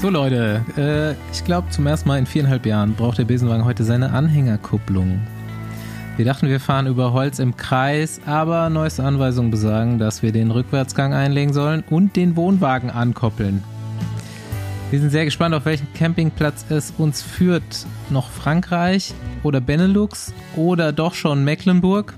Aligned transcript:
So 0.00 0.10
Leute, 0.10 0.64
äh, 0.76 1.12
ich 1.32 1.44
glaube 1.44 1.70
zum 1.70 1.86
ersten 1.86 2.08
Mal 2.08 2.18
in 2.18 2.26
viereinhalb 2.26 2.66
Jahren 2.66 2.94
braucht 2.94 3.18
der 3.18 3.24
Besenwagen 3.24 3.64
heute 3.64 3.84
seine 3.84 4.12
Anhängerkupplung. 4.12 5.20
Wir 6.16 6.24
dachten, 6.24 6.48
wir 6.48 6.60
fahren 6.60 6.86
über 6.86 7.12
Holz 7.12 7.38
im 7.38 7.56
Kreis, 7.56 8.20
aber 8.26 8.70
neueste 8.70 9.02
Anweisungen 9.02 9.50
besagen, 9.50 9.98
dass 9.98 10.22
wir 10.22 10.30
den 10.30 10.50
Rückwärtsgang 10.50 11.14
einlegen 11.14 11.52
sollen 11.52 11.82
und 11.88 12.16
den 12.16 12.36
Wohnwagen 12.36 12.90
ankoppeln. 12.90 13.64
Wir 14.90 15.00
sind 15.00 15.10
sehr 15.10 15.24
gespannt, 15.24 15.54
auf 15.54 15.64
welchen 15.64 15.92
Campingplatz 15.94 16.66
es 16.68 16.92
uns 16.98 17.22
führt. 17.22 17.86
Noch 18.10 18.30
Frankreich 18.30 19.12
oder 19.42 19.60
Benelux 19.60 20.32
oder 20.54 20.92
doch 20.92 21.14
schon 21.14 21.42
Mecklenburg? 21.42 22.14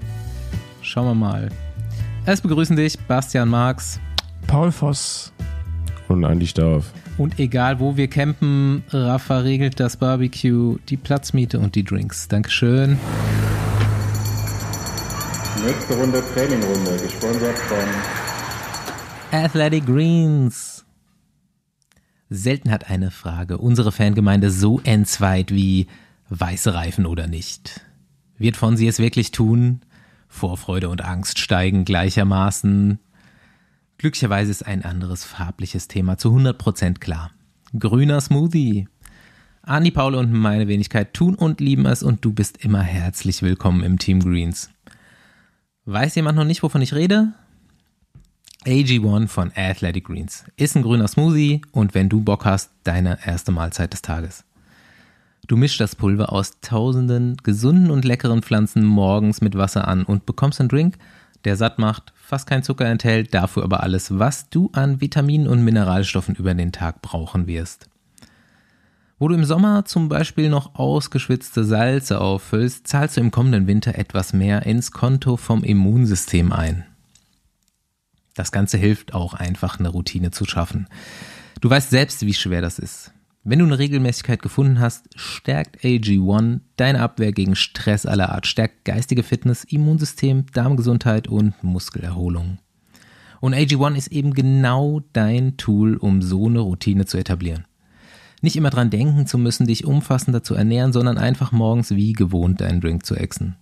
Schauen 0.82 1.06
wir 1.06 1.14
mal. 1.14 1.48
Es 2.26 2.40
begrüßen 2.40 2.76
dich 2.76 2.98
Bastian 2.98 3.48
Marx. 3.48 3.98
Paul 4.46 4.72
Voss. 4.72 5.32
Und 6.08 6.24
Andi 6.24 6.46
Stauf. 6.46 6.92
Und 7.18 7.38
egal 7.38 7.80
wo 7.80 7.96
wir 7.96 8.08
campen, 8.08 8.84
Rafa 8.90 9.38
regelt 9.38 9.80
das 9.80 9.96
Barbecue, 9.96 10.76
die 10.88 10.98
Platzmiete 10.98 11.58
und 11.58 11.74
die 11.74 11.84
Drinks. 11.84 12.28
Dankeschön. 12.28 12.98
Nächste 15.64 15.94
Runde 15.94 16.22
Trainingrunde, 16.34 16.98
gesponsert 17.02 17.58
von 17.58 17.78
Athletic 19.32 19.86
Greens. 19.86 20.84
Selten 22.28 22.70
hat 22.70 22.90
eine 22.90 23.10
Frage 23.10 23.58
unsere 23.58 23.92
Fangemeinde 23.92 24.50
so 24.50 24.80
entzweit 24.84 25.50
wie 25.52 25.86
weiße 26.28 26.74
Reifen 26.74 27.06
oder 27.06 27.26
nicht. 27.26 27.80
Wird 28.36 28.56
von 28.56 28.76
sie 28.76 28.88
es 28.88 28.98
wirklich 28.98 29.30
tun? 29.30 29.80
Vorfreude 30.28 30.90
und 30.90 31.02
Angst 31.02 31.38
steigen 31.38 31.84
gleichermaßen. 31.84 32.98
Glücklicherweise 33.98 34.50
ist 34.50 34.66
ein 34.66 34.84
anderes 34.84 35.24
farbliches 35.24 35.88
Thema 35.88 36.18
zu 36.18 36.28
100% 36.28 36.98
klar. 36.98 37.30
Grüner 37.78 38.20
Smoothie. 38.20 38.88
Andi, 39.62 39.90
Paul 39.90 40.14
und 40.14 40.32
meine 40.32 40.68
Wenigkeit 40.68 41.14
tun 41.14 41.34
und 41.34 41.60
lieben 41.60 41.86
es 41.86 42.02
und 42.02 42.24
du 42.24 42.32
bist 42.32 42.62
immer 42.62 42.82
herzlich 42.82 43.42
willkommen 43.42 43.82
im 43.82 43.98
Team 43.98 44.20
Greens. 44.20 44.70
Weiß 45.86 46.14
jemand 46.14 46.36
noch 46.36 46.44
nicht, 46.44 46.62
wovon 46.62 46.82
ich 46.82 46.94
rede? 46.94 47.32
AG1 48.66 49.28
von 49.28 49.50
Athletic 49.56 50.04
Greens. 50.04 50.44
Ist 50.56 50.76
ein 50.76 50.82
grüner 50.82 51.08
Smoothie 51.08 51.62
und 51.72 51.94
wenn 51.94 52.10
du 52.10 52.20
Bock 52.20 52.44
hast, 52.44 52.70
deine 52.84 53.18
erste 53.24 53.50
Mahlzeit 53.50 53.92
des 53.94 54.02
Tages. 54.02 54.44
Du 55.46 55.56
mischst 55.56 55.80
das 55.80 55.96
Pulver 55.96 56.32
aus 56.32 56.60
tausenden 56.60 57.38
gesunden 57.38 57.90
und 57.90 58.04
leckeren 58.04 58.42
Pflanzen 58.42 58.84
morgens 58.84 59.40
mit 59.40 59.56
Wasser 59.56 59.88
an 59.88 60.04
und 60.04 60.26
bekommst 60.26 60.60
einen 60.60 60.68
Drink, 60.68 60.98
der 61.46 61.56
satt 61.56 61.78
macht, 61.78 62.12
fast 62.16 62.48
kein 62.48 62.64
Zucker 62.64 62.86
enthält, 62.86 63.32
dafür 63.32 63.62
aber 63.62 63.82
alles, 63.84 64.18
was 64.18 64.50
du 64.50 64.68
an 64.72 65.00
Vitaminen 65.00 65.46
und 65.46 65.62
Mineralstoffen 65.62 66.34
über 66.34 66.52
den 66.54 66.72
Tag 66.72 67.02
brauchen 67.02 67.46
wirst. 67.46 67.88
Wo 69.20 69.28
du 69.28 69.34
im 69.36 69.44
Sommer 69.44 69.84
zum 69.84 70.08
Beispiel 70.08 70.50
noch 70.50 70.74
ausgeschwitzte 70.74 71.64
Salze 71.64 72.20
auffüllst, 72.20 72.88
zahlst 72.88 73.16
du 73.16 73.20
im 73.20 73.30
kommenden 73.30 73.68
Winter 73.68 73.94
etwas 73.94 74.32
mehr 74.32 74.66
ins 74.66 74.90
Konto 74.90 75.36
vom 75.36 75.62
Immunsystem 75.62 76.52
ein. 76.52 76.84
Das 78.34 78.50
Ganze 78.50 78.76
hilft 78.76 79.14
auch 79.14 79.32
einfach 79.32 79.78
eine 79.78 79.88
Routine 79.88 80.32
zu 80.32 80.44
schaffen. 80.46 80.88
Du 81.60 81.70
weißt 81.70 81.90
selbst, 81.90 82.26
wie 82.26 82.34
schwer 82.34 82.60
das 82.60 82.78
ist. 82.80 83.12
Wenn 83.48 83.60
du 83.60 83.64
eine 83.64 83.78
Regelmäßigkeit 83.78 84.42
gefunden 84.42 84.80
hast, 84.80 85.08
stärkt 85.14 85.84
AG1 85.84 86.62
deine 86.74 87.00
Abwehr 87.00 87.30
gegen 87.30 87.54
Stress 87.54 88.04
aller 88.04 88.30
Art, 88.32 88.44
stärkt 88.44 88.84
geistige 88.84 89.22
Fitness, 89.22 89.62
Immunsystem, 89.62 90.46
Darmgesundheit 90.52 91.28
und 91.28 91.54
Muskelerholung. 91.62 92.58
Und 93.40 93.54
AG1 93.54 93.94
ist 93.94 94.08
eben 94.08 94.34
genau 94.34 95.00
dein 95.12 95.56
Tool, 95.56 95.96
um 95.96 96.22
so 96.22 96.48
eine 96.48 96.58
Routine 96.58 97.06
zu 97.06 97.18
etablieren. 97.18 97.66
Nicht 98.42 98.56
immer 98.56 98.70
dran 98.70 98.90
denken 98.90 99.28
zu 99.28 99.38
müssen, 99.38 99.68
dich 99.68 99.84
umfassender 99.84 100.42
zu 100.42 100.56
ernähren, 100.56 100.92
sondern 100.92 101.16
einfach 101.16 101.52
morgens 101.52 101.92
wie 101.92 102.14
gewohnt 102.14 102.60
deinen 102.60 102.80
Drink 102.80 103.06
zu 103.06 103.14
exen. 103.14 103.54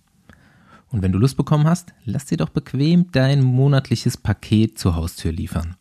Und 0.89 1.03
wenn 1.03 1.11
du 1.11 1.19
Lust 1.19 1.37
bekommen 1.37 1.67
hast, 1.67 1.93
lass 2.05 2.25
dir 2.25 2.37
doch 2.37 2.49
bequem 2.49 3.11
dein 3.11 3.43
monatliches 3.43 4.17
Paket 4.17 4.79
zur 4.79 4.95
Haustür 4.95 5.31
liefern. 5.31 5.75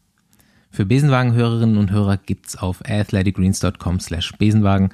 Für 0.74 0.84
Besenwagen-Hörerinnen 0.86 1.76
und 1.76 1.92
Hörer 1.92 2.16
gibt's 2.16 2.56
auf 2.56 2.82
athleticgreens.com 2.84 4.00
slash 4.00 4.32
Besenwagen 4.38 4.88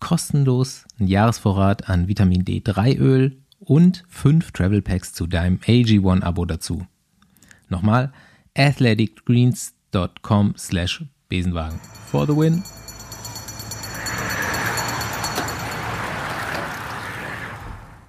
kostenlos 0.00 0.86
einen 0.98 1.06
Jahresvorrat 1.06 1.90
an 1.90 2.08
Vitamin 2.08 2.46
D3 2.46 2.96
Öl 2.96 3.36
und 3.58 4.04
fünf 4.08 4.52
Travel 4.52 4.80
Packs 4.80 5.12
zu 5.12 5.26
deinem 5.26 5.58
AG1 5.58 6.22
Abo 6.22 6.46
dazu. 6.46 6.86
Nochmal 7.68 8.10
athleticgreens.com 8.56 10.54
slash 10.56 11.04
Besenwagen. 11.28 11.78
For 12.10 12.26
the 12.26 12.34
win! 12.34 12.62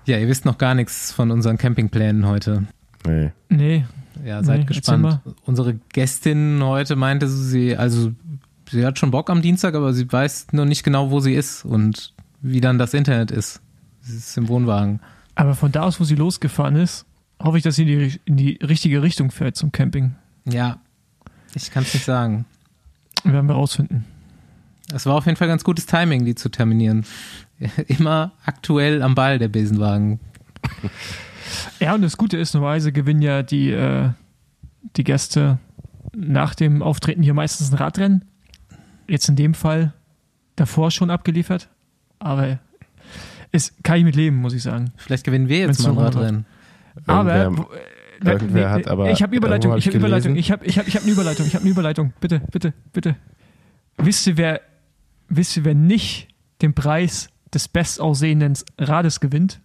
Ja, 0.06 0.18
ihr 0.18 0.30
wisst 0.30 0.46
noch 0.46 0.58
gar 0.58 0.74
nichts 0.74 1.12
von 1.12 1.32
unseren 1.32 1.58
Campingplänen 1.58 2.26
heute. 2.26 2.64
Nee. 3.06 3.34
Nee. 3.50 3.84
Ja, 4.26 4.44
seid 4.44 4.62
Nee, 4.62 4.66
gespannt. 4.66 5.20
Unsere 5.46 5.76
Gästin 5.94 6.62
heute 6.64 6.96
meinte 6.96 7.28
sie, 7.28 7.76
also 7.76 8.12
sie 8.70 8.86
hat 8.86 9.00
schon 9.00 9.12
Bock 9.12 9.30
am 9.30 9.42
Dienstag, 9.42 9.76
aber 9.76 9.94
sie 9.94 10.12
weiß 10.12 10.48
noch 10.52 10.66
nicht 10.66 10.84
genau, 10.84 11.12
wo 11.12 11.20
sie 11.20 11.34
ist 11.34 11.66
und 11.66 12.14
wie 12.42 12.62
dann 12.62 12.78
das 12.78 12.94
Internet 12.94 13.32
ist. 13.32 13.62
Sie 14.02 14.18
ist 14.18 14.38
im 14.38 14.48
Wohnwagen. 14.48 15.00
Aber 15.36 15.56
von 15.56 15.72
da 15.72 15.84
aus, 15.84 16.00
wo 16.00 16.04
sie 16.04 16.16
losgefahren 16.16 16.76
ist, 16.76 17.06
hoffe 17.42 17.58
ich, 17.58 17.64
dass 17.64 17.76
sie 17.76 17.84
in 17.84 17.88
die, 17.88 18.20
in 18.26 18.38
die 18.38 18.60
richtige 18.62 19.02
Richtung 19.02 19.32
fährt 19.32 19.56
zum 19.56 19.72
Camping. 19.72 20.16
Ja, 20.46 20.80
ich 21.56 21.72
kann 21.72 21.84
es 21.84 21.94
nicht 21.94 22.06
sagen. 22.06 22.46
Werden 23.24 23.48
wir 23.48 23.56
rausfinden. 23.56 24.06
Es 24.94 25.06
war 25.06 25.16
auf 25.16 25.26
jeden 25.26 25.38
Fall 25.38 25.48
ganz 25.48 25.64
gutes 25.64 25.86
Timing, 25.86 26.26
die 26.26 26.36
zu 26.36 26.50
terminieren. 26.50 27.06
Immer 27.88 28.32
aktuell 28.46 29.02
am 29.02 29.16
Ball, 29.16 29.40
der 29.40 29.50
Besenwagen. 29.50 30.20
Ja, 31.80 31.94
und 31.96 32.02
das 32.02 32.18
Gute 32.18 32.38
ist, 32.38 32.54
normalerweise 32.54 32.92
gewinnen 32.92 33.22
ja 33.22 33.44
die, 33.44 33.72
äh, 33.72 34.10
die 34.96 35.04
Gäste 35.04 35.60
nach 36.16 36.56
dem 36.56 36.82
Auftreten 36.82 37.22
hier 37.24 37.34
meistens 37.34 37.72
ein 37.72 37.76
Radrennen. 37.78 38.26
Jetzt 39.08 39.30
in 39.30 39.36
dem 39.36 39.54
Fall 39.54 39.94
davor 40.56 40.92
schon 40.92 41.10
abgeliefert. 41.10 41.70
Aber 42.20 42.60
es 43.52 43.74
kann 43.84 43.98
ich 43.98 44.04
mit 44.04 44.16
leben, 44.16 44.38
muss 44.38 44.54
ich 44.54 44.64
sagen. 44.64 44.92
Vielleicht 44.98 45.24
gewinnen 45.24 45.48
wir 45.50 45.60
jetzt 45.60 45.68
Wenn's 45.80 45.84
mal 45.84 45.92
ein 45.92 45.98
Radrennen. 45.98 46.46
Aber 47.08 47.34
Irgendwer- 47.36 47.58
wo- 47.58 47.74
äh, 47.74 48.32
irgendwer 48.32 48.70
hat 48.72 48.88
aber- 48.88 49.12
ich 49.12 49.24
habe 49.24 49.36
Überleitung, 49.36 49.72
hab 49.72 49.78
ich 49.80 49.88
habe 49.88 49.98
Überleitung, 49.98 50.36
ich 50.36 50.52
habe 50.52 50.66
ich 50.66 50.78
hab, 50.78 50.88
ich 50.88 50.96
hab 50.96 51.04
eine 51.04 51.12
Überleitung, 51.12 51.46
ich 51.46 51.54
habe 51.56 51.62
eine 51.64 51.72
Überleitung. 51.72 52.14
Bitte, 52.20 52.42
bitte, 52.52 52.74
bitte. 52.92 53.16
Wisst 53.98 54.28
ihr, 54.28 54.38
wer 54.38 54.62
wisst 55.30 55.56
ihr, 55.58 55.64
wer 55.66 55.76
nicht 55.76 56.28
den 56.62 56.74
Preis 56.74 57.30
des 57.54 57.68
bestaussehenden 57.68 58.54
Rades 58.78 59.20
gewinnt? 59.20 59.62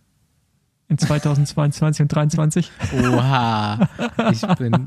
In 0.88 0.98
2022 0.98 2.02
und 2.02 2.10
2023? 2.10 2.70
Oha, 3.02 3.88
ich 4.30 4.42
bin 4.58 4.86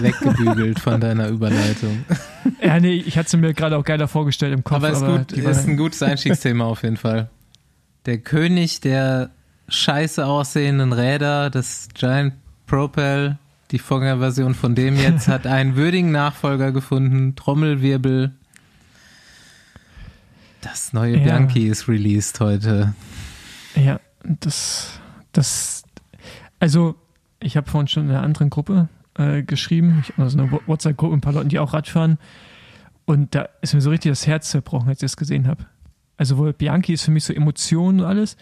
weggebügelt 0.00 0.78
von 0.78 1.00
deiner 1.00 1.28
Überleitung. 1.28 2.04
Ja, 2.62 2.78
nee, 2.78 2.94
ich 2.94 3.18
hatte 3.18 3.30
sie 3.30 3.36
mir 3.36 3.52
gerade 3.52 3.76
auch 3.76 3.84
geiler 3.84 4.06
vorgestellt 4.08 4.54
im 4.54 4.62
Kopf. 4.64 4.76
Aber 4.76 4.90
ist 4.90 5.00
die 5.36 5.44
war- 5.44 5.50
ist 5.50 5.66
ein 5.68 5.76
gutes 5.76 6.02
Einstiegsthema 6.02 6.64
auf 6.64 6.82
jeden 6.84 6.96
Fall. 6.96 7.28
Der 8.06 8.18
König 8.18 8.80
der 8.80 9.30
scheiße 9.68 10.24
aussehenden 10.24 10.92
Räder, 10.92 11.50
das 11.50 11.88
Giant 11.94 12.34
Propel, 12.66 13.38
die 13.72 13.78
Vorgängerversion 13.80 14.54
von 14.54 14.74
dem 14.74 14.96
jetzt, 14.96 15.26
hat 15.28 15.46
einen 15.46 15.74
würdigen 15.76 16.12
Nachfolger 16.12 16.70
gefunden. 16.72 17.34
Trommelwirbel. 17.34 18.32
Das 20.60 20.92
neue 20.92 21.16
Ja. 21.18 21.24
Bianchi 21.24 21.66
ist 21.68 21.88
released 21.88 22.40
heute. 22.40 22.94
Ja, 23.74 24.00
das, 24.24 25.00
das, 25.32 25.84
also 26.60 26.94
ich 27.40 27.56
habe 27.56 27.68
vorhin 27.70 27.88
schon 27.88 28.04
in 28.04 28.10
einer 28.10 28.22
anderen 28.22 28.50
Gruppe 28.50 28.88
äh, 29.16 29.42
geschrieben, 29.42 30.02
ich, 30.02 30.18
also 30.18 30.38
eine 30.38 30.50
WhatsApp-Gruppe 30.66 31.14
mit 31.14 31.18
ein 31.18 31.20
paar 31.22 31.32
Leuten, 31.34 31.48
die 31.48 31.58
auch 31.58 31.72
Rad 31.72 31.88
fahren 31.88 32.18
und 33.04 33.34
da 33.34 33.48
ist 33.62 33.74
mir 33.74 33.80
so 33.80 33.90
richtig 33.90 34.10
das 34.12 34.26
Herz 34.26 34.50
zerbrochen, 34.50 34.88
als 34.88 34.98
ich 34.98 35.06
das 35.06 35.16
gesehen 35.16 35.46
habe. 35.46 35.66
Also 36.16 36.36
wohl 36.36 36.52
Bianchi 36.52 36.92
ist 36.94 37.04
für 37.04 37.10
mich 37.10 37.24
so 37.24 37.32
Emotionen 37.32 38.00
und 38.00 38.06
alles 38.06 38.36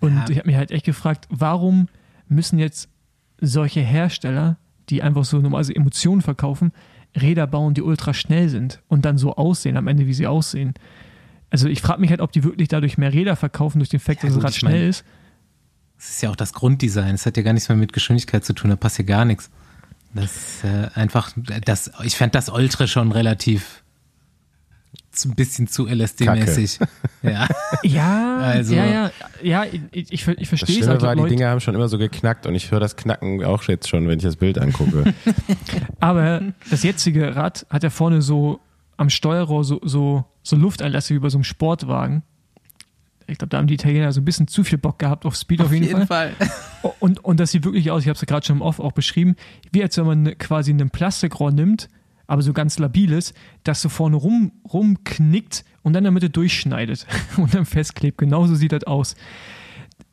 und 0.00 0.14
Ja. 0.16 0.24
ich 0.28 0.38
habe 0.38 0.46
mich 0.48 0.56
halt 0.56 0.70
echt 0.70 0.84
gefragt, 0.84 1.26
warum 1.30 1.88
müssen 2.28 2.58
jetzt 2.58 2.88
solche 3.40 3.80
Hersteller, 3.80 4.56
die 4.88 5.02
einfach 5.02 5.24
so 5.24 5.38
normalerweise 5.38 5.74
Emotionen 5.74 6.20
verkaufen, 6.22 6.72
Räder 7.16 7.46
bauen, 7.46 7.74
die 7.74 7.82
ultra 7.82 8.12
schnell 8.12 8.48
sind 8.48 8.82
und 8.88 9.04
dann 9.04 9.18
so 9.18 9.36
aussehen, 9.36 9.76
am 9.76 9.86
Ende 9.86 10.06
wie 10.06 10.14
sie 10.14 10.26
aussehen. 10.26 10.74
Also 11.50 11.68
ich 11.68 11.80
frage 11.80 12.00
mich 12.00 12.10
halt, 12.10 12.20
ob 12.20 12.32
die 12.32 12.42
wirklich 12.42 12.68
dadurch 12.68 12.98
mehr 12.98 13.12
Räder 13.12 13.36
verkaufen 13.36 13.78
durch 13.78 13.88
den 13.88 14.00
Fakt, 14.00 14.22
Ja, 14.22 14.28
dass 14.28 14.34
das 14.36 14.44
Rad 14.44 14.54
schnell 14.54 14.88
ist. 14.88 15.04
Das 15.96 16.08
ist 16.10 16.22
ja 16.22 16.30
auch 16.30 16.36
das 16.36 16.52
Grunddesign. 16.52 17.14
Es 17.14 17.24
hat 17.26 17.36
ja 17.36 17.42
gar 17.42 17.52
nichts 17.52 17.68
mehr 17.68 17.76
mit 17.76 17.92
Geschwindigkeit 17.92 18.44
zu 18.44 18.52
tun. 18.52 18.70
Da 18.70 18.76
passt 18.76 18.98
ja 18.98 19.04
gar 19.04 19.24
nichts. 19.24 19.50
Das 20.12 20.36
ist 20.36 20.64
äh, 20.64 20.88
einfach, 20.94 21.32
das, 21.64 21.90
ich 22.04 22.16
fand 22.16 22.34
das 22.34 22.48
Ultra 22.48 22.86
schon 22.86 23.10
relativ 23.10 23.82
zu, 25.10 25.28
ein 25.30 25.34
bisschen 25.34 25.66
zu 25.68 25.86
LSD-mäßig. 25.88 26.78
Ja. 27.22 27.48
Ja, 27.82 28.36
Also- 28.38 28.74
ja, 28.74 28.84
ja, 28.84 29.10
ja, 29.42 29.64
ich, 29.64 30.12
ich, 30.12 30.12
ich 30.12 30.24
Das 30.24 30.48
verstehe 30.48 30.76
es 30.76 30.84
Schlimme 30.84 30.90
halt. 30.92 31.02
war, 31.02 31.16
die 31.16 31.28
Dinger 31.34 31.48
haben 31.48 31.60
schon 31.60 31.74
immer 31.74 31.88
so 31.88 31.96
geknackt 31.98 32.46
und 32.46 32.54
ich 32.54 32.70
höre 32.70 32.80
das 32.80 32.96
Knacken 32.96 33.42
auch 33.44 33.62
jetzt 33.64 33.88
schon, 33.88 34.06
wenn 34.08 34.18
ich 34.18 34.24
das 34.24 34.36
Bild 34.36 34.58
angucke. 34.58 35.14
aber 36.00 36.42
das 36.70 36.82
jetzige 36.82 37.34
Rad 37.34 37.66
hat 37.70 37.82
ja 37.82 37.90
vorne 37.90 38.20
so 38.22 38.60
am 38.98 39.08
Steuerrohr 39.10 39.64
so, 39.64 39.80
so, 39.84 40.24
so 40.42 40.56
Lufteinlässe 40.56 41.14
wie 41.14 41.18
bei 41.18 41.30
so 41.30 41.38
einem 41.38 41.44
Sportwagen. 41.44 42.22
Ich 43.26 43.38
glaube, 43.38 43.48
da 43.50 43.58
haben 43.58 43.66
die 43.66 43.74
Italiener 43.74 44.12
so 44.12 44.20
ein 44.20 44.24
bisschen 44.24 44.48
zu 44.48 44.64
viel 44.64 44.78
Bock 44.78 44.98
gehabt 44.98 45.24
auf 45.24 45.34
Speed 45.36 45.60
auf, 45.62 45.72
jeden, 45.72 46.06
Fall. 46.06 46.34
Und, 47.00 47.24
und 47.24 47.40
das 47.40 47.50
sieht 47.52 47.64
wirklich 47.64 47.90
aus, 47.90 48.02
ich 48.02 48.08
habe 48.08 48.14
es 48.16 48.20
ja 48.20 48.26
gerade 48.26 48.44
schon 48.46 48.56
im 48.56 48.62
Off 48.62 48.78
auch 48.80 48.92
beschrieben, 48.92 49.36
wie 49.72 49.82
als 49.82 49.96
wenn 49.96 50.04
man 50.06 50.22
ne- 50.22 50.36
quasi 50.36 50.70
ein 50.72 50.90
Plastikrohr 50.90 51.50
nimmt, 51.50 51.88
aber 52.26 52.42
so 52.42 52.52
ganz 52.52 52.78
labiles, 52.78 53.32
das 53.64 53.80
so 53.80 53.88
vorne 53.88 54.16
rum, 54.16 54.52
rumknickt 54.70 55.64
und 55.82 55.94
dann 55.94 56.00
in 56.00 56.04
der 56.04 56.10
Mitte 56.12 56.28
durchschneidet 56.30 57.06
und 57.38 57.54
dann 57.54 57.64
festklebt. 57.64 58.18
Genauso 58.18 58.54
sieht 58.54 58.72
das 58.72 58.84
aus. 58.84 59.14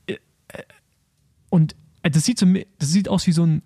Äh, 0.08 0.14
äh, 0.50 0.64
Und 1.50 1.76
äh, 2.04 2.10
das 2.12 2.24
sieht, 2.26 2.40
so, 2.40 2.46
das 2.80 2.90
sieht 2.92 3.10
aus 3.10 3.28
wie 3.28 3.32
so 3.34 3.46
ein 3.46 3.62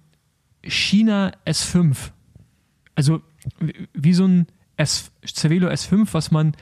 China 0.63 1.31
S5. 1.45 1.95
Also 2.95 3.21
wie- 3.59 3.87
wie 3.93 4.13
so 4.13 4.25
ein 4.27 4.47
S, 4.77 5.11
Cervelo 5.25 5.67
S5, 5.69 6.07
was 6.13 6.31
man 6.31 6.53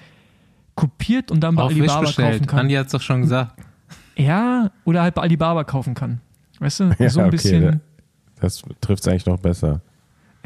kopiert 0.75 1.31
und 1.31 1.42
dann 1.42 1.56
bei 1.56 1.64
Auf 1.64 1.72
Alibaba 1.72 2.12
kaufen 2.12 2.46
kann. 2.48 2.60
Andi 2.60 2.75
hat 2.75 2.88
es 2.88 2.92
doch 2.92 3.02
schon 3.02 3.22
gesagt. 3.22 3.56
Ja, 4.16 4.72
oder 4.86 5.02
halt 5.02 5.16
bei 5.16 5.22
Alibaba 5.22 5.64
kaufen 5.64 5.94
kann. 5.94 6.22
Weißt 6.60 6.81
du? 6.81 6.96
Ja, 7.00 7.10
so 7.10 7.20
ein 7.20 7.28
okay, 7.28 7.31
bisschen. 7.31 7.81
Das 8.40 8.62
trifft 8.81 9.02
es 9.04 9.08
eigentlich 9.08 9.25
noch 9.25 9.40
besser. 9.40 9.81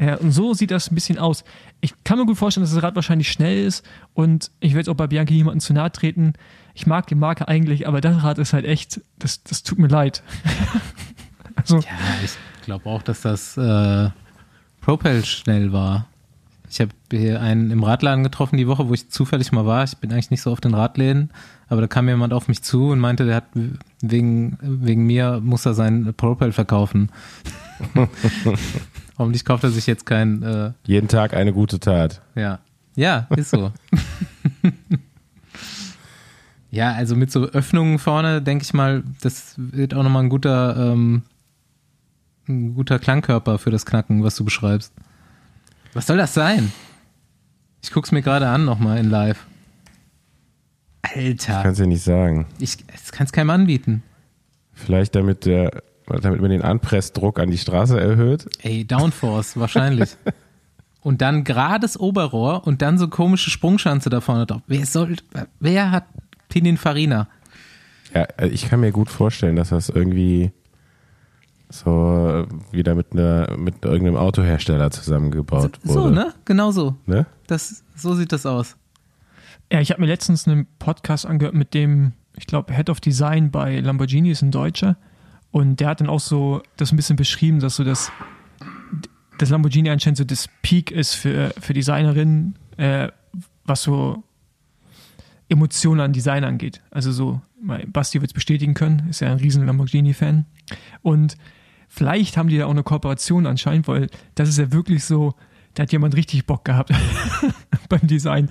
Ja, 0.00 0.14
und 0.14 0.30
so 0.30 0.54
sieht 0.54 0.70
das 0.70 0.90
ein 0.90 0.94
bisschen 0.94 1.18
aus. 1.18 1.42
Ich 1.80 1.92
kann 2.04 2.18
mir 2.18 2.26
gut 2.26 2.38
vorstellen, 2.38 2.62
dass 2.62 2.72
das 2.72 2.82
Rad 2.82 2.94
wahrscheinlich 2.94 3.30
schnell 3.30 3.66
ist 3.66 3.84
und 4.14 4.52
ich 4.60 4.72
will 4.72 4.78
jetzt 4.78 4.88
auch 4.88 4.94
bei 4.94 5.08
Bianchi 5.08 5.34
niemandem 5.34 5.60
zu 5.60 5.72
nahe 5.72 5.90
treten. 5.90 6.34
Ich 6.74 6.86
mag 6.86 7.08
die 7.08 7.16
Marke 7.16 7.48
eigentlich, 7.48 7.88
aber 7.88 8.00
das 8.00 8.22
Rad 8.22 8.38
ist 8.38 8.52
halt 8.52 8.64
echt, 8.64 9.00
das, 9.18 9.42
das 9.42 9.64
tut 9.64 9.78
mir 9.78 9.88
leid. 9.88 10.22
also, 11.56 11.78
Ja, 11.78 11.84
ich 12.24 12.30
glaube 12.64 12.86
auch, 12.86 13.02
dass 13.02 13.22
das 13.22 13.56
äh, 13.56 14.10
Propel 14.80 15.24
schnell 15.24 15.72
war. 15.72 16.06
Ich 16.70 16.80
habe 16.80 16.90
hier 17.10 17.40
einen 17.40 17.70
im 17.70 17.82
Radladen 17.82 18.24
getroffen 18.24 18.56
die 18.56 18.66
Woche, 18.66 18.88
wo 18.88 18.94
ich 18.94 19.10
zufällig 19.10 19.52
mal 19.52 19.66
war. 19.66 19.84
Ich 19.84 19.96
bin 19.96 20.12
eigentlich 20.12 20.30
nicht 20.30 20.42
so 20.42 20.52
auf 20.52 20.60
den 20.60 20.74
Radläden, 20.74 21.30
aber 21.68 21.80
da 21.80 21.86
kam 21.86 22.08
jemand 22.08 22.32
auf 22.32 22.48
mich 22.48 22.62
zu 22.62 22.88
und 22.88 22.98
meinte, 22.98 23.24
der 23.24 23.36
hat 23.36 23.44
wegen, 24.02 24.58
wegen 24.60 25.06
mir 25.06 25.40
muss 25.42 25.66
er 25.66 25.74
sein 25.74 26.12
Propel 26.16 26.52
verkaufen. 26.52 27.10
Hoffentlich 29.18 29.44
kauft 29.44 29.64
er 29.64 29.70
sich 29.70 29.86
jetzt 29.86 30.06
kein, 30.06 30.42
äh, 30.42 30.72
Jeden 30.86 31.08
Tag 31.08 31.34
eine 31.34 31.52
gute 31.52 31.80
Tat. 31.80 32.22
ja. 32.34 32.60
Ja, 32.96 33.28
ist 33.36 33.50
so. 33.50 33.70
ja, 36.72 36.90
also 36.94 37.14
mit 37.14 37.30
so 37.30 37.44
Öffnungen 37.44 38.00
vorne, 38.00 38.42
denke 38.42 38.64
ich 38.64 38.74
mal, 38.74 39.04
das 39.20 39.54
wird 39.56 39.94
auch 39.94 40.02
nochmal 40.02 40.24
ein 40.24 40.28
guter, 40.28 40.76
ähm, 40.76 41.22
ein 42.48 42.74
guter 42.74 42.98
Klangkörper 42.98 43.58
für 43.58 43.70
das 43.70 43.86
Knacken, 43.86 44.24
was 44.24 44.34
du 44.34 44.44
beschreibst. 44.44 44.92
Was 45.98 46.06
soll 46.06 46.16
das 46.16 46.32
sein? 46.32 46.70
Ich 47.82 47.90
guck's 47.90 48.12
mir 48.12 48.22
gerade 48.22 48.46
an 48.46 48.64
nochmal 48.64 48.98
in 48.98 49.10
live. 49.10 49.44
Alter, 51.02 51.62
Kannst 51.64 51.80
du 51.80 51.82
dir 51.82 51.88
nicht 51.88 52.04
sagen. 52.04 52.46
ich, 52.60 52.86
das 52.86 53.10
kann's 53.10 53.32
keinem 53.32 53.50
anbieten. 53.50 54.04
Vielleicht 54.74 55.16
damit 55.16 55.44
der, 55.44 55.82
damit 56.06 56.40
man 56.40 56.50
den 56.50 56.62
Anpressdruck 56.62 57.40
an 57.40 57.50
die 57.50 57.58
Straße 57.58 57.98
erhöht. 57.98 58.46
Ey, 58.62 58.84
Downforce, 58.84 59.56
wahrscheinlich. 59.56 60.16
Und 61.00 61.20
dann 61.20 61.42
gerades 61.42 61.98
Oberrohr 61.98 62.64
und 62.64 62.80
dann 62.80 62.96
so 62.96 63.08
komische 63.08 63.50
Sprungschanze 63.50 64.08
da 64.08 64.20
vorne 64.20 64.46
drauf. 64.46 64.62
Wer 64.68 64.86
soll, 64.86 65.16
wer 65.58 65.90
hat 65.90 66.04
Pininfarina? 66.48 67.26
Ja, 68.14 68.22
äh, 68.36 68.46
ich 68.48 68.68
kann 68.68 68.78
mir 68.78 68.92
gut 68.92 69.10
vorstellen, 69.10 69.56
dass 69.56 69.70
das 69.70 69.88
irgendwie 69.88 70.52
so 71.70 72.46
äh, 72.48 72.72
wieder 72.74 72.94
mit 72.94 73.12
einer 73.12 73.56
mit 73.56 73.84
irgendeinem 73.84 74.16
Autohersteller 74.16 74.90
zusammengebaut 74.90 75.78
So, 75.84 75.94
wurde. 76.04 76.14
ne? 76.14 76.34
Genau 76.44 76.70
so. 76.70 76.96
ne? 77.06 77.26
Das, 77.46 77.84
so 77.94 78.14
sieht 78.14 78.32
das 78.32 78.46
aus. 78.46 78.76
ja, 79.72 79.80
ich 79.80 79.90
habe 79.90 80.00
mir 80.00 80.06
letztens 80.06 80.46
einen 80.48 80.66
Podcast 80.78 81.26
angehört 81.26 81.54
mit 81.54 81.74
dem, 81.74 82.12
ich 82.36 82.46
glaube, 82.46 82.72
Head 82.74 82.88
of 82.90 83.00
Design 83.00 83.50
bei 83.50 83.80
Lamborghini 83.80 84.30
ist 84.30 84.42
ein 84.42 84.50
Deutscher. 84.50 84.96
Und 85.50 85.80
der 85.80 85.88
hat 85.88 86.00
dann 86.00 86.08
auch 86.08 86.20
so 86.20 86.62
das 86.76 86.92
ein 86.92 86.96
bisschen 86.96 87.16
beschrieben, 87.16 87.60
dass 87.60 87.76
so 87.76 87.84
das, 87.84 88.12
das 89.38 89.48
Lamborghini 89.50 89.88
anscheinend 89.90 90.18
so 90.18 90.24
das 90.24 90.48
Peak 90.62 90.90
ist 90.90 91.14
für, 91.14 91.54
für 91.60 91.72
Designerinnen, 91.72 92.58
äh, 92.76 93.08
was 93.64 93.82
so 93.82 94.22
Emotionen 95.48 96.00
an 96.02 96.12
Design 96.12 96.44
angeht. 96.44 96.82
Also 96.90 97.12
so, 97.12 97.40
Basti 97.86 98.20
wird 98.20 98.30
es 98.30 98.34
bestätigen 98.34 98.74
können, 98.74 99.08
ist 99.08 99.20
ja 99.20 99.30
ein 99.30 99.38
riesen 99.38 99.64
Lamborghini-Fan. 99.66 100.44
Und 101.02 101.36
vielleicht 101.88 102.36
haben 102.36 102.48
die 102.48 102.58
da 102.58 102.66
auch 102.66 102.70
eine 102.70 102.82
Kooperation 102.82 103.46
anscheinend, 103.46 103.88
weil 103.88 104.08
das 104.34 104.48
ist 104.48 104.58
ja 104.58 104.72
wirklich 104.72 105.04
so, 105.04 105.34
da 105.74 105.82
hat 105.84 105.92
jemand 105.92 106.14
richtig 106.16 106.46
Bock 106.46 106.64
gehabt 106.64 106.92
beim 107.88 108.06
Design. 108.06 108.48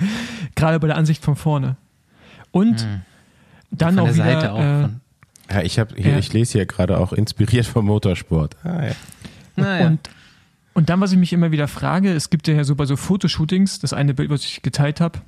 Gerade 0.56 0.80
bei 0.80 0.88
der 0.88 0.98
Ansicht 0.98 1.24
von 1.24 1.36
vorne. 1.36 1.78
Und 2.52 2.88
dann 3.72 3.96
Von 3.96 4.00
auch 4.00 4.06
der 4.06 4.16
wieder, 4.16 4.26
Seite 4.26 4.52
auch. 4.54 4.60
äh, 4.60 4.90
Ja, 5.56 5.62
ich 5.64 5.78
habe 5.80 5.96
hier, 5.96 6.12
Ja. 6.12 6.18
ich 6.18 6.34
lese 6.34 6.54
hier 6.54 6.66
gerade 6.66 6.98
auch 7.00 7.14
inspiriert 7.14 7.66
vom 7.66 7.86
Motorsport. 7.86 8.56
Ah, 8.64 8.86
ja. 8.88 8.92
naja. 9.56 9.88
Und, 9.88 10.10
und 10.74 10.90
dann, 10.90 11.02
was 11.02 11.12
ich 11.12 11.18
mich 11.18 11.34
immer 11.34 11.52
wieder 11.52 11.68
frage, 11.68 12.12
es 12.14 12.30
gibt 12.30 12.48
ja 12.48 12.64
so 12.64 12.76
bei 12.76 12.86
so 12.86 12.96
Fotoshootings, 12.96 13.80
das 13.80 13.94
eine 13.94 14.14
Bild, 14.14 14.30
was 14.30 14.44
ich 14.46 14.62
geteilt 14.62 15.02
habe, 15.02 15.20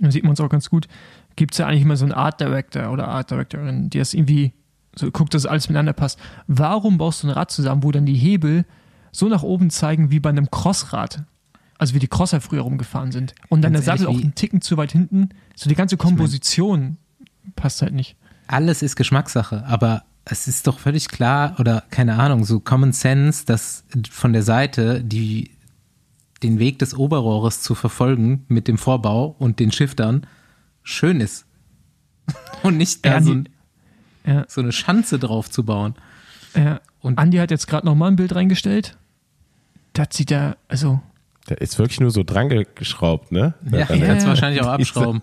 da 0.00 0.10
sieht 0.10 0.24
man 0.24 0.32
es 0.32 0.40
auch 0.40 0.48
ganz 0.48 0.68
gut, 0.70 0.88
gibt 1.36 1.54
es 1.54 1.58
ja 1.58 1.66
eigentlich 1.66 1.82
immer 1.82 1.96
so 1.96 2.04
einen 2.04 2.12
Art 2.14 2.40
Director 2.40 2.90
oder 2.90 3.06
Art 3.08 3.30
Directorin, 3.30 3.90
die 3.90 3.98
das 3.98 4.14
irgendwie 4.14 4.52
so 4.96 5.10
guckt, 5.10 5.34
dass 5.34 5.46
alles 5.46 5.68
miteinander 5.68 5.92
passt. 5.92 6.18
Warum 6.46 6.98
baust 6.98 7.22
du 7.22 7.28
ein 7.28 7.30
Rad 7.30 7.50
zusammen, 7.50 7.82
wo 7.82 7.90
dann 7.90 8.06
die 8.06 8.14
Hebel 8.14 8.64
so 9.12 9.28
nach 9.28 9.42
oben 9.42 9.70
zeigen 9.70 10.10
wie 10.10 10.20
bei 10.20 10.30
einem 10.30 10.50
Crossrad? 10.50 11.24
Also 11.78 11.94
wie 11.94 11.98
die 11.98 12.08
Crosser 12.08 12.40
früher 12.40 12.62
rumgefahren 12.62 13.12
sind. 13.12 13.34
Und 13.48 13.62
dann 13.62 13.72
Ganz 13.72 13.84
der 13.84 13.96
Sattel 13.96 14.06
auch 14.06 14.20
einen 14.20 14.34
Ticken 14.34 14.60
zu 14.60 14.76
weit 14.76 14.92
hinten. 14.92 15.30
So 15.56 15.68
die 15.68 15.74
ganze 15.74 15.96
Komposition 15.96 16.96
passt 17.56 17.82
halt 17.82 17.94
nicht. 17.94 18.16
alles 18.46 18.82
ist 18.82 18.96
Geschmackssache, 18.96 19.64
aber 19.66 20.04
es 20.24 20.48
ist 20.48 20.66
doch 20.66 20.78
völlig 20.78 21.08
klar 21.08 21.56
oder 21.58 21.82
keine 21.90 22.14
Ahnung, 22.14 22.44
so 22.44 22.60
Common 22.60 22.92
Sense, 22.92 23.44
dass 23.44 23.84
von 24.10 24.32
der 24.32 24.42
Seite 24.42 25.02
die 25.04 25.50
den 26.42 26.58
Weg 26.58 26.78
des 26.78 26.94
Oberrohres 26.94 27.62
zu 27.62 27.74
verfolgen 27.74 28.44
mit 28.48 28.68
dem 28.68 28.78
Vorbau 28.78 29.34
und 29.38 29.60
den 29.60 29.72
Shiftern 29.72 30.26
schön 30.82 31.20
ist. 31.20 31.46
Und 32.62 32.76
nicht 32.78 33.04
da 33.04 33.12
Ja, 33.12 33.22
so, 33.22 33.32
ein, 33.32 33.48
Ja. 34.26 34.44
so 34.48 34.60
eine 34.60 34.72
Schanze 34.72 35.18
drauf 35.18 35.50
zu 35.50 35.64
bauen. 35.64 35.94
Ja. 36.56 36.80
Und- 37.00 37.18
Andi 37.18 37.36
hat 37.38 37.50
jetzt 37.50 37.66
gerade 37.66 37.86
nochmal 37.86 38.10
ein 38.10 38.16
Bild 38.16 38.34
reingestellt. 38.34 38.96
Das 39.92 40.08
sieht 40.12 40.30
ja, 40.30 40.56
also 40.68 41.00
Der 41.48 41.60
ist 41.60 41.78
wirklich 41.78 42.00
nur 42.00 42.10
so 42.10 42.22
dran 42.24 42.48
geschraubt, 42.74 43.30
ne? 43.32 43.54
Ja, 43.70 43.84
Dann- 43.84 43.98
ja, 43.98 44.06
kannst 44.06 44.26
ja. 44.26 44.54
wie 44.54 44.60
abschrauben. 44.66 45.22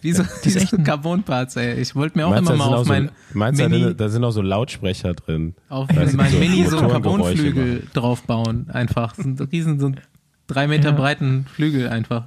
Wie 0.00 0.12
so, 0.12 0.24
wie 0.24 0.48
ist 0.48 0.54
so 0.54 0.58
echt 0.60 0.72
ein- 0.74 0.82
Carbon-Parts, 0.82 1.54
ey. 1.56 1.80
Ich 1.80 1.94
wollte 1.94 2.18
mir 2.18 2.26
auch 2.26 2.30
Meinst 2.30 2.50
du, 2.50 2.54
immer 2.54 2.64
da 2.64 2.70
mal 2.70 2.76
auf 2.78 2.82
auch 2.86 2.88
mein 2.88 3.08
so, 3.08 3.38
meinst 3.38 3.60
du, 3.60 3.64
da 3.64 3.68
Mini, 3.68 3.84
sind- 3.84 4.00
da 4.00 4.08
sind 4.08 4.24
auch 4.24 4.30
so 4.32 4.42
Lautsprecher 4.42 5.14
drin? 5.14 5.54
auf 5.68 5.86
Da 5.88 5.94
mein 5.94 6.08
so 6.08 6.16
Mini 6.38 6.64
so 6.64 6.76
Motorengeräusche 6.80 7.00
Carbonflügel 7.02 7.86
draufbauen. 7.94 8.70
Einfach. 8.70 9.14
So 9.14 9.22
ein 9.22 9.38
riesen, 9.52 9.78
so 9.78 9.86
ein 9.86 10.00
drei 10.48 10.66
Meter 10.66 10.90
Ja. 10.90 10.96
breiten 10.96 11.46
Flügel 11.54 11.88
einfach. 11.88 12.24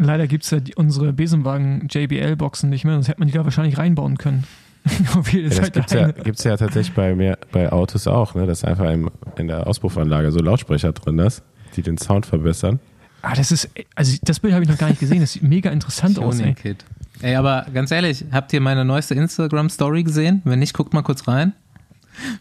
leider 0.00 0.28
gibt 0.28 0.44
es 0.44 0.50
ja 0.50 0.60
die, 0.60 0.76
unsere 0.76 1.12
Besenwagen 1.12 1.88
JBL-Boxen 1.90 2.70
nicht 2.70 2.84
mehr, 2.84 2.94
sonst 2.94 3.08
hätte 3.08 3.18
man 3.18 3.26
die 3.26 3.34
da 3.34 3.42
wahrscheinlich 3.44 3.78
reinbauen 3.78 4.16
können. 4.16 4.44
Auf 5.16 5.32
jede 5.32 5.48
Ja, 5.48 5.48
das 5.48 5.56
Seite 5.58 5.72
gibt's 5.72 5.92
ja, 5.92 6.10
gibt's 6.10 6.44
ja 6.44 6.56
tatsächlich 6.56 6.94
bei, 6.94 7.14
mehr, 7.14 7.38
bei 7.52 7.70
Autos 7.70 8.06
auch, 8.06 8.34
ne? 8.34 8.46
dass 8.46 8.64
einfach 8.64 8.90
im, 8.90 9.10
in 9.36 9.48
der 9.48 9.66
Auspuffanlage 9.66 10.32
so 10.32 10.40
Lautsprecher 10.40 10.92
drin 10.92 11.18
ist, 11.18 11.42
die 11.76 11.82
den 11.82 11.98
Sound 11.98 12.26
verbessern. 12.26 12.80
Ah, 13.22 13.34
das 13.34 13.50
ist, 13.50 13.68
also 13.94 14.16
das 14.22 14.40
Bild 14.40 14.54
habe 14.54 14.62
ich 14.64 14.70
noch 14.70 14.78
gar 14.78 14.88
nicht 14.88 15.00
gesehen. 15.00 15.20
Das 15.20 15.32
sieht 15.32 15.42
mega 15.42 15.70
interessant 15.70 16.18
aus, 16.18 16.36
ey. 16.36 16.40
Tuning-Kit. 16.54 16.84
Ey, 17.20 17.34
aber 17.34 17.66
ganz 17.74 17.90
ehrlich, 17.90 18.24
habt 18.30 18.52
ihr 18.52 18.60
meine 18.60 18.84
neueste 18.84 19.14
Instagram-Story 19.14 20.04
gesehen? 20.04 20.40
Wenn 20.44 20.60
nicht, 20.60 20.72
guckt 20.72 20.94
mal 20.94 21.02
kurz 21.02 21.26
rein. 21.26 21.52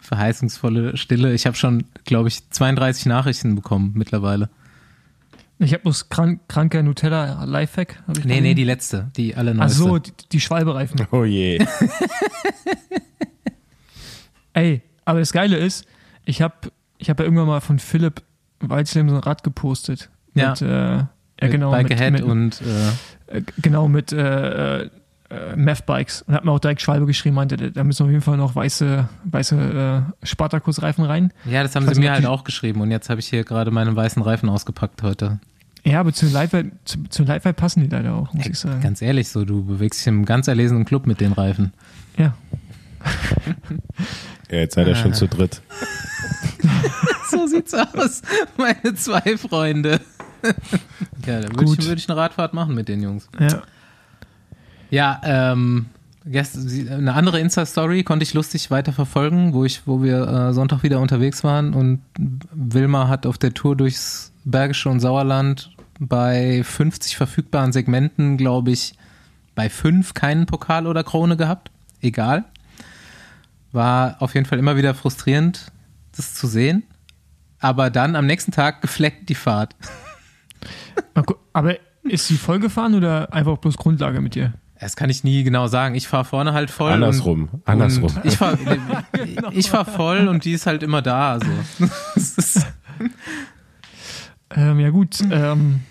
Verheißungsvolle 0.01 0.97
Stille. 0.97 1.33
Ich 1.33 1.45
habe 1.45 1.55
schon, 1.55 1.85
glaube 2.05 2.29
ich, 2.29 2.47
32 2.49 3.07
Nachrichten 3.07 3.55
bekommen 3.55 3.93
mittlerweile. 3.95 4.49
Ich 5.59 5.73
habe 5.73 5.81
bloß 5.83 6.09
krank, 6.09 6.41
kranker 6.47 6.83
Nutella 6.83 7.43
Lifehack. 7.45 8.03
hab 8.07 8.17
ich 8.17 8.25
Nee, 8.25 8.41
nee, 8.41 8.53
die 8.53 8.63
letzte, 8.63 9.09
die 9.17 9.33
Ach 9.33 9.39
allerneueste. 9.39 9.77
so, 9.77 9.97
die, 9.97 10.11
die 10.31 10.39
Schwalbereifen. 10.39 11.07
Oh 11.11 11.23
je. 11.23 11.57
Ey, 14.53 14.81
aber 15.05 15.19
das 15.19 15.31
Geile 15.33 15.57
ist, 15.57 15.85
ich 16.25 16.41
habe 16.41 16.55
ich 16.97 17.09
hab 17.09 17.19
ja 17.19 17.25
irgendwann 17.25 17.47
mal 17.47 17.61
von 17.61 17.79
Philipp 17.79 18.23
Weizleben 18.59 19.09
so 19.09 19.15
ein 19.15 19.21
Rad 19.21 19.43
gepostet. 19.43 20.09
Ja. 20.33 20.51
Mit, 20.51 20.61
äh, 20.61 20.67
ja, 20.67 21.09
Mit 21.41 21.51
genau. 21.51 21.71
Bike 21.71 21.89
mit, 21.89 21.99
Ahead 21.99 22.13
mit, 22.13 22.23
und 22.23 22.61
äh, 22.61 23.37
äh, 23.37 23.41
genau, 23.61 23.87
mit 23.87 24.11
äh, 24.11 24.89
äh, 25.29 25.55
Meth-Bikes. 25.55 26.23
Und 26.23 26.33
hat 26.33 26.45
mir 26.45 26.51
auch 26.51 26.59
direkt 26.59 26.81
Schwalbe 26.81 27.05
geschrieben, 27.05 27.35
meinte, 27.35 27.71
da 27.71 27.83
müssen 27.83 28.03
auf 28.03 28.09
jeden 28.09 28.21
Fall 28.21 28.37
noch 28.37 28.55
weiße, 28.55 29.07
weiße 29.25 30.05
äh, 30.21 30.25
Spartakus-Reifen 30.25 31.03
rein. 31.03 31.33
ja, 31.45 31.63
das 31.63 31.75
haben 31.75 31.87
Ich 31.87 31.95
sie 31.95 31.99
mir 32.01 32.11
halt 32.11 32.25
auch 32.25 32.43
geschrieben 32.43 32.81
und 32.81 32.91
jetzt 32.91 33.09
habe 33.09 33.19
ich 33.19 33.27
hier 33.27 33.43
gerade 33.43 33.71
meine 33.71 33.95
weißen 33.95 34.21
Reifen 34.21 34.49
ausgepackt 34.49 35.03
heute. 35.03 35.39
Ja, 35.83 36.01
aber 36.01 36.11
zu 36.11 36.25
Lightweight, 36.27 36.71
zu, 36.85 37.03
zu 37.09 37.23
Lightweight 37.23 37.55
passen 37.55 37.81
die 37.81 37.87
leider 37.87 38.13
auch, 38.15 38.33
muss 38.33 38.45
Ey, 38.45 38.51
ich 38.51 38.59
sagen. 38.59 38.81
Ganz 38.81 39.01
ehrlich, 39.01 39.29
so 39.29 39.45
du 39.45 39.63
bewegst 39.63 40.01
dich 40.01 40.07
im 40.07 40.25
ganz 40.25 40.47
erlesenen 40.47 40.83
Club 40.85 41.07
mit 41.07 41.21
den 41.21 41.33
Reifen. 41.33 41.73
Ja. 42.17 42.35
Ja, 44.49 44.59
jetzt 44.59 44.75
seid 44.75 44.87
ihr 44.87 44.95
schon 44.95 45.13
zu 45.13 45.27
dritt. 45.27 45.61
So 47.29 47.45
sieht's 47.47 47.73
aus, 47.73 48.21
meine 48.57 48.95
zwei 48.95 49.37
Freunde. 49.37 49.99
Ja, 51.25 51.41
dann 51.41 51.53
würde 51.59 51.73
ich, 51.73 51.85
würd 51.85 51.99
ich 51.99 52.07
eine 52.09 52.17
Radfahrt 52.17 52.53
machen 52.53 52.73
mit 52.73 52.87
den 52.87 53.01
Jungs. 53.03 53.27
Ja. 53.37 53.63
Ja, 54.89 55.21
ähm, 55.23 55.87
eine 56.25 57.13
andere 57.13 57.39
Insta-Story 57.39 58.03
konnte 58.03 58.23
ich 58.23 58.33
lustig 58.33 58.69
weiter 58.69 58.91
verfolgen, 58.91 59.53
wo 59.53 59.63
ich, 59.63 59.87
wo 59.87 60.03
wir 60.03 60.27
äh, 60.27 60.53
Sonntag 60.53 60.83
wieder 60.83 60.99
unterwegs 60.99 61.43
waren 61.43 61.73
und 61.73 62.01
Wilma 62.51 63.07
hat 63.07 63.25
auf 63.25 63.37
der 63.37 63.53
Tour 63.53 63.75
durchs 63.75 64.33
Bergische 64.43 64.89
und 64.89 64.99
Sauerland 64.99 65.71
bei 65.99 66.63
50 66.63 67.15
verfügbaren 67.15 67.71
Segmenten, 67.71 68.37
glaube 68.37 68.71
ich, 68.71 68.93
bei 69.55 69.69
fünf 69.69 70.13
keinen 70.13 70.45
Pokal 70.45 70.85
oder 70.85 71.03
Krone 71.03 71.37
gehabt. 71.37 71.71
Egal. 72.01 72.45
War 73.71 74.17
auf 74.19 74.35
jeden 74.35 74.45
Fall 74.45 74.59
immer 74.59 74.77
wieder 74.77 74.93
frustrierend, 74.93 75.71
das 76.15 76.33
zu 76.33 76.47
sehen. 76.47 76.83
Aber 77.59 77.89
dann 77.89 78.15
am 78.15 78.27
nächsten 78.27 78.51
Tag 78.51 78.81
gefleckt 78.81 79.29
die 79.29 79.35
Fahrt. 79.35 79.75
Aber 81.53 81.75
ist 82.03 82.27
sie 82.27 82.37
voll 82.37 82.59
gefahren 82.59 82.93
oder 82.93 83.33
einfach 83.33 83.57
bloß 83.57 83.77
Grundlage 83.77 84.21
mit 84.21 84.35
dir? 84.35 84.53
Das 84.79 84.95
kann 84.95 85.09
ich 85.09 85.23
nie 85.23 85.43
genau 85.43 85.67
sagen. 85.67 85.95
Ich 85.95 86.07
fahre 86.07 86.25
vorne 86.25 86.53
halt 86.53 86.69
voll. 86.69 86.91
Andersrum, 86.91 87.49
Und, 87.51 87.61
andersrum. 87.67 88.11
Und 88.15 88.25
ich 88.25 88.37
fahre 88.37 88.57
ich 89.51 89.69
fahr 89.69 89.85
voll 89.85 90.27
und 90.27 90.45
die 90.45 90.53
ist 90.53 90.65
halt 90.67 90.83
immer 90.83 91.01
da. 91.01 91.39
So. 91.39 91.87
Das 92.15 92.37
ist, 92.37 92.67
Ähm, 94.55 94.79
ja 94.79 94.89
gut, 94.91 95.17
ähm, 95.29 95.81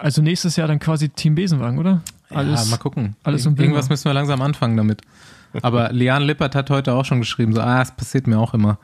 also 0.00 0.22
nächstes 0.22 0.56
Jahr 0.56 0.68
dann 0.68 0.78
quasi 0.78 1.08
Team 1.08 1.34
Besenwagen, 1.34 1.78
oder? 1.78 2.02
Alles, 2.30 2.64
ja, 2.64 2.70
mal 2.70 2.76
gucken. 2.76 3.16
alles 3.24 3.44
im 3.46 3.56
Irgendwas 3.56 3.88
müssen 3.88 4.04
wir 4.04 4.12
langsam 4.14 4.40
anfangen 4.42 4.76
damit. 4.76 5.00
Aber 5.62 5.92
Lian 5.92 6.22
Lippert 6.22 6.54
hat 6.54 6.70
heute 6.70 6.92
auch 6.92 7.04
schon 7.04 7.20
geschrieben, 7.20 7.54
so, 7.54 7.60
ah, 7.60 7.80
es 7.80 7.90
passiert 7.90 8.26
mir 8.26 8.38
auch 8.38 8.52
immer. 8.54 8.78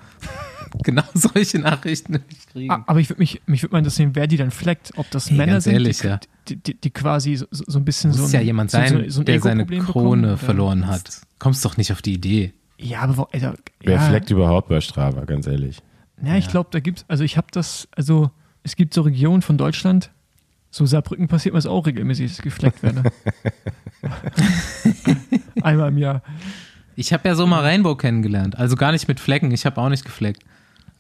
genau 0.83 1.03
solche 1.15 1.59
Nachrichten 1.59 2.21
ich 2.29 2.47
kriegen. 2.49 2.71
Ah, 2.71 2.85
aber 2.87 3.01
ich 3.01 3.09
würde 3.09 3.21
mich, 3.21 3.41
mich 3.47 3.63
würde 3.63 3.73
mal 3.73 3.79
interessieren, 3.79 4.11
wer 4.15 4.27
die 4.27 4.37
dann 4.37 4.51
fleckt, 4.51 4.93
ob 4.97 5.11
das 5.11 5.31
Ey, 5.31 5.37
Männer 5.37 5.61
sind, 5.61 5.75
ehrlich, 5.75 5.99
die, 5.99 6.07
ja. 6.07 6.21
die, 6.49 6.57
die, 6.57 6.75
die 6.81 6.91
quasi 6.91 7.37
so, 7.37 7.47
so 7.51 7.79
ein 7.79 7.85
bisschen 7.85 8.11
Muss 8.11 8.19
so 8.19 8.25
ein, 8.27 8.33
ja 8.33 8.41
jemand 8.41 8.71
so, 8.71 8.79
sein, 8.79 9.05
so, 9.05 9.11
so 9.11 9.21
ein 9.21 9.25
der 9.27 9.41
seine 9.41 9.65
Krone 9.67 9.83
bekommen, 9.85 10.25
oder? 10.25 10.37
verloren 10.39 10.87
hat. 10.87 11.21
Kommst 11.39 11.65
doch 11.65 11.77
nicht 11.77 11.93
auf 11.93 12.03
die 12.03 12.15
Idee. 12.15 12.53
Ja, 12.79 13.01
aber 13.03 13.17
wo- 13.17 13.29
Alter, 13.33 13.55
Wer 13.81 13.95
ja, 13.95 14.01
fleckt 14.01 14.31
überhaupt 14.31 14.69
bei 14.69 14.81
Strava, 14.81 15.25
ganz 15.25 15.47
ehrlich? 15.47 15.79
Ja, 16.25 16.37
ich 16.37 16.49
glaube, 16.49 16.69
da 16.73 16.81
gibt's, 16.81 17.05
also 17.09 17.23
ich 17.25 17.37
habe 17.37 17.47
das, 17.53 17.89
also 17.97 18.31
es 18.63 18.77
gibt 18.77 18.95
so 18.95 19.03
Regionen 19.03 19.43
von 19.43 19.59
Deutschland, 19.59 20.11
so 20.71 20.85
Saarbrücken 20.87 21.29
passiert 21.29 21.53
mir 21.55 21.59
das 21.59 21.67
auch 21.67 21.87
regelmäßig, 21.87 22.27
dass 22.31 22.39
ich 22.39 22.43
gefleckt 22.45 22.83
werde. 22.83 23.05
Einmal 25.63 25.89
im 25.89 25.99
Jahr. 25.99 26.23
Ich 26.97 27.13
habe 27.13 27.29
ja 27.29 27.35
so 27.35 27.47
mal 27.47 27.61
Rainbow 27.63 27.97
kennengelernt. 27.97 28.57
Also 28.59 28.77
gar 28.77 28.93
nicht 28.93 29.09
mit 29.09 29.21
Flecken. 29.21 29.51
Ich 29.51 29.67
habe 29.67 29.81
auch 29.81 29.89
nicht 29.89 30.05
gefleckt. 30.05 30.43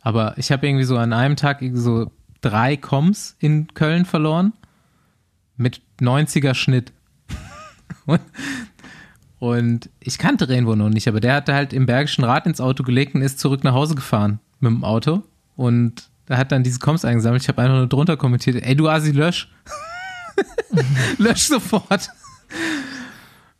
Aber 0.04 0.34
ich 0.37 0.52
habe 0.52 0.66
irgendwie 0.66 0.84
so 0.84 0.99
an 0.99 1.14
einem 1.14 1.34
Tag 1.34 1.64
so 1.73 2.12
drei 2.42 2.76
Koms 2.76 3.37
in 3.40 3.68
Köln 3.73 4.04
verloren. 4.04 4.52
Mit 5.56 5.80
90er 5.99 6.54
Schnitt. 6.54 6.92
und, 9.38 9.88
ich 10.00 10.18
kannte 10.18 10.49
Rainbow 10.49 10.76
noch 10.76 10.90
nicht, 10.90 11.08
aber 11.08 11.20
der 11.20 11.34
hatte 11.34 11.54
halt 11.54 11.73
im 11.73 11.87
Bergischen 11.87 12.23
Rad 12.23 12.46
ins 12.46 12.61
Auto 12.61 12.82
gelegt 12.82 13.14
und 13.14 13.23
ist 13.23 13.40
zurück 13.40 13.64
nach 13.64 13.73
Hause 13.73 13.94
gefahren 13.94 14.40
mit 14.61 14.73
dem 14.73 14.84
Auto. 14.84 15.23
Und 15.56 16.11
da 16.26 16.37
hat 16.37 16.52
dann 16.52 16.64
diese 16.64 16.80
Koms 16.80 17.06
eingesammelt. 17.06 17.42
Ich 17.42 17.49
habe 17.49 17.62
einfach 17.62 17.76
nur 17.76 17.87
drunter 17.87 18.18
kommentiert, 18.18 18.62
ey 18.62 18.76
du 18.76 18.88
Asi, 18.88 19.12
lösch. 19.12 19.49
lösch 21.18 21.44
sofort. 21.44 22.11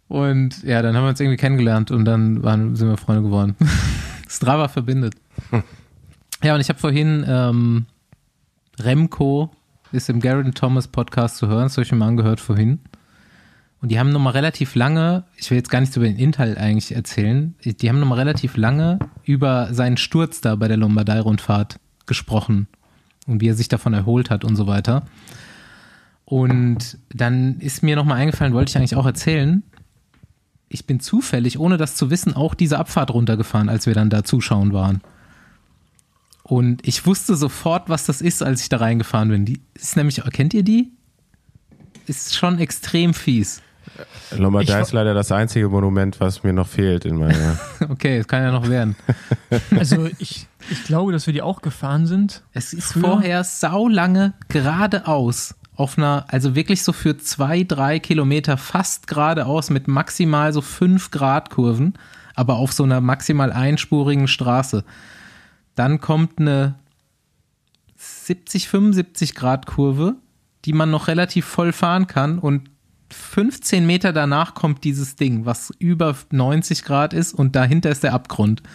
Und 0.09 0.63
ja, 0.63 0.83
dann 0.83 0.95
haben 0.95 1.05
wir 1.05 1.09
uns 1.09 1.21
irgendwie 1.21 1.39
kennengelernt 1.39 1.91
und 1.91 2.05
dann 2.05 2.43
waren, 2.43 2.77
sind 2.77 2.89
wir 2.89 2.99
Freunde 2.99 3.23
geworden. 3.23 3.57
Strava 4.29 4.69
verbindet. 4.69 5.15
Ja, 6.43 6.55
und 6.55 6.61
ich 6.61 6.69
habe 6.69 6.79
vorhin 6.79 7.25
ähm, 7.26 7.87
Remco 8.79 9.50
ist 9.93 10.11
im 10.11 10.21
Garrett 10.21 10.55
Thomas 10.57 10.88
Podcast 10.88 11.37
zu 11.37 11.47
hören, 11.47 11.64
das 11.64 11.76
habe 11.76 11.85
ich 11.85 11.93
mir 11.93 11.99
mal 11.99 12.09
angehört 12.09 12.41
vorhin. 12.41 12.81
Und 13.81 13.91
die 13.91 13.99
haben 13.99 14.11
nochmal 14.11 14.33
relativ 14.33 14.75
lange, 14.75 15.25
ich 15.37 15.50
will 15.50 15.59
jetzt 15.59 15.71
gar 15.71 15.81
nichts 15.81 15.97
über 15.97 16.07
den 16.07 16.17
Inhalt 16.17 16.59
eigentlich 16.59 16.95
erzählen, 16.95 17.55
die 17.64 17.88
haben 17.88 18.00
nochmal 18.00 18.19
relativ 18.19 18.57
lange 18.57 18.99
über 19.25 19.73
seinen 19.73 19.97
Sturz 19.97 20.41
da 20.41 20.57
bei 20.57 20.69
der 20.69 20.79
Lombardei-Rundfahrt 20.79 21.79
gesprochen 22.07 22.67
und 23.26 23.41
wie 23.41 23.49
er 23.49 23.55
sich 23.55 23.69
davon 23.69 23.95
erholt 23.95 24.31
hat 24.31 24.45
und 24.45 24.57
so 24.57 24.67
weiter. 24.67 25.05
Und 26.25 26.99
dann 27.12 27.61
ist 27.61 27.83
mir 27.83 27.97
nochmal 27.97 28.19
eingefallen, 28.19 28.55
wollte 28.55 28.71
ich 28.71 28.76
eigentlich 28.76 28.97
auch 28.97 29.07
erzählen, 29.07 29.62
ich 30.69 30.87
bin 30.87 30.99
zufällig, 30.99 31.59
ohne 31.59 31.76
das 31.76 31.95
zu 31.95 32.11
wissen, 32.11 32.35
auch 32.35 32.55
diese 32.55 32.79
Abfahrt 32.79 33.12
runtergefahren, 33.12 33.69
als 33.69 33.87
wir 33.87 33.95
dann 33.95 34.11
da 34.11 34.25
zuschauen 34.25 34.73
waren. 34.73 35.03
Und 36.47 36.87
ich 36.87 37.07
wusste 37.07 37.35
sofort, 37.37 37.89
was 37.89 38.05
das 38.05 38.21
ist, 38.21 38.43
als 38.43 38.61
ich 38.63 38.69
da 38.69 38.77
reingefahren 38.77 39.31
bin. 39.31 39.45
Die 39.47 39.63
ist 39.75 39.97
nämlich, 39.97 40.23
kennt 40.33 40.53
ihr 40.55 40.63
die? 40.63 40.93
Ist 42.07 42.37
schon 42.37 42.59
extrem 42.59 43.15
fies. 43.15 43.63
Lombardei 44.37 44.75
Ich- 44.81 44.87
ist 44.89 44.93
leider 44.93 45.15
das 45.15 45.33
einzige 45.33 45.69
Monument, 45.71 46.21
was 46.21 46.43
mir 46.43 46.53
noch 46.53 46.69
fehlt 46.69 47.05
in 47.07 47.17
meiner. 47.17 47.59
Okay, 47.89 48.19
es 48.19 48.29
kann 48.29 48.43
ja 48.43 48.53
noch 48.53 48.69
werden. 48.69 48.95
Also 49.71 50.07
ich, 50.19 50.47
ich 50.71 50.85
glaube, 50.85 51.13
dass 51.13 51.27
wir 51.27 51.33
die 51.33 51.41
auch 51.43 51.63
gefahren 51.63 52.07
sind. 52.07 52.43
Es 52.53 52.73
ist 52.75 52.93
Früher- 52.93 53.01
vorher 53.03 53.45
saulange 53.45 54.35
geradeaus. 54.49 55.55
Auf 55.77 55.97
einer, 55.99 56.27
also 56.29 56.55
wirklich 56.55 56.83
so 56.85 56.93
für 56.93 57.17
zwei, 57.17 57.63
drei 57.65 57.99
Kilometer 57.99 58.57
fast 58.59 59.07
geradeaus 59.07 59.71
mit 59.71 59.89
maximal 59.89 60.53
so 60.53 60.61
fünf 60.61 61.11
Grad 61.11 61.51
Kurven, 61.51 61.95
aber 62.35 62.57
auf 62.57 62.73
so 62.73 62.85
einer 62.85 63.01
maximal 63.01 63.51
einspurigen 63.53 64.29
Straße. 64.29 64.85
Dann 65.75 66.00
kommt 66.00 66.38
eine 66.38 66.76
70, 67.97 68.69
75 68.69 69.35
Grad 69.35 69.66
Kurve, 69.66 70.16
die 70.64 70.73
man 70.73 70.90
noch 70.90 71.09
relativ 71.09 71.45
voll 71.45 71.73
fahren 71.73 72.07
kann 72.07 72.38
und 72.38 72.71
15 73.11 73.87
Meter 73.87 74.12
danach 74.12 74.54
kommt 74.54 74.83
dieses 74.83 75.16
Ding, 75.16 75.47
was 75.47 75.73
über 75.78 76.16
90 76.31 76.85
Grad 76.85 77.12
ist 77.12 77.33
und 77.33 77.54
dahinter 77.54 77.90
ist 77.90 78.02
der 78.02 78.14
Abgrund. 78.14 78.62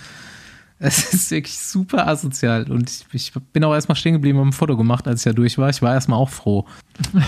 Es 0.82 1.13
ist 1.13 1.32
wirklich 1.32 1.60
super 1.60 2.08
asozial 2.08 2.72
und 2.72 2.89
ich, 2.89 3.06
ich 3.12 3.34
bin 3.51 3.65
auch 3.65 3.74
erstmal 3.74 3.98
stehen 3.98 4.13
geblieben 4.13 4.39
und 4.39 4.48
ein 4.48 4.53
Foto 4.53 4.77
gemacht, 4.77 5.10
als 5.10 5.20
ich 5.20 5.24
da 5.25 5.34
durch 5.34 5.58
war. 5.58 5.70
Ich 5.70 5.82
war 5.82 5.94
erstmal 5.94 6.18
auch 6.18 6.29
froh. 6.29 6.65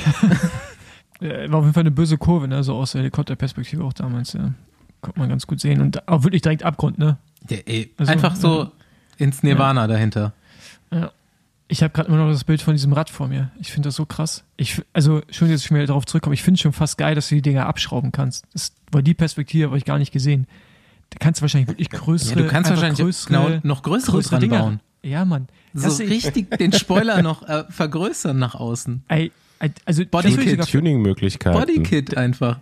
War 1.19 1.59
auf 1.59 1.65
jeden 1.65 1.73
Fall 1.73 1.81
eine 1.81 1.91
böse 1.91 2.17
Kurve, 2.17 2.47
ne? 2.47 2.63
so 2.63 2.75
aus 2.75 2.93
der 2.93 3.01
Helikopterperspektive 3.01 3.83
auch 3.83 3.93
damals. 3.93 4.33
Ja. 4.33 4.53
Konnte 5.01 5.19
man 5.19 5.29
ganz 5.29 5.45
gut 5.45 5.59
sehen. 5.59 5.81
Und 5.81 6.07
auch 6.07 6.23
wirklich 6.23 6.41
direkt 6.41 6.63
Abgrund, 6.63 6.97
ne? 6.97 7.17
Ja, 7.49 7.57
ey, 7.65 7.93
Also, 7.97 8.11
einfach 8.11 8.35
so. 8.35 8.71
Ins 9.21 9.43
Nirvana 9.43 9.87
dahinter. 9.87 10.33
Ja. 10.91 11.11
Ich 11.67 11.81
habe 11.83 11.93
gerade 11.93 12.09
immer 12.09 12.17
noch 12.17 12.29
das 12.29 12.43
Bild 12.43 12.61
von 12.61 12.73
diesem 12.73 12.91
Rad 12.91 13.09
vor 13.09 13.29
mir. 13.29 13.49
Ich 13.59 13.71
finde 13.71 13.87
das 13.87 13.95
so 13.95 14.05
krass. 14.05 14.43
Ich, 14.57 14.81
also, 14.91 15.21
schön, 15.29 15.49
dass 15.49 15.63
ich 15.63 15.71
mir 15.71 15.85
darauf 15.85 16.05
zurückkomme. 16.05 16.33
Ich 16.33 16.43
finde 16.43 16.55
es 16.57 16.61
schon 16.61 16.73
fast 16.73 16.97
geil, 16.97 17.15
dass 17.15 17.29
du 17.29 17.35
die 17.35 17.41
Dinger 17.41 17.65
abschrauben 17.65 18.11
kannst. 18.11 18.45
Das, 18.51 18.73
weil 18.91 19.03
die 19.03 19.13
Perspektive 19.13 19.67
habe 19.67 19.77
ich 19.77 19.85
gar 19.85 19.97
nicht 19.97 20.11
gesehen. 20.11 20.47
Da 21.11 21.17
kannst 21.19 21.39
du 21.39 21.43
wahrscheinlich 21.43 21.69
wirklich 21.69 21.89
größere. 21.89 22.39
Ja, 22.39 22.45
du 22.45 22.51
kannst 22.51 22.69
wahrscheinlich 22.69 22.99
größere, 22.99 23.33
genau 23.33 23.59
noch 23.63 23.83
größere, 23.83 24.11
größere 24.17 24.31
dran 24.31 24.41
Dinger. 24.41 24.59
bauen. 24.59 24.79
Ja, 25.03 25.23
Mann. 25.23 25.47
So 25.73 25.87
Das- 25.87 25.99
richtig 26.01 26.49
den 26.57 26.73
Spoiler 26.73 27.21
noch 27.21 27.47
äh, 27.47 27.63
vergrößern 27.69 28.37
nach 28.37 28.55
außen. 28.55 29.03
Ey, 29.07 29.31
also 29.85 30.03
Body 30.05 30.27
das 30.29 30.31
würde 30.37 30.43
ich, 30.43 30.49
Kit. 30.49 30.49
sogar- 30.51 30.67
Tuning-Möglichkeiten. 30.67 31.57
Bodykit 31.59 32.17
einfach. 32.17 32.59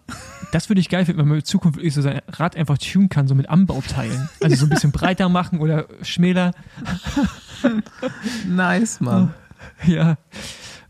das 0.52 0.70
würde 0.70 0.82
ich 0.82 0.90
geil 0.90 1.06
finden, 1.06 1.22
wenn 1.22 1.28
man 1.28 1.38
in 1.40 1.44
Zukunft 1.46 1.78
wirklich 1.78 1.94
so 1.94 2.02
sein 2.02 2.22
Rad 2.28 2.56
einfach 2.56 2.78
tunen 2.78 3.10
kann, 3.10 3.28
so 3.28 3.36
mit 3.36 3.50
Anbauteilen. 3.50 4.30
Also 4.44 4.56
so 4.56 4.66
ein 4.66 4.70
bisschen 4.70 4.92
breiter 4.92 5.30
machen 5.30 5.60
oder 5.60 5.86
schmäler. 6.02 6.52
Nice, 8.48 9.02
Mann. 9.02 9.34
Ja. 9.86 10.18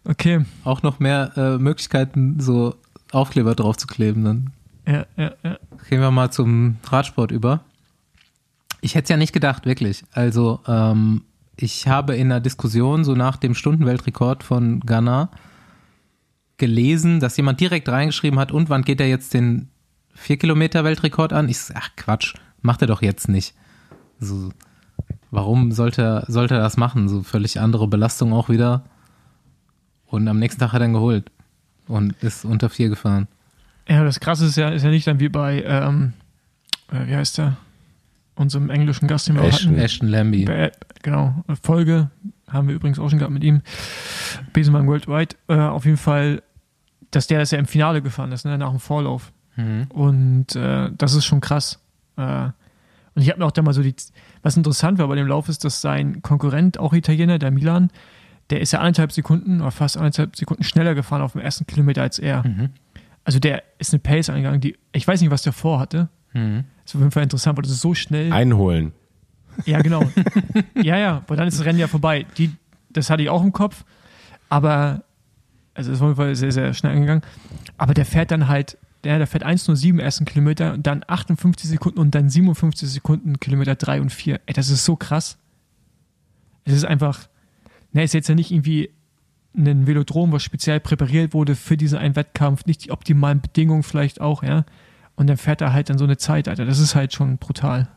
Okay. 0.06 0.46
Auch 0.64 0.82
noch 0.84 1.00
mehr 1.00 1.32
äh, 1.36 1.58
Möglichkeiten, 1.58 2.40
so 2.40 2.76
Aufkleber 3.12 3.56
drauf 3.56 3.78
zu 3.78 3.88
kleben. 3.88 4.24
Dann 4.24 4.52
Ja, 4.88 5.06
ja, 5.18 5.32
ja. 5.44 5.58
gehen 5.90 6.02
wir 6.02 6.12
mal 6.12 6.32
zum 6.32 6.78
Radsport 6.88 7.32
über. 7.32 7.62
Ich 8.82 8.96
hätte 8.96 9.04
es 9.06 9.10
ja 9.10 9.18
nicht 9.18 9.34
gedacht, 9.34 9.66
wirklich. 9.66 10.04
Also, 10.14 10.60
ähm, 10.68 11.24
ich 11.58 11.88
habe 11.88 12.16
in 12.16 12.28
einer 12.32 12.40
Diskussion 12.40 13.04
so 13.04 13.14
nach 13.16 13.36
dem 13.36 13.54
Stundenweltrekord 13.54 14.44
von 14.44 14.80
Ghana 14.82 15.30
gelesen, 16.60 17.20
dass 17.20 17.38
jemand 17.38 17.60
direkt 17.60 17.90
reingeschrieben 17.90 18.40
hat, 18.40 18.52
und 18.52 18.70
wann 18.70 18.84
geht 18.84 19.02
er 19.02 19.08
jetzt 19.08 19.34
den 19.34 19.70
4-Kilometer-Weltrekord 20.18 21.34
an? 21.34 21.50
Ich 21.50 21.58
ach 21.74 21.90
Quatsch, 21.96 22.36
macht 22.62 22.82
er 22.82 22.88
doch 22.88 23.02
jetzt 23.02 23.30
nicht. 23.30 23.56
So, 24.20 24.52
warum 25.32 25.72
sollte 25.72 26.02
er, 26.02 26.26
sollte 26.28 26.56
er 26.56 26.62
das 26.62 26.78
machen? 26.78 27.08
So 27.10 27.24
völlig 27.24 27.60
andere 27.60 27.88
Belastung 27.88 28.34
auch 28.34 28.50
wieder. 28.50 28.84
Und 30.06 30.28
am 30.28 30.40
nächsten 30.40 30.60
Tag 30.60 30.74
hat 30.74 30.82
er 30.82 30.88
ihn 30.88 30.94
geholt 30.94 31.32
und 31.88 32.14
ist 32.22 32.46
unter 32.46 32.70
4 32.70 32.90
gefahren. 32.90 33.28
Ja, 33.88 34.04
das 34.04 34.20
Krasse 34.20 34.46
ist 34.46 34.56
ja, 34.56 34.70
ist 34.70 34.84
ja 34.84 34.90
nicht 34.90 35.08
dann 35.08 35.20
wie 35.20 35.30
bei, 35.30 35.64
ähm, 35.64 36.14
äh, 36.92 37.08
wie 37.08 37.16
heißt 37.16 37.40
der? 37.40 37.58
Unserem 38.36 38.70
englischen 38.70 39.08
Gast, 39.08 39.28
den 39.28 39.36
wir 39.36 39.42
auch 39.42 39.48
Ashton. 39.48 39.72
hatten. 39.72 39.82
Ashton 39.82 40.08
Lambie. 40.08 40.46
Bei, 40.46 40.72
genau, 41.02 41.44
Folge 41.62 42.10
haben 42.48 42.68
wir 42.68 42.76
übrigens 42.76 42.98
auch 43.00 43.10
schon 43.10 43.20
gehabt 43.20 43.34
mit 43.34 43.44
ihm. 43.44 43.62
Besenmann 44.54 44.88
Worldwide. 44.88 45.36
Äh, 45.48 45.60
auf 45.60 45.86
jeden 45.86 45.98
Fall, 45.98 46.42
dass 47.12 47.28
der 47.28 47.40
das 47.40 47.52
ja 47.52 47.60
im 47.60 47.66
Finale 47.66 48.02
gefahren 48.02 48.32
ist, 48.32 48.46
ne, 48.46 48.58
nach 48.58 48.70
dem 48.70 48.80
Vorlauf. 48.80 49.32
Mhm. 49.56 49.88
Und 49.90 50.56
äh, 50.56 50.90
das 50.98 51.14
ist 51.14 51.26
schon 51.26 51.42
krass. 51.42 51.80
Äh, 52.18 52.50
und 53.16 53.22
ich 53.22 53.30
habe 53.30 53.40
mir 53.40 53.46
auch 53.46 53.52
da 53.52 53.62
mal 53.62 53.74
so 53.74 53.84
die, 53.84 53.96
was 54.44 54.56
interessant 54.56 55.00
war 55.00 55.08
bei 55.08 55.16
dem 55.16 55.28
Lauf 55.28 55.50
ist, 55.50 55.66
dass 55.66 55.82
sein 55.82 56.22
Konkurrent, 56.22 56.80
auch 56.80 56.94
Italiener, 56.94 57.40
der 57.40 57.52
Milan, 57.52 57.92
der 58.50 58.62
ist 58.62 58.72
ja 58.72 58.80
anderthalb 58.80 59.12
Sekunden 59.12 59.62
oder 59.62 59.72
fast 59.72 59.98
anderthalb 59.98 60.36
Sekunden 60.36 60.64
schneller 60.64 60.96
gefahren 60.96 61.22
auf 61.22 61.34
dem 61.34 61.42
ersten 61.42 61.68
Kilometer 61.68 62.02
als 62.02 62.20
er. 62.20 62.48
Mhm. 62.48 62.70
Also 63.24 63.40
der 63.40 63.64
ist 63.78 63.94
eine 63.94 64.00
Pace 64.00 64.30
eingegangen, 64.30 64.62
die, 64.62 64.78
ich 64.92 65.08
weiß 65.08 65.22
nicht, 65.22 65.32
was 65.32 65.44
der 65.44 65.54
vorhatte. 65.54 66.10
Mhm. 66.34 66.64
Ist 66.86 66.96
auf 66.96 67.02
jeden 67.02 67.12
Fall 67.12 67.24
interessant, 67.24 67.58
weil 67.58 67.64
das 67.64 67.72
ist 67.72 67.82
so 67.82 67.94
schnell. 67.94 68.32
Einholen. 68.32 68.94
Ja, 69.66 69.82
genau. 69.82 70.04
ja, 70.76 70.98
ja, 70.98 71.18
aber 71.18 71.36
dann 71.36 71.48
ist 71.48 71.60
das 71.60 71.66
Rennen 71.66 71.80
ja 71.80 71.88
vorbei. 71.88 72.26
Die, 72.38 72.52
das 72.90 73.10
hatte 73.10 73.24
ich 73.24 73.30
auch 73.30 73.44
im 73.44 73.52
Kopf, 73.52 73.84
aber, 74.48 75.04
also 75.80 75.92
das 75.92 75.98
ist 76.00 76.02
auf 76.02 76.10
jeden 76.10 76.18
Fall 76.18 76.36
sehr, 76.36 76.52
sehr 76.52 76.74
schnell 76.74 76.94
angegangen. 76.94 77.24
Aber 77.78 77.94
der 77.94 78.06
fährt 78.06 78.32
dann 78.32 78.48
halt, 78.48 78.78
der, 79.04 79.18
der 79.18 79.28
fährt 79.28 79.46
1,07 79.46 80.00
ersten 80.02 80.26
Kilometer 80.26 80.74
und 80.74 80.86
dann 80.86 81.04
58 81.08 81.70
Sekunden 81.70 82.00
und 82.00 82.14
dann 82.14 82.30
57 82.30 82.90
Sekunden 82.90 83.40
Kilometer 83.40 83.76
3 83.76 84.02
und 84.02 84.12
4. 84.12 84.42
Ey, 84.46 84.54
das 84.54 84.70
ist 84.70 84.84
so 84.86 84.96
krass. 84.96 85.38
Es 86.66 86.74
ist 86.74 86.86
einfach, 86.86 87.28
ne, 87.94 88.04
ist 88.04 88.14
jetzt 88.14 88.28
ja 88.30 88.36
nicht 88.36 88.52
irgendwie 88.52 88.92
ein 89.58 89.88
Velodrom, 89.88 90.32
was 90.32 90.44
speziell 90.44 90.80
präpariert 90.80 91.34
wurde 91.34 91.56
für 91.56 91.78
diesen 91.78 91.98
einen 91.98 92.16
Wettkampf, 92.16 92.66
nicht 92.66 92.86
die 92.86 92.92
optimalen 92.92 93.42
Bedingungen 93.42 93.84
vielleicht 93.84 94.22
auch, 94.22 94.44
ja. 94.44 94.66
Und 95.16 95.28
dann 95.28 95.38
fährt 95.38 95.62
er 95.62 95.74
halt 95.74 95.90
dann 95.90 95.98
so 95.98 96.04
eine 96.06 96.18
Zeit, 96.18 96.48
Alter. 96.48 96.66
Das 96.66 96.80
ist 96.80 96.94
halt 96.96 97.14
schon 97.14 97.38
brutal. 97.38 97.88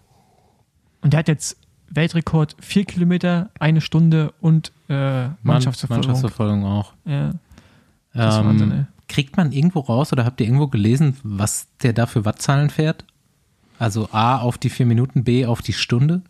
Und 1.03 1.13
der 1.13 1.19
hat 1.19 1.29
jetzt 1.29 1.57
Weltrekord, 1.91 2.57
vier 2.61 2.85
Kilometer, 2.85 3.51
eine 3.61 3.81
Stunde 3.81 4.33
und 4.41 4.73
äh, 4.89 4.93
Mann- 4.95 5.37
Mannschaftsverfolgung. 5.43 6.07
Mannschaftsverfolgung 6.07 6.65
auch. 6.65 6.95
Ja, 7.05 7.33
das 8.15 8.37
Ähm, 8.37 8.47
Wahnsinn, 8.47 8.73
ey. 8.73 8.85
kriegt 9.09 9.37
man 9.37 9.53
irgendwo 9.53 9.81
raus 9.81 10.13
oder 10.13 10.25
habt 10.25 10.41
ihr 10.41 10.47
irgendwo 10.47 10.69
gelesen, 10.69 11.17
was 11.23 11.67
der 11.83 11.93
da 11.93 12.07
für 12.07 12.25
Wattzahlen 12.25 12.71
fährt? 12.71 13.05
Also 13.79 14.09
A 14.13 14.39
auf 14.39 14.59
die 14.59 14.71
vier 14.71 14.87
Minuten, 14.87 15.25
B 15.25 15.47
auf 15.47 15.63
die 15.63 15.73
Stunde? 15.73 16.23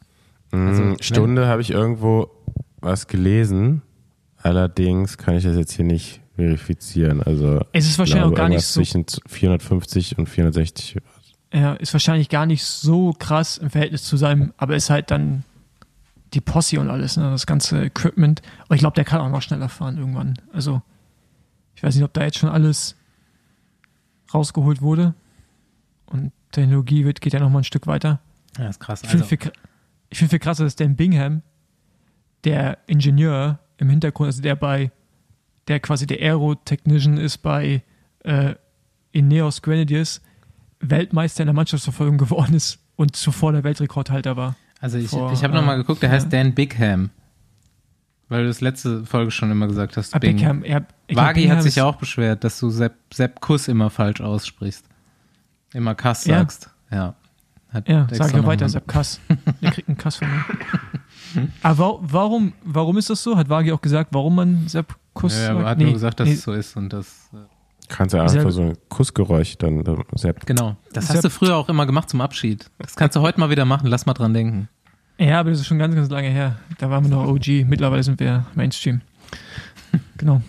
Also, 0.53 0.83
Mm, 0.83 0.97
Stunde 1.01 1.47
habe 1.47 1.63
ich 1.63 1.71
irgendwo 1.71 2.31
was 2.81 3.07
gelesen. 3.07 3.83
Allerdings 4.43 5.17
kann 5.19 5.37
ich 5.37 5.45
das 5.45 5.57
jetzt 5.57 5.73
hier 5.73 5.85
nicht 5.85 6.21
verifizieren. 6.37 7.23
Also 7.23 7.61
Es 7.73 7.87
ist 7.87 7.99
wahrscheinlich 7.99 8.23
glaube, 8.25 8.35
auch 8.35 8.37
gar 8.37 8.49
nicht 8.49 8.65
so, 8.65 8.81
zwischen 8.81 9.05
450 9.29 10.19
und 10.19 10.29
460. 10.29 10.97
ja, 11.53 11.75
ist 11.75 11.93
wahrscheinlich 11.93 12.29
gar 12.29 12.47
nicht 12.47 12.65
so 12.65 13.13
krass 13.19 13.59
im 13.59 13.71
Verhältnis 13.71 14.05
zu 14.05 14.17
seinem, 14.17 14.53
aber 14.57 14.75
ist 14.77 14.91
halt 14.91 15.11
dann 15.11 15.45
die 16.35 16.41
Posse 16.41 16.81
und 16.81 16.89
alles, 16.91 17.17
ne, 17.19 17.31
das 17.31 17.47
ganze 17.47 17.85
Equipment. 17.85 18.41
Und 18.69 18.75
ich 18.77 18.81
glaube, 18.81 18.95
der 18.95 19.05
kann 19.05 19.21
auch 19.21 19.29
noch 19.29 19.43
schneller 19.43 19.69
fahren 19.69 19.99
irgendwann. 19.99 20.35
Also, 20.53 20.81
ich 21.83 21.87
weiß 21.89 21.97
nicht, 21.97 22.05
ob 22.05 22.13
da 22.13 22.23
jetzt 22.23 22.39
schon 22.39 22.49
alles 22.49 22.95
rausgeholt 24.33 24.83
wurde. 24.83 25.15
Und 26.07 26.31
Technologie 26.53 27.05
wird, 27.05 27.21
geht 27.21 27.33
ja 27.33 27.41
noch 27.41 27.51
mal 27.51 27.59
ein 27.59 27.65
Stück 27.65 27.89
weiter. 27.89 28.21
Ja, 28.57 28.69
ist 28.69 28.79
krass. 28.79 29.03
Ich 29.03 29.09
finde 29.09 29.25
Also, 29.25 29.29
viel, 29.37 29.39
kr- 29.39 29.53
ich 30.09 30.19
find 30.19 30.31
viel 30.31 30.39
krasser, 30.39 30.63
dass 30.63 30.77
Dan 30.77 30.95
Bingham, 30.95 31.43
der 32.45 32.79
Ingenieur 32.87 33.59
im 33.79 33.91
Hintergrund, 33.91 34.29
also 34.29 34.43
der 34.43 34.55
bei, 34.55 34.93
der 35.67 35.81
quasi 35.81 36.07
der 36.07 36.19
Aero-Technician 36.21 37.17
ist 37.19 37.39
bei 37.39 37.83
äh, 38.23 38.55
Ineos 39.11 39.61
Grenadiers, 39.61 40.21
Weltmeister 40.79 41.43
in 41.43 41.47
der 41.49 41.55
Mannschaftsverfolgung 41.55 42.17
geworden 42.17 42.55
ist 42.55 42.79
und 42.95 43.17
zuvor 43.17 43.51
der 43.51 43.65
Weltrekordhalter 43.65 44.37
war. 44.37 44.55
also 44.81 44.99
ich, 44.99 45.09
vor, 45.09 45.33
ich 45.33 45.43
habe 45.43 45.53
nochmal 45.55 45.77
äh, 45.77 45.79
geguckt, 45.79 46.01
der 46.03 46.11
ja. 46.11 46.15
heißt 46.15 46.33
Dan 46.33 46.55
Bigham. 46.55 47.11
Weil 48.33 48.43
du 48.43 48.49
das 48.49 48.61
letzte 48.63 49.05
Folge 49.05 49.31
schon 49.31 49.51
immer 49.51 49.67
gesagt 49.69 49.97
hast. 49.97 50.15
Ah, 50.15 50.19
Bing. 50.19 50.39
Ja, 50.39 50.53
ich 51.07 51.15
glaub, 51.15 51.27
Wagi 51.27 51.47
hat 51.49 51.63
sich 51.63 51.77
ja 51.77 51.85
auch 51.85 51.97
beschwert, 51.97 52.43
dass 52.45 52.59
du 52.59 52.71
Sepp, 52.71 52.95
Sepp 53.13 53.41
Kuss 53.41 53.69
immer 53.69 53.91
falsch 53.91 54.21
aussprichst. 54.23 54.85
Immer 55.75 55.95
Kass 55.95 56.25
Ja. 56.25 56.39
sagst. 56.39 56.71
Ja. 56.91 57.15
Hat 57.71 57.89
Ja, 57.89 58.07
sag 58.11 58.29
ich 58.29 58.35
noch 58.37 58.47
weiter, 58.47 58.69
Sepp 58.69 58.89
Kass. 58.89 59.21
Der 59.63 59.71
kriegt 59.71 59.89
einen 59.89 59.97
Kass 59.99 60.17
von 60.17 60.29
mir. 60.29 60.45
Aber 61.63 61.79
wa- 61.79 61.99
warum, 62.03 62.53
warum 62.65 62.99
ist 62.99 63.09
das 63.11 63.23
so? 63.23 63.37
Hat 63.37 63.49
Wagi 63.49 63.73
auch 63.73 63.81
gesagt, 63.81 64.11
warum 64.13 64.35
man 64.35 64.67
Sepp 64.69 64.95
Kuss 65.15 65.35
Ja, 65.35 65.47
sagt? 65.49 65.61
er 65.61 65.67
hat 65.69 65.79
Nee, 65.79 65.85
nur 65.85 65.93
gesagt, 65.95 66.21
dass 66.21 66.29
nee, 66.29 66.35
es 66.35 66.43
so 66.43 66.53
ist 66.53 66.77
und 66.77 66.93
das. 66.93 67.29
äh, 67.33 67.37
Kannst 67.89 68.15
du 68.15 68.21
einfach 68.23 68.51
so 68.51 68.63
ein 68.63 68.79
Kussgeräusch 68.89 69.57
dann 69.59 69.85
dann 69.85 70.03
selbst. 70.15 70.47
Genau. 70.47 70.77
Das 70.93 71.07
Sepp- 71.09 71.17
hast 71.17 71.25
du 71.25 71.31
früher 71.31 71.57
auch 71.57 71.69
immer 71.69 71.85
gemacht 71.87 72.09
zum 72.09 72.21
Abschied. 72.23 72.71
Das 72.79 72.97
kannst 72.97 73.17
du 73.17 73.21
heute 73.21 73.39
mal 73.41 73.51
wieder 73.51 73.65
machen. 73.67 73.87
Lass 73.89 74.07
mal 74.07 74.15
dran 74.15 74.33
denken. 74.35 74.69
Ja, 75.25 75.41
aber 75.41 75.51
das 75.51 75.61
ist 75.61 75.67
schon 75.67 75.79
ganz, 75.79 75.95
ganz 75.95 76.09
lange 76.11 76.29
her. 76.29 76.57
Da 76.79 76.91
waren 76.91 77.05
wir 77.05 77.11
noch 77.11 77.27
OG. 77.27 77.65
Mittlerweile 77.67 78.03
sind 78.03 78.19
wir 78.21 78.47
Mainstream. 78.55 79.01
Genau. 80.17 80.41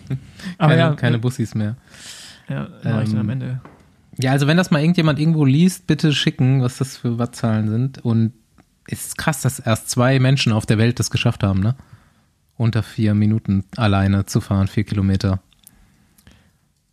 Aber 0.56 0.70
Keine, 0.70 0.80
ja, 0.80 0.92
keine 0.94 1.18
Bussis 1.18 1.54
mehr. 1.54 1.76
ja, 2.48 2.68
war 2.82 3.02
ich 3.02 3.10
dann 3.10 3.18
am 3.18 3.26
Ähm, 3.26 3.30
Ende. 3.30 3.60
Ja, 4.18 4.30
also 4.30 4.46
wenn 4.46 4.56
das 4.56 4.70
mal 4.70 4.80
irgendjemand 4.80 5.18
irgendwo 5.18 5.44
liest, 5.44 5.86
bitte 5.86 6.12
schicken, 6.14 6.62
was 6.62 6.78
das 6.78 6.96
für 6.96 7.18
Wattzahlen 7.18 7.68
sind. 7.68 7.98
Und 8.04 8.32
es 8.86 9.06
ist 9.08 9.18
krass, 9.18 9.42
dass 9.42 9.58
erst 9.58 9.90
zwei 9.90 10.18
Menschen 10.18 10.52
auf 10.52 10.64
der 10.64 10.78
Welt 10.78 10.98
das 11.00 11.10
geschafft 11.10 11.42
haben, 11.42 11.60
ne? 11.60 11.74
Unter 12.56 12.82
vier 12.82 13.14
Minuten 13.14 13.64
alleine 13.76 14.24
zu 14.26 14.40
fahren, 14.40 14.68
vier 14.68 14.84
Kilometer. 14.84 15.40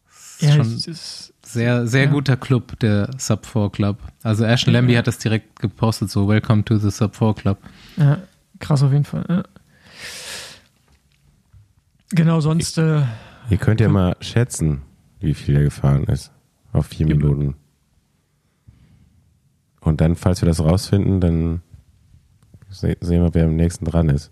Das 0.08 0.36
ist 0.40 0.42
Ja, 0.42 0.56
schon 0.64 0.76
ist, 0.76 1.31
sehr, 1.44 1.88
sehr 1.88 2.06
ja. 2.06 2.12
guter 2.12 2.38
Club, 2.38 2.80
der 2.80 3.10
Sub 3.18 3.46
4 3.46 3.70
Club. 3.72 3.98
Also 4.24 4.44
Ashton 4.46 4.74
Lambie 4.74 4.98
hat 4.98 5.08
das 5.08 5.18
direkt 5.18 5.60
gepostet, 5.60 6.10
so 6.10 6.28
Welcome 6.28 6.64
to 6.66 6.78
the 6.78 6.90
Sub 6.92 7.16
4 7.16 7.34
Club. 7.34 7.58
ja, 7.98 8.20
krass 8.60 8.84
auf 8.84 8.92
jeden 8.92 9.06
Fall. 9.06 9.26
Ja. 9.28 9.44
Genau, 12.12 12.42
sonst, 12.42 12.78
äh, 12.78 13.02
Ihr 13.50 13.58
könnt 13.58 13.82
ja 13.82 13.90
mal 13.90 14.16
schätzen, 14.22 14.82
wie 15.20 15.34
viel 15.34 15.56
er 15.56 15.64
gefahren 15.64 16.04
ist. 16.06 16.32
Auf 16.74 16.88
vier 16.88 17.08
Ja. 17.08 17.16
Minuten. 17.16 17.56
Und 19.82 20.00
dann, 20.00 20.16
falls 20.16 20.42
wir 20.42 20.48
das 20.48 20.60
rausfinden, 20.62 21.20
dann 21.20 21.62
se 22.70 22.96
sehen 23.02 23.24
wir, 23.24 23.34
wer 23.34 23.46
am 23.46 23.56
nächsten 23.56 23.86
dran 23.86 24.10
ist. 24.10 24.32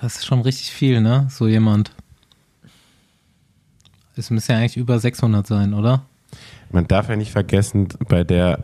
Das 0.00 0.16
ist 0.16 0.26
schon 0.26 0.40
richtig 0.40 0.70
viel, 0.72 1.00
ne? 1.00 1.26
So 1.30 1.46
jemand. 1.46 1.92
Es 4.18 4.30
müsste 4.30 4.52
ja 4.52 4.58
eigentlich 4.58 4.76
über 4.76 4.98
600 4.98 5.46
sein, 5.46 5.74
oder? 5.74 6.02
Man 6.70 6.86
darf 6.88 7.08
ja 7.08 7.16
nicht 7.16 7.30
vergessen, 7.32 7.88
bei 8.08 8.24
der 8.24 8.58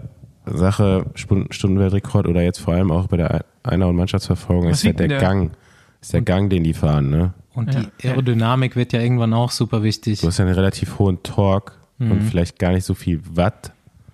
Sache 0.47 1.07
Stundenweltrekord 1.14 2.27
oder 2.27 2.43
jetzt 2.43 2.59
vor 2.61 2.75
allem 2.75 2.90
auch 2.90 3.07
bei 3.07 3.17
der 3.17 3.45
Einer- 3.62 3.88
und 3.88 3.97
Mannschaftsverfolgung 3.97 4.67
Was 4.71 4.79
ist 4.79 4.83
ja 4.85 4.93
der 4.93 5.09
der- 5.09 5.21
Gang. 5.21 5.53
Ist 6.03 6.12
der 6.12 6.21
Gang, 6.21 6.51
den 6.51 6.64
die 6.64 6.75
fahren, 6.75 7.09
ne? 7.09 7.33
Und 7.55 7.73
Ja. 7.73 7.83
die 8.03 8.09
Aerodynamik 8.09 8.77
wird 8.77 8.93
ja 8.93 9.01
irgendwann 9.01 9.33
auch 9.33 9.51
super 9.51 9.83
wichtig. 9.83 10.21
Du 10.21 10.27
hast 10.27 10.38
ja 10.38 10.45
einen 10.45 10.55
relativ 10.55 10.99
hohen 10.99 11.23
Torque 11.23 11.73
und 11.99 12.09
Mhm. 12.09 12.21
vielleicht 12.23 12.59
gar 12.59 12.73
nicht 12.73 12.85
so 12.85 12.93
viel 12.93 13.23
Watt. 13.35 13.73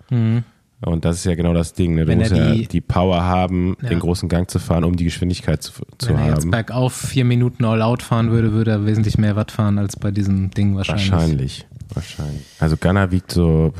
Mhm. 0.09 0.43
Und 0.83 1.05
das 1.05 1.17
ist 1.17 1.25
ja 1.25 1.35
genau 1.35 1.53
das 1.53 1.73
Ding. 1.73 1.93
Ne? 1.95 2.01
Du 2.01 2.07
Wenn 2.07 2.17
musst 2.19 2.31
er 2.31 2.47
ja 2.49 2.53
die- 2.55 2.67
die 2.67 2.81
Power 2.81 3.21
haben, 3.23 3.77
Ja. 3.83 3.89
den 3.89 3.99
großen 3.99 4.27
Gang 4.29 4.49
zu 4.49 4.57
fahren, 4.57 4.83
um 4.83 4.95
die 4.95 5.03
Geschwindigkeit 5.03 5.61
zu, 5.61 5.73
zu 5.99 6.09
Wenn 6.09 6.17
er 6.17 6.27
jetzt 6.29 6.41
haben. 6.41 6.51
bergauf 6.51 6.93
vier 6.95 7.23
Minuten 7.23 7.63
All-Out 7.65 8.01
fahren 8.01 8.31
würde, 8.31 8.51
würde 8.51 8.71
er 8.71 8.85
wesentlich 8.85 9.17
mehr 9.19 9.35
Watt 9.35 9.51
fahren 9.51 9.77
als 9.77 9.95
bei 9.95 10.09
diesem 10.11 10.49
Ding 10.51 10.75
wahrscheinlich. 10.75 11.11
Wahrscheinlich. 11.11 11.67
Wahrscheinlich. 11.93 12.45
Also 12.59 12.77
Gunnar 12.77 13.11
wiegt 13.11 13.31
so 13.31 13.73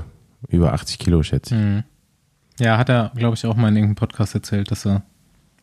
über 0.49 0.73
80 0.73 0.99
Kilo, 0.99 1.23
schätze 1.23 1.55
ich. 1.55 1.61
Mhm. 1.61 1.83
Ja, 2.59 2.77
hat 2.77 2.89
er, 2.89 3.11
glaube 3.15 3.35
ich, 3.35 3.45
auch 3.47 3.55
mal 3.55 3.69
in 3.69 3.77
irgendeinem 3.77 3.95
Podcast 3.95 4.35
erzählt, 4.35 4.69
dass 4.69 4.85
er 4.85 5.01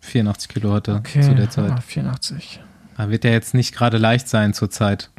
84 0.00 0.48
Kilo 0.48 0.72
hatte 0.72 0.94
okay, 0.94 1.20
zu 1.20 1.34
der 1.36 1.50
Zeit. 1.50 1.70
ah, 1.70 1.80
84. 1.80 2.60
Da 2.96 3.10
wird 3.10 3.24
er 3.24 3.30
jetzt 3.30 3.54
nicht 3.54 3.72
gerade 3.76 3.98
leicht 3.98 4.28
sein 4.28 4.54
zur 4.54 4.70
Zeit. 4.70 5.10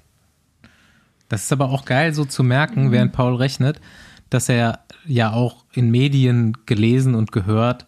Das 1.29 1.43
ist 1.43 1.51
aber 1.53 1.69
auch 1.69 1.85
geil, 1.85 2.13
so 2.13 2.25
zu 2.25 2.43
merken, 2.43 2.91
während 2.91 3.13
Paul 3.13 3.35
rechnet, 3.35 3.79
dass 4.29 4.49
er 4.49 4.79
ja 5.09 5.33
auch 5.33 5.65
in 5.73 5.91
Medien 5.91 6.57
gelesen 6.65 7.15
und 7.15 7.31
gehört 7.31 7.85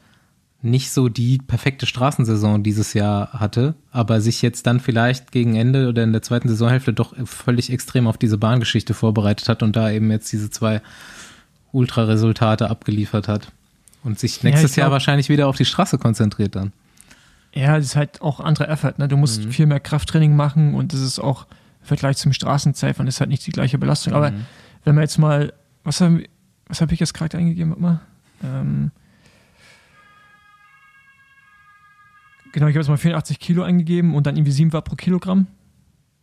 nicht 0.64 0.92
so 0.92 1.10
die 1.10 1.40
perfekte 1.40 1.86
Straßensaison 1.88 2.62
dieses 2.62 2.94
Jahr 2.94 3.34
hatte, 3.34 3.74
aber 3.92 4.22
sich 4.22 4.42
jetzt 4.44 4.68
dann 4.68 4.80
vielleicht 4.80 5.32
gegen 5.32 5.56
Ende 5.56 5.88
oder 5.90 6.04
in 6.04 6.12
der 6.14 6.22
zweiten 6.22 6.50
Saisonhälfte 6.50 6.94
doch 6.94 7.16
völlig 7.26 7.72
extrem 7.72 8.06
auf 8.06 8.18
diese 8.20 8.38
Bahngeschichte 8.38 8.94
vorbereitet 8.94 9.50
hat 9.50 9.64
und 9.64 9.76
da 9.76 9.90
eben 9.90 10.12
jetzt 10.12 10.32
diese 10.32 10.52
zwei 10.52 10.82
Ultra-Resultate 11.72 12.70
abgeliefert 12.70 13.28
hat. 13.28 13.52
Und 14.04 14.20
sich 14.20 14.38
Ja, 14.42 14.50
nächstes 14.50 14.72
ich 14.72 14.78
Jahr 14.78 14.88
glaub- 14.88 14.94
wahrscheinlich 14.94 15.30
wieder 15.30 15.48
auf 15.48 15.58
die 15.58 15.66
Straße 15.66 15.98
konzentriert 15.98 16.56
dann. 16.56 16.74
Ja, 17.54 17.76
das 17.78 17.86
ist 17.88 17.96
halt 17.96 18.22
auch 18.22 18.40
anderer 18.40 18.70
Effort. 18.70 18.94
Ne? 18.98 19.08
Du 19.08 19.18
musst 19.18 19.46
Mhm. 19.46 19.52
viel 19.52 19.66
mehr 19.66 19.80
Krafttraining 19.80 20.36
machen 20.36 20.74
und 20.74 20.94
das 20.94 21.02
ist 21.02 21.20
auch 21.20 21.46
im 21.82 21.88
Vergleich 21.88 22.18
zum 22.18 22.34
Straßenzeifern 22.34 23.08
ist 23.08 23.20
halt 23.20 23.30
nicht 23.30 23.46
die 23.46 23.52
gleiche 23.52 23.78
Belastung. 23.78 24.14
Aber 24.14 24.32
Mhm. 24.32 24.46
wenn 24.86 24.96
wir 24.96 25.02
jetzt 25.02 25.18
mal, 25.18 25.54
was 25.84 26.02
haben, 26.02 26.24
was 26.72 26.80
habe 26.82 26.94
ich 26.94 27.00
jetzt 27.02 27.14
gerade 27.14 27.38
eingegeben? 27.38 27.70
Warte 27.72 27.82
mal. 27.82 28.00
Ähm, 28.44 28.92
genau, 32.54 32.68
ich 32.68 32.74
habe 32.74 32.80
jetzt 32.80 32.88
mal 32.88 32.98
84 32.98 33.40
Kilo 33.40 33.64
eingegeben 33.64 34.16
und 34.16 34.26
dann 34.26 34.38
irgendwie 34.38 34.52
7 34.52 34.74
Watt 34.74 34.86
pro 34.86 34.96
Kilogramm, 34.96 35.48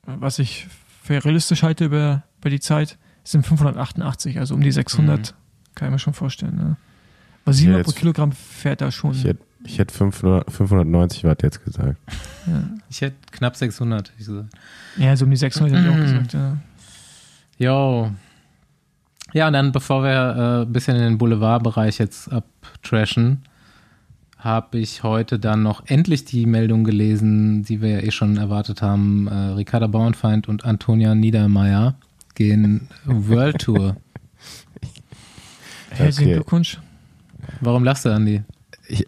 was 0.07 0.39
ich 0.39 0.67
für 1.03 1.23
realistisch 1.25 1.63
halte 1.63 1.85
über, 1.85 2.25
über 2.41 2.51
die 2.51 2.61
Zeit, 2.61 2.99
sind 3.25 3.47
588, 3.47 4.39
also 4.39 4.55
um 4.55 4.61
die 4.63 4.73
600, 4.73 5.35
kann 5.75 5.89
ich 5.89 5.93
mir 5.93 5.99
schon 5.99 6.15
vorstellen. 6.15 6.57
Ne? 6.57 6.77
Aber 7.45 7.53
7 7.53 7.73
Ja, 7.73 7.79
Watt 7.79 7.87
pro 7.87 7.93
Kilogramm 7.93 8.33
fährt 8.33 8.81
da 8.81 8.91
schon. 8.91 9.13
Ich 9.13 9.25
hätte 9.25 9.43
ich 9.65 9.79
hätte 9.79 9.93
500 9.93 10.51
590 10.51 11.25
Watt 11.25 11.43
jetzt 11.43 11.63
gesagt. 11.65 11.99
ja. 12.47 12.63
Ich 12.89 13.01
hätte 13.03 13.17
knapp 13.33 13.55
600, 13.57 13.99
hätte 13.99 14.13
ich 14.19 14.27
gesagt. 14.27 14.49
Ja, 14.97 15.15
so 15.17 15.25
um 15.27 15.31
die 15.31 15.37
600 15.37 15.75
hätte 15.75 15.89
ich 15.89 15.95
auch 15.95 16.01
gesagt, 16.01 16.33
ja. 16.33 16.57
Jo. 17.59 18.13
Ja, 19.35 19.47
und 19.47 19.53
dann, 19.53 19.73
bevor 19.73 20.03
wir 20.03 20.11
äh, 20.11 20.63
ein 20.67 20.73
bisschen 20.73 20.97
in 20.97 21.03
den 21.03 21.19
Boulevardbereich 21.19 21.99
jetzt 21.99 22.33
abtrashen, 22.33 23.43
habe 24.39 24.79
ich 24.79 25.03
heute 25.03 25.39
dann 25.39 25.63
noch 25.63 25.83
endlich 25.87 26.25
die 26.25 26.47
Meldung 26.47 26.85
gelesen, 26.85 27.63
die 27.65 27.83
wir 27.83 27.89
ja 27.91 27.99
eh 28.01 28.11
schon 28.11 28.37
erwartet 28.37 28.81
haben. 28.83 29.27
Äh, 29.29 29.35
Ricarda 29.55 29.87
Bauernfeind 29.89 30.49
und 30.49 30.65
Antonia 30.65 31.15
Niedermeyer 31.15 31.95
gehen 32.37 32.89
World 33.05 33.59
Tour. 33.59 33.97
Herzlichen. 35.91 36.33
Glückwunsch. 36.35 36.79
Warum 37.61 37.83
lachst 37.85 38.05
du, 38.05 38.11
Andi? 38.11 38.43
Ich, 38.87 39.05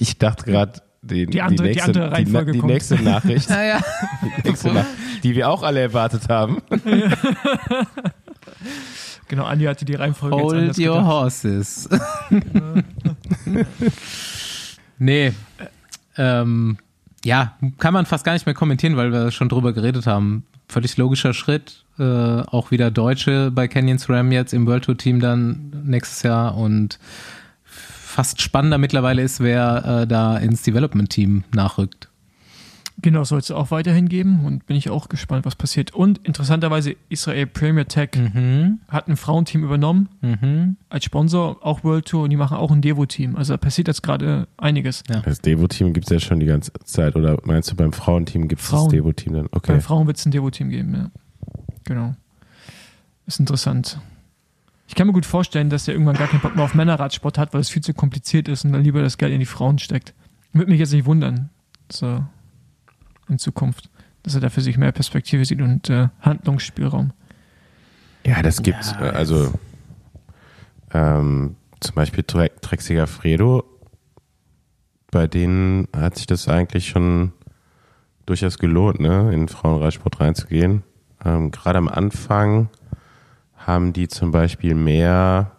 ich 0.00 0.18
dachte 0.18 0.44
gerade, 0.50 0.80
die, 1.02 1.26
Die 1.26 1.40
andere- 1.40 1.68
die 1.68 1.74
nächste, 1.74 1.84
andere 1.86 2.10
Reihenfolge 2.12 2.52
die, 2.52 2.58
kommt. 2.58 2.72
nächste 2.72 2.96
Nachricht, 3.02 3.48
Naja, 3.50 3.80
die, 4.42 4.48
nächste 4.48 4.72
Nach 4.72 4.86
die 5.22 5.34
wir 5.36 5.48
auch 5.50 5.62
alle 5.62 5.80
erwartet 5.80 6.28
haben. 6.28 6.58
Genau, 9.28 9.44
Andi 9.44 9.64
hatte 9.64 9.84
die 9.84 9.94
Reihenfolge 9.94 10.36
hold 10.36 10.78
your 10.78 10.96
gedacht. 10.96 11.06
horses. 11.06 11.88
nee. 14.98 15.32
Ähm, 16.16 16.76
ja, 17.24 17.56
kann 17.78 17.94
man 17.94 18.06
fast 18.06 18.24
gar 18.24 18.34
nicht 18.34 18.46
mehr 18.46 18.54
kommentieren, 18.54 18.96
weil 18.96 19.12
wir 19.12 19.30
schon 19.30 19.48
drüber 19.48 19.72
geredet 19.72 20.06
haben. 20.06 20.44
Völlig 20.68 20.96
logischer 20.96 21.32
Schritt. 21.32 21.84
Äh, 21.98 22.02
auch 22.02 22.70
wieder 22.70 22.90
Deutsche 22.90 23.50
bei 23.50 23.68
Canyon 23.68 23.98
SRAM 23.98 24.32
jetzt 24.32 24.52
im 24.52 24.66
World 24.66 24.84
Tour 24.84 24.96
Team 24.96 25.20
dann 25.20 25.82
nächstes 25.84 26.22
Jahr 26.22 26.56
und 26.56 26.98
fast 27.64 28.42
spannender 28.42 28.78
mittlerweile 28.78 29.22
ist, 29.22 29.40
wer 29.40 30.02
äh, 30.02 30.06
da 30.06 30.36
ins 30.36 30.62
Development 30.62 31.08
Team 31.08 31.44
nachrückt. 31.52 32.08
Genau, 33.04 33.22
soll 33.22 33.38
es 33.38 33.50
auch 33.50 33.70
weiterhin 33.70 34.08
geben 34.08 34.46
und 34.46 34.64
bin 34.64 34.78
ich 34.78 34.88
auch 34.88 35.10
gespannt, 35.10 35.44
was 35.44 35.56
passiert. 35.56 35.92
Und 35.92 36.26
interessanterweise, 36.26 36.96
Israel 37.10 37.44
Premier 37.46 37.86
Tech 37.86 38.12
Mhm. 38.16 38.78
hat 38.88 39.08
ein 39.08 39.18
Frauenteam 39.18 39.62
übernommen 39.62 40.08
Mhm. 40.22 40.76
als 40.88 41.04
Sponsor, 41.04 41.58
auch 41.60 41.84
World 41.84 42.06
Tour 42.06 42.22
und 42.24 42.30
die 42.30 42.38
machen 42.38 42.56
auch 42.56 42.70
ein 42.70 42.80
Devo-Team. 42.80 43.36
Also 43.36 43.52
da 43.52 43.56
passiert 43.58 43.88
jetzt 43.88 44.02
gerade 44.02 44.48
einiges. 44.56 45.02
Das 45.02 45.42
Devo-Team 45.42 45.92
gibt 45.92 46.06
es 46.06 46.12
ja 46.14 46.18
schon 46.18 46.40
die 46.40 46.46
ganze 46.46 46.72
Zeit. 46.84 47.14
Oder 47.14 47.36
meinst 47.44 47.70
du 47.70 47.76
beim 47.76 47.92
Frauenteam 47.92 48.48
gibt 48.48 48.62
es 48.62 48.70
das 48.70 48.78
Frauen. 48.80 48.90
Devo-Team 48.90 49.34
dann? 49.34 49.48
Bei 49.50 49.56
Okay. 49.58 49.80
Frauen 49.82 50.06
wird 50.06 50.16
es 50.16 50.24
ein 50.24 50.30
Devo-Team 50.30 50.70
geben, 50.70 50.94
ja. 50.94 51.10
Genau. 51.84 52.14
Ist 53.26 53.38
interessant. 53.38 53.98
Ich 54.88 54.94
kann 54.94 55.06
mir 55.06 55.12
gut 55.12 55.26
vorstellen, 55.26 55.68
dass 55.68 55.84
der 55.84 55.92
irgendwann 55.92 56.16
gar 56.16 56.28
keinen 56.28 56.40
Bock 56.40 56.56
mehr 56.56 56.64
auf 56.64 56.74
Männerradsport 56.74 57.36
hat, 57.36 57.52
weil 57.52 57.60
es 57.60 57.68
viel 57.68 57.82
zu 57.82 57.92
kompliziert 57.92 58.48
ist 58.48 58.64
und 58.64 58.72
dann 58.72 58.82
lieber 58.82 59.02
das 59.02 59.18
Geld 59.18 59.34
in 59.34 59.40
die 59.40 59.44
Frauen 59.46 59.78
steckt. 59.78 60.14
Würde 60.54 60.70
mich 60.70 60.80
jetzt 60.80 60.92
nicht 60.94 61.04
wundern, 61.04 61.50
so 61.92 62.24
in 63.28 63.38
Zukunft, 63.38 63.90
dass 64.22 64.34
er 64.34 64.40
da 64.40 64.50
für 64.50 64.60
sich 64.60 64.78
mehr 64.78 64.92
Perspektive 64.92 65.44
sieht 65.44 65.60
und 65.60 65.90
äh, 65.90 66.08
Handlungsspielraum. 66.20 67.12
Ja, 68.26 68.42
das 68.42 68.62
gibt's. 68.62 68.92
Ja, 68.92 69.10
also 69.10 69.52
ähm, 70.92 71.56
zum 71.80 71.94
Beispiel 71.94 72.24
Tre 72.24 72.50
Trexiger 72.60 73.06
Fredo, 73.06 73.64
bei 75.10 75.26
denen 75.26 75.88
hat 75.94 76.16
sich 76.16 76.26
das 76.26 76.48
eigentlich 76.48 76.88
schon 76.88 77.32
durchaus 78.26 78.58
gelohnt, 78.58 79.00
ne, 79.00 79.32
in 79.32 79.40
den 79.40 79.48
Frauenreitsport 79.48 80.20
reinzugehen. 80.20 80.82
Ähm, 81.24 81.50
Gerade 81.50 81.78
am 81.78 81.88
Anfang 81.88 82.70
haben 83.56 83.92
die 83.92 84.08
zum 84.08 84.30
Beispiel 84.30 84.74
mehr 84.74 85.52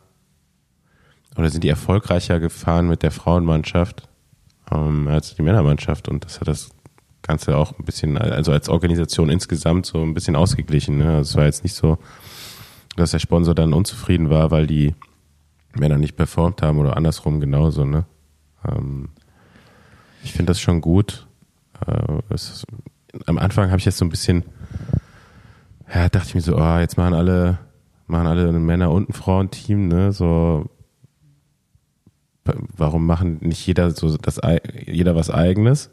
oder 1.37 1.49
sind 1.49 1.63
die 1.63 1.69
erfolgreicher 1.69 2.39
gefahren 2.39 2.87
mit 2.87 3.03
der 3.03 3.11
Frauenmannschaft 3.11 4.07
ähm, 4.71 5.07
als 5.07 5.35
die 5.35 5.41
Männermannschaft 5.41 6.07
und 6.07 6.25
das 6.25 6.39
hat 6.39 6.47
das 6.47 6.69
Ganze 7.25 7.57
auch 7.57 7.77
ein 7.77 7.85
bisschen, 7.85 8.17
also 8.17 8.51
als 8.51 8.69
Organisation 8.69 9.29
insgesamt 9.29 9.85
so 9.85 10.01
ein 10.01 10.13
bisschen 10.13 10.35
ausgeglichen. 10.35 10.97
Ne? 10.97 11.17
Also 11.17 11.31
es 11.31 11.35
war 11.35 11.45
jetzt 11.45 11.63
nicht 11.63 11.75
so, 11.75 11.97
dass 12.95 13.11
der 13.11 13.19
Sponsor 13.19 13.55
dann 13.55 13.73
unzufrieden 13.73 14.29
war, 14.29 14.51
weil 14.51 14.67
die 14.67 14.93
Männer 15.73 15.97
nicht 15.97 16.15
performt 16.15 16.61
haben 16.61 16.79
oder 16.79 16.95
andersrum 16.95 17.39
genauso. 17.39 17.83
Ne? 17.83 18.05
Ähm, 18.67 19.09
ich 20.23 20.33
finde 20.33 20.51
das 20.51 20.59
schon 20.59 20.81
gut. 20.81 21.27
Äh, 21.87 22.21
es 22.29 22.65
am 23.25 23.37
Anfang 23.37 23.69
habe 23.69 23.79
ich 23.79 23.85
jetzt 23.85 23.97
so 23.97 24.05
ein 24.05 24.09
bisschen, 24.09 24.43
ja, 25.93 26.09
dachte 26.09 26.27
ich 26.29 26.35
mir 26.35 26.41
so, 26.41 26.57
oh, 26.57 26.77
jetzt 26.77 26.97
machen 26.97 27.13
alle, 27.13 27.59
machen 28.07 28.27
alle 28.27 28.51
Männer- 28.51 28.91
und 28.91 29.09
ein 29.09 29.13
Frauenteam, 29.13 29.87
ne? 29.87 30.11
So, 30.11 30.69
warum 32.43 33.05
machen 33.05 33.39
nicht 33.41 33.65
jeder 33.65 33.91
so 33.91 34.17
das 34.17 34.39
jeder 34.85 35.15
was 35.15 35.29
eigenes? 35.29 35.89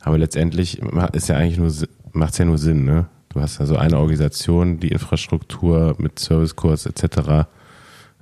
Aber 0.00 0.18
letztendlich 0.18 0.80
ist 1.12 1.28
ja 1.28 1.36
eigentlich 1.36 1.58
nur 1.58 1.72
macht 2.12 2.32
es 2.32 2.38
ja 2.38 2.44
nur 2.44 2.58
Sinn, 2.58 2.84
ne? 2.84 3.06
Du 3.30 3.40
hast 3.40 3.60
also 3.60 3.76
eine 3.76 3.96
Organisation, 3.98 4.78
die 4.78 4.88
Infrastruktur 4.88 5.94
mit 5.98 6.18
Servicekurs 6.18 6.84
etc. 6.86 7.46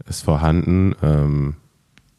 ist 0.08 0.22
vorhanden. 0.22 0.94
Ähm, 1.02 1.56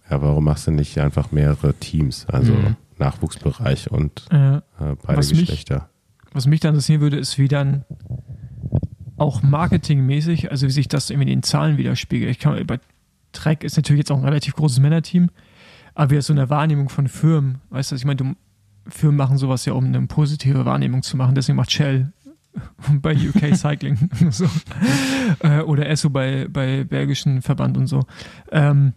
ja, 0.10 0.21
warum 0.21 0.43
machst 0.43 0.67
du 0.67 0.71
nicht 0.71 0.97
einfach 0.99 1.32
mehrere 1.32 1.73
Teams, 1.75 2.25
also 2.27 2.51
Mhm. 2.54 2.75
Nachwuchsbereich 2.97 3.89
und 3.91 4.25
Äh, 4.30 4.58
äh, 4.58 4.62
beide 4.80 5.17
Was 5.19 5.32
mich- 5.32 5.39
Geschlechter? 5.41 5.89
was 6.34 6.45
mich 6.47 6.60
da 6.60 6.67
interessieren 6.69 6.99
würde, 7.01 7.17
ist, 7.17 7.38
wie 7.38 7.47
dann 7.47 7.86
auch 9.17 9.41
marketingmäßig, 9.43 10.51
also 10.51 10.67
wie 10.67 10.71
sich 10.71 10.88
das 10.88 11.10
irgendwie 11.10 11.32
in 11.32 11.39
den 11.39 11.43
Zahlen 11.43 11.77
widerspiegelt. 11.77 12.30
Ich 12.32 12.39
kann, 12.39 12.65
bei 12.65 12.80
Trek 13.32 13.63
ist 13.63 13.77
natürlich 13.77 13.99
jetzt 13.99 14.12
auch 14.12 14.17
ein 14.17 14.25
relativ 14.25 14.56
großes 14.56 14.80
Männerteam, 14.80 15.30
aber 15.95 16.12
wie 16.12 16.15
das 16.15 16.25
so 16.27 16.34
eine 16.34 16.49
Wahrnehmung 16.49 16.89
von 16.89 17.08
Firmen, 17.08 17.60
weißt 17.69 17.91
du, 17.91 17.95
ich 17.95 18.04
meine, 18.06 18.17
du, 18.17 18.34
Firmen 18.87 19.17
machen 19.17 19.37
sowas 19.37 19.65
ja, 19.65 19.73
um 19.73 19.85
eine 19.85 20.05
positive 20.07 20.65
Wahrnehmung 20.65 21.03
zu 21.03 21.17
machen, 21.17 21.35
deswegen 21.35 21.57
macht 21.57 21.71
Shell 21.71 22.11
bei 23.01 23.15
UK 23.15 23.55
Cycling 23.55 24.09
so. 24.29 24.45
Äh, 25.39 25.61
oder 25.61 25.87
Esso 25.87 26.09
bei, 26.09 26.47
bei 26.49 26.83
belgischen 26.83 27.41
Verband 27.41 27.77
und 27.77 27.87
so. 27.87 28.03
Ähm, 28.51 28.93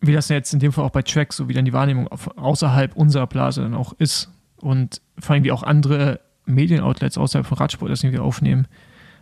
wie 0.00 0.12
das 0.12 0.28
jetzt 0.28 0.52
in 0.52 0.60
dem 0.60 0.72
Fall 0.72 0.84
auch 0.84 0.90
bei 0.90 1.02
Track, 1.02 1.32
so 1.32 1.48
wie 1.48 1.54
dann 1.54 1.64
die 1.64 1.72
Wahrnehmung 1.72 2.08
außerhalb 2.08 2.94
unserer 2.94 3.26
Blase 3.26 3.62
dann 3.62 3.74
auch 3.74 3.92
ist 3.98 4.30
und 4.56 5.00
vor 5.18 5.34
allem 5.34 5.44
wie 5.44 5.52
auch 5.52 5.62
andere 5.62 6.20
Medienoutlets 6.46 7.16
außerhalb 7.16 7.46
von 7.46 7.58
Radsport 7.58 7.90
das 7.90 8.02
irgendwie 8.02 8.20
aufnehmen, 8.20 8.66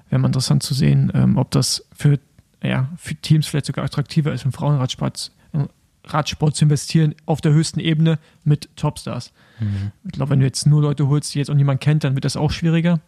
wäre 0.09 0.21
mal 0.21 0.29
interessant 0.29 0.63
zu 0.63 0.75
sehen, 0.75 1.13
ähm, 1.15 1.37
ob 1.37 1.51
das 1.53 1.87
für, 1.93 2.19
ja, 2.63 2.89
für 2.97 3.15
Teams 3.15 3.47
vielleicht 3.47 3.67
sogar 3.67 3.85
attraktiver 3.85 4.33
ist, 4.33 4.45
im 4.45 4.53
Frauenradsport 4.53 5.33
Radsport 6.05 6.57
zu 6.57 6.65
investieren 6.65 7.15
auf 7.27 7.41
der 7.41 7.53
höchsten 7.53 7.81
Ebene 7.81 8.19
mit 8.45 8.69
Topstars. 8.77 9.33
Ich 10.05 10.13
glaube, 10.13 10.31
wenn 10.31 10.41
du 10.41 10.47
jetzt 10.47 10.67
nur 10.67 10.83
Leute 10.83 11.07
holst, 11.09 11.35
die 11.35 11.39
jetzt 11.39 11.51
auch 11.51 11.55
niemand 11.55 11.81
kennt, 11.81 12.05
dann 12.05 12.15
wird 12.15 12.25
das 12.25 12.37
auch 12.37 12.51
schwieriger. 12.51 13.01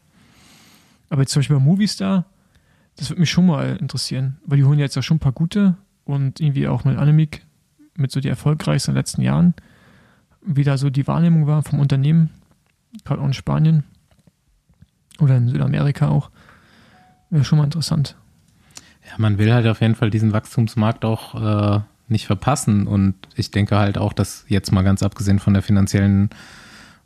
Aber 1.10 1.22
jetzt 1.22 1.32
zum 1.32 1.40
Beispiel 1.40 1.56
bei 1.56 1.62
Movistar, 1.62 2.26
das 2.96 3.10
würde 3.10 3.20
mich 3.20 3.30
schon 3.30 3.46
mal 3.46 3.76
interessieren, 3.76 4.38
weil 4.46 4.58
die 4.58 4.64
holen 4.64 4.78
jetzt 4.78 4.94
ja 4.94 5.02
schon 5.02 5.16
ein 5.16 5.20
paar 5.20 5.32
gute 5.32 5.76
und 6.04 6.40
irgendwie 6.40 6.68
auch 6.68 6.84
mit 6.84 6.96
Annemiek, 6.96 7.44
mit 7.96 8.12
so 8.12 8.20
die 8.20 8.28
erfolgreichsten 8.28 8.90
in 8.90 8.94
den 8.94 9.00
letzten 9.00 9.22
Jahren, 9.22 9.54
wie 10.44 10.64
da 10.64 10.78
so 10.78 10.90
die 10.90 11.06
Wahrnehmung 11.06 11.46
war 11.46 11.62
vom 11.62 11.80
Unternehmen, 11.80 12.30
gerade 13.04 13.20
auch 13.20 13.26
in 13.26 13.32
Spanien 13.32 13.84
oder 15.18 15.36
in 15.36 15.48
Südamerika 15.48 16.08
auch. 16.08 16.30
Wäre 17.30 17.44
schon 17.44 17.58
mal 17.58 17.64
interessant. 17.64 18.16
Ja, 19.04 19.14
man 19.18 19.38
will 19.38 19.52
halt 19.52 19.66
auf 19.66 19.80
jeden 19.80 19.94
Fall 19.94 20.10
diesen 20.10 20.32
Wachstumsmarkt 20.32 21.04
auch 21.04 21.34
äh, 21.34 21.80
nicht 22.08 22.26
verpassen. 22.26 22.86
Und 22.86 23.14
ich 23.34 23.50
denke 23.50 23.76
halt 23.78 23.98
auch, 23.98 24.12
dass 24.12 24.44
jetzt 24.48 24.72
mal 24.72 24.82
ganz 24.82 25.02
abgesehen 25.02 25.38
von 25.38 25.54
der 25.54 25.62
finanziellen 25.62 26.30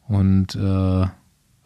und 0.08 0.54
äh, 0.54 1.06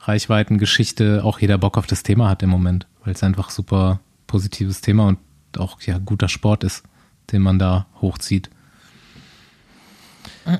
Reichweitengeschichte 0.01 1.23
auch 1.25 1.39
jeder 1.39 1.59
Bock 1.59 1.79
auf 1.79 1.87
das 1.87 2.03
Thema 2.03 2.29
hat 2.29 2.43
im 2.43 2.51
Moment, 2.51 2.87
weil 3.05 3.15
es 3.15 3.23
einfach 3.23 3.51
super 3.51 4.01
positives 4.27 4.81
Thema 4.81 5.07
und 5.07 5.19
auch 5.59 5.81
ja 5.83 5.99
guter 5.99 6.29
Sport 6.29 6.65
ist, 6.65 6.83
den 7.31 7.43
man 7.43 7.59
da 7.59 7.87
hochzieht. 8.01 8.51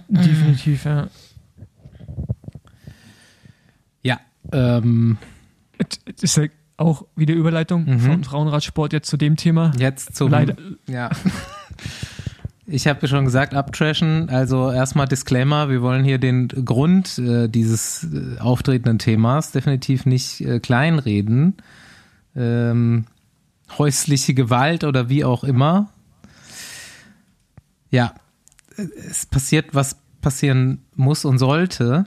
Definitiv, 0.09 0.85
ja. 0.85 1.09
Ja, 4.03 4.21
ähm, 4.53 5.19
Es 5.79 6.23
ist 6.23 6.37
ja 6.37 6.45
auch 6.77 7.05
wieder 7.17 7.35
Überleitung 7.35 7.85
Mhm. 7.85 8.01
von 8.01 8.25
Frauenradsport 8.25 8.93
jetzt 8.93 9.09
zu 9.09 9.17
dem 9.17 9.37
Thema. 9.37 9.73
jetzt 9.77 10.15
zum 10.17 10.31
Leider, 10.31 10.57
Ja. 10.87 11.11
Ich 12.73 12.87
habe 12.87 13.07
schon 13.07 13.27
gesagt, 13.27 13.53
abtrashen. 13.53 14.31
Also 14.31 14.73
erstmal 14.73 15.07
Disclaimer, 15.07 15.69
wir 15.69 15.83
wollen 15.83 16.05
hier 16.05 16.17
den 16.17 16.49
Grund 16.49 17.19
äh, 17.19 17.47
dieses 17.47 18.05
äh, 18.05 18.39
auftretenden 18.41 18.99
Themas 18.99 19.53
definitiv 19.53 20.07
nicht 20.07 20.41
äh, 20.41 20.59
kleinreden. 20.59 21.59
Ähm, 22.35 23.05
häusliche 23.77 24.33
Gewalt 24.33 24.85
oder 24.85 25.11
wie 25.11 25.23
auch 25.23 25.45
immer. 25.45 25.91
Ja, 27.91 28.15
es 28.77 29.27
passiert, 29.27 29.75
was 29.75 29.99
passieren 30.23 30.81
muss 30.97 31.27
und 31.27 31.37
sollte. 31.37 32.07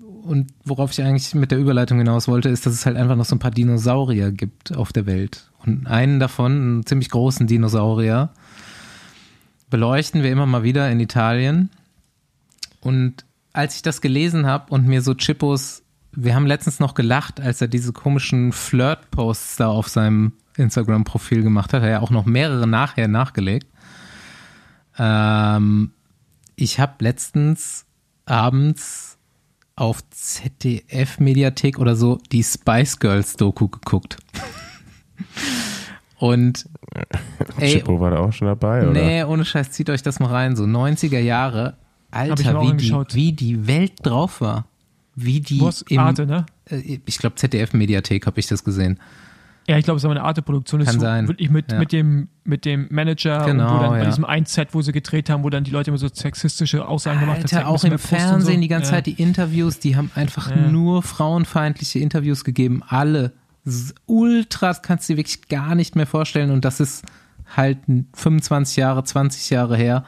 Und 0.00 0.48
worauf 0.64 0.90
ich 0.90 1.00
eigentlich 1.04 1.32
mit 1.36 1.52
der 1.52 1.58
Überleitung 1.58 1.98
hinaus 1.98 2.26
wollte, 2.26 2.48
ist, 2.48 2.66
dass 2.66 2.72
es 2.72 2.84
halt 2.84 2.96
einfach 2.96 3.14
noch 3.14 3.24
so 3.24 3.36
ein 3.36 3.38
paar 3.38 3.52
Dinosaurier 3.52 4.32
gibt 4.32 4.76
auf 4.76 4.92
der 4.92 5.06
Welt. 5.06 5.48
Und 5.64 5.86
einen 5.86 6.18
davon, 6.18 6.52
einen 6.52 6.86
ziemlich 6.86 7.10
großen 7.10 7.46
Dinosaurier, 7.46 8.30
beleuchten 9.70 10.22
wir 10.22 10.30
immer 10.30 10.46
mal 10.46 10.62
wieder 10.62 10.90
in 10.90 11.00
Italien. 11.00 11.70
Und 12.80 13.24
als 13.52 13.76
ich 13.76 13.82
das 13.82 14.00
gelesen 14.00 14.46
habe 14.46 14.72
und 14.72 14.86
mir 14.86 15.02
so 15.02 15.14
Chippos, 15.14 15.82
wir 16.12 16.34
haben 16.34 16.46
letztens 16.46 16.80
noch 16.80 16.94
gelacht, 16.94 17.40
als 17.40 17.60
er 17.60 17.68
diese 17.68 17.92
komischen 17.92 18.52
Flirt-Posts 18.52 19.56
da 19.56 19.68
auf 19.68 19.88
seinem 19.88 20.32
Instagram-Profil 20.56 21.42
gemacht 21.42 21.72
hat, 21.72 21.82
hat 21.82 21.86
er 21.86 21.92
ja 21.92 22.00
auch 22.00 22.10
noch 22.10 22.24
mehrere 22.26 22.66
nachher 22.66 23.08
nachgelegt. 23.08 23.66
Ähm, 24.98 25.92
ich 26.54 26.80
habe 26.80 26.94
letztens 27.00 27.84
abends 28.24 29.18
auf 29.74 30.08
ZDF 30.10 31.18
Mediathek 31.18 31.78
oder 31.78 31.96
so 31.96 32.18
die 32.32 32.42
Spice 32.42 32.98
Girls 32.98 33.34
Doku 33.34 33.68
geguckt. 33.68 34.16
Und 36.18 36.66
ey, 37.58 37.72
Chippo 37.72 38.00
war 38.00 38.10
da 38.10 38.18
auch 38.18 38.32
schon 38.32 38.48
dabei, 38.48 38.82
oder? 38.82 38.92
nee, 38.92 39.22
ohne 39.24 39.44
Scheiß, 39.44 39.70
zieht 39.72 39.90
euch 39.90 40.02
das 40.02 40.18
mal 40.18 40.28
rein. 40.30 40.56
So 40.56 40.64
90er 40.64 41.18
Jahre. 41.18 41.76
Alter, 42.10 42.62
wie 42.62 42.72
die, 42.76 42.92
wie 43.12 43.32
die 43.32 43.66
Welt 43.66 43.92
drauf 44.02 44.40
war. 44.40 44.66
Wie 45.14 45.40
die 45.40 45.60
hast 45.62 45.90
im, 45.90 45.98
Arte, 45.98 46.26
ne? 46.26 46.46
äh, 46.70 46.98
ich 47.04 47.18
glaube 47.18 47.36
ZDF 47.36 47.72
Mediathek 47.72 48.26
habe 48.26 48.38
ich 48.40 48.46
das 48.46 48.64
gesehen. 48.64 48.98
Ja, 49.68 49.76
ich 49.78 49.84
glaube, 49.84 49.96
es 49.96 50.02
ist 50.02 50.04
aber 50.04 50.14
eine 50.14 50.22
Arte-Produktion. 50.22 50.80
Kann 50.80 50.88
ist 50.88 50.94
so 50.94 51.00
sein. 51.00 51.26
Wirklich 51.26 51.50
mit, 51.50 51.72
Ja. 51.72 51.78
mit, 51.78 51.90
dem, 51.90 52.28
mit 52.44 52.64
dem 52.64 52.86
Manager 52.90 53.44
Genau, 53.46 53.64
und 53.68 53.74
wo 53.78 53.82
dann 53.82 53.90
bei 53.90 53.98
ja. 53.98 54.04
diesem 54.04 54.24
ein 54.24 54.44
Set, 54.44 54.68
wo 54.72 54.80
sie 54.80 54.92
gedreht 54.92 55.28
haben, 55.28 55.42
wo 55.42 55.50
dann 55.50 55.64
die 55.64 55.72
Leute 55.72 55.90
immer 55.90 55.98
so 55.98 56.06
sexistische 56.12 56.86
Aussagen 56.86 57.18
gemacht 57.18 57.38
haben. 57.38 57.42
Alter, 57.42 57.56
zeig 57.56 57.66
ein 57.66 57.66
auch 57.66 57.82
im 57.82 57.98
Fernsehen 57.98 58.54
so. 58.56 58.60
die 58.60 58.68
ganze 58.68 58.90
ja. 58.90 58.96
Zeit 58.98 59.06
die 59.06 59.20
Interviews, 59.20 59.80
die 59.80 59.96
haben 59.96 60.10
einfach 60.14 60.50
Ja. 60.50 60.68
nur 60.68 61.02
frauenfeindliche 61.02 61.98
Interviews 61.98 62.44
gegeben. 62.44 62.82
Alle. 62.86 63.32
S- 63.66 63.94
Ultra, 64.06 64.68
das 64.68 64.82
kannst 64.82 65.08
du 65.08 65.12
dir 65.12 65.18
wirklich 65.18 65.48
gar 65.48 65.74
nicht 65.74 65.96
mehr 65.96 66.06
vorstellen. 66.06 66.50
Und 66.50 66.64
das 66.64 66.80
ist 66.80 67.04
halt 67.54 67.78
25 68.14 68.76
Jahre, 68.76 69.04
20 69.04 69.50
Jahre 69.50 69.76
her. 69.76 70.04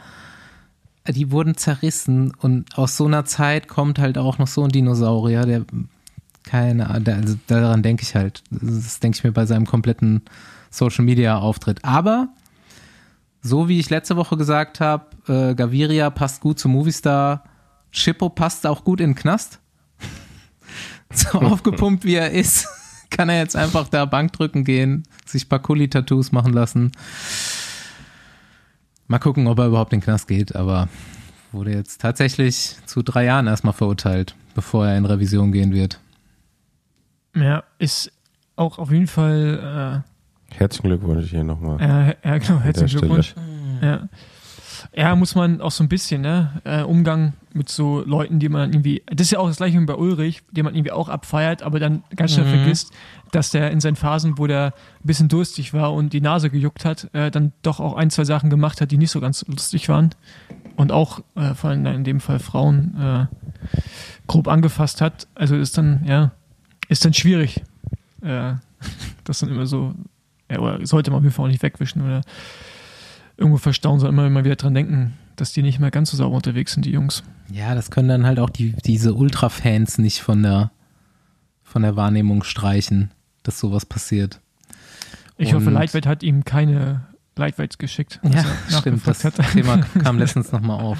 Die 1.06 1.30
wurden 1.30 1.56
zerrissen 1.56 2.34
und 2.34 2.76
aus 2.76 2.96
so 2.96 3.06
einer 3.06 3.24
Zeit 3.24 3.66
kommt 3.66 3.98
halt 3.98 4.18
auch 4.18 4.38
noch 4.38 4.46
so 4.48 4.62
ein 4.64 4.68
Dinosaurier, 4.70 5.46
der 5.46 5.64
keine 6.44 6.88
Ahnung, 6.88 7.14
also 7.14 7.36
daran 7.46 7.82
denke 7.82 8.02
ich 8.02 8.14
halt. 8.14 8.42
Das 8.50 9.00
denke 9.00 9.16
ich 9.18 9.24
mir 9.24 9.32
bei 9.32 9.44
seinem 9.46 9.66
kompletten 9.66 10.22
Social 10.70 11.04
Media 11.04 11.38
Auftritt. 11.38 11.84
Aber 11.84 12.28
so 13.42 13.68
wie 13.68 13.78
ich 13.78 13.90
letzte 13.90 14.16
Woche 14.16 14.36
gesagt 14.36 14.80
habe, 14.80 15.06
äh, 15.28 15.54
Gaviria 15.54 16.10
passt 16.10 16.40
gut 16.40 16.58
zu 16.58 16.68
Movistar, 16.68 17.44
Chippo 17.92 18.28
passt 18.28 18.66
auch 18.66 18.84
gut 18.84 19.00
in 19.00 19.10
den 19.10 19.16
Knast. 19.16 19.60
so 21.12 21.28
aufgepumpt 21.40 22.04
wie 22.04 22.14
er 22.14 22.30
ist, 22.32 22.66
kann 23.10 23.28
er 23.28 23.38
jetzt 23.38 23.56
einfach 23.56 23.88
da 23.88 24.04
Bankdrücken 24.04 24.64
gehen, 24.64 25.04
sich 25.24 25.46
ein 25.46 25.48
paar 25.48 25.60
Kuli-Tattoos 25.60 26.32
machen 26.32 26.52
lassen. 26.52 26.92
Mal 29.06 29.18
gucken, 29.18 29.46
ob 29.46 29.58
er 29.58 29.66
überhaupt 29.66 29.92
in 29.92 30.00
den 30.00 30.04
Knast 30.04 30.28
geht, 30.28 30.54
aber 30.54 30.88
wurde 31.52 31.72
jetzt 31.72 32.00
tatsächlich 32.00 32.76
zu 32.84 33.02
drei 33.02 33.24
Jahren 33.24 33.46
erstmal 33.46 33.72
verurteilt, 33.72 34.34
bevor 34.54 34.86
er 34.86 34.98
in 34.98 35.06
Revision 35.06 35.50
gehen 35.52 35.72
wird. 35.72 35.98
Ja, 37.34 37.64
ist 37.78 38.12
auch 38.56 38.78
auf 38.78 38.90
jeden 38.90 39.06
Fall, 39.06 40.04
Herzlichen 40.50 40.88
Glückwunsch 40.88 41.30
hier 41.30 41.44
nochmal. 41.44 41.80
äh, 41.80 42.10
äh, 42.10 42.14
ja, 42.24 42.38
genau, 42.38 42.60
herzlichen. 42.60 43.00
Glückwunsch. 43.00 43.34
Ja. 43.82 44.08
ja, 44.94 45.16
muss 45.16 45.34
man 45.34 45.60
auch 45.60 45.70
so 45.70 45.84
ein 45.84 45.88
bisschen, 45.88 46.22
ne, 46.22 46.60
äh, 46.64 46.82
Umgang 46.82 47.34
mit 47.58 47.68
so 47.68 48.02
Leuten, 48.04 48.38
die 48.38 48.48
man 48.48 48.72
irgendwie, 48.72 49.02
das 49.06 49.26
ist 49.26 49.32
ja 49.32 49.38
auch 49.40 49.48
das 49.48 49.58
gleiche 49.58 49.78
wie 49.80 49.84
bei 49.84 49.94
Ulrich, 49.94 50.42
den 50.50 50.64
man 50.64 50.74
irgendwie 50.74 50.92
auch 50.92 51.08
abfeiert, 51.10 51.62
aber 51.62 51.78
dann 51.78 52.02
ganz 52.16 52.32
schnell 52.32 52.46
Mhm. 52.46 52.50
vergisst, 52.50 52.92
dass 53.32 53.50
der 53.50 53.70
in 53.70 53.80
seinen 53.80 53.96
Phasen, 53.96 54.38
wo 54.38 54.46
der 54.46 54.66
ein 55.02 55.06
bisschen 55.06 55.28
durstig 55.28 55.74
war 55.74 55.92
und 55.92 56.12
die 56.14 56.20
Nase 56.22 56.48
gejuckt 56.48 56.84
hat, 56.86 57.12
äh, 57.12 57.30
dann 57.30 57.52
doch 57.62 57.80
auch 57.80 57.94
ein, 57.94 58.08
zwei 58.10 58.24
Sachen 58.24 58.48
gemacht 58.48 58.80
hat, 58.80 58.90
die 58.90 58.96
nicht 58.96 59.10
so 59.10 59.20
ganz 59.20 59.44
lustig 59.46 59.88
waren 59.90 60.14
und 60.76 60.92
auch 60.92 61.20
äh, 61.34 61.52
vor 61.54 61.70
allem 61.70 61.84
in 61.84 62.04
dem 62.04 62.20
Fall 62.20 62.38
Frauen 62.38 62.96
äh, 62.98 63.26
grob 64.26 64.48
angefasst 64.48 65.00
hat. 65.00 65.26
Also 65.34 65.56
ist 65.56 65.76
dann, 65.76 66.04
ja, 66.06 66.32
ist 66.88 67.04
dann 67.04 67.12
schwierig, 67.12 67.62
äh, 68.22 68.54
das 69.24 69.40
dann 69.40 69.50
immer 69.50 69.66
so, 69.66 69.94
ja, 70.50 70.58
oder 70.60 70.86
sollte 70.86 71.10
man 71.10 71.18
auf 71.18 71.24
jeden 71.24 71.34
Fall 71.34 71.44
auch 71.46 71.50
nicht 71.50 71.62
wegwischen 71.62 72.02
oder 72.02 72.22
irgendwo 73.36 73.58
verstauen, 73.58 74.00
sondern 74.00 74.14
immer, 74.14 74.26
immer 74.26 74.44
wieder 74.44 74.56
dran 74.56 74.74
denken, 74.74 75.14
dass 75.40 75.52
die 75.52 75.62
nicht 75.62 75.78
mehr 75.78 75.90
ganz 75.90 76.10
so 76.10 76.16
sauber 76.16 76.36
unterwegs 76.36 76.72
sind, 76.72 76.84
die 76.84 76.90
Jungs. 76.92 77.22
Ja, 77.50 77.74
das 77.74 77.90
können 77.90 78.08
dann 78.08 78.26
halt 78.26 78.38
auch 78.38 78.50
die, 78.50 78.72
diese 78.84 79.14
Ultra-Fans 79.14 79.98
nicht 79.98 80.20
von 80.20 80.42
der, 80.42 80.70
von 81.62 81.82
der 81.82 81.96
Wahrnehmung 81.96 82.44
streichen, 82.44 83.10
dass 83.42 83.58
sowas 83.60 83.86
passiert. 83.86 84.40
Ich 85.36 85.54
hoffe, 85.54 85.66
Und- 85.68 85.74
Lightweight 85.74 86.06
hat 86.06 86.22
ihm 86.22 86.44
keine 86.44 87.06
Lightweights 87.36 87.78
geschickt. 87.78 88.20
Ja, 88.24 88.44
stimmt. 88.78 89.06
Das 89.06 89.24
hat. 89.24 89.34
Thema 89.52 89.78
kam 90.02 90.18
letztens 90.18 90.50
nochmal 90.50 90.80
auf. 90.80 90.98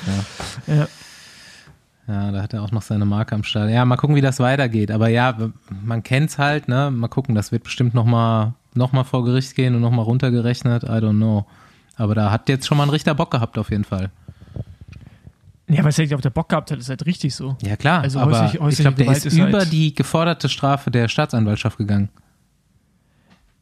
Ja. 0.68 0.74
Ja. 0.74 0.88
ja, 2.07 2.31
da 2.33 2.42
hat 2.42 2.55
er 2.55 2.62
auch 2.62 2.70
noch 2.70 2.83
seine 2.83 3.05
Marke 3.05 3.35
am 3.35 3.42
Start. 3.42 3.70
Ja, 3.70 3.85
mal 3.85 3.96
gucken, 3.96 4.14
wie 4.14 4.20
das 4.20 4.38
weitergeht. 4.38 4.90
Aber 4.92 5.09
ja, 5.09 5.37
man 5.83 6.03
kennt's 6.05 6.38
halt, 6.38 6.68
ne? 6.68 6.90
Mal 6.92 7.09
gucken, 7.09 7.35
das 7.35 7.51
wird 7.51 7.64
bestimmt 7.64 7.92
nochmal 7.94 8.55
noch 8.74 8.92
mal 8.92 9.03
vor 9.03 9.24
Gericht 9.24 9.57
gehen 9.57 9.74
und 9.74 9.81
nochmal 9.81 10.05
runtergerechnet. 10.05 10.85
I 10.85 10.87
don't 10.87 11.16
know. 11.16 11.44
Aber 11.96 12.14
da 12.14 12.31
hat 12.31 12.48
jetzt 12.48 12.66
schon 12.68 12.79
mal 12.79 12.85
ein 12.85 12.90
Richter 12.90 13.14
Bock 13.16 13.33
gehabt, 13.33 13.59
auf 13.59 13.70
jeden 13.72 13.83
Fall. 13.85 14.11
Ja, 15.68 15.85
weil 15.85 15.92
er 15.92 15.98
nicht 16.02 16.14
auf 16.14 16.20
der 16.20 16.31
Bock 16.31 16.48
gehabt 16.48 16.70
hat, 16.70 16.78
ist 16.78 16.88
halt 16.88 17.04
richtig 17.07 17.35
so. 17.35 17.57
Ja, 17.62 17.76
klar. 17.76 18.00
Also 18.02 18.20
aber 18.20 18.33
häuslich- 18.42 18.54
ich 18.54 18.61
häusliche 18.61 18.83
glaube, 18.90 19.04
der 19.04 19.12
ist, 19.16 19.26
ist 19.26 19.35
über 19.37 19.59
halt- 19.59 19.72
die 19.72 19.94
geforderte 19.94 20.48
Strafe 20.48 20.90
der 20.90 21.09
Staatsanwaltschaft 21.09 21.76
gegangen. 21.78 22.09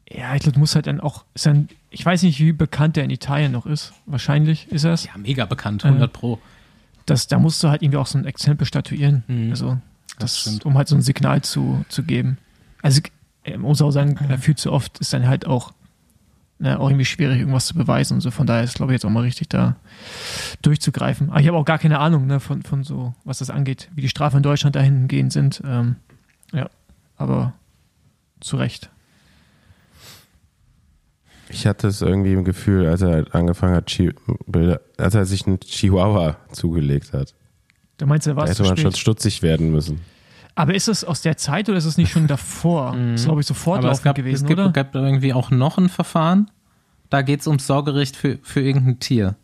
Ja, 0.09 0.35
ich 0.35 0.41
glaube, 0.43 0.57
muss 0.59 0.73
halt 0.75 0.87
dann 0.87 1.01
auch, 1.01 1.25
ist 1.33 1.45
dann, 1.45 1.67
ich 1.89 2.05
weiß 2.05 2.23
nicht, 2.23 2.39
wie 2.39 2.53
bekannt 2.53 2.95
der 2.95 3.03
in 3.03 3.09
Italien 3.09 3.51
noch 3.51 3.65
ist. 3.65 3.91
Wahrscheinlich 4.05 4.67
ist 4.71 4.85
er 4.85 4.93
es. 4.93 5.05
Ja, 5.05 5.11
mega 5.17 5.45
bekannt, 5.45 5.83
100 5.83 6.13
Pro. 6.13 6.39
Das, 7.05 7.27
da 7.27 7.39
musst 7.39 7.61
du 7.63 7.69
halt 7.69 7.81
irgendwie 7.81 7.97
auch 7.97 8.07
so 8.07 8.17
ein 8.17 8.25
Exempel 8.25 8.65
statuieren. 8.65 9.23
Mhm. 9.27 9.49
Also, 9.49 9.77
Das 10.17 10.45
das, 10.45 10.59
um 10.59 10.77
halt 10.77 10.87
so 10.87 10.95
ein 10.95 11.01
Signal 11.01 11.41
zu, 11.41 11.83
zu 11.89 12.03
geben. 12.03 12.37
Also, 12.81 13.01
äh, 13.43 13.51
man 13.51 13.61
muss 13.61 13.81
auch 13.81 13.91
sagen, 13.91 14.15
äh, 14.29 14.37
viel 14.37 14.55
zu 14.55 14.71
oft 14.71 14.97
ist 14.99 15.11
dann 15.13 15.27
halt 15.27 15.45
auch, 15.45 15.73
ne, 16.59 16.79
auch 16.79 16.89
irgendwie 16.89 17.05
schwierig, 17.05 17.39
irgendwas 17.39 17.67
zu 17.67 17.75
beweisen 17.75 18.15
und 18.15 18.21
so. 18.21 18.31
Von 18.31 18.47
daher 18.47 18.63
ist, 18.63 18.75
glaube 18.75 18.91
ich, 18.91 18.95
jetzt 18.95 19.05
auch 19.05 19.09
mal 19.09 19.21
richtig, 19.21 19.49
da 19.49 19.75
durchzugreifen. 20.61 21.29
Aber 21.29 21.39
ich 21.39 21.47
habe 21.47 21.57
auch 21.57 21.65
gar 21.65 21.79
keine 21.79 21.99
Ahnung, 21.99 22.25
ne, 22.27 22.39
von, 22.39 22.63
von 22.63 22.83
so, 22.83 23.13
was 23.23 23.39
das 23.39 23.49
angeht, 23.49 23.89
wie 23.95 24.01
die 24.01 24.09
Strafen 24.09 24.37
in 24.37 24.43
Deutschland 24.43 24.75
dahin 24.75 25.07
gehen 25.07 25.29
sind. 25.29 25.61
Ähm, 25.65 25.97
ja, 26.53 26.69
aber 27.17 27.53
zu 28.39 28.57
Recht. 28.57 28.89
Ich 31.49 31.65
hatte 31.65 31.87
es 31.87 32.01
irgendwie 32.01 32.33
im 32.33 32.43
Gefühl, 32.43 32.87
als 32.87 33.01
er 33.01 33.11
halt 33.11 33.33
angefangen 33.33 33.75
hat, 33.75 33.85
Chi 33.85 34.13
als 34.97 35.15
er 35.15 35.25
sich 35.25 35.47
einen 35.47 35.59
Chihuahua 35.61 36.37
zugelegt 36.51 37.13
hat. 37.13 37.33
Du 37.97 38.05
meinst, 38.05 38.27
da 38.27 38.35
war 38.35 38.45
Da 38.45 38.51
hätte 38.51 38.63
man 38.63 38.77
schon 38.77 38.93
stutzig 38.93 39.41
werden 39.41 39.71
müssen. 39.71 40.01
Aber 40.57 40.73
ist 40.75 40.87
es 40.87 41.03
aus 41.03 41.21
der 41.21 41.37
Zeit 41.37 41.69
oder 41.69 41.77
ist 41.77 41.85
es 41.85 41.97
nicht 41.97 42.11
schon 42.11 42.27
davor? 42.27 42.93
Das 42.97 43.21
ist, 43.21 43.25
glaube 43.25 43.41
ich, 43.41 43.47
so 43.47 43.53
Aber 43.73 43.91
es 43.91 44.01
gab, 44.01 44.15
gewesen, 44.15 44.43
es 44.43 44.47
gibt, 44.47 44.59
oder? 44.59 44.71
gab 44.71 44.93
irgendwie 44.95 45.33
auch 45.33 45.51
noch 45.51 45.77
ein 45.77 45.87
Verfahren. 45.89 46.49
Da 47.09 47.21
geht 47.21 47.41
es 47.41 47.47
ums 47.47 47.67
Sorgerecht 47.67 48.15
für, 48.15 48.39
für 48.43 48.59
irgendein 48.61 48.99
Tier. 48.99 49.35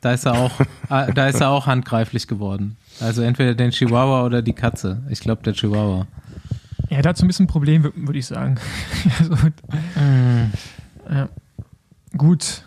Da 0.00 0.12
ist 0.12 0.26
er 0.26 0.34
auch, 0.34 0.60
äh, 0.90 1.12
da 1.14 1.28
ist 1.28 1.40
er 1.40 1.50
auch 1.50 1.66
handgreiflich 1.66 2.26
geworden. 2.26 2.76
Also 3.00 3.22
entweder 3.22 3.54
den 3.54 3.70
Chihuahua 3.70 4.24
oder 4.24 4.42
die 4.42 4.52
Katze. 4.52 5.02
Ich 5.08 5.20
glaube 5.20 5.42
der 5.42 5.54
Chihuahua. 5.54 6.06
Ja, 6.90 7.00
dazu 7.02 7.24
ein 7.24 7.28
bisschen 7.28 7.44
ein 7.44 7.48
Problem, 7.48 7.84
wür- 7.84 7.92
würde 7.94 8.18
ich 8.18 8.26
sagen. 8.26 8.56
also, 9.18 9.34
Mm. 9.34 10.52
ja. 11.10 11.28
Gut. 12.16 12.62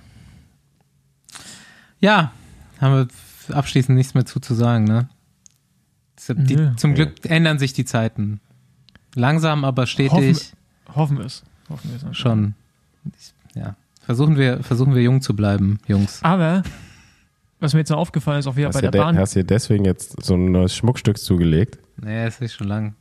Ja, 1.99 2.31
haben 2.79 3.07
wir 3.47 3.55
abschließend 3.55 3.97
nichts 3.97 4.13
mehr 4.13 4.25
zu, 4.25 4.39
zu 4.39 4.53
sagen, 4.53 4.85
ne? 4.85 5.09
Die, 6.35 6.55
Nö. 6.55 6.71
zum 6.75 6.93
Glück 6.93 7.25
ändern 7.29 7.59
sich 7.59 7.73
die 7.73 7.85
Zeiten. 7.85 8.39
Langsam, 9.15 9.63
aber 9.65 9.87
stetig 9.87 10.11
Hoffen 10.93 11.17
wir 11.17 11.25
es. 11.25 11.43
Hoffen 11.69 11.89
wir 11.89 11.95
es. 11.95 12.03
einfach. 12.03 12.15
schon. 12.15 12.53
Ich, 13.17 13.33
ja. 13.55 13.75
Versuchen 14.01 14.37
wir, 14.37 14.63
versuchen 14.63 14.95
wir 14.95 15.01
jung 15.01 15.21
zu 15.21 15.35
bleiben, 15.35 15.79
Jungs. 15.87 16.23
Aber, 16.23 16.63
was 17.59 17.73
mir 17.73 17.79
jetzt 17.81 17.89
noch 17.89 17.97
aufgefallen 17.97 18.39
ist, 18.39 18.47
auch 18.47 18.55
wieder 18.55 18.67
Hast 18.67 18.75
bei 18.75 18.81
der 18.81 18.91
de- 18.91 19.01
Bahn, 19.01 19.17
hast 19.17 19.35
dir 19.35 19.43
deswegen 19.43 19.85
jetzt 19.85 20.23
so 20.23 20.35
ein 20.35 20.51
neues 20.51 20.75
Schmuckstück 20.75 21.17
zugelegt? 21.17 21.79
Naja, 21.97 22.25
es 22.25 22.39
ist 22.41 22.53
schon 22.53 22.67
lang. 22.67 22.95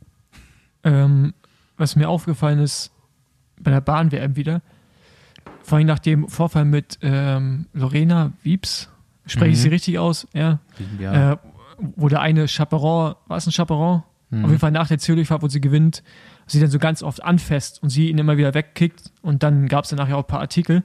ähm, 0.84 1.34
was 1.76 1.96
mir 1.96 2.08
aufgefallen 2.08 2.58
ist, 2.58 2.90
bei 3.60 3.70
der 3.70 3.80
Bahn-WM 3.80 4.36
wieder, 4.36 4.62
vor 5.62 5.78
allem 5.78 5.86
nach 5.86 5.98
dem 5.98 6.28
Vorfall 6.28 6.64
mit 6.64 6.98
ähm, 7.02 7.66
Lorena 7.72 8.32
Wiebs, 8.42 8.88
spreche 9.26 9.50
ich 9.52 9.58
Mhm. 9.58 9.62
sie 9.62 9.68
richtig 9.68 9.98
aus? 9.98 10.26
Ja. 10.32 10.58
Ja. 10.98 11.32
äh, 11.32 11.36
wo 11.78 12.08
der 12.08 12.20
eine 12.20 12.46
Chaperon, 12.48 13.14
war 13.26 13.36
es 13.36 13.46
ein 13.46 13.52
Chaperon? 13.52 14.02
Mhm. 14.30 14.44
Auf 14.44 14.50
jeden 14.50 14.60
Fall 14.60 14.70
nach 14.70 14.88
der 14.88 14.98
Zürichfahrt, 14.98 15.42
wo 15.42 15.48
sie 15.48 15.60
gewinnt, 15.60 16.02
sie 16.46 16.60
dann 16.60 16.70
so 16.70 16.78
ganz 16.78 17.02
oft 17.02 17.22
anfasst 17.22 17.82
und 17.82 17.90
sie 17.90 18.10
ihn 18.10 18.18
immer 18.18 18.36
wieder 18.36 18.54
wegkickt 18.54 19.12
und 19.22 19.42
dann 19.42 19.68
gab 19.68 19.84
es 19.84 19.90
dann 19.90 19.98
nachher 19.98 20.16
auch 20.16 20.24
ein 20.24 20.28
paar 20.28 20.40
Artikel. 20.40 20.84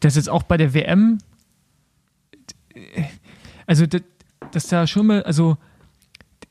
Das 0.00 0.16
jetzt 0.16 0.28
auch 0.28 0.42
bei 0.42 0.56
der 0.56 0.72
WM, 0.72 1.18
also 3.66 3.86
das, 3.86 4.02
das 4.52 4.68
da 4.68 4.86
schon 4.86 5.06
mal, 5.06 5.22
also 5.24 5.56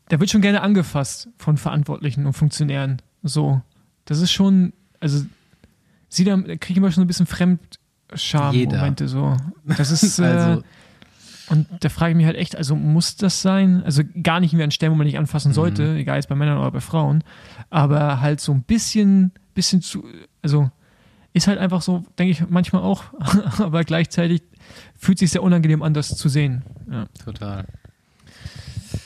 da 0.09 0.19
wird 0.19 0.29
schon 0.29 0.41
gerne 0.41 0.61
angefasst 0.61 1.29
von 1.37 1.57
Verantwortlichen 1.57 2.25
und 2.25 2.33
Funktionären. 2.33 3.01
So, 3.23 3.61
das 4.05 4.19
ist 4.19 4.31
schon, 4.31 4.73
also 4.99 5.23
sie 6.09 6.23
da 6.23 6.35
kriege 6.37 6.71
ich 6.71 6.77
immer 6.77 6.91
schon 6.91 7.01
so 7.01 7.01
ein 7.01 7.07
bisschen 7.07 7.27
Fremdscham-Momente 7.27 9.07
so. 9.07 9.37
Das 9.65 9.91
ist, 9.91 10.19
äh, 10.19 10.23
also, 10.23 10.63
und 11.49 11.67
da 11.79 11.89
frage 11.89 12.11
ich 12.11 12.17
mich 12.17 12.25
halt 12.25 12.35
echt, 12.37 12.55
also 12.55 12.75
muss 12.75 13.15
das 13.15 13.41
sein? 13.41 13.81
Also 13.83 14.03
gar 14.23 14.39
nicht 14.39 14.53
mehr 14.53 14.63
an 14.63 14.71
Stellen, 14.71 14.91
wo 14.91 14.95
man 14.97 15.07
nicht 15.07 15.17
anfassen 15.17 15.53
sollte, 15.53 15.95
egal 15.95 16.15
jetzt 16.17 16.29
bei 16.29 16.35
Männern 16.35 16.57
oder 16.59 16.71
bei 16.71 16.79
Frauen, 16.81 17.23
aber 17.69 18.21
halt 18.21 18.39
so 18.39 18.51
ein 18.51 18.61
bisschen, 18.63 19.31
bisschen 19.55 19.81
zu, 19.81 20.03
also 20.41 20.69
ist 21.33 21.47
halt 21.47 21.59
einfach 21.59 21.81
so, 21.81 22.03
denke 22.17 22.31
ich 22.31 22.49
manchmal 22.49 22.81
auch, 22.81 23.03
aber 23.59 23.83
gleichzeitig 23.83 24.41
fühlt 24.97 25.19
sich 25.19 25.31
sehr 25.31 25.43
unangenehm 25.43 25.81
an, 25.83 25.93
das 25.93 26.09
zu 26.15 26.29
sehen. 26.29 26.63
Ja. 26.91 27.05
Total. 27.23 27.65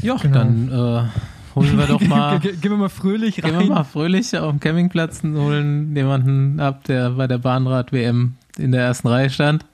Ja, 0.01 0.15
Genau. 0.15 0.37
dann 0.37 0.67
äh, 0.69 1.55
holen 1.55 1.77
wir 1.77 1.87
doch 1.87 2.01
mal. 2.07 2.39
Ge- 2.39 2.51
ge- 2.51 2.59
Gehen 2.61 2.71
wir 2.71 2.77
mal 2.77 2.89
fröhlich 2.89 3.35
Gehen 3.35 3.51
wir 3.51 3.59
rein. 3.59 3.67
mal 3.69 3.83
fröhlich 3.83 4.37
auf 4.37 4.49
dem 4.49 4.59
Campingplatz 4.59 5.23
und 5.23 5.35
holen 5.37 5.95
jemanden 5.95 6.59
ab, 6.59 6.83
der 6.85 7.11
bei 7.11 7.27
der 7.27 7.37
Bahnrad-WM 7.37 8.35
in 8.57 8.71
der 8.71 8.81
ersten 8.83 9.07
Reihe 9.07 9.29
stand. 9.29 9.65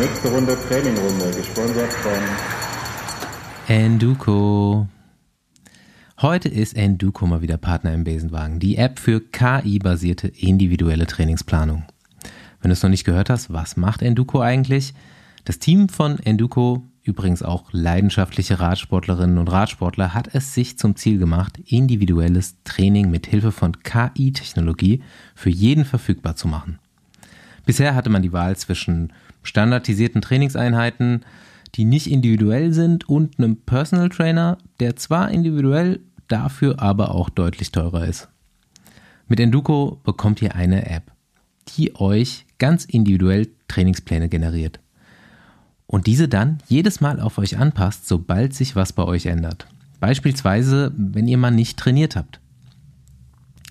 Nächste 0.00 0.28
Runde 0.28 0.56
Trainingrunde, 0.68 1.32
gesponsert 1.36 1.92
von 1.92 2.12
Enduko. 3.66 4.86
Heute 6.22 6.48
ist 6.48 6.76
Enduko 6.76 7.26
mal 7.26 7.42
wieder 7.42 7.56
Partner 7.56 7.92
im 7.94 8.04
Besenwagen, 8.04 8.60
die 8.60 8.76
App 8.76 9.00
für 9.00 9.20
KI-basierte 9.20 10.28
individuelle 10.28 11.08
Trainingsplanung. 11.08 11.82
Wenn 12.60 12.68
du 12.68 12.74
es 12.74 12.82
noch 12.84 12.90
nicht 12.90 13.04
gehört 13.04 13.28
hast, 13.28 13.52
was 13.52 13.76
macht 13.76 14.02
Enduko 14.02 14.40
eigentlich? 14.40 14.94
Das 15.44 15.58
Team 15.58 15.88
von 15.88 16.20
Enduko, 16.20 16.84
übrigens 17.02 17.42
auch 17.42 17.72
leidenschaftliche 17.72 18.60
Radsportlerinnen 18.60 19.38
und 19.38 19.48
Radsportler, 19.48 20.14
hat 20.14 20.32
es 20.32 20.54
sich 20.54 20.78
zum 20.78 20.94
Ziel 20.94 21.18
gemacht, 21.18 21.58
individuelles 21.66 22.54
Training 22.62 23.10
mit 23.10 23.26
Hilfe 23.26 23.50
von 23.50 23.72
KI-Technologie 23.82 25.02
für 25.34 25.50
jeden 25.50 25.84
verfügbar 25.84 26.36
zu 26.36 26.46
machen. 26.46 26.78
Bisher 27.66 27.96
hatte 27.96 28.10
man 28.10 28.22
die 28.22 28.32
Wahl 28.32 28.56
zwischen 28.56 29.12
standardisierten 29.48 30.20
Trainingseinheiten, 30.20 31.24
die 31.74 31.84
nicht 31.84 32.10
individuell 32.10 32.72
sind, 32.72 33.08
und 33.08 33.38
einem 33.38 33.56
Personal 33.56 34.08
Trainer, 34.08 34.58
der 34.80 34.96
zwar 34.96 35.30
individuell, 35.30 36.00
dafür 36.28 36.80
aber 36.80 37.14
auch 37.14 37.30
deutlich 37.30 37.72
teurer 37.72 38.06
ist. 38.06 38.28
Mit 39.26 39.40
Enduko 39.40 40.00
bekommt 40.04 40.40
ihr 40.40 40.54
eine 40.54 40.88
App, 40.88 41.12
die 41.76 41.94
euch 41.96 42.46
ganz 42.58 42.84
individuell 42.84 43.48
Trainingspläne 43.68 44.28
generiert. 44.28 44.80
Und 45.86 46.06
diese 46.06 46.28
dann 46.28 46.58
jedes 46.68 47.00
Mal 47.00 47.20
auf 47.20 47.38
euch 47.38 47.58
anpasst, 47.58 48.06
sobald 48.06 48.54
sich 48.54 48.76
was 48.76 48.92
bei 48.92 49.04
euch 49.04 49.26
ändert. 49.26 49.66
Beispielsweise, 50.00 50.92
wenn 50.96 51.28
ihr 51.28 51.38
mal 51.38 51.50
nicht 51.50 51.78
trainiert 51.78 52.14
habt. 52.14 52.40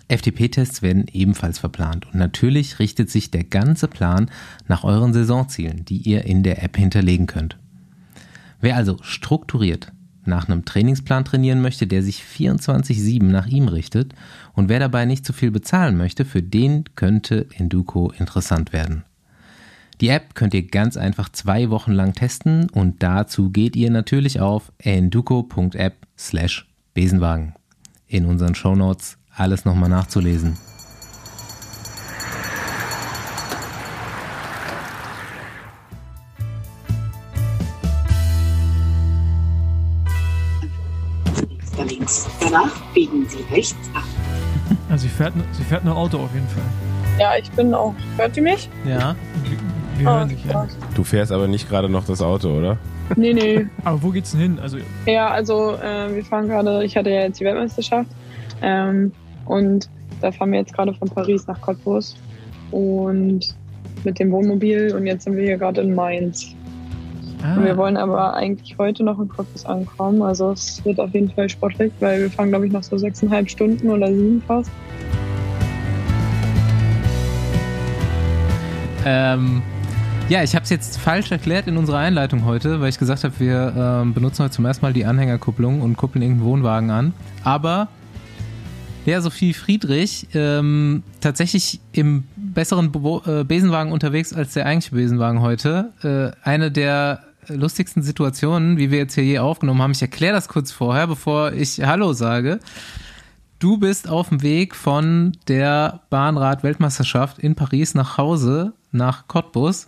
FTP-Tests 0.10 0.82
werden 0.82 1.06
ebenfalls 1.12 1.60
verplant 1.60 2.06
und 2.06 2.16
natürlich 2.16 2.80
richtet 2.80 3.10
sich 3.10 3.30
der 3.30 3.44
ganze 3.44 3.88
Plan 3.88 4.30
nach 4.68 4.84
euren 4.84 5.14
Saisonzielen, 5.14 5.84
die 5.86 5.98
ihr 5.98 6.26
in 6.26 6.44
der 6.44 6.64
App 6.64 6.78
hinterlegen 6.78 7.28
könnt. 7.28 7.58
Wer 8.62 8.76
also 8.76 8.98
strukturiert 9.02 9.92
nach 10.28 10.48
einem 10.48 10.66
Trainingsplan 10.66 11.26
trainieren 11.26 11.62
möchte, 11.62 11.88
der 11.88 12.04
sich 12.04 12.22
24-7 12.22 13.24
nach 13.24 13.48
ihm 13.48 13.68
richtet 13.68 14.14
und 14.54 14.70
wer 14.70 14.80
dabei 14.80 15.06
nicht 15.06 15.26
zu 15.26 15.34
viel 15.34 15.52
bezahlen 15.52 15.98
möchte, 15.98 16.26
für 16.26 16.44
den 16.44 16.84
könnte 16.96 17.48
Enduko 17.58 18.12
interessant 18.12 18.74
werden. 18.74 19.04
Die 20.02 20.10
App 20.10 20.36
könnt 20.36 20.54
ihr 20.54 20.68
ganz 20.68 20.96
einfach 20.96 21.30
zwei 21.30 21.70
Wochen 21.70 21.92
lang 21.92 22.14
testen 22.14 22.70
und 22.70 23.02
dazu 23.02 23.50
geht 23.50 23.76
ihr 23.76 23.90
natürlich 23.90 24.40
auf 24.40 24.72
enduko.app 24.78 25.96
slash 26.18 26.68
Besenwagen. 26.94 27.56
In 28.08 28.26
unseren 28.26 28.54
Shownotes 28.54 29.17
alles 29.38 29.66
nochmal 29.66 29.90
nachzulesen. 29.90 30.58
Links. 41.88 42.28
Danach 42.40 42.76
biegen 42.94 43.28
Sie 43.28 43.44
rechts 43.54 43.76
ab. 43.94 44.04
Also 44.90 45.04
sie 45.04 45.10
fährt, 45.10 45.34
sie 45.54 45.64
fährt 45.64 45.86
noch 45.86 45.96
Auto 45.96 46.18
auf 46.18 46.34
jeden 46.34 46.48
Fall. 46.48 46.64
Ja, 47.20 47.32
ich 47.38 47.50
bin 47.52 47.74
auch. 47.74 47.94
Hört 48.18 48.36
ihr 48.38 48.44
mich? 48.44 48.70
Ja, 48.86 49.16
Wir 49.98 50.08
Ah, 50.08 50.18
hören 50.20 50.30
dich, 50.30 50.44
ja. 50.46 50.68
Du 50.96 51.04
fährst 51.04 51.32
aber 51.32 51.48
nicht 51.48 51.70
gerade 51.70 51.90
noch 51.90 52.06
das 52.06 52.22
Auto, 52.22 52.50
oder? 52.58 52.78
Nee, 53.16 53.34
nee. 53.34 53.66
Aber 53.86 54.04
wo 54.04 54.10
geht's 54.10 54.32
denn 54.32 54.42
hin? 54.42 54.60
Also, 54.62 54.78
Ja, 55.06 55.30
also 55.30 55.76
äh, 55.78 56.14
wir 56.14 56.26
fahren 56.26 56.48
gerade, 56.48 56.84
ich 56.84 56.96
hatte 56.98 57.10
ja 57.10 57.22
jetzt 57.22 57.40
die 57.40 57.46
Weltmeisterschaft 57.46 58.10
ähm, 58.62 59.12
und 59.48 59.90
da 60.22 60.32
fahren 60.32 60.52
wir 60.52 60.60
jetzt 60.60 60.74
gerade 60.74 60.94
von 60.94 61.10
Paris 61.10 61.48
nach 61.48 61.60
Cottbus 61.62 62.16
und 62.72 63.56
mit 64.04 64.20
dem 64.20 64.32
Wohnmobil 64.32 64.94
und 64.96 65.06
jetzt 65.06 65.24
sind 65.24 65.36
wir 65.36 65.44
hier 65.44 65.58
gerade 65.58 65.82
in 65.82 65.94
Mainz. 65.94 66.56
Und 67.56 67.64
wir 67.64 67.74
ah, 67.74 67.78
wollen 67.78 67.98
aber 67.98 68.34
eigentlich 68.34 68.76
heute 68.80 69.04
noch 69.04 69.20
in 69.20 69.30
Cottbus 69.30 69.66
ankommen, 69.66 70.22
also 70.22 70.52
es 70.52 70.84
wird 70.86 71.00
auf 71.00 71.14
jeden 71.14 71.30
Fall 71.30 71.48
sportlich, 71.50 71.92
weil 72.00 72.22
wir 72.22 72.32
fahren 72.32 72.50
glaube 72.50 72.66
ich 72.66 72.74
noch 72.74 72.84
so 72.84 72.98
sechseinhalb 72.98 73.50
Stunden 73.50 73.90
oder 73.90 74.08
sieben 74.08 74.42
fast. 74.48 74.72
Ähm, 79.06 79.62
ja, 80.30 80.44
ich 80.44 80.54
habe 80.56 80.64
es 80.64 80.70
jetzt 80.70 80.98
falsch 80.98 81.32
erklärt 81.32 81.68
in 81.68 81.78
unserer 81.78 82.00
Einleitung 82.00 82.44
heute, 82.44 82.82
weil 82.82 82.90
ich 82.90 83.00
gesagt 83.00 83.24
habe, 83.24 83.34
wir 83.40 83.74
ähm, 83.78 84.14
benutzen 84.14 84.44
heute 84.44 84.52
zum 84.52 84.66
ersten 84.66 84.86
Mal 84.86 84.92
die 84.92 85.06
Anhängerkupplung 85.06 85.80
und 85.80 85.96
kuppeln 85.96 86.22
irgendeinen 86.22 86.50
Wohnwagen 86.50 86.90
an. 86.90 87.14
Aber 87.46 87.88
ja, 89.12 89.22
Sophie 89.22 89.54
Friedrich 89.54 90.28
ähm, 90.34 91.02
tatsächlich 91.22 91.80
im 91.94 92.26
besseren 92.36 92.92
Bo 92.92 93.22
äh, 93.26 93.46
Besenwagen 93.46 93.94
unterwegs 93.94 94.34
als 94.34 94.54
der 94.54 94.66
eigentliche 94.66 94.96
Besenwagen 94.96 95.42
heute. 95.42 95.94
Äh, 96.04 96.38
eine 96.46 96.72
der 96.72 97.24
lustigsten 97.48 98.04
Situationen, 98.04 98.78
wie 98.78 98.92
wir 98.92 98.98
jetzt 98.98 99.16
hier 99.16 99.24
je 99.24 99.40
aufgenommen 99.40 99.82
haben. 99.82 99.92
Ich 99.92 100.02
erkläre 100.02 100.34
das 100.34 100.50
kurz 100.50 100.74
vorher, 100.74 101.08
bevor 101.08 101.54
ich 101.54 101.82
Hallo 101.82 102.12
sage. 102.12 102.60
Du 103.60 103.78
bist 103.78 104.10
auf 104.10 104.28
dem 104.28 104.42
Weg 104.42 104.76
von 104.76 105.38
der 105.48 106.02
Bahnrad-Weltmeisterschaft 106.10 107.40
in 107.40 107.56
Paris 107.56 107.96
nach 107.96 108.18
Hause, 108.18 108.74
nach 108.92 109.30
Cottbus 109.30 109.88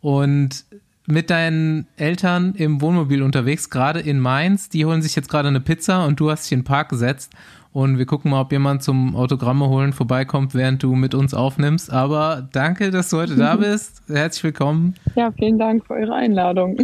und 0.00 0.64
mit 1.06 1.28
deinen 1.30 1.86
Eltern 1.96 2.54
im 2.54 2.80
Wohnmobil 2.80 3.22
unterwegs, 3.22 3.70
gerade 3.70 4.00
in 4.00 4.18
Mainz. 4.18 4.70
Die 4.70 4.86
holen 4.86 5.02
sich 5.02 5.14
jetzt 5.14 5.28
gerade 5.28 5.48
eine 5.48 5.60
Pizza 5.60 6.04
und 6.04 6.18
du 6.18 6.30
hast 6.30 6.44
dich 6.44 6.52
in 6.52 6.60
den 6.60 6.64
Park 6.64 6.88
gesetzt. 6.88 7.32
Und 7.76 7.98
wir 7.98 8.06
gucken 8.06 8.30
mal, 8.30 8.40
ob 8.40 8.52
jemand 8.52 8.82
zum 8.82 9.14
Autogramme 9.14 9.68
holen 9.68 9.92
vorbeikommt, 9.92 10.54
während 10.54 10.82
du 10.82 10.94
mit 10.94 11.14
uns 11.14 11.34
aufnimmst. 11.34 11.92
Aber 11.92 12.48
danke, 12.52 12.90
dass 12.90 13.10
du 13.10 13.18
heute 13.18 13.36
da 13.36 13.54
bist. 13.56 14.02
Herzlich 14.08 14.44
willkommen. 14.44 14.94
Ja, 15.14 15.30
vielen 15.32 15.58
Dank 15.58 15.86
für 15.86 15.92
eure 15.92 16.14
Einladung. 16.14 16.78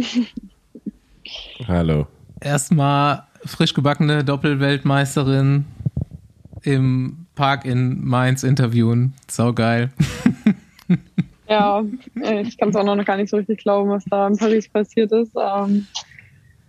Hallo. 1.67 2.05
Erstmal 2.39 3.23
frisch 3.43 3.73
gebackene 3.73 4.23
Doppelweltmeisterin 4.23 5.65
im 6.61 7.25
Park 7.33 7.65
in 7.65 8.05
Mainz 8.05 8.43
interviewen. 8.43 9.15
Sau 9.27 9.51
geil. 9.51 9.89
Ja, 11.49 11.83
ich 12.43 12.55
kann 12.59 12.69
es 12.69 12.75
auch 12.75 12.83
noch 12.83 13.03
gar 13.03 13.17
nicht 13.17 13.31
so 13.31 13.37
richtig 13.37 13.61
glauben, 13.61 13.89
was 13.89 14.05
da 14.05 14.27
in 14.27 14.37
Paris 14.37 14.69
passiert 14.69 15.11
ist. 15.11 15.31
Ähm, 15.35 15.87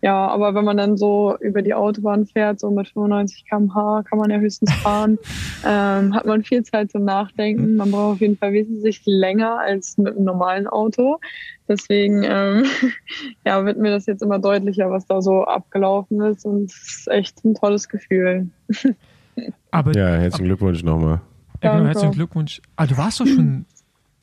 ja, 0.04 0.28
aber 0.28 0.54
wenn 0.54 0.66
man 0.66 0.76
dann 0.76 0.98
so 0.98 1.34
über 1.40 1.62
die 1.62 1.72
Autobahn 1.72 2.26
fährt, 2.26 2.60
so 2.60 2.70
mit 2.70 2.88
95 2.88 3.46
km/h, 3.48 4.02
kann 4.02 4.18
man 4.18 4.28
ja 4.28 4.36
höchstens 4.36 4.70
fahren, 4.74 5.18
ähm, 5.66 6.14
hat 6.14 6.26
man 6.26 6.44
viel 6.44 6.62
Zeit 6.62 6.90
zum 6.90 7.06
Nachdenken. 7.06 7.76
Man 7.76 7.90
braucht 7.90 8.16
auf 8.16 8.20
jeden 8.20 8.36
Fall 8.36 8.52
wesentlich 8.52 9.00
länger 9.06 9.60
als 9.60 9.96
mit 9.96 10.14
einem 10.14 10.26
normalen 10.26 10.66
Auto. 10.66 11.20
Deswegen 11.68 12.22
ähm, 12.22 12.66
ja, 13.46 13.64
wird 13.64 13.78
mir 13.78 13.92
das 13.92 14.04
jetzt 14.04 14.22
immer 14.22 14.38
deutlicher, 14.38 14.90
was 14.90 15.06
da 15.06 15.22
so 15.22 15.44
abgelaufen 15.44 16.20
ist. 16.20 16.44
Und 16.44 16.70
es 16.70 16.98
ist 16.98 17.08
echt 17.08 17.42
ein 17.42 17.54
tolles 17.54 17.88
Gefühl. 17.88 18.50
aber 19.70 19.96
Ja, 19.96 20.16
herzlichen 20.16 20.48
Glückwunsch 20.48 20.82
nochmal. 20.82 21.22
ja, 21.62 21.76
genau, 21.76 21.86
herzlichen 21.86 22.12
Glückwunsch. 22.12 22.60
Ah, 22.76 22.86
du 22.86 22.98
warst 22.98 23.20
doch 23.20 23.26
schon, 23.26 23.64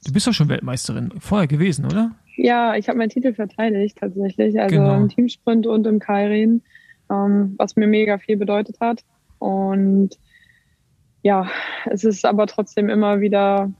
du 0.06 0.13
bist 0.13 0.28
doch 0.28 0.34
schon 0.34 0.48
Weltmeisterin 0.48 1.12
vorher 1.20 1.48
gewesen, 1.48 1.86
oder? 1.86 2.12
Ja, 2.36 2.76
ich 2.76 2.88
habe 2.88 2.98
meinen 2.98 3.10
Titel 3.10 3.34
verteidigt 3.34 3.98
tatsächlich, 4.00 4.60
also 4.60 4.76
Genau. 4.76 4.96
im 4.96 5.10
Teamsprint 5.10 5.67
und 5.67 5.86
im 5.88 6.00
Kairin, 6.00 6.62
ähm, 7.10 7.56
was 7.58 7.76
mir 7.76 7.88
mega 7.88 8.17
viel 8.17 8.38
bedeutet 8.38 8.80
hat. 8.80 9.04
Und 9.39 10.17
ja, 11.24 11.50
es 11.86 12.04
ist 12.04 12.26
aber 12.26 12.48
trotzdem 12.48 12.89
immer 12.89 13.22
wieder 13.22 13.72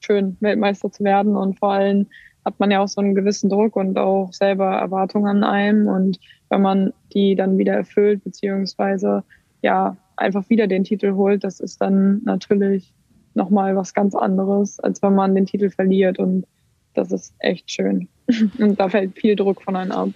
schön, 0.00 0.36
Weltmeister 0.40 0.90
zu 0.90 1.04
werden. 1.04 1.36
Und 1.36 1.58
vor 1.58 1.72
allem 1.72 2.06
hat 2.44 2.58
man 2.58 2.70
ja 2.70 2.80
auch 2.80 2.88
so 2.88 3.00
einen 3.00 3.14
gewissen 3.14 3.50
Druck 3.50 3.76
und 3.76 3.98
auch 3.98 4.32
selber 4.32 4.76
Erwartungen 4.76 5.26
an 5.26 5.44
einem. 5.44 5.88
Und 5.88 6.18
wenn 6.48 6.62
man 6.62 6.92
die 7.12 7.34
dann 7.34 7.58
wieder 7.58 7.74
erfüllt, 7.74 8.24
beziehungsweise 8.24 9.24
ja, 9.62 9.96
einfach 10.16 10.48
wieder 10.48 10.66
den 10.66 10.84
Titel 10.84 11.12
holt, 11.14 11.44
das 11.44 11.60
ist 11.60 11.80
dann 11.80 12.22
natürlich 12.24 12.92
nochmal 13.34 13.76
was 13.76 13.94
ganz 13.94 14.14
anderes, 14.14 14.80
als 14.80 15.02
wenn 15.02 15.14
man 15.14 15.34
den 15.34 15.46
Titel 15.46 15.70
verliert. 15.70 16.18
Und 16.18 16.46
das 16.94 17.12
ist 17.12 17.34
echt 17.38 17.70
schön. 17.70 18.08
Und 18.58 18.78
da 18.78 18.88
fällt 18.88 19.18
viel 19.18 19.36
Druck 19.36 19.62
von 19.62 19.76
einem 19.76 19.92
ab. 19.92 20.08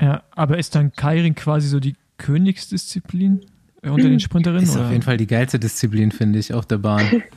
Ja, 0.00 0.22
aber 0.30 0.58
ist 0.58 0.74
dann 0.74 0.92
Kairin 0.92 1.34
quasi 1.34 1.68
so 1.68 1.80
die 1.80 1.94
Königsdisziplin 2.18 3.40
äh, 3.82 3.90
unter 3.90 4.08
den 4.08 4.20
Sprinterinnen? 4.20 4.64
Ist 4.64 4.76
oder? 4.76 4.86
auf 4.86 4.90
jeden 4.90 5.02
Fall 5.02 5.16
die 5.16 5.26
geilste 5.26 5.58
Disziplin, 5.58 6.10
finde 6.10 6.38
ich, 6.38 6.52
auf 6.54 6.66
der 6.66 6.78
Bahn. 6.78 7.22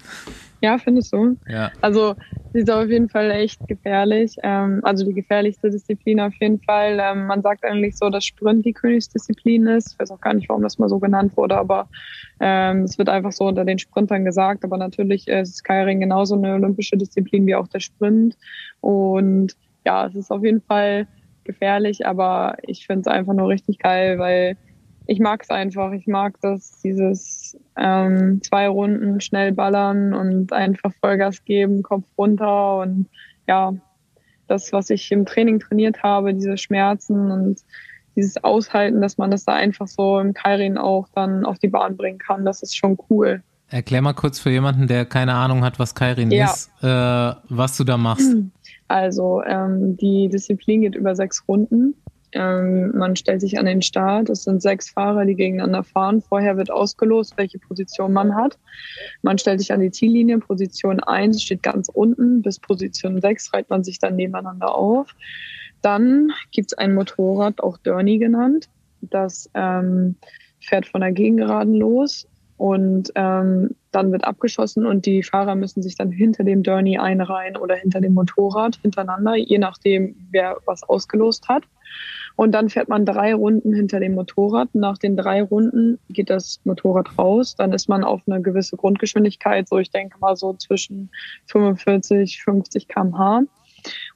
Ja, 0.62 0.78
findest 0.78 1.14
du? 1.14 1.38
Ja. 1.48 1.72
Also 1.82 2.16
Sie 2.56 2.62
ist 2.62 2.72
auf 2.72 2.88
jeden 2.88 3.10
Fall 3.10 3.32
echt 3.32 3.68
gefährlich. 3.68 4.38
Ähm, 4.42 4.80
also 4.84 5.04
die 5.06 5.14
gefährlichste 5.14 5.70
Disziplin 5.70 6.22
auf 6.22 6.34
jeden 6.40 6.62
Fall. 6.62 6.98
Ähm, 7.02 7.26
man 7.28 7.42
sagt 7.42 7.66
eigentlich 7.66 7.98
so, 7.98 8.10
dass 8.10 8.24
Sprint 8.24 8.64
die 8.66 8.72
Königsdisziplin 8.72 9.68
ist. 9.68 9.92
Ich 9.92 10.00
weiß 10.00 10.10
auch 10.12 10.22
gar 10.22 10.34
nicht, 10.34 10.48
warum 10.48 10.64
das 10.64 10.78
mal 10.78 10.88
so 10.88 10.98
genannt 11.00 11.36
wurde, 11.36 11.58
aber 11.58 11.90
ähm, 12.40 12.84
es 12.84 12.98
wird 12.98 13.10
einfach 13.10 13.34
so 13.34 13.44
unter 13.44 13.66
den 13.66 13.78
Sprintern 13.78 14.24
gesagt. 14.24 14.64
Aber 14.64 14.78
natürlich 14.78 15.28
ist 15.28 15.58
Skyring 15.58 16.00
genauso 16.00 16.36
eine 16.36 16.54
olympische 16.54 16.96
Disziplin 16.96 17.46
wie 17.46 17.56
auch 17.56 17.68
der 17.68 17.82
Sprint. 17.82 18.38
Und 18.80 19.52
ja, 19.86 20.08
es 20.08 20.16
ist 20.16 20.32
auf 20.32 20.46
jeden 20.46 20.62
Fall 20.62 21.08
gefährlich, 21.44 22.08
aber 22.08 22.56
ich 22.62 22.86
finde 22.86 23.02
es 23.02 23.08
einfach 23.08 23.34
nur 23.34 23.50
richtig 23.50 23.80
geil, 23.80 24.18
weil 24.18 24.56
ich 25.08 25.20
mag 25.20 25.44
es 25.44 25.50
einfach. 25.50 25.92
Ich 25.92 26.08
mag 26.08 26.40
das, 26.42 26.80
dieses 26.84 27.58
ähm, 27.78 28.42
zwei 28.42 28.68
Runden 28.68 29.22
schnell 29.22 29.52
ballern 29.52 30.14
und 30.14 30.54
einfach 30.54 30.92
Vollgas 31.00 31.44
geben, 31.46 31.84
Kopf 31.84 32.06
runter 32.18 32.80
und 32.80 33.08
ja, 33.48 33.74
das, 34.48 34.74
was 34.74 34.90
ich 34.90 35.12
im 35.12 35.26
Training 35.26 35.60
trainiert 35.60 36.04
habe, 36.04 36.34
diese 36.34 36.58
Schmerzen 36.58 37.32
und 37.32 37.62
dieses 38.16 38.44
Aushalten, 38.44 39.02
dass 39.02 39.18
man 39.18 39.32
das 39.32 39.44
da 39.46 39.54
einfach 39.54 39.88
so 39.88 40.20
im 40.20 40.34
Kairin 40.34 40.78
auch 40.78 41.08
dann 41.14 41.46
auf 41.46 41.60
die 41.60 41.68
Bahn 41.68 41.98
bringen 41.98 42.20
kann, 42.20 42.46
das 42.46 42.64
ist 42.64 42.78
schon 42.78 42.98
cool. 43.10 43.44
Erklär 43.68 44.02
mal 44.02 44.14
kurz 44.14 44.40
für 44.40 44.52
jemanden, 44.52 44.88
der 44.88 45.06
keine 45.06 45.34
Ahnung 45.34 45.64
hat, 45.64 45.80
was 45.80 45.96
Kairin 45.96 46.32
ja. 46.32 46.46
ist, 46.46 46.72
äh, 46.82 46.86
was 47.50 47.78
du 47.78 47.84
da 47.84 47.98
machst. 47.98 48.36
Also 48.88 49.42
ähm, 49.42 49.98
die 49.98 50.30
Disziplin 50.30 50.82
geht 50.82 50.94
über 50.94 51.16
sechs 51.16 51.44
Runden 51.48 51.96
ähm, 52.36 52.92
man 52.96 53.16
stellt 53.16 53.40
sich 53.40 53.58
an 53.58 53.66
den 53.66 53.82
Start. 53.82 54.30
Es 54.30 54.44
sind 54.44 54.62
sechs 54.62 54.90
Fahrer, 54.90 55.26
die 55.26 55.36
gegeneinander 55.36 55.84
fahren. 55.84 56.22
Vorher 56.22 56.58
wird 56.58 56.70
ausgelost, 56.70 57.38
welche 57.38 57.60
Position 57.60 58.12
man 58.12 58.36
hat. 58.36 58.60
Man 59.22 59.38
stellt 59.38 59.62
sich 59.62 59.72
an 59.72 59.80
die 59.80 59.92
Ziellinie. 59.92 60.40
Position 60.40 61.00
1 61.00 61.42
steht 61.42 61.64
ganz 61.64 61.90
unten. 61.90 62.42
Bis 62.42 62.60
Position 62.60 63.22
6 63.22 63.54
reiht 63.54 63.70
man 63.70 63.84
sich 63.84 64.00
dann 64.00 64.18
nebeneinander 64.18 64.76
auf. 64.76 65.16
Dann 65.82 66.32
gibt 66.52 66.74
es 66.74 66.78
ein 66.78 66.94
Motorrad, 66.94 67.62
auch 67.62 67.78
Durney 67.78 68.18
genannt. 68.18 68.68
Das 69.02 69.50
ähm, 69.54 70.16
fährt 70.60 70.88
von 70.88 71.02
der 71.02 71.14
Gegengeraden 71.14 71.76
los 71.76 72.28
und 72.58 73.12
ähm, 73.16 73.76
dann 73.92 74.12
wird 74.12 74.26
abgeschossen 74.26 74.86
und 74.86 75.06
die 75.06 75.24
Fahrer 75.24 75.56
müssen 75.56 75.82
sich 75.82 75.96
dann 75.96 76.12
hinter 76.12 76.44
dem 76.44 76.64
Durney 76.64 76.98
einreihen 76.98 77.56
oder 77.56 77.76
hinter 77.76 78.02
dem 78.02 78.14
Motorrad 78.14 78.78
hintereinander, 78.82 79.36
je 79.36 79.58
nachdem, 79.58 80.16
wer 80.32 80.58
was 80.66 80.84
ausgelost 80.84 81.48
hat. 81.48 81.64
Und 82.36 82.52
dann 82.52 82.70
fährt 82.70 82.90
man 82.90 83.06
drei 83.06 83.34
Runden 83.34 83.74
hinter 83.74 84.00
dem 84.00 84.16
Motorrad. 84.16 84.74
Nach 84.74 84.98
den 84.98 85.16
drei 85.16 85.42
Runden 85.42 86.00
geht 86.10 86.30
das 86.30 86.60
Motorrad 86.66 87.18
raus. 87.18 87.56
Dann 87.56 87.72
ist 87.72 87.88
man 87.88 88.04
auf 88.04 88.22
eine 88.28 88.42
gewisse 88.42 88.76
Grundgeschwindigkeit, 88.76 89.70
so 89.70 89.80
ich 89.80 89.90
denke 89.90 90.18
mal 90.20 90.36
so 90.36 90.54
zwischen 90.54 91.10
45, 91.48 92.44
50 92.44 92.88
kmh. 92.88 93.44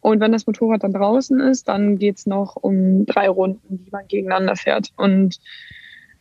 Und 0.01 0.20
wenn 0.20 0.32
das 0.32 0.47
Motorrad 0.47 0.84
dann 0.84 0.93
draußen 0.93 1.39
ist, 1.39 1.67
dann 1.67 1.97
geht's 1.97 2.26
noch 2.26 2.55
um 2.55 3.05
drei 3.05 3.30
Runden, 3.30 3.86
die 3.86 3.91
man 3.91 4.07
gegeneinander 4.07 4.55
fährt. 4.55 4.89
Und 4.97 5.39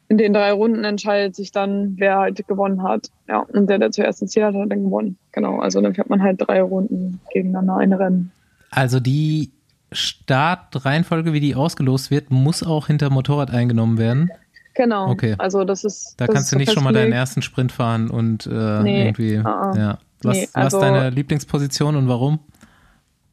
in 0.09 0.19
den 0.19 0.33
drei 0.33 0.53
Runden 0.53 0.85
entscheidet 0.85 1.35
sich 1.35 1.53
dann, 1.53 1.95
wer 1.97 2.19
halt 2.19 2.47
gewonnen 2.47 2.83
hat. 2.83 3.11
Ja, 3.29 3.41
und 3.41 3.69
der, 3.69 3.79
der 3.79 3.91
zuerst 3.91 4.23
ins 4.23 4.33
Ziel 4.33 4.45
hat, 4.45 4.55
hat 4.55 4.71
dann 4.71 4.85
gewonnen. 4.85 5.19
Genau, 5.33 5.59
also 5.61 5.81
dann 5.81 5.95
fährt 5.95 6.09
man 6.09 6.23
halt 6.23 6.41
drei 6.41 6.63
Runden 6.63 7.21
gegeneinander 7.33 7.77
ein 7.77 7.93
Rennen. 7.93 8.33
Also 8.71 9.01
die 9.01 9.51
Startreihenfolge, 9.93 11.33
wie 11.33 11.41
die 11.41 11.55
ausgelost 11.55 12.11
wird, 12.11 12.31
muss 12.31 12.63
auch 12.63 12.87
hinter 12.87 13.11
Motorrad 13.11 13.51
eingenommen 13.51 13.99
werden. 13.99 14.31
Genau. 14.75 15.11
Okay. 15.11 15.35
Also 15.39 15.65
das 15.65 15.85
ist. 15.85 16.15
Da 16.19 16.27
das 16.27 16.35
kannst 16.35 16.47
ist 16.49 16.53
du 16.53 16.59
nicht 16.59 16.73
schon 16.73 16.85
mal 16.85 16.93
deinen 16.93 17.13
ersten 17.13 17.43
Sprint 17.43 17.73
fahren 17.73 18.11
und 18.11 18.47
äh, 18.47 18.83
nee, 18.83 19.03
irgendwie. 19.03 19.39
Uh 19.39 19.43
-uh. 19.43 19.79
Ja. 19.79 19.99
Was, 20.23 20.37
nee, 20.37 20.49
also, 20.53 20.79
was 20.79 20.85
ist 20.85 20.95
deine 20.95 21.11
Lieblingsposition 21.11 21.97
und 21.97 22.09
warum? 22.09 22.41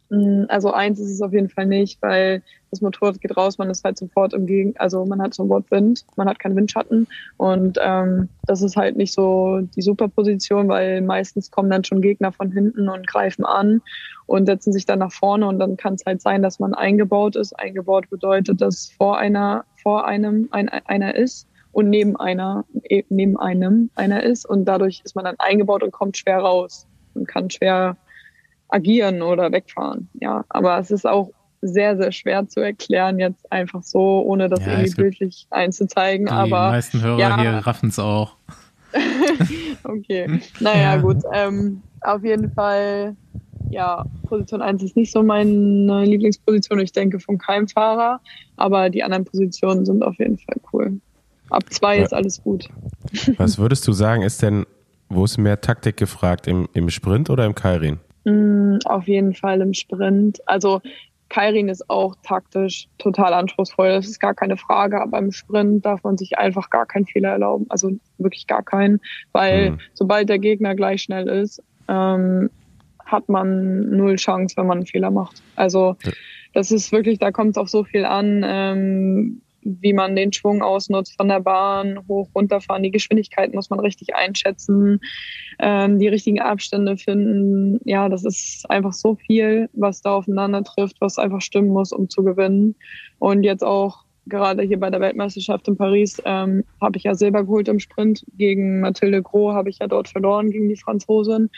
Mm, 0.09 0.43
also 0.49 0.71
eins 0.73 0.99
ist 0.99 1.11
es 1.11 1.21
auf 1.21 1.33
jeden 1.33 1.49
Fall 1.49 1.65
nicht, 1.65 2.01
weil 2.01 2.41
das 2.75 2.81
Motorrad 2.81 3.21
geht 3.21 3.35
raus, 3.37 3.57
man 3.57 3.69
ist 3.69 3.83
halt 3.83 3.97
sofort 3.97 4.33
im 4.33 4.45
Gegen, 4.45 4.75
also 4.77 5.05
man 5.05 5.21
hat 5.21 5.33
sofort 5.33 5.71
Wind, 5.71 6.05
man 6.17 6.27
hat 6.27 6.39
keinen 6.39 6.55
Windschatten 6.55 7.07
und 7.37 7.77
ähm, 7.81 8.27
das 8.45 8.61
ist 8.61 8.75
halt 8.75 8.97
nicht 8.97 9.13
so 9.13 9.61
die 9.75 9.81
super 9.81 10.09
Position, 10.09 10.67
weil 10.67 11.01
meistens 11.01 11.51
kommen 11.51 11.69
dann 11.69 11.83
schon 11.83 12.01
Gegner 12.01 12.31
von 12.31 12.51
hinten 12.51 12.89
und 12.89 13.07
greifen 13.07 13.45
an 13.45 13.81
und 14.25 14.45
setzen 14.47 14.73
sich 14.73 14.85
dann 14.85 14.99
nach 14.99 15.11
vorne 15.11 15.47
und 15.47 15.59
dann 15.59 15.77
kann 15.77 15.93
es 15.93 16.05
halt 16.05 16.21
sein, 16.21 16.41
dass 16.41 16.59
man 16.59 16.73
eingebaut 16.73 17.35
ist. 17.35 17.53
Eingebaut 17.53 18.09
bedeutet, 18.09 18.59
dass 18.59 18.89
vor 18.89 19.17
einer 19.17 19.65
vor 19.81 20.05
einem 20.05 20.49
ein, 20.51 20.67
einer 20.67 21.15
ist 21.15 21.47
und 21.71 21.89
neben 21.89 22.15
einer 22.17 22.65
e, 22.89 23.03
neben 23.09 23.37
einem 23.37 23.89
einer 23.95 24.23
ist 24.23 24.45
und 24.45 24.65
dadurch 24.65 25.01
ist 25.05 25.15
man 25.15 25.25
dann 25.25 25.35
eingebaut 25.39 25.83
und 25.83 25.91
kommt 25.91 26.17
schwer 26.17 26.39
raus 26.39 26.87
und 27.13 27.27
kann 27.27 27.49
schwer 27.49 27.95
agieren 28.67 29.21
oder 29.21 29.51
wegfahren. 29.51 30.09
Ja, 30.19 30.43
aber 30.49 30.77
es 30.79 30.91
ist 30.91 31.05
auch 31.05 31.29
sehr, 31.67 31.97
sehr 31.97 32.11
schwer 32.11 32.47
zu 32.47 32.59
erklären, 32.59 33.19
jetzt 33.19 33.51
einfach 33.51 33.83
so, 33.83 34.23
ohne 34.25 34.49
das 34.49 34.65
ja, 34.65 34.73
irgendwie 34.73 34.95
bildlich 34.95 35.47
einzuzeigen. 35.49 36.27
Die 36.27 36.31
aber 36.31 36.69
meisten 36.71 37.01
Hörer 37.01 37.19
ja. 37.19 37.41
hier 37.41 37.51
raffen 37.51 37.89
es 37.89 37.99
auch. 37.99 38.35
okay, 39.83 40.39
naja, 40.59 40.95
ja. 40.95 40.97
gut. 40.97 41.23
Ähm, 41.33 41.81
auf 42.01 42.23
jeden 42.23 42.51
Fall, 42.51 43.15
ja, 43.69 44.05
Position 44.27 44.61
1 44.61 44.83
ist 44.83 44.95
nicht 44.95 45.11
so 45.11 45.23
meine 45.23 46.05
Lieblingsposition, 46.05 46.79
ich 46.79 46.91
denke, 46.91 47.19
von 47.19 47.37
keinem 47.37 47.67
Fahrer, 47.67 48.21
aber 48.55 48.89
die 48.89 49.03
anderen 49.03 49.25
Positionen 49.25 49.85
sind 49.85 50.03
auf 50.03 50.17
jeden 50.19 50.37
Fall 50.37 50.57
cool. 50.71 50.99
Ab 51.49 51.63
zwei 51.69 51.99
ist 51.99 52.13
alles 52.13 52.41
gut. 52.41 52.69
Was 53.37 53.57
würdest 53.57 53.87
du 53.87 53.91
sagen, 53.91 54.23
ist 54.23 54.41
denn, 54.41 54.65
wo 55.09 55.25
ist 55.25 55.37
mehr 55.37 55.61
Taktik 55.61 55.97
gefragt, 55.97 56.47
im, 56.47 56.67
im 56.73 56.89
Sprint 56.89 57.29
oder 57.29 57.45
im 57.45 57.53
Kairin? 57.53 57.99
Mm, 58.23 58.77
auf 58.85 59.07
jeden 59.07 59.33
Fall 59.33 59.61
im 59.61 59.73
Sprint. 59.73 60.39
Also 60.47 60.81
Kairin 61.29 61.69
ist 61.69 61.89
auch 61.89 62.15
taktisch 62.23 62.87
total 62.97 63.33
anspruchsvoll, 63.33 63.89
das 63.89 64.07
ist 64.07 64.19
gar 64.19 64.33
keine 64.33 64.57
Frage, 64.57 65.01
aber 65.01 65.17
im 65.17 65.31
Sprint 65.31 65.85
darf 65.85 66.03
man 66.03 66.17
sich 66.17 66.37
einfach 66.37 66.69
gar 66.69 66.85
keinen 66.85 67.05
Fehler 67.05 67.29
erlauben, 67.29 67.65
also 67.69 67.91
wirklich 68.17 68.47
gar 68.47 68.63
keinen, 68.63 69.01
weil 69.31 69.71
mhm. 69.71 69.79
sobald 69.93 70.29
der 70.29 70.39
Gegner 70.39 70.75
gleich 70.75 71.01
schnell 71.01 71.27
ist, 71.27 71.61
ähm, 71.87 72.49
hat 73.05 73.29
man 73.29 73.89
null 73.91 74.15
Chance, 74.15 74.57
wenn 74.57 74.67
man 74.67 74.79
einen 74.79 74.87
Fehler 74.87 75.11
macht. 75.11 75.41
Also 75.55 75.95
das 76.53 76.71
ist 76.71 76.91
wirklich, 76.91 77.19
da 77.19 77.31
kommt 77.31 77.51
es 77.51 77.57
auf 77.57 77.69
so 77.69 77.83
viel 77.83 78.05
an. 78.05 78.41
Ähm, 78.43 79.41
wie 79.65 79.93
man 79.93 80.15
den 80.15 80.31
Schwung 80.31 80.61
ausnutzt 80.61 81.15
von 81.17 81.27
der 81.27 81.41
Bahn, 81.41 81.99
hoch, 82.07 82.29
runterfahren. 82.33 82.83
Die 82.83 82.91
Geschwindigkeit 82.91 83.53
muss 83.53 83.69
man 83.69 83.79
richtig 83.79 84.15
einschätzen, 84.15 85.01
ähm, 85.59 85.99
die 85.99 86.07
richtigen 86.07 86.39
Abstände 86.39 86.97
finden. 86.97 87.79
Ja, 87.83 88.07
das 88.07 88.23
ist 88.23 88.69
einfach 88.69 88.93
so 88.93 89.15
viel, 89.15 89.69
was 89.73 90.01
da 90.01 90.13
aufeinander 90.13 90.63
trifft, 90.63 91.01
was 91.01 91.17
einfach 91.17 91.41
stimmen 91.41 91.69
muss, 91.69 91.91
um 91.91 92.09
zu 92.09 92.23
gewinnen. 92.23 92.75
Und 93.19 93.43
jetzt 93.43 93.63
auch 93.63 94.05
gerade 94.27 94.63
hier 94.63 94.79
bei 94.79 94.89
der 94.89 95.01
Weltmeisterschaft 95.01 95.67
in 95.67 95.77
Paris 95.77 96.21
ähm, 96.25 96.63
habe 96.81 96.97
ich 96.97 97.03
ja 97.03 97.15
Silber 97.15 97.43
geholt 97.43 97.67
im 97.67 97.79
Sprint. 97.79 98.25
Gegen 98.37 98.81
Mathilde 98.81 99.21
Gros 99.21 99.53
habe 99.53 99.69
ich 99.69 99.79
ja 99.79 99.87
dort 99.87 100.09
verloren 100.09 100.51
gegen 100.51 100.69
die 100.69 100.77
Franzosin. 100.77 101.49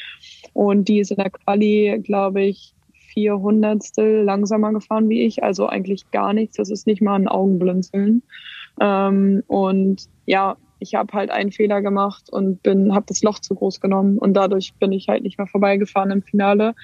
Und 0.53 0.87
die 0.87 0.99
ist 0.99 1.11
in 1.11 1.17
der 1.17 1.29
Quali, 1.29 1.99
glaube 2.03 2.43
ich, 2.43 2.73
vier 3.17 3.39
Hundertstel 3.39 4.21
langsamer 4.21 4.71
gefahren 4.71 5.09
wie 5.09 5.23
ich, 5.23 5.43
also 5.43 5.65
eigentlich 5.65 6.11
gar 6.11 6.33
nichts. 6.33 6.57
Das 6.57 6.69
ist 6.69 6.85
nicht 6.85 7.01
mal 7.01 7.15
ein 7.15 7.27
Augenblinzeln. 7.27 8.21
Ähm, 8.79 9.41
und 9.47 10.03
ja, 10.27 10.55
ich 10.77 10.93
habe 10.93 11.11
halt 11.13 11.31
einen 11.31 11.51
Fehler 11.51 11.81
gemacht 11.81 12.29
und 12.31 12.61
bin, 12.61 12.93
habe 12.93 13.07
das 13.07 13.23
Loch 13.23 13.39
zu 13.39 13.55
groß 13.55 13.81
genommen 13.81 14.19
und 14.19 14.35
dadurch 14.35 14.75
bin 14.75 14.91
ich 14.91 15.07
halt 15.07 15.23
nicht 15.23 15.39
mehr 15.39 15.47
vorbeigefahren 15.47 16.11
im 16.11 16.21
Finale. 16.21 16.75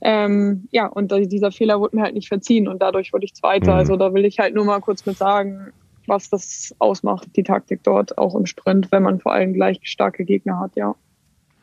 Ähm, 0.00 0.66
ja, 0.70 0.86
und 0.86 1.12
dieser 1.30 1.52
Fehler 1.52 1.78
wurde 1.78 1.96
mir 1.96 2.04
halt 2.04 2.14
nicht 2.14 2.28
verziehen 2.28 2.66
und 2.66 2.80
dadurch 2.80 3.12
wurde 3.12 3.26
ich 3.26 3.34
Zweiter. 3.34 3.72
Mhm. 3.72 3.78
Also 3.80 3.96
da 3.96 4.14
will 4.14 4.24
ich 4.24 4.38
halt 4.38 4.54
nur 4.54 4.64
mal 4.64 4.80
kurz 4.80 5.04
mit 5.04 5.18
sagen, 5.18 5.74
was 6.06 6.30
das 6.30 6.74
ausmacht, 6.78 7.36
die 7.36 7.42
Taktik 7.42 7.80
dort, 7.82 8.16
auch 8.16 8.34
im 8.34 8.46
Sprint, 8.46 8.90
wenn 8.92 9.02
man 9.02 9.20
vor 9.20 9.34
allem 9.34 9.52
gleich 9.52 9.78
starke 9.82 10.24
Gegner 10.24 10.58
hat, 10.58 10.74
ja. 10.76 10.94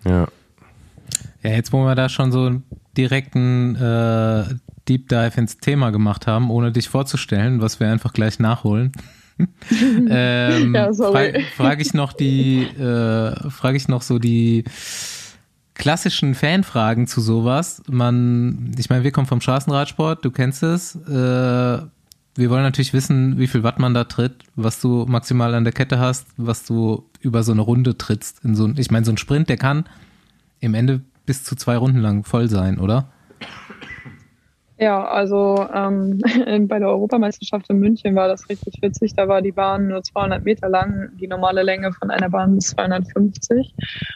Ja. 0.05 0.27
Ja, 1.41 1.49
jetzt 1.49 1.73
wo 1.73 1.83
wir 1.83 1.95
da 1.95 2.09
schon 2.09 2.31
so 2.31 2.51
direkten 2.97 3.75
äh, 3.75 4.55
Deep 4.87 5.09
Dive 5.09 5.33
ins 5.37 5.57
Thema 5.57 5.91
gemacht 5.91 6.27
haben, 6.27 6.49
ohne 6.49 6.71
dich 6.71 6.89
vorzustellen, 6.89 7.61
was 7.61 7.79
wir 7.79 7.91
einfach 7.91 8.13
gleich 8.13 8.39
nachholen. 8.39 8.91
ähm, 10.09 10.73
ja, 10.73 10.91
Frage 10.93 11.43
frag 11.55 11.79
ich 11.79 11.93
noch 11.93 12.13
die, 12.13 12.63
äh, 12.63 13.49
frage 13.49 13.77
ich 13.77 13.87
noch 13.87 14.01
so 14.01 14.17
die 14.17 14.63
klassischen 15.75 16.33
Fanfragen 16.33 17.05
zu 17.05 17.21
sowas. 17.21 17.83
Man, 17.87 18.71
ich 18.79 18.89
meine, 18.89 19.03
wir 19.03 19.11
kommen 19.11 19.27
vom 19.27 19.41
Straßenradsport, 19.41 20.25
du 20.25 20.31
kennst 20.31 20.63
es. 20.63 20.95
Äh, 20.95 21.81
wir 22.37 22.51
wollen 22.51 22.63
natürlich 22.63 22.93
wissen, 22.93 23.37
wie 23.37 23.47
viel 23.47 23.63
Watt 23.63 23.79
man 23.79 23.93
da 23.93 24.03
tritt, 24.03 24.43
was 24.55 24.79
du 24.79 25.05
maximal 25.07 25.53
an 25.55 25.63
der 25.63 25.73
Kette 25.73 25.99
hast, 25.99 26.27
was 26.37 26.65
du 26.65 27.03
über 27.19 27.43
so 27.43 27.51
eine 27.51 27.61
Runde 27.61 27.97
trittst. 27.97 28.43
In 28.43 28.55
so, 28.55 28.69
ich 28.75 28.91
meine, 28.91 29.05
so 29.05 29.11
ein 29.11 29.17
Sprint, 29.17 29.49
der 29.49 29.57
kann 29.57 29.85
im 30.59 30.73
Ende 30.73 31.01
bis 31.27 31.43
zu 31.43 31.55
zwei 31.55 31.77
Runden 31.77 31.99
lang 31.99 32.23
voll 32.23 32.49
sein, 32.49 32.79
oder? 32.79 33.11
Ja, 34.79 35.05
also 35.05 35.67
ähm, 35.73 36.21
bei 36.67 36.79
der 36.79 36.89
Europameisterschaft 36.89 37.69
in 37.69 37.79
München 37.79 38.15
war 38.15 38.27
das 38.27 38.47
richtig 38.47 38.75
witzig. 38.81 39.13
Da 39.15 39.27
war 39.27 39.41
die 39.41 39.51
Bahn 39.51 39.87
nur 39.87 40.03
200 40.03 40.43
Meter 40.43 40.69
lang, 40.69 41.09
die 41.19 41.27
normale 41.27 41.63
Länge 41.63 41.91
von 41.93 42.11
einer 42.11 42.29
Bahn 42.29 42.57
ist 42.57 42.69
250. 42.69 43.73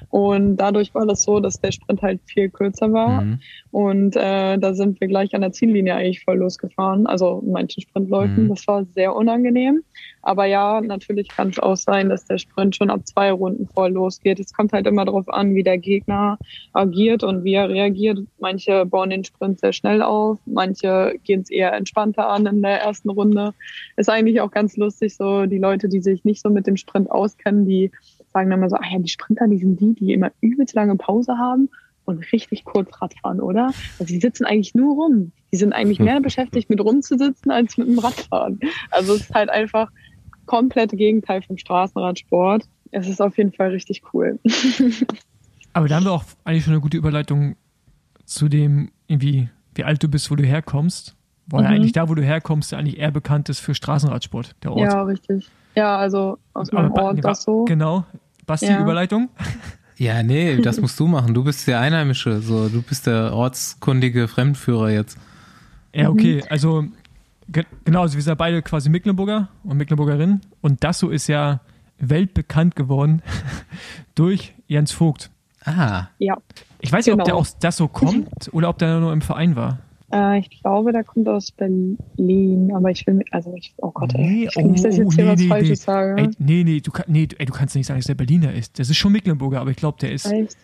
Und 0.10 0.58
dadurch 0.58 0.94
war 0.94 1.08
das 1.08 1.24
so, 1.24 1.40
dass 1.40 1.60
der 1.60 1.72
Sprint 1.72 2.04
halt 2.04 2.22
viel 2.26 2.50
kürzer 2.50 2.94
war. 2.94 3.22
Mhm. 3.22 3.40
Und 3.72 4.18
äh, 4.18 4.58
da 4.58 4.74
sind 4.74 5.00
wir 5.00 5.08
gleich 5.08 5.34
an 5.34 5.42
der 5.42 5.54
Ziellinie 5.54 5.96
eigentlich 5.96 6.24
voll 6.26 6.38
losgefahren. 6.38 7.08
Also 7.08 7.42
manchen 7.46 7.82
Sprintläufen. 7.82 8.46
Mhm. 8.46 8.50
Das 8.50 8.68
war 8.68 8.86
sehr 8.94 9.16
unangenehm. 9.16 9.84
Aber 10.22 10.46
ja, 10.46 10.82
natürlich 10.82 11.30
kann 11.30 11.50
es 11.50 11.60
auch 11.60 11.78
sein, 11.78 12.10
dass 12.10 12.26
der 12.26 12.38
Sprint 12.38 12.76
schon 12.76 12.90
ab 12.90 13.08
zwei 13.08 13.32
Runden 13.32 13.68
voll 13.68 13.92
losgeht. 13.92 14.40
Es 14.40 14.54
kommt 14.54 14.74
halt 14.74 14.88
immer 14.88 15.06
darauf 15.06 15.30
an, 15.30 15.56
wie 15.56 15.64
der 15.64 15.78
Gegner 15.78 16.38
agiert 16.74 17.24
und 17.24 17.44
wie 17.46 17.54
er 17.54 17.70
reagiert. 17.70 18.20
Manche 18.40 18.86
bauen 18.86 19.10
den 19.10 19.24
Sprint 19.24 19.60
sehr 19.60 19.74
schnell 19.74 20.02
auf, 20.02 20.38
manche 20.46 21.16
gehen 21.24 21.42
es 21.42 21.50
eher 21.50 21.74
entspannter 21.74 22.30
an 22.30 22.46
in 22.46 22.62
der 22.62 22.82
ersten 22.82 23.10
Runde. 23.10 23.54
Ist 23.96 24.10
eigentlich 24.10 24.42
auch 24.42 24.52
ganz 24.52 24.78
lustig, 24.78 25.16
so 25.16 25.46
die 25.46 25.58
Leute, 25.58 25.90
die 25.90 26.02
sich 26.02 26.24
nicht 26.24 26.42
so 26.42 26.50
mit 26.50 26.68
dem 26.68 26.78
Sprint 26.78 27.10
auskennen, 27.10 27.66
die 27.66 27.92
sagen 28.34 28.50
dann 28.50 28.60
immer 28.60 28.70
so, 28.70 28.76
ah 28.76 28.86
ja, 28.92 29.00
die 29.00 29.10
Sprinter, 29.10 29.48
die 29.48 29.58
sind 29.58 29.80
die, 29.80 29.94
die 29.94 30.14
immer 30.14 30.32
übelst 30.42 30.76
lange 30.76 30.96
Pause 30.98 31.38
haben 31.38 31.70
und 32.12 32.32
richtig 32.32 32.64
kurz 32.66 32.90
Radfahren, 33.02 33.40
oder? 33.42 33.74
Also 34.00 34.14
die 34.14 34.20
sitzen 34.20 34.46
eigentlich 34.46 34.74
nur 34.76 34.96
rum. 34.96 35.32
Die 35.52 35.58
sind 35.58 35.74
eigentlich 35.74 36.00
mehr 36.00 36.22
beschäftigt 36.22 36.70
mit 36.70 36.80
rumzusitzen 36.80 37.52
als 37.52 37.78
mit 37.78 37.88
dem 37.88 38.00
Radfahren. 38.00 38.60
Also 38.90 39.16
es 39.16 39.22
ist 39.22 39.34
halt 39.34 39.50
einfach 39.50 39.90
komplette 40.46 40.96
Gegenteil 40.96 41.42
vom 41.42 41.58
Straßenradsport. 41.58 42.64
Es 42.92 43.08
ist 43.08 43.22
auf 43.22 43.38
jeden 43.38 43.54
Fall 43.54 43.70
richtig 43.70 44.02
cool. 44.14 44.40
Aber 45.74 45.88
da 45.88 45.96
haben 45.96 46.06
wir 46.06 46.12
auch 46.12 46.24
eigentlich 46.44 46.64
schon 46.66 46.74
eine 46.74 46.82
gute 46.82 46.98
Überleitung 46.98 47.56
zu 48.26 48.50
dem, 48.50 48.92
irgendwie, 49.08 49.50
wie 49.76 49.84
alt 49.84 50.04
du 50.04 50.08
bist, 50.10 50.30
wo 50.32 50.36
du 50.36 50.44
herkommst. 50.44 51.16
Weil 51.48 51.62
Mhm. 51.64 51.68
eigentlich 51.68 51.92
da, 51.92 52.08
wo 52.08 52.16
du 52.16 52.22
herkommst, 52.24 52.74
eigentlich 52.74 52.98
eher 52.98 53.12
bekannt 53.12 53.50
ist 53.50 53.60
für 53.60 53.74
Straßenradsport, 53.74 54.56
der 54.64 54.72
Ort. 54.72 54.80
Ja, 54.92 55.04
richtig. 55.04 55.50
Ja, 55.76 55.98
also 55.98 56.38
aus 56.54 56.72
meinem 56.72 56.92
Ort 56.94 57.16
nee, 57.16 57.22
das 57.22 57.44
so. 57.44 57.66
Genau. 57.66 58.06
Basti, 58.46 58.68
Ja. 58.68 58.82
Überleitung? 58.82 59.30
Ja, 60.02 60.24
nee, 60.24 60.58
das 60.64 60.82
musst 60.82 61.00
du 61.00 61.06
machen. 61.08 61.34
Du 61.34 61.44
bist 61.44 61.68
der 61.68 61.80
Einheimische, 61.80 62.42
so 62.42 62.70
du 62.70 62.82
bist 62.82 63.06
der 63.06 63.34
ortskundige 63.34 64.28
Fremdführer 64.28 64.90
jetzt. 64.90 65.18
Ja, 65.94 66.06
Mhm. 66.10 66.10
okay. 66.18 66.44
Also, 66.50 66.86
ge 67.50 67.66
genau, 67.86 68.02
also 68.02 68.16
wir 68.16 68.22
sind 68.24 68.32
ja 68.32 68.36
beide 68.36 68.62
quasi 68.64 68.90
Mecklenburger 68.90 69.50
und 69.64 69.78
Mecklenburgerin. 69.78 70.42
Und 70.62 70.84
Dasso 70.84 71.10
ist 71.10 71.28
ja 71.28 71.60
weltbekannt 72.00 72.76
geworden 72.76 73.22
durch 74.16 74.54
Jens 74.68 74.92
Vogt. 74.92 75.30
Ah, 75.66 76.08
Ja, 76.18 76.36
Ich 76.80 76.92
weiß 76.92 77.06
nicht, 77.06 77.14
ob 77.14 77.20
Genau. 77.20 77.26
der 77.26 77.36
aus 77.36 77.60
Dasso 77.60 77.88
kommt 77.88 78.50
oder 78.54 78.70
ob 78.70 78.80
der 78.80 79.00
nur 79.00 79.14
im 79.14 79.22
Verein 79.22 79.56
war. 79.56 79.78
Äh, 80.12 80.40
ich 80.40 80.50
glaube, 80.62 80.92
der 80.92 81.04
kommt 81.04 81.28
aus 81.28 81.52
Berlin, 81.52 82.72
aber 82.74 82.92
ich 82.92 83.06
will, 83.08 83.24
also 83.32 83.54
ich, 83.56 83.74
oh 83.78 83.92
Gott, 83.92 84.14
ey, 84.16 84.22
Nee, 84.22 84.48
ich 84.50 84.56
will 84.56 84.66
nicht, 84.66 84.84
dass 84.86 84.94
ich 84.96 85.02
oh, 85.02 85.04
jetzt 85.04 85.16
hier 85.16 85.26
nee, 85.26 85.32
was 85.32 85.40
nee, 85.40 85.48
Falsches 85.48 85.70
nee. 85.70 85.76
sage. 85.86 86.22
Ey, 86.22 86.30
nee, 86.40 86.64
nee, 86.64 86.80
du, 86.82 86.92
kann, 86.92 87.06
nee, 87.08 87.28
du- 87.28 87.36
ey, 87.40 87.46
du 87.46 87.54
kannst 87.54 87.76
nicht 87.76 87.88
sagen, 87.88 88.00
dass 88.00 88.08
der 88.08 88.16
Berliner 88.16 88.54
ist. 88.54 88.78
Das 88.80 88.90
ist 88.90 88.98
schon 88.98 89.12
Mecklenburger, 89.12 89.60
aber 89.62 89.72
ich 89.72 89.78
glaube, 89.78 89.98
der 90.02 90.12
ist. 90.12 90.26
Echt? 90.32 90.58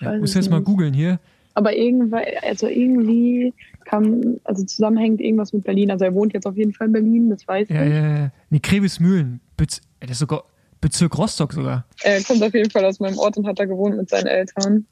Ja, 0.00 0.12
du 0.16 0.24
jetzt 0.24 0.50
mal 0.50 0.60
googeln 0.60 0.92
hier. 0.92 1.18
Aber 1.54 1.74
irgendwie, 1.74 2.16
also 2.42 2.66
irgendwie 2.66 3.54
kam, 3.86 4.36
also 4.44 4.62
zusammenhängt 4.64 5.22
irgendwas 5.22 5.54
mit 5.54 5.64
Berlin. 5.64 5.90
Also 5.90 6.04
er 6.04 6.12
wohnt 6.14 6.34
jetzt 6.34 6.46
auf 6.46 6.56
jeden 6.56 6.74
Fall 6.74 6.88
in 6.88 6.92
Berlin, 6.92 7.30
das 7.30 7.48
weiß 7.48 7.70
Ja, 7.70 7.82
ich. 7.84 7.90
ja, 7.92 8.18
ja. 8.18 8.32
Nee, 8.50 8.60
Krevesmühlen. 8.60 9.40
Bez 9.56 9.80
ey, 10.00 10.06
das 10.06 10.16
ist 10.16 10.18
sogar 10.20 10.44
Bezirk 10.82 11.16
Rostock 11.16 11.54
sogar. 11.54 11.86
Er 12.02 12.22
kommt 12.22 12.42
auf 12.42 12.52
jeden 12.52 12.70
Fall 12.70 12.84
aus 12.84 13.00
meinem 13.00 13.16
Ort 13.16 13.38
und 13.38 13.46
hat 13.46 13.58
da 13.58 13.64
gewohnt 13.64 13.96
mit 13.96 14.10
seinen 14.10 14.26
Eltern. 14.26 14.84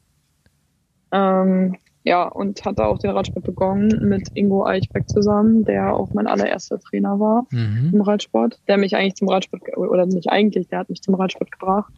Ähm, 1.11 1.75
ja, 2.05 2.27
und 2.27 2.63
hat 2.63 2.77
da 2.77 2.85
auch 2.85 2.99
den 2.99 3.09
Radsport 3.09 3.45
begonnen 3.45 4.07
mit 4.07 4.29
Ingo 4.35 4.63
Eichbeck 4.63 5.09
zusammen, 5.09 5.65
der 5.65 5.95
auch 5.95 6.13
mein 6.13 6.27
allererster 6.27 6.79
Trainer 6.79 7.19
war 7.19 7.47
mhm. 7.49 7.89
im 7.93 8.01
Radsport. 8.01 8.59
Der 8.67 8.77
mich 8.77 8.95
eigentlich 8.95 9.15
zum 9.15 9.27
Radsport, 9.27 9.63
oder 9.75 10.05
nicht 10.05 10.29
eigentlich, 10.29 10.67
der 10.67 10.79
hat 10.79 10.89
mich 10.89 11.01
zum 11.01 11.15
Radsport 11.15 11.51
gebracht. 11.51 11.91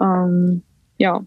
Ähm, 0.00 0.62
ja. 0.98 1.24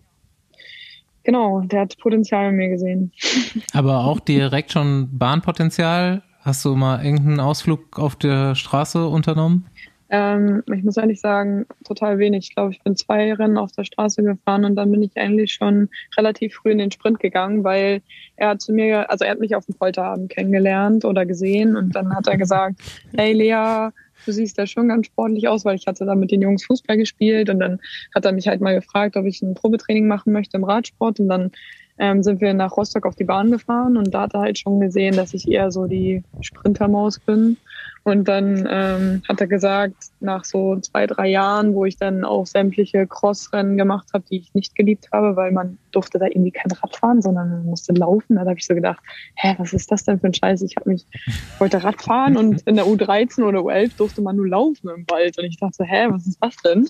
Genau, 1.24 1.62
der 1.62 1.82
hat 1.82 1.98
Potenzial 1.98 2.50
in 2.50 2.58
mir 2.58 2.68
gesehen. 2.68 3.14
aber 3.74 4.04
auch 4.04 4.20
direkt 4.20 4.74
schon 4.74 5.18
Bahnpotenzial. 5.18 6.22
Hast 6.42 6.66
du 6.66 6.76
mal 6.76 7.04
irgendeinen 7.04 7.40
Ausflug 7.40 7.98
auf 7.98 8.18
der 8.18 8.56
Straße 8.56 9.08
unternommen? 9.08 9.68
Ähm, 10.10 10.64
ich 10.72 10.84
muss 10.84 10.98
ehrlich 10.98 11.20
sagen, 11.20 11.66
total 11.84 12.20
wenig. 12.20 12.50
Ich 12.50 12.56
glaube, 12.56 12.72
ich 12.72 12.82
bin 12.84 12.96
zwei 12.96 13.34
Rennen 13.34 13.58
auf 13.58 13.72
der 13.72 13.86
Straße 13.86 14.22
gefahren 14.22 14.66
und 14.66 14.76
dann 14.76 14.92
bin 14.92 15.02
ich 15.02 15.18
eigentlich 15.18 15.54
schon 15.54 15.90
relativ 16.18 16.56
früh 16.56 16.72
in 16.72 16.78
den 16.78 16.92
Sprint 16.92 17.20
gegangen, 17.20 17.64
weil 17.64 18.02
er 18.36 18.50
hat 18.50 18.62
zu 18.62 18.72
mir, 18.72 19.10
also 19.10 19.26
er 19.26 19.32
hat 19.32 19.40
mich 19.40 19.56
auf 19.56 19.66
dem 19.66 19.76
Polterabend 19.76 20.30
kennengelernt 20.30 21.06
oder 21.06 21.26
gesehen 21.26 21.76
und 21.76 21.96
dann 21.96 22.16
hat 22.16 22.28
er 22.28 22.38
gesagt, 22.38 22.80
hey 23.18 23.34
Lea, 23.34 23.90
du 24.26 24.32
siehst 24.32 24.58
ja 24.58 24.68
schon 24.68 24.90
ganz 24.90 25.08
sportlich 25.08 25.48
aus, 25.48 25.66
weil 25.66 25.76
ich 25.76 25.88
hatte 25.88 26.06
da 26.06 26.14
mit 26.14 26.32
den 26.32 26.42
Jungs 26.42 26.66
Fußball 26.66 26.98
gespielt 26.98 27.50
und 27.50 27.60
dann 27.60 27.80
hat 28.14 28.26
er 28.26 28.32
mich 28.32 28.48
halt 28.48 28.62
mal 28.62 28.76
gefragt, 28.76 29.18
ob 29.18 29.26
ich 29.26 29.42
ein 29.42 29.56
Probetraining 29.56 30.08
machen 30.08 30.34
möchte 30.34 30.58
im 30.58 30.64
Radsport 30.64 31.20
und 31.20 31.30
dann 31.30 31.52
ähm, 31.98 32.24
sind 32.24 32.42
wir 32.42 32.54
nach 32.54 32.76
Rostock 32.76 33.06
auf 33.06 33.16
die 33.16 33.24
Bahn 33.24 33.52
gefahren 33.52 33.98
und 33.98 34.14
da 34.14 34.22
hat 34.22 34.34
er 34.34 34.42
halt 34.42 34.60
schon 34.60 34.80
gesehen, 34.80 35.16
dass 35.16 35.34
ich 35.34 35.48
eher 35.48 35.72
so 35.72 35.88
die 35.88 36.24
Sprintermaus 36.42 37.20
bin. 37.20 37.58
Und 38.04 38.28
dann 38.28 38.68
ähm, 38.70 39.24
hat 39.28 39.42
er 39.42 39.48
gesagt, 39.48 39.96
nach 40.20 40.46
so 40.46 40.80
zwei, 40.80 41.08
drei 41.08 41.28
Jahren, 41.28 41.74
wo 41.74 41.86
ich 41.86 41.98
dann 41.98 42.24
auch 42.24 42.46
sämtliche 42.46 43.08
Crossrennen 43.08 43.78
gemacht 43.78 44.10
habe, 44.14 44.24
die 44.30 44.38
ich 44.38 44.54
nicht 44.54 44.76
geliebt 44.76 45.08
habe, 45.12 45.36
weil 45.36 45.52
man 45.52 45.80
durfte 45.92 46.20
da 46.20 46.26
irgendwie 46.26 46.52
kein 46.52 46.72
Rad 46.72 46.96
fahren, 46.96 47.24
sondern 47.24 47.50
man 47.50 47.66
musste 47.66 47.94
laufen. 47.94 48.36
Da 48.36 48.42
habe 48.42 48.58
ich 48.58 48.66
so 48.68 48.76
gedacht, 48.76 49.00
hä, 49.36 49.56
was 49.58 49.74
ist 49.74 49.92
das 49.92 50.04
denn 50.04 50.20
für 50.20 50.28
ein 50.28 50.34
Scheiß? 50.36 50.62
Ich 50.62 50.76
habe 50.76 50.92
mich, 50.92 51.06
ich 51.26 51.60
wollte 51.60 51.84
Rad 51.84 52.00
fahren 52.00 52.38
und 52.38 52.62
in 52.68 52.76
der 52.76 52.86
U13 52.86 53.44
oder 53.44 53.60
U11 53.60 53.98
durfte 53.98 54.22
man 54.22 54.36
nur 54.36 54.48
laufen 54.48 54.90
im 54.90 55.06
Wald. 55.10 55.40
Und 55.40 55.46
ich 55.46 55.58
dachte, 55.58 55.84
hä, 55.84 56.08
was 56.10 56.28
ist 56.28 56.38
das 56.42 56.56
denn? 56.58 56.88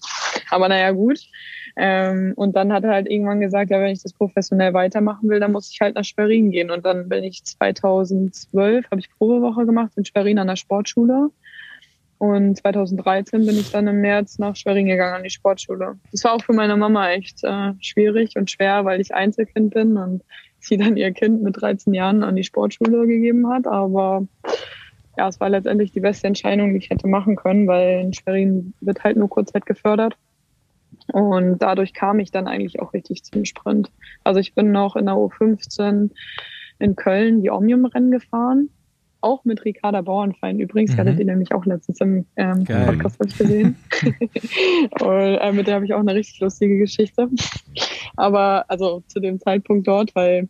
Aber 0.50 0.68
naja, 0.68 0.92
gut. 0.92 1.20
Ähm, 1.78 2.34
und 2.36 2.56
dann 2.56 2.72
hat 2.72 2.84
er 2.84 2.92
halt 2.92 3.10
irgendwann 3.10 3.42
gesagt, 3.42 3.70
ja, 3.70 3.80
wenn 3.80 3.92
ich 3.92 4.02
das 4.02 4.14
professionell 4.14 4.74
weitermachen 4.74 5.30
will, 5.30 5.40
dann 5.40 5.52
muss 5.52 5.70
ich 5.72 5.82
halt 5.82 5.96
nach 5.96 6.06
Schwerin 6.06 6.52
gehen. 6.52 6.72
Und 6.72 6.86
dann 6.86 7.10
bin 7.10 7.24
ich 7.24 7.44
2012, 7.44 8.86
habe 8.92 9.00
ich 9.00 9.10
Probewoche 9.18 9.66
gemacht 9.66 9.92
in 9.96 10.06
Schwerin 10.06 10.40
an 10.40 10.48
der 10.48 10.56
Sportschule. 10.86 11.32
Und 12.18 12.58
2013 12.58 13.46
bin 13.46 13.58
ich 13.58 13.72
dann 13.72 13.88
im 13.88 14.00
März 14.00 14.40
nach 14.40 14.56
Schwerin 14.56 14.86
gegangen 14.86 15.16
an 15.16 15.24
die 15.24 15.30
Sportschule. 15.30 16.00
Das 16.12 16.24
war 16.24 16.34
auch 16.34 16.44
für 16.44 16.54
meine 16.54 16.78
Mama 16.78 17.10
echt 17.10 17.44
äh, 17.44 17.74
schwierig 17.82 18.36
und 18.38 18.50
schwer, 18.50 18.86
weil 18.86 19.02
ich 19.02 19.14
Einzelkind 19.14 19.74
bin 19.74 19.98
und 19.98 20.24
sie 20.60 20.78
dann 20.78 20.96
ihr 20.96 21.12
Kind 21.12 21.44
mit 21.44 21.62
13 21.62 21.94
Jahren 21.94 22.24
an 22.24 22.36
die 22.36 22.46
Sportschule 22.46 23.06
gegeben 23.06 23.50
hat. 23.50 23.68
Aber 23.68 24.26
ja, 25.18 25.28
es 25.28 25.40
war 25.40 25.50
letztendlich 25.50 25.92
die 25.92 26.00
beste 26.00 26.28
Entscheidung, 26.28 26.72
die 26.72 26.78
ich 26.78 26.90
hätte 26.90 27.08
machen 27.08 27.36
können, 27.36 27.68
weil 27.68 28.00
in 28.02 28.14
Schwerin 28.14 28.74
wird 28.80 29.04
halt 29.04 29.18
nur 29.18 29.30
Kurzzeit 29.30 29.66
gefördert. 29.66 30.16
Und 31.12 31.60
dadurch 31.60 31.94
kam 31.94 32.20
ich 32.20 32.32
dann 32.32 32.48
eigentlich 32.48 32.80
auch 32.80 32.94
richtig 32.94 33.24
zum 33.24 33.44
Sprint. 33.44 33.92
Also 34.24 34.40
ich 34.40 34.56
bin 34.56 34.72
noch 34.72 34.96
in 34.96 35.06
der 35.06 35.16
U15 35.16 36.12
in 36.80 36.96
Köln 36.96 37.42
die 37.42 37.52
Omnium-Rennen 37.52 38.12
gefahren. 38.12 38.70
Auch 39.26 39.44
mit 39.44 39.66
Ricarda 39.66 40.02
Bauernfein 40.02 40.60
übrigens. 40.60 40.92
Mhm. 40.92 40.94
Ich 40.94 41.00
hatte 41.00 41.16
den 41.16 41.26
nämlich 41.26 41.52
auch 41.52 41.66
letztens 41.66 42.00
im 42.00 42.26
ähm. 42.36 42.64
Podcast 42.64 43.20
ich 43.26 43.36
gesehen. 43.36 43.76
Und 45.02 45.38
äh, 45.42 45.52
mit 45.52 45.66
der 45.66 45.76
habe 45.76 45.86
ich 45.86 45.96
auch 45.96 46.00
eine 46.00 46.14
richtig 46.14 46.40
lustige 46.42 46.78
Geschichte. 46.78 47.28
Aber 48.16 48.66
also 48.68 49.04
zu 49.08 49.20
dem 49.20 49.40
Zeitpunkt 49.40 49.88
dort, 49.88 50.14
weil 50.14 50.48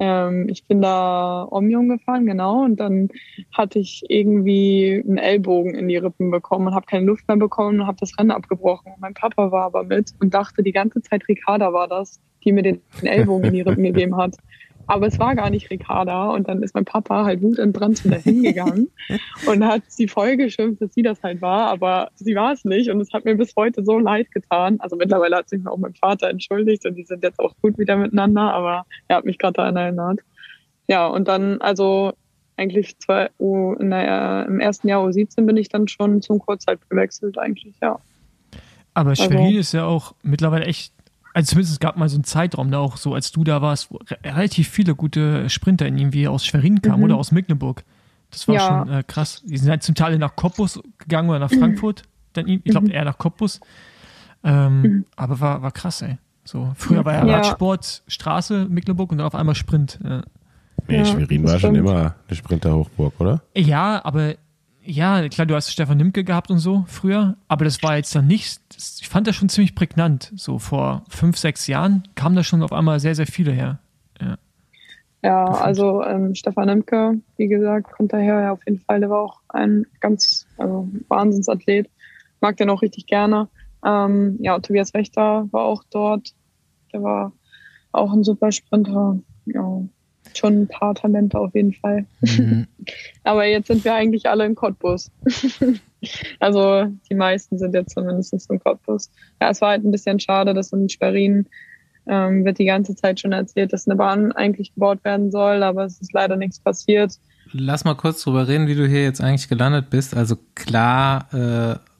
ähm, 0.00 0.48
ich 0.50 0.66
bin 0.66 0.82
da 0.82 1.48
Omnium 1.50 1.88
gefahren, 1.88 2.26
genau, 2.26 2.64
und 2.64 2.76
dann 2.78 3.08
hatte 3.52 3.78
ich 3.78 4.02
irgendwie 4.08 5.02
einen 5.02 5.16
Ellbogen 5.16 5.74
in 5.74 5.88
die 5.88 5.96
Rippen 5.96 6.30
bekommen 6.30 6.66
und 6.66 6.74
habe 6.74 6.84
keine 6.84 7.06
Luft 7.06 7.26
mehr 7.26 7.38
bekommen 7.38 7.80
und 7.80 7.86
habe 7.86 7.96
das 8.00 8.18
Rennen 8.18 8.32
abgebrochen. 8.32 8.92
Und 8.92 9.00
mein 9.00 9.14
Papa 9.14 9.50
war 9.50 9.64
aber 9.64 9.84
mit 9.84 10.12
und 10.20 10.34
dachte 10.34 10.62
die 10.62 10.72
ganze 10.72 11.00
Zeit, 11.00 11.26
Ricarda 11.26 11.72
war 11.72 11.88
das, 11.88 12.20
die 12.44 12.52
mir 12.52 12.62
den 12.62 12.82
Ellbogen 13.02 13.46
in 13.46 13.54
die 13.54 13.60
Rippen 13.62 13.84
gegeben 13.84 14.16
hat. 14.16 14.36
Aber 14.86 15.06
es 15.06 15.18
war 15.18 15.34
gar 15.34 15.50
nicht 15.50 15.70
Ricarda 15.70 16.30
und 16.30 16.48
dann 16.48 16.62
ist 16.62 16.74
mein 16.74 16.84
Papa 16.84 17.24
halt 17.24 17.42
wutentbrannt 17.42 18.04
wieder 18.04 18.18
hingegangen 18.18 18.90
und 19.46 19.64
hat 19.64 19.82
sie 19.88 20.08
voll 20.08 20.36
geschimpft, 20.36 20.82
dass 20.82 20.94
sie 20.94 21.02
das 21.02 21.22
halt 21.22 21.40
war, 21.40 21.68
aber 21.68 22.10
sie 22.14 22.34
war 22.34 22.52
es 22.52 22.64
nicht 22.64 22.90
und 22.90 23.00
es 23.00 23.12
hat 23.12 23.24
mir 23.24 23.34
bis 23.34 23.54
heute 23.56 23.84
so 23.84 23.98
leid 23.98 24.30
getan. 24.32 24.80
Also 24.80 24.96
mittlerweile 24.96 25.36
hat 25.36 25.48
sich 25.48 25.62
mir 25.62 25.70
auch 25.70 25.78
mein 25.78 25.94
Vater 25.94 26.28
entschuldigt 26.28 26.84
und 26.86 26.94
die 26.96 27.04
sind 27.04 27.22
jetzt 27.22 27.38
auch 27.40 27.54
gut 27.62 27.78
wieder 27.78 27.96
miteinander, 27.96 28.52
aber 28.52 28.86
er 29.08 29.16
hat 29.16 29.24
mich 29.24 29.38
gerade 29.38 29.54
daran 29.54 29.76
erinnert. 29.76 30.20
Ja, 30.86 31.06
und 31.06 31.28
dann, 31.28 31.60
also 31.60 32.12
eigentlich 32.56 32.98
zwei, 32.98 33.30
U, 33.40 33.74
der, 33.76 34.46
im 34.48 34.60
ersten 34.60 34.88
Jahr 34.88 35.04
U17 35.04 35.44
bin 35.46 35.56
ich 35.56 35.68
dann 35.68 35.88
schon 35.88 36.22
zum 36.22 36.38
Kurzzeit 36.38 36.78
gewechselt 36.88 37.38
eigentlich, 37.38 37.74
ja. 37.82 37.98
Aber 38.92 39.10
Also- 39.10 39.24
Schwerin 39.24 39.56
ist 39.56 39.72
ja 39.72 39.84
auch 39.86 40.14
mittlerweile 40.22 40.66
echt, 40.66 40.93
also 41.34 41.50
zumindest 41.50 41.72
es 41.74 41.80
gab 41.80 41.96
mal 41.98 42.08
so 42.08 42.16
einen 42.16 42.24
Zeitraum, 42.24 42.70
da 42.70 42.78
auch 42.78 42.96
so, 42.96 43.12
als 43.14 43.30
du 43.32 43.44
da 43.44 43.60
warst, 43.60 43.90
wo 43.90 43.96
re 43.98 44.16
relativ 44.24 44.68
viele 44.68 44.94
gute 44.94 45.50
Sprinter 45.50 45.86
in 45.86 45.98
irgendwie 45.98 46.26
aus 46.28 46.46
Schwerin 46.46 46.80
kamen 46.80 46.98
Mhm. 46.98 47.04
oder 47.04 47.16
aus 47.16 47.30
Mecklenburg. 47.32 47.84
Das 48.30 48.48
war 48.48 48.54
Ja. 48.54 48.60
schon 48.86 48.88
äh, 48.92 49.02
krass. 49.06 49.42
Die 49.44 49.58
sind 49.58 49.68
halt 49.70 49.82
zum 49.82 49.94
Teil 49.94 50.16
nach 50.18 50.34
Cottbus 50.36 50.80
gegangen 50.98 51.28
oder 51.28 51.38
nach 51.40 51.50
Frankfurt. 51.52 52.02
Dann, 52.32 52.48
ich 52.48 52.64
glaube 52.64 52.86
Mhm. 52.86 52.92
eher 52.92 53.04
nach 53.04 53.18
Cottbus. 53.18 53.60
Ähm, 54.42 55.04
Aber 55.16 55.40
war, 55.40 55.62
war 55.62 55.70
krass, 55.72 56.02
ey. 56.02 56.18
So, 56.44 56.72
früher 56.76 57.04
war 57.04 57.14
ja, 57.14 57.26
Ja. 57.26 57.36
Radsport, 57.36 58.02
Straße, 58.06 58.66
Mecklenburg 58.68 59.10
und 59.12 59.18
dann 59.18 59.26
auf 59.26 59.34
einmal 59.34 59.54
Sprint. 59.54 59.98
Ja. 60.04 60.22
Nee, 60.88 60.98
Ja, 60.98 61.04
Schwerin 61.06 61.42
war 61.44 61.50
schon 61.52 61.58
stimmt. 61.74 61.76
immer 61.78 62.14
eine 62.28 62.36
Sprinterhochburg, 62.36 63.14
oder? 63.18 63.42
Ja, 63.56 64.04
aber 64.04 64.34
ja, 64.84 65.28
klar, 65.28 65.46
du 65.46 65.54
hast 65.54 65.70
Stefan 65.70 65.98
Nimke 65.98 66.24
gehabt 66.24 66.50
und 66.50 66.58
so 66.58 66.84
früher, 66.86 67.36
aber 67.48 67.64
das 67.64 67.82
war 67.82 67.96
jetzt 67.96 68.14
dann 68.14 68.26
nicht, 68.26 68.60
ich 69.00 69.08
fand 69.08 69.26
das 69.26 69.36
schon 69.36 69.48
ziemlich 69.48 69.74
prägnant. 69.74 70.32
So 70.36 70.58
vor 70.58 71.04
fünf, 71.08 71.38
sechs 71.38 71.66
Jahren 71.66 72.06
kamen 72.14 72.36
da 72.36 72.44
schon 72.44 72.62
auf 72.62 72.72
einmal 72.72 73.00
sehr, 73.00 73.14
sehr 73.14 73.26
viele 73.26 73.52
her. 73.52 73.78
Ja, 75.24 75.46
also 75.46 76.04
ähm, 76.04 76.34
Stefan 76.34 76.68
Imke, 76.68 77.18
wie 77.38 77.48
gesagt, 77.48 77.90
kommt 77.92 78.12
daher 78.12 78.42
ja 78.42 78.52
auf 78.52 78.60
jeden 78.66 78.80
Fall. 78.80 79.00
Der 79.00 79.08
war 79.08 79.22
auch 79.22 79.40
ein 79.48 79.86
ganz 80.00 80.46
also 80.58 80.86
Wahnsinnsathlet. 81.08 81.88
Mag 82.42 82.58
den 82.58 82.68
auch 82.68 82.82
richtig 82.82 83.06
gerne. 83.06 83.48
Ähm, 83.82 84.36
ja, 84.40 84.58
Tobias 84.58 84.92
Wächter 84.92 85.48
war 85.50 85.62
auch 85.64 85.82
dort. 85.90 86.34
Der 86.92 87.02
war 87.02 87.32
auch 87.92 88.12
ein 88.12 88.22
super 88.22 88.52
Sprinter. 88.52 89.18
Ja, 89.46 89.80
schon 90.34 90.62
ein 90.62 90.68
paar 90.68 90.94
Talente 90.94 91.38
auf 91.38 91.54
jeden 91.54 91.72
Fall. 91.72 92.06
Mhm. 92.20 92.66
Aber 93.24 93.44
jetzt 93.46 93.68
sind 93.68 93.84
wir 93.84 93.94
eigentlich 93.94 94.28
alle 94.28 94.46
in 94.46 94.54
Cottbus. 94.54 95.10
also 96.40 96.86
die 97.10 97.14
meisten 97.14 97.58
sind 97.58 97.74
jetzt 97.74 97.94
zumindest 97.94 98.32
in 98.50 98.58
Cottbus. 98.58 99.10
Ja, 99.40 99.50
es 99.50 99.60
war 99.60 99.70
halt 99.70 99.84
ein 99.84 99.90
bisschen 99.90 100.20
schade, 100.20 100.54
dass 100.54 100.72
in 100.72 100.88
Schwerin 100.88 101.46
ähm, 102.06 102.44
wird 102.44 102.58
die 102.58 102.66
ganze 102.66 102.94
Zeit 102.94 103.20
schon 103.20 103.32
erzählt, 103.32 103.72
dass 103.72 103.86
eine 103.86 103.96
Bahn 103.96 104.32
eigentlich 104.32 104.74
gebaut 104.74 105.04
werden 105.04 105.30
soll, 105.30 105.62
aber 105.62 105.84
es 105.84 106.00
ist 106.00 106.12
leider 106.12 106.36
nichts 106.36 106.58
passiert. 106.58 107.18
Lass 107.52 107.84
mal 107.84 107.94
kurz 107.94 108.22
drüber 108.22 108.48
reden, 108.48 108.66
wie 108.66 108.74
du 108.74 108.86
hier 108.86 109.02
jetzt 109.02 109.20
eigentlich 109.20 109.48
gelandet 109.48 109.90
bist. 109.90 110.16
Also 110.16 110.36
klar 110.54 111.28
äh, 111.32 111.93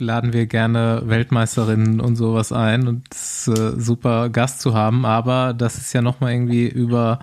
laden 0.00 0.32
wir 0.32 0.46
gerne 0.46 1.02
Weltmeisterinnen 1.04 2.00
und 2.00 2.16
sowas 2.16 2.52
ein 2.52 2.88
und 2.88 3.04
es 3.10 3.48
ist 3.48 3.58
äh, 3.58 3.80
super 3.80 4.28
Gast 4.30 4.60
zu 4.60 4.74
haben, 4.74 5.04
aber 5.04 5.54
das 5.54 5.76
ist 5.76 5.92
ja 5.92 6.02
nochmal 6.02 6.32
irgendwie 6.32 6.66
über 6.66 7.20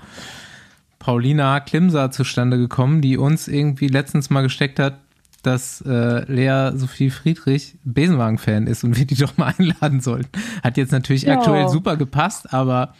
Paulina 0.99 1.59
Klimser 1.59 2.11
zustande 2.11 2.57
gekommen, 2.57 3.01
die 3.01 3.17
uns 3.17 3.47
irgendwie 3.47 3.87
letztens 3.87 4.29
mal 4.29 4.41
gesteckt 4.41 4.79
hat, 4.79 4.99
dass 5.43 5.81
äh, 5.81 6.31
Lea 6.31 6.71
Sophie 6.75 7.09
Friedrich 7.09 7.77
Besenwagen-Fan 7.83 8.67
ist 8.67 8.83
und 8.83 8.97
wir 8.97 9.05
die 9.05 9.15
doch 9.19 9.37
mal 9.37 9.53
einladen 9.57 10.01
sollten. 10.01 10.29
Hat 10.63 10.77
jetzt 10.77 10.91
natürlich 10.91 11.23
Ja. 11.23 11.33
aktuell 11.33 11.69
super 11.69 11.95
gepasst, 11.97 12.53
aber 12.53 12.93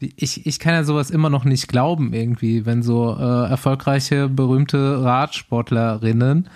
ich, 0.00 0.46
ich 0.46 0.58
kann 0.58 0.74
ja 0.74 0.84
sowas 0.84 1.10
immer 1.10 1.30
noch 1.30 1.44
nicht 1.44 1.68
glauben, 1.68 2.12
irgendwie, 2.12 2.66
wenn 2.66 2.82
so 2.82 3.16
äh, 3.16 3.48
erfolgreiche, 3.50 4.28
berühmte 4.28 5.02
Radsportlerinnen 5.02 6.48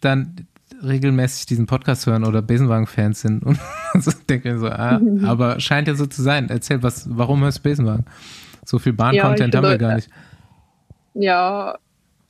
dann 0.00 0.47
regelmäßig 0.82 1.46
diesen 1.46 1.66
Podcast 1.66 2.06
hören 2.06 2.24
oder 2.24 2.42
Besenwagen-Fans 2.42 3.20
sind 3.20 3.44
und 3.44 3.58
so 4.00 4.10
denke 4.28 4.52
ich 4.52 4.58
so, 4.58 4.68
ah, 4.68 5.00
aber 5.24 5.60
scheint 5.60 5.88
ja 5.88 5.94
so 5.94 6.06
zu 6.06 6.22
sein. 6.22 6.48
Erzähl, 6.50 6.82
was, 6.82 7.08
warum 7.10 7.42
hörst 7.42 7.58
du 7.58 7.62
Besenwagen? 7.62 8.04
So 8.64 8.78
viel 8.78 8.92
Bahn-Content 8.92 9.54
Ja, 9.54 9.62
haben 9.62 9.70
wir 9.70 9.78
gar 9.78 9.94
nicht. 9.94 10.10
Ja, 11.14 11.78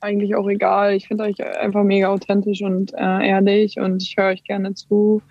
eigentlich 0.01 0.35
auch 0.35 0.47
egal. 0.47 0.93
Ich 0.93 1.07
finde 1.07 1.25
euch 1.25 1.43
einfach 1.43 1.83
mega 1.83 2.07
authentisch 2.07 2.61
und 2.61 2.93
äh, 2.93 3.27
ehrlich 3.27 3.77
und 3.79 4.01
ich 4.01 4.15
höre 4.17 4.29
euch 4.29 4.43
gerne 4.43 4.73
zu. 4.73 5.21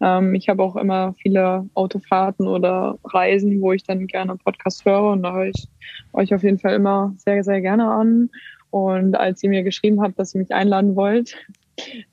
Ähm, 0.00 0.34
ich 0.34 0.48
habe 0.48 0.62
auch 0.62 0.76
immer 0.76 1.14
viele 1.22 1.68
Autofahrten 1.74 2.46
oder 2.46 2.98
Reisen, 3.04 3.60
wo 3.60 3.72
ich 3.72 3.84
dann 3.84 4.06
gerne 4.06 4.36
Podcast 4.36 4.84
höre 4.84 5.10
und 5.12 5.22
da 5.22 5.32
höre 5.32 5.46
ich 5.46 5.68
euch 6.12 6.34
auf 6.34 6.42
jeden 6.42 6.58
Fall 6.58 6.74
immer 6.74 7.14
sehr, 7.16 7.42
sehr 7.44 7.60
gerne 7.60 7.88
an. 7.88 8.30
Und 8.70 9.16
als 9.16 9.42
ihr 9.42 9.50
mir 9.50 9.62
geschrieben 9.62 10.02
habt, 10.02 10.18
dass 10.18 10.34
ihr 10.34 10.40
mich 10.40 10.52
einladen 10.52 10.96
wollt, 10.96 11.36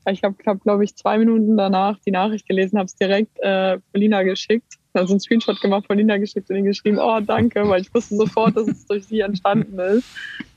ich 0.10 0.24
habe, 0.24 0.36
hab, 0.46 0.62
glaube 0.62 0.84
ich, 0.84 0.96
zwei 0.96 1.18
Minuten 1.18 1.58
danach 1.58 1.98
die 2.06 2.12
Nachricht 2.12 2.48
gelesen, 2.48 2.78
habe 2.78 2.86
es 2.86 2.96
direkt 2.96 3.40
äh, 3.40 3.80
Paulina 3.92 4.24
geschickt, 4.24 4.74
also 4.94 5.14
einen 5.14 5.20
Screenshot 5.20 5.60
gemacht, 5.62 5.88
Paulina 5.88 6.18
geschickt 6.18 6.50
und 6.50 6.58
ihr 6.58 6.64
geschrieben, 6.64 7.00
oh 7.00 7.20
danke, 7.20 7.68
weil 7.68 7.82
ich 7.82 7.94
wusste 7.94 8.16
sofort, 8.16 8.56
dass 8.56 8.68
es 8.68 8.86
durch 8.86 9.06
sie 9.06 9.22
entstanden 9.22 9.80
ist. 9.80 10.08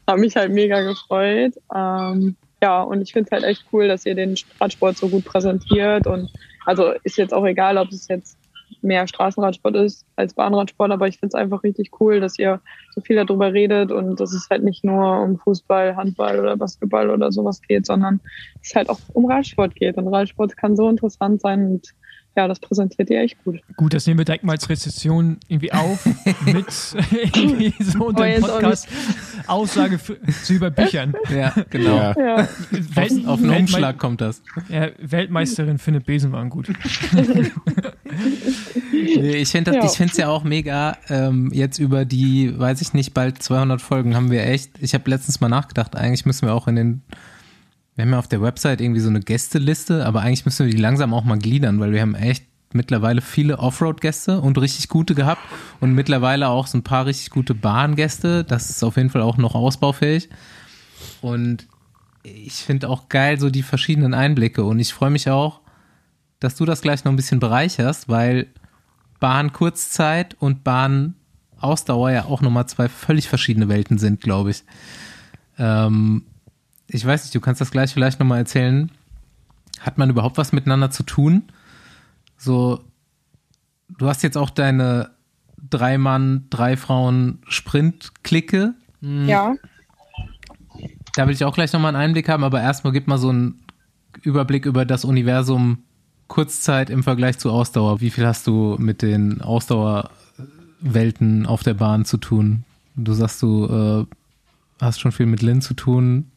Habe 0.06 0.20
mich 0.20 0.36
halt 0.36 0.52
mega 0.52 0.82
gefreut. 0.82 1.54
Ähm, 1.74 2.36
ja, 2.62 2.82
und 2.82 3.02
ich 3.02 3.12
finde 3.12 3.28
es 3.28 3.32
halt 3.32 3.44
echt 3.44 3.64
cool, 3.72 3.88
dass 3.88 4.06
ihr 4.06 4.14
den 4.14 4.36
Radsport 4.60 4.96
so 4.96 5.08
gut 5.08 5.24
präsentiert. 5.24 6.06
Und 6.06 6.30
also 6.64 6.92
ist 7.02 7.16
jetzt 7.16 7.34
auch 7.34 7.44
egal, 7.44 7.76
ob 7.78 7.90
es 7.90 8.08
jetzt 8.08 8.38
mehr 8.82 9.06
Straßenradsport 9.06 9.76
ist 9.76 10.06
als 10.16 10.34
Bahnradsport, 10.34 10.90
aber 10.90 11.08
ich 11.08 11.18
finde 11.18 11.36
es 11.36 11.40
einfach 11.40 11.62
richtig 11.62 11.90
cool, 12.00 12.20
dass 12.20 12.38
ihr 12.38 12.60
so 12.94 13.00
viel 13.00 13.16
darüber 13.16 13.52
redet 13.52 13.92
und 13.92 14.20
dass 14.20 14.32
es 14.32 14.48
halt 14.50 14.62
nicht 14.62 14.84
nur 14.84 15.20
um 15.20 15.38
Fußball, 15.38 15.96
Handball 15.96 16.40
oder 16.40 16.56
Basketball 16.56 17.10
oder 17.10 17.32
sowas 17.32 17.60
geht, 17.62 17.86
sondern 17.86 18.20
es 18.62 18.74
halt 18.74 18.88
auch 18.88 18.98
um 19.12 19.26
Radsport 19.26 19.74
geht. 19.74 19.96
Und 19.96 20.08
Radsport 20.08 20.56
kann 20.56 20.76
so 20.76 20.88
interessant 20.88 21.40
sein 21.40 21.66
und 21.66 21.94
ja, 22.36 22.46
das 22.46 22.60
präsentiert 22.60 23.08
ihr 23.10 23.20
echt 23.20 23.42
gut. 23.44 23.60
Gut, 23.76 23.94
das 23.94 24.06
nehmen 24.06 24.18
wir 24.18 24.24
direkt 24.24 24.44
mal 24.44 24.52
als 24.52 24.68
Rezession 24.68 25.38
irgendwie 25.48 25.72
auf 25.72 26.04
mit 26.44 26.66
irgendwie 27.34 27.74
so 27.82 28.06
unter 28.06 28.22
Aber 28.24 28.26
dem 28.26 28.34
jetzt 28.42 28.44
auch 28.50 28.60
Podcast 28.60 28.88
Aussage 29.46 29.98
für, 29.98 30.18
zu 30.44 30.54
über 30.54 30.70
Büchern. 30.70 31.14
Ja, 31.34 31.54
genau. 31.70 31.96
Ja. 31.96 32.14
Ja, 32.18 32.36
Auf, 32.36 32.48
auf 33.26 33.38
einen 33.38 33.50
Weltmei- 33.50 33.58
Umschlag 33.60 33.98
kommt 33.98 34.20
das. 34.20 34.42
Ja, 34.68 34.88
Weltmeisterin 35.00 35.78
findet 35.78 36.06
Besenwagen 36.06 36.50
gut. 36.50 36.68
Ich 38.92 39.48
finde 39.50 39.72
Ja. 39.74 39.84
es 39.84 40.16
ja 40.16 40.28
auch 40.28 40.44
mega. 40.44 40.96
Ähm, 41.08 41.50
jetzt 41.52 41.78
über 41.78 42.04
die, 42.04 42.58
weiß 42.58 42.80
ich 42.80 42.92
nicht, 42.92 43.14
bald 43.14 43.42
200 43.42 43.80
Folgen 43.80 44.14
haben 44.14 44.30
wir 44.30 44.44
echt. 44.46 44.72
Ich 44.80 44.94
habe 44.94 45.08
letztens 45.10 45.40
mal 45.40 45.48
nachgedacht, 45.48 45.96
eigentlich 45.96 46.26
müssen 46.26 46.46
wir 46.46 46.54
auch 46.54 46.68
in 46.68 46.76
den. 46.76 47.02
Wir 47.96 48.04
haben 48.04 48.12
ja 48.12 48.18
auf 48.18 48.28
der 48.28 48.42
Website 48.42 48.80
irgendwie 48.80 49.00
so 49.00 49.08
eine 49.08 49.20
Gästeliste, 49.20 50.04
aber 50.04 50.20
eigentlich 50.20 50.44
müssen 50.44 50.66
wir 50.66 50.72
die 50.72 50.80
langsam 50.80 51.14
auch 51.14 51.24
mal 51.24 51.38
gliedern, 51.38 51.80
weil 51.80 51.92
wir 51.92 52.02
haben 52.02 52.14
echt 52.14 52.44
mittlerweile 52.72 53.22
viele 53.22 53.58
Offroad-Gäste 53.58 54.40
und 54.40 54.58
richtig 54.58 54.88
gute 54.88 55.14
gehabt 55.14 55.40
und 55.80 55.94
mittlerweile 55.94 56.48
auch 56.48 56.66
so 56.66 56.76
ein 56.76 56.84
paar 56.84 57.06
richtig 57.06 57.30
gute 57.30 57.54
Bahngäste. 57.54 58.44
Das 58.44 58.68
ist 58.68 58.84
auf 58.84 58.96
jeden 58.96 59.08
Fall 59.08 59.22
auch 59.22 59.38
noch 59.38 59.54
ausbaufähig. 59.54 60.28
Und 61.22 61.66
ich 62.22 62.54
finde 62.56 62.90
auch 62.90 63.08
geil 63.08 63.40
so 63.40 63.48
die 63.48 63.62
verschiedenen 63.62 64.12
Einblicke 64.12 64.62
und 64.64 64.78
ich 64.78 64.92
freue 64.92 65.10
mich 65.10 65.30
auch, 65.30 65.60
dass 66.38 66.54
du 66.54 66.66
das 66.66 66.82
gleich 66.82 67.04
noch 67.04 67.12
ein 67.12 67.16
bisschen 67.16 67.40
bereicherst, 67.40 68.10
weil 68.10 68.48
Bahn 69.20 69.54
Kurzzeit 69.54 70.36
und 70.38 70.64
Bahn 70.64 71.14
Ausdauer 71.58 72.10
ja 72.10 72.24
auch 72.26 72.42
nochmal 72.42 72.68
zwei 72.68 72.90
völlig 72.90 73.28
verschiedene 73.28 73.70
Welten 73.70 73.96
sind, 73.96 74.20
glaube 74.20 74.50
ich. 74.50 74.64
Ähm, 75.58 76.24
ich 76.88 77.04
weiß 77.04 77.24
nicht, 77.24 77.34
du 77.34 77.40
kannst 77.40 77.60
das 77.60 77.70
gleich 77.70 77.92
vielleicht 77.92 78.20
nochmal 78.20 78.38
erzählen. 78.38 78.90
Hat 79.80 79.98
man 79.98 80.10
überhaupt 80.10 80.38
was 80.38 80.52
miteinander 80.52 80.90
zu 80.90 81.02
tun? 81.02 81.42
So, 82.38 82.84
du 83.98 84.08
hast 84.08 84.22
jetzt 84.22 84.36
auch 84.36 84.50
deine 84.50 85.10
drei 85.70 85.98
Mann, 85.98 86.44
drei 86.50 86.76
Frauen 86.76 87.38
Sprint-Clique. 87.48 88.74
ja. 89.00 89.54
Da 91.14 91.26
will 91.26 91.34
ich 91.34 91.44
auch 91.44 91.54
gleich 91.54 91.72
nochmal 91.72 91.94
einen 91.94 92.10
Einblick 92.10 92.28
haben, 92.28 92.44
aber 92.44 92.60
erstmal 92.60 92.92
gib 92.92 93.06
mal 93.06 93.16
so 93.16 93.30
einen 93.30 93.62
Überblick 94.22 94.66
über 94.66 94.84
das 94.84 95.06
Universum 95.06 95.78
Kurzzeit 96.28 96.90
im 96.90 97.02
Vergleich 97.02 97.38
zu 97.38 97.50
Ausdauer. 97.50 98.02
Wie 98.02 98.10
viel 98.10 98.26
hast 98.26 98.46
du 98.46 98.76
mit 98.78 99.00
den 99.00 99.40
Ausdauerwelten 99.40 101.46
auf 101.46 101.62
der 101.62 101.72
Bahn 101.74 102.04
zu 102.04 102.18
tun? 102.18 102.64
Du 102.96 103.14
sagst, 103.14 103.40
du 103.42 103.66
äh, 103.66 104.04
hast 104.84 105.00
schon 105.00 105.12
viel 105.12 105.26
mit 105.26 105.42
Lynn 105.42 105.62
zu 105.62 105.74
tun. 105.74 106.30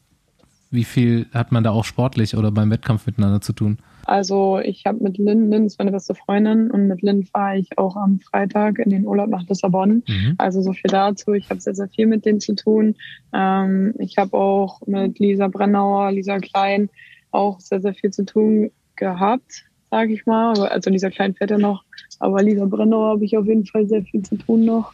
Wie 0.72 0.84
viel 0.84 1.26
hat 1.34 1.52
man 1.52 1.64
da 1.64 1.72
auch 1.72 1.86
sportlich 1.86 2.38
oder 2.38 2.52
beim 2.52 2.70
Wettkampf 2.70 3.08
miteinander 3.08 3.42
zu 3.42 3.54
tun? 3.54 3.80
Also 4.06 4.60
ich 4.60 4.86
habe 4.86 5.04
mit 5.04 5.18
Lynn, 5.18 5.50
Lynn 5.50 5.66
ist 5.66 5.80
meine 5.80 5.92
beste 5.92 6.16
Freundin 6.16 6.70
und 6.70 6.88
mit 6.88 7.02
Lynn 7.02 7.26
fahre 7.26 7.58
ich 7.58 7.78
auch 7.78 7.96
am 7.96 8.20
Freitag 8.20 8.80
in 8.80 8.90
den 8.90 9.06
Urlaub 9.06 9.30
nach 9.30 9.48
Lissabon. 9.48 10.04
Mhm. 10.08 10.36
Also 10.38 10.62
so 10.62 10.74
viel 10.74 10.90
dazu. 10.90 11.34
Ich 11.34 11.50
habe 11.50 11.60
sehr, 11.60 11.76
sehr 11.76 11.90
viel 11.90 12.06
mit 12.08 12.26
denen 12.26 12.40
zu 12.40 12.56
tun. 12.56 12.96
Ähm, 13.34 13.94
ich 14.00 14.18
habe 14.18 14.38
auch 14.38 14.82
mit 14.86 15.20
Lisa 15.20 15.48
Brennauer, 15.48 16.12
Lisa 16.12 16.40
Klein 16.40 16.90
auch 17.32 17.60
sehr, 17.60 17.82
sehr 17.82 17.94
viel 17.94 18.12
zu 18.12 18.26
tun 18.26 18.72
gehabt, 18.96 19.66
sage 19.90 20.14
ich 20.14 20.26
mal. 20.26 20.60
Also 20.68 20.90
Lisa 20.90 21.10
Klein 21.10 21.34
fährt 21.34 21.52
ja 21.52 21.58
noch, 21.58 21.84
aber 22.20 22.44
Lisa 22.44 22.66
Brennauer 22.66 23.12
habe 23.12 23.26
ich 23.26 23.38
auf 23.38 23.46
jeden 23.46 23.66
Fall 23.66 23.88
sehr 23.88 24.04
viel 24.04 24.22
zu 24.22 24.38
tun 24.38 24.66
noch. 24.66 24.94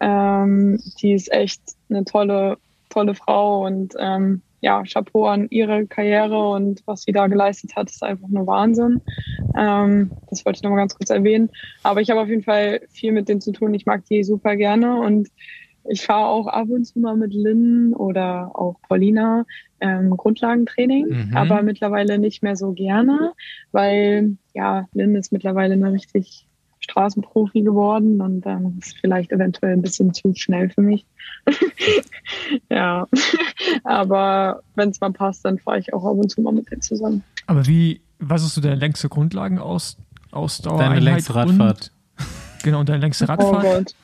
Ähm, 0.00 0.80
die 1.00 1.12
ist 1.12 1.30
echt 1.32 1.60
eine 1.88 2.04
tolle, 2.04 2.58
tolle 2.88 3.14
Frau 3.14 3.66
und 3.66 3.94
ähm, 3.98 4.42
ja, 4.60 4.82
Chapeau 4.84 5.26
an 5.26 5.46
ihre 5.50 5.86
Karriere 5.86 6.50
und 6.50 6.82
was 6.86 7.02
sie 7.02 7.12
da 7.12 7.26
geleistet 7.26 7.76
hat, 7.76 7.90
ist 7.90 8.02
einfach 8.02 8.28
nur 8.28 8.46
Wahnsinn. 8.46 9.00
Ähm, 9.56 10.10
das 10.28 10.44
wollte 10.44 10.58
ich 10.58 10.62
nochmal 10.62 10.80
ganz 10.80 10.94
kurz 10.94 11.10
erwähnen. 11.10 11.50
Aber 11.82 12.00
ich 12.00 12.10
habe 12.10 12.20
auf 12.20 12.28
jeden 12.28 12.42
Fall 12.42 12.80
viel 12.90 13.12
mit 13.12 13.28
denen 13.28 13.40
zu 13.40 13.52
tun. 13.52 13.72
Ich 13.74 13.86
mag 13.86 14.04
die 14.06 14.22
super 14.22 14.56
gerne 14.56 15.00
und 15.00 15.28
ich 15.88 16.02
fahre 16.02 16.26
auch 16.26 16.46
ab 16.46 16.68
und 16.68 16.84
zu 16.84 16.98
mal 16.98 17.16
mit 17.16 17.32
Lynn 17.32 17.94
oder 17.94 18.50
auch 18.54 18.76
Paulina 18.86 19.46
ähm, 19.80 20.10
Grundlagentraining, 20.10 21.06
Mhm. 21.08 21.36
aber 21.36 21.62
mittlerweile 21.62 22.18
nicht 22.18 22.42
mehr 22.42 22.54
so 22.54 22.72
gerne, 22.72 23.32
weil 23.72 24.36
ja, 24.52 24.86
Lynn 24.92 25.16
ist 25.16 25.32
mittlerweile 25.32 25.72
eine 25.74 25.90
richtig 25.90 26.46
Straßenprofi 26.80 27.62
geworden 27.62 28.20
und 28.20 28.40
dann 28.42 28.78
ist 28.80 28.96
vielleicht 29.00 29.32
eventuell 29.32 29.74
ein 29.74 29.82
bisschen 29.82 30.12
zu 30.14 30.32
schnell 30.34 30.70
für 30.70 30.80
mich. 30.82 31.04
ja, 32.70 33.06
aber 33.84 34.62
wenn 34.74 34.90
es 34.90 35.00
mal 35.00 35.12
passt, 35.12 35.44
dann 35.44 35.58
fahre 35.58 35.78
ich 35.78 35.92
auch 35.92 36.04
ab 36.04 36.16
und 36.16 36.30
zu 36.30 36.40
mal 36.40 36.52
mit 36.52 36.70
denen 36.70 36.82
zusammen. 36.82 37.22
Aber 37.46 37.66
wie, 37.66 38.00
was 38.18 38.42
ist 38.44 38.54
so 38.54 38.60
deine 38.60 38.76
längste 38.76 39.08
Grundlagenaus 39.08 39.96
Ausdauer? 40.30 40.78
Deine 40.78 40.90
Einheit 40.96 41.02
längste 41.04 41.34
Radfahrt. 41.34 41.92
Und, 42.18 42.26
genau, 42.62 42.80
und 42.80 42.88
deine 42.88 43.00
längste 43.00 43.24
Oh 43.24 43.28
Radfahrt? 43.28 43.62
Gott. 43.62 43.94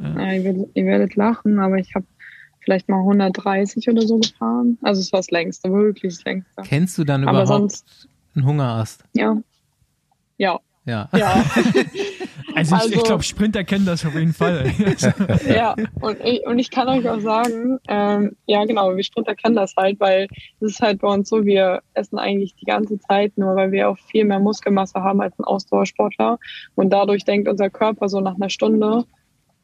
Ja, 0.00 0.32
ihr, 0.32 0.44
werdet, 0.44 0.68
ihr 0.74 0.84
werdet 0.86 1.16
lachen, 1.16 1.58
aber 1.58 1.76
ich 1.76 1.94
habe 1.94 2.06
vielleicht 2.60 2.88
mal 2.88 2.98
130 2.98 3.88
oder 3.88 4.02
so 4.02 4.18
gefahren. 4.18 4.78
Also 4.82 5.00
es 5.00 5.12
war 5.12 5.20
das 5.20 5.30
längste, 5.30 5.70
wirklich 5.70 6.14
das 6.16 6.24
längste. 6.24 6.62
Kennst 6.64 6.98
du 6.98 7.04
dann 7.04 7.22
Aber 7.26 7.42
überhaupt 7.44 7.70
sonst, 7.72 8.08
einen 8.34 8.46
Hungerast? 8.46 9.04
ja. 9.14 9.36
Ja, 10.38 10.58
Ja. 10.84 11.08
ja. 11.16 11.42
Also 12.56 12.74
ich, 12.76 12.82
ich 12.86 12.92
Also- 12.96 13.04
glaube, 13.04 13.22
Sprinter 13.22 13.64
kennen 13.64 13.84
das 13.84 14.04
auf 14.06 14.14
jeden 14.14 14.32
Fall. 14.32 14.72
ja, 15.48 15.74
und 16.00 16.18
ich, 16.24 16.46
und 16.46 16.58
ich 16.58 16.70
kann 16.70 16.88
euch 16.88 17.08
auch 17.08 17.20
sagen, 17.20 17.78
ähm, 17.86 18.34
ja 18.46 18.64
genau, 18.64 18.96
wir 18.96 19.04
Sprinter 19.04 19.34
kennen 19.34 19.56
das 19.56 19.74
halt, 19.76 20.00
weil 20.00 20.26
es 20.60 20.72
ist 20.72 20.80
halt 20.80 21.00
bei 21.00 21.08
uns 21.08 21.28
so, 21.28 21.44
wir 21.44 21.82
essen 21.94 22.18
eigentlich 22.18 22.54
die 22.54 22.64
ganze 22.64 22.98
Zeit 22.98 23.36
nur, 23.36 23.54
weil 23.56 23.72
wir 23.72 23.90
auch 23.90 23.98
viel 24.10 24.24
mehr 24.24 24.38
Muskelmasse 24.38 25.02
haben 25.02 25.20
als 25.20 25.38
ein 25.38 25.44
Ausdauersportler 25.44 26.38
und 26.76 26.90
dadurch 26.90 27.24
denkt 27.24 27.46
unser 27.48 27.68
Körper 27.68 28.08
so 28.08 28.20
nach 28.20 28.36
einer 28.36 28.48
Stunde, 28.50 29.04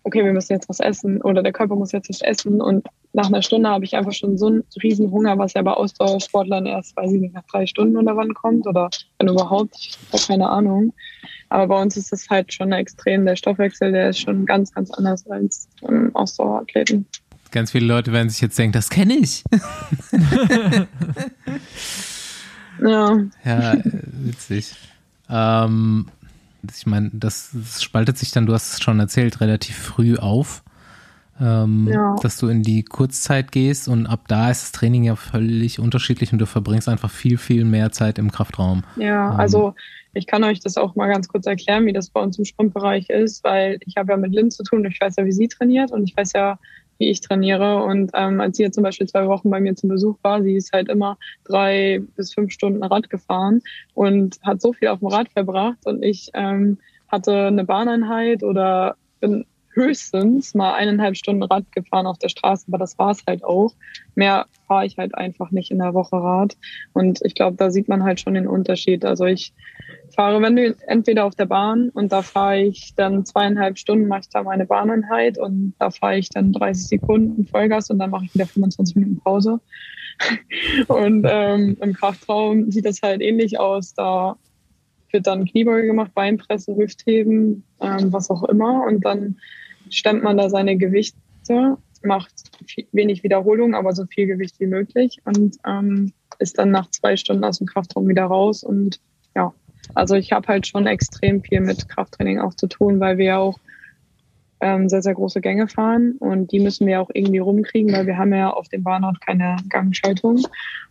okay, 0.04 0.24
wir 0.24 0.32
müssen 0.32 0.52
jetzt 0.52 0.68
was 0.68 0.80
essen 0.80 1.22
oder 1.22 1.42
der 1.42 1.52
Körper 1.52 1.76
muss 1.76 1.92
jetzt 1.92 2.08
was 2.10 2.20
essen 2.20 2.60
und 2.60 2.86
nach 3.14 3.26
einer 3.28 3.42
Stunde 3.42 3.68
habe 3.68 3.84
ich 3.84 3.94
einfach 3.96 4.12
schon 4.12 4.36
so 4.36 4.46
einen 4.48 4.64
riesen 4.82 5.10
Hunger, 5.10 5.38
was 5.38 5.54
ja 5.54 5.62
bei 5.62 5.72
Ausdauersportlern 5.72 6.66
erst, 6.66 6.96
weiß 6.96 7.12
ich 7.12 7.20
nicht, 7.20 7.34
nach 7.34 7.44
drei 7.50 7.66
Stunden 7.66 7.96
oder 7.96 8.16
wann 8.16 8.34
kommt 8.34 8.66
oder 8.66 8.90
wenn 9.18 9.28
überhaupt, 9.28 9.76
ich 9.78 9.98
habe 10.12 10.22
keine 10.26 10.48
Ahnung. 10.48 10.92
Aber 11.52 11.66
bei 11.66 11.82
uns 11.82 11.98
ist 11.98 12.10
das 12.12 12.30
halt 12.30 12.50
schon 12.54 12.72
extrem. 12.72 13.26
Der 13.26 13.36
Stoffwechsel, 13.36 13.92
der 13.92 14.08
ist 14.08 14.20
schon 14.20 14.46
ganz, 14.46 14.72
ganz 14.72 14.90
anders 14.90 15.26
als 15.28 15.68
ähm, 15.86 16.10
Ausdauerathleten. 16.14 17.04
Ganz 17.50 17.72
viele 17.72 17.84
Leute 17.84 18.10
werden 18.10 18.30
sich 18.30 18.40
jetzt 18.40 18.58
denken, 18.58 18.72
das 18.72 18.88
kenne 18.88 19.14
ich. 19.14 19.44
Ja, 22.80 23.20
Ja, 23.44 23.74
witzig. 23.84 24.74
Ähm, 25.28 26.08
ich 26.74 26.86
meine, 26.86 27.10
das, 27.12 27.50
das 27.52 27.82
spaltet 27.82 28.16
sich 28.16 28.32
dann, 28.32 28.46
du 28.46 28.54
hast 28.54 28.72
es 28.72 28.82
schon 28.82 28.98
erzählt, 28.98 29.40
relativ 29.40 29.76
früh 29.76 30.16
auf, 30.16 30.64
ähm, 31.42 31.88
Ja. 31.90 32.16
dass 32.22 32.36
du 32.38 32.48
in 32.48 32.62
die 32.62 32.82
Kurzzeit 32.84 33.50
gehst 33.52 33.88
und 33.88 34.06
ab 34.06 34.28
da 34.28 34.50
ist 34.50 34.62
das 34.62 34.72
Training 34.72 35.04
ja 35.04 35.16
völlig 35.16 35.78
unterschiedlich 35.80 36.32
und 36.32 36.38
du 36.38 36.46
verbringst 36.46 36.88
einfach 36.88 37.10
viel, 37.10 37.36
viel 37.38 37.64
mehr 37.64 37.90
Zeit 37.92 38.18
im 38.18 38.30
Kraftraum. 38.30 38.84
ja, 38.96 39.32
Ähm. 39.32 39.40
also 39.40 39.74
ich 40.14 40.26
kann 40.26 40.44
euch 40.44 40.60
das 40.60 40.76
auch 40.76 40.94
mal 40.94 41.08
ganz 41.08 41.26
kurz 41.28 41.46
erklären, 41.46 41.86
wie 41.86 41.92
das 41.94 42.10
bei 42.10 42.20
uns 42.20 42.38
im 42.38 42.44
Sprintbereich 42.44 43.08
ist, 43.08 43.42
weil 43.44 43.78
ich 43.86 43.96
habe 43.96 44.12
ja 44.12 44.18
mit 44.18 44.34
Lynn 44.34 44.50
zu 44.50 44.62
tun. 44.62 44.84
Ich 44.84 45.00
weiß 45.00 45.16
ja, 45.16 45.24
wie 45.24 45.32
sie 45.32 45.48
trainiert 45.48 45.90
und 45.90 46.04
ich 46.04 46.14
weiß 46.14 46.34
ja, 46.34 46.58
wie 46.98 47.08
ich 47.08 47.22
trainiere. 47.22 47.82
Und 47.82 48.10
ähm, 48.12 48.38
als 48.42 48.58
sie 48.58 48.62
jetzt 48.64 48.74
zum 48.74 48.84
Beispiel 48.84 49.08
zwei 49.08 49.26
Wochen 49.26 49.48
bei 49.48 49.58
mir 49.58 49.74
zum 49.74 49.88
Besuch 49.88 50.18
war, 50.20 50.42
sie 50.42 50.54
ist 50.54 50.70
halt 50.74 50.90
immer 50.90 51.16
drei 51.44 52.02
bis 52.14 52.34
fünf 52.34 52.52
Stunden 52.52 52.84
Rad 52.84 53.08
gefahren 53.08 53.62
und 53.94 54.38
hat 54.42 54.60
so 54.60 54.74
viel 54.74 54.88
auf 54.88 54.98
dem 54.98 55.08
Rad 55.08 55.30
verbracht. 55.30 55.78
Und 55.86 56.02
ich 56.04 56.30
ähm, 56.34 56.76
hatte 57.08 57.46
eine 57.46 57.64
Bahneinheit 57.64 58.42
oder 58.42 58.96
bin 59.20 59.46
höchstens 59.74 60.54
mal 60.54 60.74
eineinhalb 60.74 61.16
Stunden 61.16 61.42
Rad 61.42 61.70
gefahren 61.72 62.06
auf 62.06 62.18
der 62.18 62.28
Straße, 62.28 62.66
aber 62.68 62.78
das 62.78 62.98
war's 62.98 63.22
halt 63.26 63.44
auch. 63.44 63.74
Mehr 64.14 64.46
fahre 64.66 64.86
ich 64.86 64.98
halt 64.98 65.14
einfach 65.14 65.50
nicht 65.50 65.70
in 65.70 65.78
der 65.78 65.94
Woche 65.94 66.16
Rad. 66.16 66.56
Und 66.92 67.20
ich 67.22 67.34
glaube, 67.34 67.56
da 67.56 67.70
sieht 67.70 67.88
man 67.88 68.04
halt 68.04 68.20
schon 68.20 68.34
den 68.34 68.46
Unterschied. 68.46 69.04
Also 69.04 69.24
ich 69.24 69.52
fahre, 70.14 70.40
wenn 70.42 70.56
du 70.56 70.76
entweder 70.86 71.24
auf 71.24 71.34
der 71.34 71.46
Bahn 71.46 71.88
und 71.90 72.12
da 72.12 72.22
fahre 72.22 72.62
ich 72.62 72.94
dann 72.96 73.24
zweieinhalb 73.24 73.78
Stunden, 73.78 74.08
mache 74.08 74.20
ich 74.20 74.28
da 74.28 74.42
meine 74.42 74.66
Bahneinheit 74.66 75.38
und 75.38 75.74
da 75.78 75.90
fahre 75.90 76.18
ich 76.18 76.28
dann 76.28 76.52
30 76.52 76.86
Sekunden 76.86 77.46
Vollgas 77.46 77.90
und 77.90 77.98
dann 77.98 78.10
mache 78.10 78.26
ich 78.26 78.34
wieder 78.34 78.46
25 78.46 78.96
Minuten 78.96 79.20
Pause. 79.20 79.60
Und 80.88 81.26
ähm, 81.28 81.76
im 81.80 81.92
Kraftraum 81.94 82.70
sieht 82.70 82.84
das 82.84 83.00
halt 83.02 83.22
ähnlich 83.22 83.58
aus. 83.58 83.94
Da 83.94 84.36
wird 85.12 85.26
dann 85.26 85.44
Kniebeuge 85.44 85.86
gemacht, 85.86 86.14
Beinpresse, 86.14 86.76
Hüftheben, 86.76 87.64
ähm, 87.80 88.12
was 88.12 88.30
auch 88.30 88.44
immer. 88.44 88.84
Und 88.86 89.04
dann 89.04 89.36
stemmt 89.90 90.22
man 90.22 90.36
da 90.36 90.48
seine 90.48 90.76
Gewichte, 90.76 91.76
macht 92.02 92.32
viel, 92.66 92.86
wenig 92.92 93.22
Wiederholung, 93.22 93.74
aber 93.74 93.92
so 93.94 94.06
viel 94.06 94.26
Gewicht 94.26 94.58
wie 94.60 94.66
möglich 94.66 95.20
und 95.24 95.56
ähm, 95.66 96.12
ist 96.38 96.58
dann 96.58 96.70
nach 96.70 96.90
zwei 96.90 97.16
Stunden 97.16 97.44
aus 97.44 97.58
dem 97.58 97.66
Kraftraum 97.66 98.08
wieder 98.08 98.24
raus. 98.24 98.64
Und 98.64 99.00
ja, 99.36 99.54
also 99.94 100.14
ich 100.14 100.32
habe 100.32 100.48
halt 100.48 100.66
schon 100.66 100.86
extrem 100.86 101.42
viel 101.42 101.60
mit 101.60 101.88
Krafttraining 101.88 102.40
auch 102.40 102.54
zu 102.54 102.66
tun, 102.66 103.00
weil 103.00 103.18
wir 103.18 103.24
ja 103.24 103.38
auch 103.38 103.58
ähm, 104.62 104.88
sehr, 104.88 105.02
sehr 105.02 105.14
große 105.14 105.40
Gänge 105.40 105.66
fahren. 105.66 106.14
Und 106.20 106.52
die 106.52 106.60
müssen 106.60 106.86
wir 106.86 107.02
auch 107.02 107.10
irgendwie 107.12 107.38
rumkriegen, 107.38 107.92
weil 107.92 108.06
wir 108.06 108.16
haben 108.16 108.32
ja 108.32 108.50
auf 108.50 108.68
dem 108.68 108.84
Bahnhof 108.84 109.16
keine 109.20 109.56
Gangschaltung. 109.68 110.40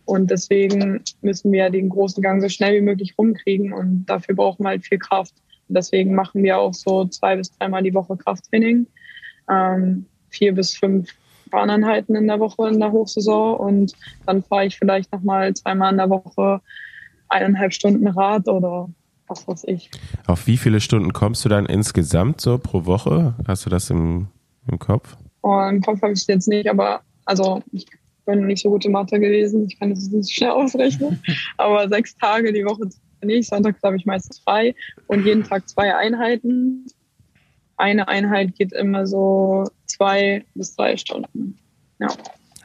Und 0.04 0.30
deswegen 0.30 1.02
müssen 1.22 1.50
wir 1.50 1.70
den 1.70 1.88
großen 1.88 2.22
Gang 2.22 2.42
so 2.42 2.50
schnell 2.50 2.76
wie 2.76 2.84
möglich 2.84 3.14
rumkriegen. 3.16 3.72
Und 3.72 4.04
dafür 4.04 4.34
brauchen 4.34 4.64
wir 4.64 4.70
halt 4.70 4.84
viel 4.84 4.98
Kraft. 4.98 5.34
Und 5.68 5.76
deswegen 5.76 6.14
machen 6.14 6.42
wir 6.42 6.58
auch 6.58 6.74
so 6.74 7.06
zwei 7.06 7.36
bis 7.36 7.50
dreimal 7.56 7.82
die 7.82 7.94
Woche 7.94 8.16
Krafttraining, 8.16 8.86
ähm, 9.50 10.04
vier 10.28 10.54
bis 10.54 10.76
fünf 10.76 11.08
Bahneinheiten 11.50 12.14
in 12.14 12.26
der 12.26 12.40
Woche 12.40 12.68
in 12.68 12.78
der 12.78 12.92
Hochsaison. 12.92 13.56
Und 13.56 13.94
dann 14.26 14.42
fahre 14.42 14.66
ich 14.66 14.78
vielleicht 14.78 15.10
nochmal 15.12 15.54
zweimal 15.54 15.92
in 15.92 15.98
der 15.98 16.10
Woche 16.10 16.60
eineinhalb 17.30 17.72
Stunden 17.72 18.06
Rad 18.06 18.48
oder 18.48 18.90
was 19.28 19.46
weiß 19.46 19.64
ich. 19.66 19.90
Auf 20.26 20.46
wie 20.46 20.56
viele 20.56 20.80
Stunden 20.80 21.12
kommst 21.12 21.44
du 21.44 21.48
dann 21.48 21.66
insgesamt 21.66 22.40
so 22.40 22.58
pro 22.58 22.86
Woche? 22.86 23.34
Hast 23.46 23.66
du 23.66 23.70
das 23.70 23.90
im, 23.90 24.28
im 24.68 24.78
Kopf? 24.78 25.16
Und 25.40 25.76
im 25.76 25.82
Kopf 25.82 26.02
habe 26.02 26.12
ich 26.12 26.20
es 26.20 26.26
jetzt 26.26 26.48
nicht, 26.48 26.68
aber 26.68 27.02
also 27.24 27.62
ich 27.72 27.86
bin 28.26 28.46
nicht 28.46 28.62
so 28.62 28.70
gute 28.70 28.88
Mathe 28.88 29.18
gewesen. 29.18 29.66
Ich 29.66 29.78
kann 29.78 29.90
das 29.90 30.08
nicht 30.08 30.26
so 30.26 30.32
schnell 30.32 30.50
ausrechnen. 30.52 31.22
aber 31.56 31.88
sechs 31.88 32.16
Tage 32.16 32.52
die 32.52 32.64
Woche 32.64 32.88
trainiere 33.20 33.40
ich. 33.40 33.48
Sonntags 33.48 33.82
habe 33.82 33.96
ich 33.96 34.06
meistens 34.06 34.38
frei 34.38 34.74
und 35.06 35.24
jeden 35.24 35.44
Tag 35.44 35.68
zwei 35.68 35.94
Einheiten. 35.96 36.86
Eine 37.76 38.06
Einheit 38.08 38.54
geht 38.54 38.72
immer 38.72 39.06
so 39.06 39.64
zwei 39.86 40.44
bis 40.54 40.76
drei 40.76 40.96
Stunden. 40.96 41.58
Ja, 41.98 42.08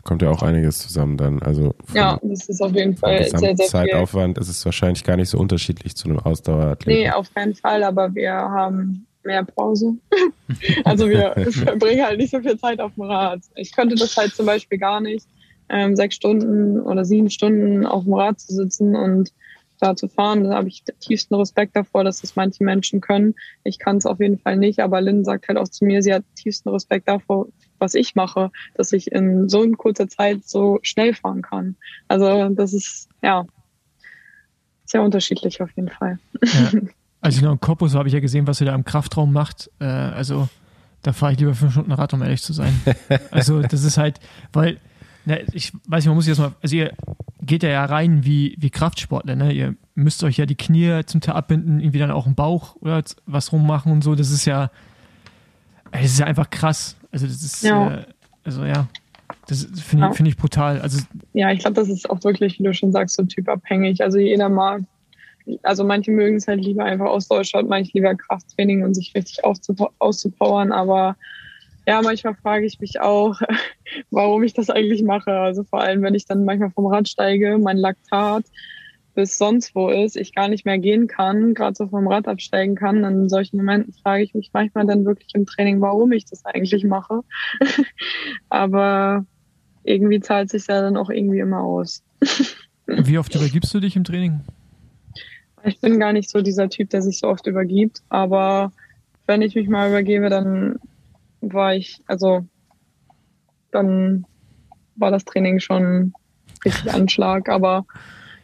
kommt 0.07 0.21
ja 0.21 0.31
auch 0.31 0.41
einiges 0.41 0.79
zusammen 0.79 1.17
dann. 1.17 1.43
Also 1.43 1.75
ja 1.93 2.17
das 2.23 2.49
ist 2.49 2.61
auf 2.61 2.73
jeden 2.73 2.95
Fall 2.95 3.17
sehr, 3.17 3.29
sehr 3.29 3.39
viel. 3.39 3.49
Gesamtzeitaufwand 3.49 4.37
ist 4.39 4.47
es 4.47 4.65
wahrscheinlich 4.65 5.03
gar 5.03 5.17
nicht 5.17 5.29
so 5.29 5.37
unterschiedlich 5.37 5.95
zu 5.95 6.07
einem 6.07 6.19
Ausdauerathleten. 6.19 7.03
Nee, 7.03 7.11
auf 7.11 7.31
keinen 7.33 7.53
Fall, 7.53 7.83
aber 7.83 8.15
wir 8.15 8.31
haben 8.31 9.05
mehr 9.23 9.43
Pause. 9.43 9.97
also 10.85 11.09
wir 11.09 11.35
verbringen 11.51 12.03
halt 12.03 12.19
nicht 12.19 12.31
so 12.31 12.39
viel 12.39 12.57
Zeit 12.57 12.79
auf 12.79 12.93
dem 12.95 13.03
Rad. 13.03 13.41
Ich 13.55 13.75
könnte 13.75 13.95
das 13.95 14.15
halt 14.15 14.33
zum 14.33 14.45
Beispiel 14.45 14.79
gar 14.79 15.01
nicht, 15.01 15.27
ähm, 15.69 15.95
sechs 15.97 16.15
Stunden 16.15 16.79
oder 16.79 17.03
sieben 17.03 17.29
Stunden 17.29 17.85
auf 17.85 18.05
dem 18.05 18.13
Rad 18.13 18.39
zu 18.39 18.53
sitzen 18.53 18.95
und 18.95 19.33
da 19.79 19.95
zu 19.95 20.07
fahren. 20.07 20.45
Da 20.45 20.55
habe 20.55 20.69
ich 20.69 20.83
tiefsten 21.01 21.35
Respekt 21.35 21.75
davor, 21.75 22.05
dass 22.05 22.21
das 22.21 22.37
manche 22.37 22.63
Menschen 22.63 23.01
können. 23.01 23.35
Ich 23.65 23.77
kann 23.77 23.97
es 23.97 24.05
auf 24.05 24.19
jeden 24.19 24.39
Fall 24.39 24.55
nicht, 24.55 24.79
aber 24.79 25.01
Lynn 25.01 25.25
sagt 25.25 25.49
halt 25.49 25.57
auch 25.57 25.67
zu 25.67 25.83
mir, 25.83 26.01
sie 26.01 26.13
hat 26.13 26.23
tiefsten 26.35 26.69
Respekt 26.69 27.09
davor, 27.09 27.47
was 27.79 27.93
ich 27.93 28.15
mache, 28.15 28.51
dass 28.75 28.91
ich 28.93 29.11
in 29.11 29.49
so 29.49 29.69
kurzer 29.71 30.07
Zeit 30.07 30.47
so 30.47 30.79
schnell 30.81 31.13
fahren 31.13 31.41
kann. 31.41 31.75
Also 32.07 32.49
das 32.49 32.73
ist, 32.73 33.09
ja, 33.21 33.45
sehr 34.85 35.03
unterschiedlich 35.03 35.61
auf 35.61 35.69
jeden 35.75 35.89
Fall. 35.89 36.19
Ja. 36.41 36.79
Also 37.19 37.41
genau, 37.41 37.53
im 37.53 37.59
Korpus 37.59 37.95
habe 37.95 38.07
ich 38.07 38.13
ja 38.13 38.19
gesehen, 38.19 38.47
was 38.47 38.61
ihr 38.61 38.67
da 38.67 38.75
im 38.75 38.85
Kraftraum 38.85 39.33
macht. 39.33 39.69
Äh, 39.79 39.85
also 39.85 40.47
da 41.01 41.13
fahre 41.13 41.33
ich 41.33 41.39
lieber 41.39 41.53
fünf 41.53 41.71
Stunden 41.71 41.91
Rad, 41.91 42.13
um 42.13 42.21
ehrlich 42.21 42.41
zu 42.41 42.53
sein. 42.53 42.79
Also 43.31 43.61
das 43.61 43.83
ist 43.83 43.97
halt, 43.97 44.19
weil, 44.53 44.77
na, 45.25 45.37
ich 45.53 45.73
weiß 45.87 46.03
nicht, 46.03 46.07
man 46.07 46.15
muss 46.15 46.27
jetzt 46.27 46.37
mal, 46.37 46.53
also 46.61 46.75
ihr 46.75 46.93
geht 47.41 47.63
ja, 47.63 47.69
ja 47.69 47.85
rein 47.85 48.25
wie, 48.25 48.55
wie 48.59 48.69
Kraftsportler, 48.69 49.35
ne? 49.35 49.51
Ihr 49.51 49.75
müsst 49.95 50.23
euch 50.23 50.37
ja 50.37 50.45
die 50.45 50.55
Knie 50.55 51.01
zum 51.05 51.21
Teil 51.21 51.35
abbinden, 51.35 51.79
irgendwie 51.79 51.99
dann 51.99 52.11
auch 52.11 52.27
im 52.27 52.35
Bauch 52.35 52.75
oder 52.77 53.03
was 53.25 53.51
rummachen 53.51 53.91
und 53.91 54.03
so. 54.03 54.15
Das 54.15 54.31
ist 54.31 54.45
ja, 54.45 54.69
das 55.91 56.05
ist 56.05 56.19
ja 56.19 56.25
einfach 56.25 56.49
krass. 56.49 56.97
Also 57.23 57.25
das 57.27 57.41
ist, 57.43 57.63
Ja. 57.63 57.95
äh, 57.95 58.05
also 58.43 58.63
ja, 58.65 58.87
das 59.47 59.65
finde 59.81 60.09
ich, 60.11 60.15
finde 60.17 60.29
ich 60.31 60.37
brutal. 60.37 60.79
Also 60.81 61.01
Ja, 61.33 61.51
ich 61.51 61.59
glaube, 61.59 61.73
das 61.75 61.89
ist 61.89 62.09
auch 62.09 62.23
wirklich, 62.23 62.59
wie 62.59 62.63
du 62.63 62.73
schon 62.73 62.91
sagst, 62.91 63.15
so 63.15 63.23
typabhängig. 63.23 64.01
Also 64.03 64.17
jeder 64.19 64.49
mag, 64.49 64.81
also 65.63 65.83
manche 65.83 66.11
mögen 66.11 66.37
es 66.37 66.47
halt 66.47 66.63
lieber 66.63 66.85
einfach 66.85 67.07
Ausdauersport, 67.07 67.67
manche 67.67 67.91
lieber 67.93 68.13
Krafttraining 68.15 68.83
und 68.83 68.93
sich 68.93 69.13
richtig 69.15 69.43
auszupo- 69.43 69.91
auszupowern. 69.99 70.71
Aber 70.71 71.15
ja, 71.87 72.01
manchmal 72.01 72.35
frage 72.35 72.65
ich 72.65 72.79
mich 72.79 72.99
auch, 73.01 73.39
warum 74.11 74.43
ich 74.43 74.53
das 74.53 74.69
eigentlich 74.69 75.03
mache. 75.03 75.31
Also 75.31 75.63
vor 75.63 75.81
allem, 75.81 76.01
wenn 76.03 76.15
ich 76.15 76.25
dann 76.25 76.45
manchmal 76.45 76.71
vom 76.71 76.85
Rad 76.87 77.07
steige, 77.09 77.57
mein 77.57 77.77
Laktat 77.77 78.45
bis 79.17 79.39
sonst 79.39 79.73
wo 79.73 79.89
ist, 79.89 80.15
ich 80.15 80.35
gar 80.35 80.47
nicht 80.47 80.63
mehr 80.63 80.77
gehen 80.77 81.07
kann, 81.07 81.55
gerade 81.55 81.73
so 81.73 81.87
vom 81.87 82.07
Rad 82.07 82.27
absteigen 82.27 82.75
kann. 82.75 83.03
In 83.03 83.29
solchen 83.29 83.57
Momenten 83.57 83.91
frage 83.91 84.21
ich 84.23 84.35
mich 84.35 84.51
manchmal 84.53 84.85
dann 84.85 85.05
wirklich 85.05 85.33
im 85.33 85.47
Training, 85.47 85.81
warum 85.81 86.11
ich 86.11 86.25
das 86.25 86.45
eigentlich 86.45 86.83
mache. 86.83 87.21
Aber 88.49 89.25
irgendwie 89.83 90.19
zahlt 90.19 90.51
sich 90.51 90.67
ja 90.67 90.81
dann 90.81 90.97
auch 90.97 91.09
irgendwie 91.09 91.39
immer 91.39 91.61
aus. 91.61 92.03
wie 92.85 93.17
oft 93.17 93.33
übergibst 93.33 93.73
du 93.73 93.79
dich 93.79 93.95
im 93.95 94.03
Training? 94.03 94.41
Ich 95.63 95.81
bin 95.81 95.99
gar 95.99 96.13
nicht 96.13 96.29
so 96.29 96.43
dieser 96.43 96.69
Typ, 96.69 96.91
der 96.91 97.01
sich 97.01 97.17
so 97.17 97.27
oft 97.27 97.47
übergibt, 97.47 98.03
aber 98.09 98.71
wenn 99.25 99.41
ich 99.41 99.55
mich 99.55 99.67
mal 99.67 99.89
übergebe, 99.89 100.29
dann 100.29 100.75
war 101.41 101.73
ich, 101.73 102.03
also 102.05 102.45
dann 103.71 104.27
war 104.95 105.09
das 105.09 105.25
Training 105.25 105.59
schon 105.59 106.13
richtig 106.63 106.93
Anschlag, 106.93 107.49
aber 107.49 107.87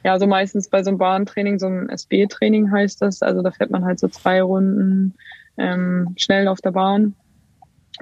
ja, 0.04 0.20
so 0.20 0.28
meistens 0.28 0.70
bei 0.70 0.84
so 0.84 0.90
einem 0.90 0.98
Bahntraining, 0.98 1.60
so 1.60 1.68
einem 1.68 1.90
SB-Training 1.90 2.72
heißt 2.72 3.02
das, 3.02 3.22
also 3.22 3.42
da 3.42 3.52
fährt 3.52 3.72
man 3.72 3.86
halt 3.86 4.00
so 4.00 4.08
zwei 4.08 4.42
Runden 4.42 5.16
ähm, 5.58 6.14
schnell 6.18 6.48
auf 6.48 6.62
der 6.62 6.72
Bahn 6.72 7.16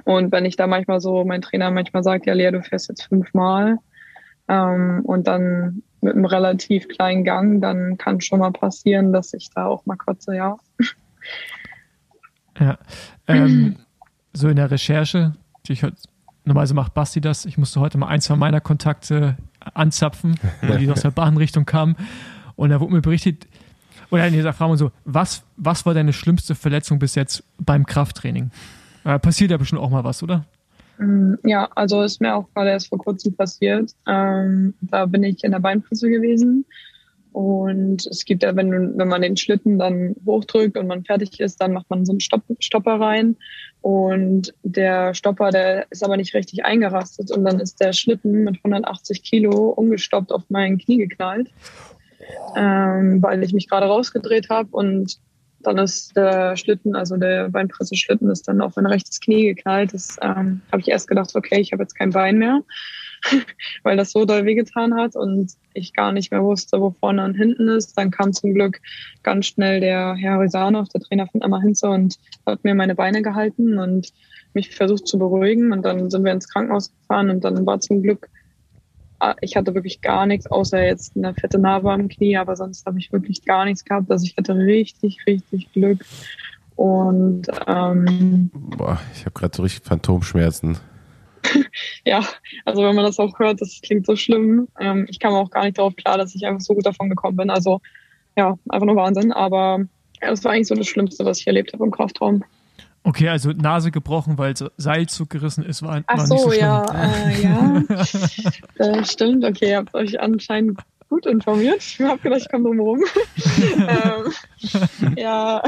Und 0.04 0.32
wenn 0.32 0.44
ich 0.44 0.56
da 0.56 0.66
manchmal 0.66 1.00
so, 1.00 1.24
mein 1.24 1.42
Trainer 1.42 1.70
manchmal 1.70 2.02
sagt, 2.02 2.26
ja, 2.26 2.34
Lea, 2.34 2.50
du 2.50 2.62
fährst 2.62 2.88
jetzt 2.88 3.04
fünfmal 3.04 3.78
ähm, 4.48 5.02
und 5.04 5.26
dann 5.26 5.82
mit 6.00 6.14
einem 6.14 6.24
relativ 6.24 6.88
kleinen 6.88 7.24
Gang, 7.24 7.60
dann 7.60 7.96
kann 7.98 8.20
schon 8.20 8.40
mal 8.40 8.50
passieren, 8.50 9.12
dass 9.12 9.32
ich 9.34 9.50
da 9.54 9.66
auch 9.66 9.86
mal 9.86 9.96
kotze, 9.96 10.34
ja. 10.34 10.56
Ja. 12.58 12.78
Ähm, 13.28 13.76
so 14.32 14.48
in 14.48 14.56
der 14.56 14.70
Recherche, 14.70 15.34
die 15.66 15.74
ich 15.74 15.84
normalerweise 16.44 16.74
macht 16.74 16.94
Basti 16.94 17.20
das, 17.20 17.44
ich 17.44 17.58
musste 17.58 17.80
heute 17.80 17.98
mal 17.98 18.08
ein, 18.08 18.20
zwei 18.20 18.36
meiner 18.36 18.60
Kontakte 18.60 19.36
anzapfen, 19.74 20.38
weil 20.62 20.78
die 20.78 20.90
aus 20.90 21.02
der 21.02 21.10
Bahnrichtung 21.10 21.64
kamen. 21.66 21.96
Und 22.56 22.70
da 22.70 22.80
wurde 22.80 22.92
mir 22.92 23.00
berichtet, 23.00 23.46
oder 24.10 24.26
in 24.26 24.34
dieser 24.34 24.52
Frage 24.52 24.76
so, 24.76 24.92
was, 25.04 25.42
was 25.56 25.86
war 25.86 25.94
deine 25.94 26.12
schlimmste 26.12 26.54
Verletzung 26.54 26.98
bis 26.98 27.14
jetzt 27.14 27.44
beim 27.58 27.86
Krafttraining? 27.86 28.50
Äh, 29.04 29.18
passiert 29.18 29.50
ja 29.50 29.56
bestimmt 29.56 29.80
auch 29.80 29.90
mal 29.90 30.04
was, 30.04 30.22
oder? 30.22 30.44
Mm, 30.98 31.34
Ja, 31.44 31.68
also 31.74 32.02
ist 32.02 32.20
mir 32.20 32.34
auch 32.34 32.46
gerade 32.54 32.70
erst 32.70 32.88
vor 32.88 32.98
kurzem 32.98 33.34
passiert. 33.34 33.92
Ähm, 34.06 34.74
da 34.82 35.06
bin 35.06 35.22
ich 35.22 35.42
in 35.44 35.52
der 35.52 35.60
Beinpresse 35.60 36.10
gewesen. 36.10 36.64
Und 37.32 38.06
es 38.06 38.24
gibt 38.24 38.42
ja, 38.42 38.54
wenn, 38.54 38.96
wenn 38.98 39.08
man 39.08 39.22
den 39.22 39.36
Schlitten 39.36 39.78
dann 39.78 40.14
hochdrückt 40.26 40.76
und 40.76 40.86
man 40.86 41.04
fertig 41.04 41.40
ist, 41.40 41.60
dann 41.60 41.72
macht 41.72 41.88
man 41.88 42.04
so 42.04 42.12
einen 42.12 42.20
Stopp, 42.20 42.42
Stopper 42.60 43.00
rein. 43.00 43.36
Und 43.80 44.54
der 44.62 45.14
Stopper, 45.14 45.50
der 45.50 45.86
ist 45.90 46.04
aber 46.04 46.18
nicht 46.18 46.34
richtig 46.34 46.64
eingerastet. 46.64 47.30
Und 47.30 47.44
dann 47.44 47.58
ist 47.58 47.80
der 47.80 47.94
Schlitten 47.94 48.44
mit 48.44 48.56
180 48.56 49.22
Kilo 49.22 49.70
umgestoppt 49.70 50.30
auf 50.30 50.42
mein 50.50 50.78
Knie 50.78 50.98
geknallt, 50.98 51.50
ähm, 52.54 53.22
weil 53.22 53.42
ich 53.42 53.54
mich 53.54 53.68
gerade 53.68 53.86
rausgedreht 53.86 54.50
habe. 54.50 54.68
Und 54.70 55.18
dann 55.60 55.78
ist 55.78 56.14
der 56.16 56.56
Schlitten, 56.56 56.94
also 56.94 57.16
der 57.16 57.48
Beinpresse-Schlitten, 57.48 58.30
ist 58.30 58.46
dann 58.46 58.60
auf 58.60 58.76
mein 58.76 58.86
rechtes 58.86 59.20
Knie 59.20 59.54
geknallt. 59.54 59.94
Das 59.94 60.16
ähm, 60.20 60.60
habe 60.70 60.80
ich 60.80 60.88
erst 60.88 61.08
gedacht, 61.08 61.34
okay, 61.34 61.60
ich 61.60 61.72
habe 61.72 61.82
jetzt 61.82 61.94
kein 61.94 62.10
Bein 62.10 62.36
mehr, 62.36 62.62
weil 63.82 63.96
das 63.96 64.12
so 64.12 64.24
doll 64.24 64.44
wehgetan 64.44 64.94
hat 64.94 65.16
und 65.16 65.52
ich 65.74 65.92
gar 65.92 66.12
nicht 66.12 66.30
mehr 66.30 66.42
wusste, 66.42 66.80
wo 66.80 66.90
vorne 66.90 67.24
und 67.24 67.34
hinten 67.34 67.68
ist. 67.68 67.96
Dann 67.96 68.10
kam 68.10 68.32
zum 68.32 68.54
Glück 68.54 68.80
ganz 69.22 69.46
schnell 69.46 69.80
der 69.80 70.14
Herr 70.14 70.40
Risanov, 70.40 70.88
der 70.88 71.00
Trainer 71.00 71.26
von 71.26 71.42
Emma 71.42 71.60
Hinze, 71.60 71.88
und 71.88 72.18
hat 72.46 72.64
mir 72.64 72.74
meine 72.74 72.94
Beine 72.94 73.22
gehalten 73.22 73.78
und 73.78 74.12
mich 74.54 74.74
versucht 74.74 75.06
zu 75.06 75.18
beruhigen. 75.18 75.72
Und 75.72 75.82
dann 75.82 76.10
sind 76.10 76.24
wir 76.24 76.32
ins 76.32 76.48
Krankenhaus 76.48 76.92
gefahren 76.92 77.30
und 77.30 77.44
dann 77.44 77.64
war 77.66 77.80
zum 77.80 78.02
Glück 78.02 78.28
ah, 79.22 79.36
ich 79.40 79.56
hatte 79.56 79.74
wirklich 79.74 80.00
gar 80.00 80.26
nichts, 80.26 80.46
außer 80.46 80.82
jetzt 80.82 81.16
eine 81.16 81.32
fette 81.34 81.58
Narbe 81.58 81.92
am 81.92 82.08
Knie, 82.08 82.36
aber 82.36 82.56
sonst 82.56 82.84
habe 82.86 82.98
ich 82.98 83.12
wirklich 83.12 83.44
gar 83.44 83.64
nichts 83.64 83.84
gehabt. 83.84 84.10
Also 84.10 84.26
ich 84.26 84.36
hatte 84.36 84.54
richtig, 84.54 85.18
richtig 85.26 85.72
Glück. 85.72 86.04
Und 86.74 87.46
ähm, 87.66 88.50
Boah, 88.52 89.00
ich 89.14 89.20
habe 89.20 89.32
gerade 89.32 89.56
so 89.56 89.62
richtig 89.62 89.84
Phantomschmerzen. 89.84 90.78
Ja, 92.04 92.24
also 92.64 92.82
wenn 92.82 92.96
man 92.96 93.04
das 93.04 93.18
auch 93.18 93.38
hört, 93.38 93.60
das 93.60 93.80
klingt 93.82 94.06
so 94.06 94.16
schlimm. 94.16 94.68
Ähm, 94.78 95.06
ich 95.08 95.20
kam 95.20 95.34
auch 95.34 95.50
gar 95.50 95.64
nicht 95.64 95.78
darauf 95.78 95.94
klar, 95.96 96.18
dass 96.18 96.34
ich 96.34 96.46
einfach 96.46 96.60
so 96.60 96.74
gut 96.74 96.86
davon 96.86 97.08
gekommen 97.08 97.36
bin. 97.36 97.50
Also 97.50 97.80
ja, 98.36 98.58
einfach 98.68 98.86
nur 98.86 98.96
Wahnsinn. 98.96 99.32
Aber 99.32 99.80
ja, 100.20 100.30
das 100.30 100.44
war 100.44 100.52
eigentlich 100.52 100.68
so 100.68 100.74
das 100.74 100.86
Schlimmste, 100.86 101.24
was 101.24 101.40
ich 101.40 101.46
erlebt 101.46 101.72
habe 101.72 101.84
im 101.84 101.90
Kraftraum. 101.90 102.44
Okay, 103.04 103.28
also 103.28 103.50
Nase 103.50 103.90
gebrochen, 103.90 104.38
weil 104.38 104.54
Seilzug 104.76 105.30
gerissen 105.30 105.64
ist, 105.64 105.82
war, 105.82 106.02
Ach 106.06 106.18
war 106.18 106.26
so, 106.26 106.34
nicht 106.34 106.44
so 106.44 106.50
schlimm. 106.50 106.62
ja, 106.62 106.86
äh, 106.94 107.42
ja. 107.42 107.82
äh, 109.00 109.04
stimmt, 109.04 109.44
okay, 109.44 109.70
ihr 109.70 109.78
habt 109.78 109.94
euch 109.94 110.20
anscheinend 110.20 110.80
gut 111.12 111.26
informiert. 111.26 111.76
Ich 111.82 112.00
habe 112.00 112.18
gedacht, 112.22 112.40
ich 112.40 112.48
komme 112.48 112.64
drum 112.64 112.80
rum. 112.80 113.00
ähm, 113.76 115.14
ja, 115.18 115.62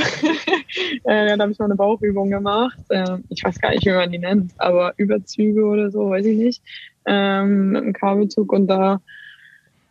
äh, 1.04 1.36
da 1.36 1.42
habe 1.42 1.52
ich 1.52 1.58
mal 1.58 1.66
eine 1.66 1.76
Bauchübung 1.76 2.30
gemacht. 2.30 2.78
Ähm, 2.88 3.24
ich 3.28 3.44
weiß 3.44 3.60
gar 3.60 3.70
nicht, 3.72 3.84
wie 3.84 3.90
man 3.90 4.10
die 4.10 4.18
nennt, 4.18 4.52
aber 4.56 4.94
Überzüge 4.96 5.62
oder 5.64 5.90
so, 5.90 6.08
weiß 6.08 6.24
ich 6.24 6.38
nicht. 6.38 6.62
Ähm, 7.04 7.72
mit 7.72 7.82
einem 7.82 7.92
Kabelzug 7.92 8.54
und 8.54 8.68
da, 8.68 9.02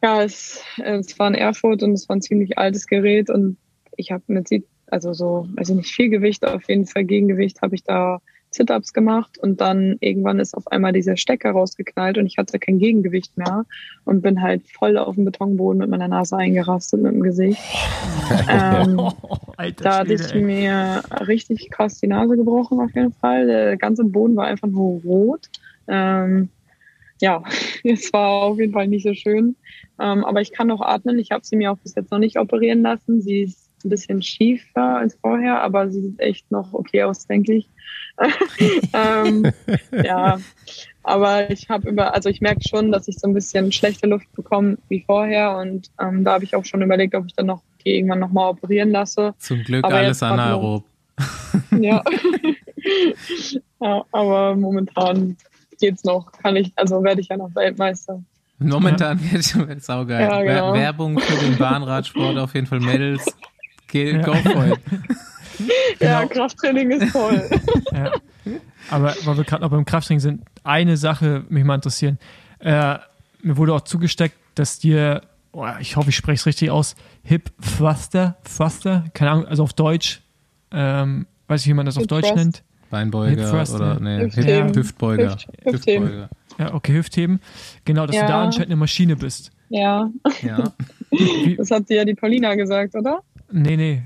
ja, 0.01 0.23
es, 0.23 0.63
es 0.83 1.19
war 1.19 1.27
in 1.27 1.35
Erfurt 1.35 1.83
und 1.83 1.93
es 1.93 2.09
war 2.09 2.15
ein 2.15 2.23
ziemlich 2.23 2.57
altes 2.57 2.87
Gerät 2.87 3.29
und 3.29 3.57
ich 3.95 4.11
habe 4.11 4.23
mit 4.25 4.49
also 4.87 5.13
so, 5.13 5.47
weiß 5.53 5.69
ich 5.69 5.75
nicht, 5.75 5.93
viel 5.93 6.09
Gewicht, 6.09 6.47
auf 6.47 6.67
jeden 6.67 6.87
Fall 6.87 7.03
Gegengewicht 7.03 7.61
habe 7.61 7.75
ich 7.75 7.83
da 7.83 8.21
Sit-ups 8.53 8.93
gemacht 8.93 9.37
und 9.37 9.61
dann 9.61 9.97
irgendwann 9.99 10.39
ist 10.39 10.55
auf 10.55 10.67
einmal 10.67 10.93
dieser 10.93 11.17
Stecker 11.17 11.51
rausgeknallt 11.51 12.17
und 12.17 12.25
ich 12.25 12.37
hatte 12.37 12.59
kein 12.59 12.79
Gegengewicht 12.79 13.37
mehr 13.37 13.65
und 14.05 14.21
bin 14.21 14.41
halt 14.41 14.63
voll 14.67 14.97
auf 14.97 15.15
dem 15.15 15.25
Betonboden 15.25 15.79
mit 15.79 15.89
meiner 15.89 16.07
Nase 16.07 16.37
eingerastet 16.37 17.01
mit 17.01 17.13
dem 17.13 17.21
Gesicht. 17.21 17.61
ähm, 18.49 18.99
Alter 19.57 19.83
da 19.83 19.97
hatte 19.99 20.13
ich 20.13 20.33
mir 20.33 21.03
richtig 21.27 21.69
krass 21.69 21.99
die 21.99 22.07
Nase 22.07 22.35
gebrochen 22.35 22.79
auf 22.79 22.93
jeden 22.95 23.13
Fall. 23.13 23.47
Der 23.47 23.77
ganze 23.77 24.03
Boden 24.03 24.35
war 24.35 24.45
einfach 24.45 24.67
nur 24.67 25.01
rot. 25.01 25.49
Ähm, 25.87 26.49
ja, 27.21 27.43
es 27.83 28.11
war 28.13 28.43
auf 28.43 28.59
jeden 28.59 28.73
Fall 28.73 28.87
nicht 28.87 29.03
so 29.03 29.13
schön. 29.13 29.55
Ähm, 29.99 30.25
aber 30.25 30.41
ich 30.41 30.51
kann 30.51 30.67
noch 30.67 30.81
atmen. 30.81 31.19
Ich 31.19 31.31
habe 31.31 31.45
sie 31.45 31.55
mir 31.55 31.71
auch 31.71 31.77
bis 31.77 31.95
jetzt 31.95 32.11
noch 32.11 32.19
nicht 32.19 32.39
operieren 32.39 32.81
lassen. 32.81 33.21
Sie 33.21 33.41
ist 33.41 33.62
ein 33.83 33.89
bisschen 33.89 34.21
schiefer 34.21 34.97
als 34.97 35.15
vorher, 35.21 35.61
aber 35.61 35.89
sie 35.89 36.01
sieht 36.01 36.19
echt 36.19 36.49
noch 36.51 36.73
okay 36.73 37.03
aus, 37.03 37.25
denke 37.27 37.53
ich. 37.53 37.69
ähm, 38.93 39.51
ja, 40.03 40.39
aber 41.03 41.49
ich 41.49 41.69
habe 41.69 41.89
über, 41.89 42.13
also 42.13 42.29
ich 42.29 42.41
merke 42.41 42.61
schon, 42.67 42.91
dass 42.91 43.07
ich 43.07 43.17
so 43.19 43.27
ein 43.27 43.33
bisschen 43.33 43.71
schlechte 43.71 44.07
Luft 44.07 44.31
bekomme 44.33 44.77
wie 44.87 45.03
vorher 45.05 45.57
und 45.57 45.89
ähm, 45.99 46.23
da 46.23 46.33
habe 46.33 46.43
ich 46.43 46.55
auch 46.55 46.65
schon 46.65 46.81
überlegt, 46.81 47.15
ob 47.15 47.25
ich 47.25 47.33
dann 47.33 47.47
noch 47.47 47.61
die 47.83 47.95
irgendwann 47.95 48.19
nochmal 48.19 48.49
operieren 48.51 48.91
lasse. 48.91 49.33
Zum 49.39 49.63
Glück 49.63 49.83
Aber 49.83 49.95
alles 49.95 50.21
anaerob. 50.23 50.85
Ja. 51.79 52.03
ja, 53.81 54.03
aber 54.11 54.55
momentan 54.55 55.37
geht's 55.79 56.03
noch. 56.03 56.31
Kann 56.31 56.55
ich, 56.55 56.71
also 56.75 57.03
werde 57.03 57.21
ich 57.21 57.27
ja 57.29 57.37
noch 57.37 57.53
Weltmeister. 57.55 58.23
Momentan 58.59 59.19
wird 59.31 59.83
saugeil. 59.83 60.21
Ja, 60.21 60.41
genau. 60.41 60.73
Wer- 60.73 60.81
Werbung 60.81 61.19
für 61.19 61.45
den 61.45 61.57
Bahnradsport 61.57 62.37
auf 62.37 62.53
jeden 62.53 62.67
Fall 62.67 62.79
Mädels. 62.79 63.25
Geh, 63.93 64.11
Ja. 64.13 64.21
Go 64.23 64.33
for 64.33 64.65
it. 64.67 64.79
Ja, 65.99 66.23
Genau. 66.23 66.33
Krafttraining 66.33 66.89
ist 66.91 67.13
toll. 67.13 67.47
Ja. 67.93 68.11
Aber 68.89 69.13
weil 69.23 69.37
wir 69.37 69.43
gerade 69.43 69.61
noch 69.61 69.69
beim 69.69 69.85
Krafttraining 69.85 70.19
sind, 70.19 70.41
eine 70.63 70.97
Sache 70.97 71.45
mich 71.47 71.63
mal 71.63 71.75
interessieren. 71.75 72.17
Äh, 72.59 72.97
mir 73.43 73.55
wurde 73.57 73.73
auch 73.73 73.81
zugesteckt, 73.81 74.35
dass 74.55 74.79
dir, 74.79 75.21
oh, 75.51 75.67
ich 75.79 75.95
hoffe, 75.95 76.09
ich 76.09 76.15
spreche 76.15 76.35
es 76.39 76.45
richtig 76.47 76.71
aus, 76.71 76.95
Hip 77.23 77.51
Thruster, 77.61 78.35
Thruster, 78.43 79.05
keine 79.13 79.31
Ahnung, 79.31 79.45
also 79.45 79.61
auf 79.63 79.73
Deutsch, 79.73 80.21
ähm, 80.71 81.27
weiß 81.47 81.61
ich, 81.61 81.67
wie 81.67 81.73
man 81.75 81.85
das 81.85 81.95
auf 81.97 82.01
Hip 82.01 82.09
Deutsch 82.09 82.27
Thrust. 82.29 82.35
nennt. 82.35 82.63
Beinbeuger 82.89 83.29
Hip 83.43 83.49
Thrust, 83.51 83.75
oder 83.75 83.93
ja. 83.93 83.99
nee, 83.99 84.21
Hüft, 84.25 84.37
Hüftheben. 84.37 84.75
Hüftbeuger. 84.75 85.31
Hüft- 85.35 85.47
Hüftheben. 85.65 86.25
Ja, 86.57 86.73
okay, 86.73 86.93
Hüftheben. 86.93 87.39
Genau, 87.85 88.05
dass 88.07 88.15
Ja. 88.15 88.23
du 88.23 88.27
da 88.29 88.43
anscheinend 88.43 88.69
eine 88.69 88.75
Maschine 88.77 89.15
bist. 89.15 89.51
Ja, 89.69 90.09
Ja. 90.41 90.63
das 91.57 91.71
hat 91.71 91.89
dir 91.89 91.97
ja 91.97 92.05
die 92.05 92.15
Paulina 92.15 92.55
gesagt, 92.55 92.95
oder? 92.95 93.21
Nee, 93.53 93.77
nee. 93.77 94.03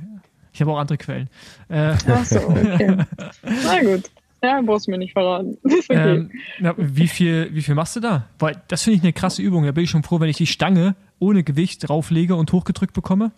Ich 0.51 0.61
habe 0.61 0.71
auch 0.71 0.79
andere 0.79 0.97
Quellen. 0.97 1.29
Äh, 1.69 1.95
Ach 2.07 2.25
so, 2.25 2.39
okay. 2.39 2.97
Na 3.43 3.81
gut. 3.81 4.09
Ja, 4.43 4.61
brauchst 4.61 4.87
du 4.87 4.91
mir 4.91 4.97
nicht 4.97 5.13
verraten. 5.13 5.57
Ist 5.63 5.89
okay. 5.89 6.15
ähm, 6.15 6.31
na, 6.59 6.73
wie, 6.77 7.07
viel, 7.07 7.49
wie 7.53 7.61
viel 7.61 7.75
machst 7.75 7.95
du 7.95 7.99
da? 7.99 8.25
Weil 8.39 8.61
das 8.67 8.83
finde 8.83 8.97
ich 8.97 9.03
eine 9.03 9.13
krasse 9.13 9.41
Übung. 9.41 9.63
Da 9.63 9.71
bin 9.71 9.83
ich 9.83 9.89
schon 9.89 10.03
froh, 10.03 10.19
wenn 10.19 10.29
ich 10.29 10.37
die 10.37 10.47
Stange 10.47 10.95
ohne 11.19 11.43
Gewicht 11.43 11.87
drauflege 11.87 12.35
und 12.35 12.51
hochgedrückt 12.51 12.93
bekomme. 12.93 13.31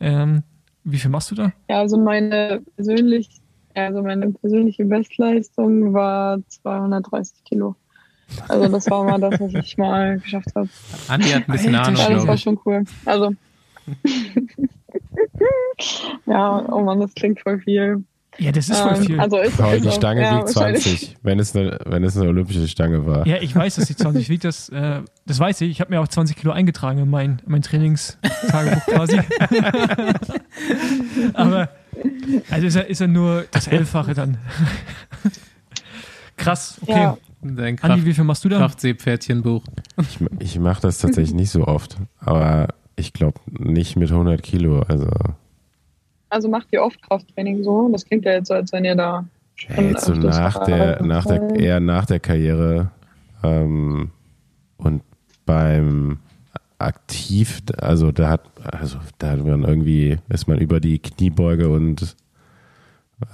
Ähm, 0.00 0.42
wie 0.82 0.98
viel 0.98 1.10
machst 1.10 1.30
du 1.30 1.34
da? 1.34 1.52
Ja, 1.68 1.78
also 1.78 1.98
meine 1.98 2.62
persönlich, 2.74 3.28
also 3.74 4.02
meine 4.02 4.32
persönliche 4.32 4.84
Bestleistung 4.84 5.92
war 5.92 6.38
230 6.48 7.44
Kilo. 7.44 7.76
Also 8.48 8.68
das 8.68 8.90
war 8.90 9.04
mal 9.04 9.20
das, 9.20 9.40
was 9.40 9.54
ich 9.54 9.76
mal 9.76 10.18
geschafft 10.18 10.54
habe. 10.54 10.68
Andi 11.08 11.28
hat 11.28 11.48
ein 11.48 11.52
bisschen 11.52 11.74
Ahnung, 11.74 12.00
Ja, 12.00 12.10
das 12.10 12.26
war 12.26 12.36
schon 12.36 12.58
cool. 12.64 12.84
Also 13.04 13.32
ja, 16.26 16.64
oh 16.72 16.82
Mann, 16.82 17.00
das 17.00 17.14
klingt 17.14 17.40
voll 17.40 17.58
viel. 17.60 18.04
Ja, 18.40 18.52
das 18.52 18.68
ist 18.68 18.78
voll 18.78 18.94
Ähm, 18.96 19.04
viel. 19.04 19.20
Also 19.20 19.38
ist, 19.38 19.58
die 19.58 19.88
auch- 19.88 19.92
Stange 19.92 20.22
ja, 20.22 20.36
wiegt 20.36 20.54
wahrscheinlich. 20.54 20.84
20, 20.84 21.16
wenn 21.22 21.40
es, 21.40 21.56
eine, 21.56 21.78
wenn 21.86 22.04
es 22.04 22.16
eine 22.16 22.28
olympische 22.28 22.68
Stange 22.68 23.04
war. 23.04 23.26
ja, 23.26 23.38
ich 23.38 23.54
weiß, 23.54 23.76
dass 23.76 23.86
die 23.86 23.96
20 23.96 24.28
wiegt. 24.28 24.44
Das, 24.44 24.68
äh, 24.68 25.00
das 25.26 25.40
weiß 25.40 25.60
ich. 25.62 25.70
Ich 25.70 25.80
habe 25.80 25.90
mir 25.92 26.00
auch 26.00 26.06
20 26.06 26.36
Kilo 26.36 26.52
eingetragen 26.52 27.00
in 27.00 27.10
mein, 27.10 27.42
in 27.44 27.50
mein 27.52 27.62
Trainingstagebuch 27.62 28.86
quasi. 28.86 29.18
Aber 31.34 31.68
also 32.50 32.66
ist 32.66 32.76
er, 32.76 32.86
ist 32.88 33.00
er 33.00 33.08
nur 33.08 33.44
das 33.50 33.66
Elffache 33.66 34.14
dann. 34.14 34.38
Krass, 36.36 36.78
okay. 36.82 36.92
Ja. 36.92 37.18
Dein 37.40 37.56
Andi, 37.56 37.76
Kraft, 37.76 38.04
wie 38.04 38.14
viel 38.14 38.24
machst 38.24 38.44
du 38.44 38.48
da? 38.48 38.58
Kraftseepferdchenbuch. 38.58 39.62
Ich, 40.00 40.18
ich 40.40 40.58
mache 40.58 40.82
das 40.82 40.98
tatsächlich 40.98 41.34
nicht 41.34 41.50
so 41.50 41.66
oft, 41.66 41.96
aber 42.20 42.68
ich 42.98 43.12
glaube 43.12 43.40
nicht 43.48 43.96
mit 43.96 44.10
100 44.10 44.42
Kilo. 44.42 44.80
Also 44.82 45.08
Also 46.28 46.48
macht 46.48 46.68
ihr 46.72 46.82
oft 46.82 47.00
Krafttraining 47.02 47.62
so? 47.62 47.88
Das 47.90 48.04
klingt 48.04 48.24
ja 48.24 48.32
jetzt 48.32 48.48
so, 48.48 48.54
als 48.54 48.72
wenn 48.72 48.84
ihr 48.84 48.96
da 48.96 49.26
schon 49.54 49.88
jetzt 49.88 50.04
so 50.04 50.14
nach 50.14 50.64
der, 50.64 51.02
nach 51.02 51.24
der, 51.24 51.54
eher 51.56 51.80
nach 51.80 52.06
der 52.06 52.20
Karriere 52.20 52.90
ähm, 53.42 54.10
und 54.76 55.02
beim 55.46 56.18
aktiv, 56.78 57.62
also 57.78 58.12
da 58.12 58.28
hat, 58.28 58.42
also 58.62 58.98
da 59.18 59.30
hat 59.30 59.44
man 59.44 59.64
irgendwie, 59.64 60.18
ist 60.28 60.46
man 60.46 60.58
über 60.58 60.80
die 60.80 60.98
Kniebeuge 60.98 61.68
und 61.68 62.16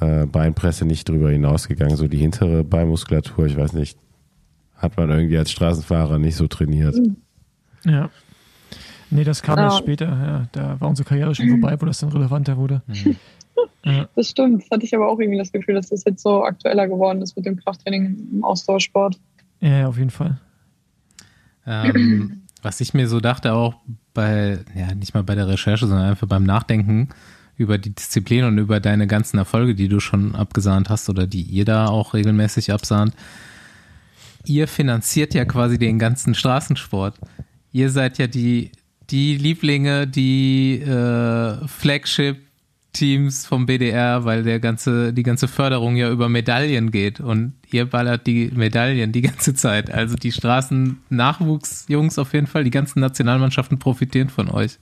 äh, 0.01 0.25
Beinpresse 0.27 0.87
nicht 0.87 1.09
drüber 1.09 1.31
hinausgegangen. 1.31 1.97
So 1.97 2.09
die 2.09 2.19
hintere 2.19 2.65
Beinmuskulatur, 2.65 3.47
ich 3.47 3.57
weiß 3.57 3.75
nicht, 3.75 3.99
hat 4.77 4.97
man 4.97 5.11
irgendwie 5.11 5.39
als 5.39 5.51
Straßenfahrer 5.51 6.19
nicht 6.19 6.37
so 6.37 6.47
trainiert. 6.47 6.97
Ja. 7.85 8.11
Nee, 9.15 9.25
das 9.25 9.43
kam 9.43 9.59
Ja. 9.59 9.65
erst 9.67 9.79
später. 9.79 10.07
Ja, 10.07 10.47
da 10.53 10.81
war 10.81 10.89
unsere 10.89 11.09
Karriere 11.09 11.35
schon 11.35 11.49
vorbei, 11.49 11.81
wo 11.81 11.87
das 11.87 11.99
dann 11.99 12.11
relevanter 12.11 12.57
wurde. 12.57 12.83
Ja. 13.85 14.09
Das 14.17 14.31
stimmt. 14.31 14.63
Das 14.63 14.71
hatte 14.71 14.85
ich 14.85 14.95
aber 14.95 15.09
auch 15.09 15.19
irgendwie 15.21 15.39
das 15.39 15.53
Gefühl, 15.53 15.75
dass 15.77 15.89
das 15.91 16.03
jetzt 16.05 16.23
so 16.23 16.43
aktueller 16.45 16.89
geworden 16.89 17.23
ist 17.23 17.37
mit 17.37 17.47
dem 17.47 17.57
Krafttraining 17.57 18.17
im 18.33 18.45
Ausdauersport. 18.45 19.19
ja, 19.61 19.79
ja, 19.81 19.87
auf 19.89 19.97
jeden 19.99 20.11
Fall. 20.11 20.41
Ähm, 21.67 22.43
was 22.63 22.81
ich 22.81 22.95
mir 22.95 23.09
so 23.09 23.21
dachte, 23.21 23.53
auch 23.53 23.77
bei, 24.13 24.59
ja, 24.75 24.95
nicht 24.95 25.15
mal 25.15 25.23
bei 25.23 25.35
der 25.35 25.49
Recherche, 25.49 25.87
sondern 25.87 26.07
einfach 26.11 26.27
beim 26.27 26.45
Nachdenken 26.45 27.09
über 27.57 27.79
die 27.79 27.95
Disziplin 27.95 28.45
und 28.45 28.59
über 28.59 28.81
deine 28.81 29.07
ganzen 29.07 29.39
Erfolge, 29.39 29.75
die 29.75 29.89
du 29.89 30.01
schon 30.01 30.35
abgesahnt 30.35 30.89
hast 30.91 31.09
oder 31.09 31.27
die 31.27 31.43
ihr 31.43 31.65
da 31.65 31.87
auch 31.87 32.15
regelmäßig 32.15 32.73
absahnt. 32.73 33.15
Ihr 34.45 34.67
finanziert 34.67 35.35
ja 35.35 35.45
quasi 35.45 35.79
den 35.79 35.99
ganzen 35.99 36.35
Straßensport. 36.35 37.15
Ihr 37.73 37.91
seid 37.91 38.19
ja 38.19 38.27
die, 38.27 38.73
die 39.11 39.37
Lieblinge, 39.37 40.07
die 40.07 40.81
äh, 40.81 41.67
Flagship-Teams 41.67 43.47
vom 43.47 43.67
BDR, 43.67 44.25
weil 44.25 44.43
der 44.43 44.61
ganze, 44.61 45.13
die 45.13 45.23
ganze 45.23 45.49
Förderung 45.49 45.97
ja 45.97 46.11
über 46.11 46.29
Medaillen 46.29 46.91
geht 46.91 47.21
und 47.21 47.55
ihr 47.71 47.87
ballert 47.87 48.27
die 48.27 48.51
Medaillen 48.55 49.13
die 49.13 49.23
ganze 49.23 49.55
Zeit. 49.55 49.91
Also 49.91 50.17
die 50.17 50.33
Straßen-Nachwuchsjungs 50.33 52.19
auf 52.19 52.33
jeden 52.33 52.47
Fall, 52.47 52.65
die 52.65 52.71
ganzen 52.71 53.01
Nationalmannschaften 53.01 53.79
profitieren 53.79 54.29
von 54.29 54.51
euch. 54.51 54.79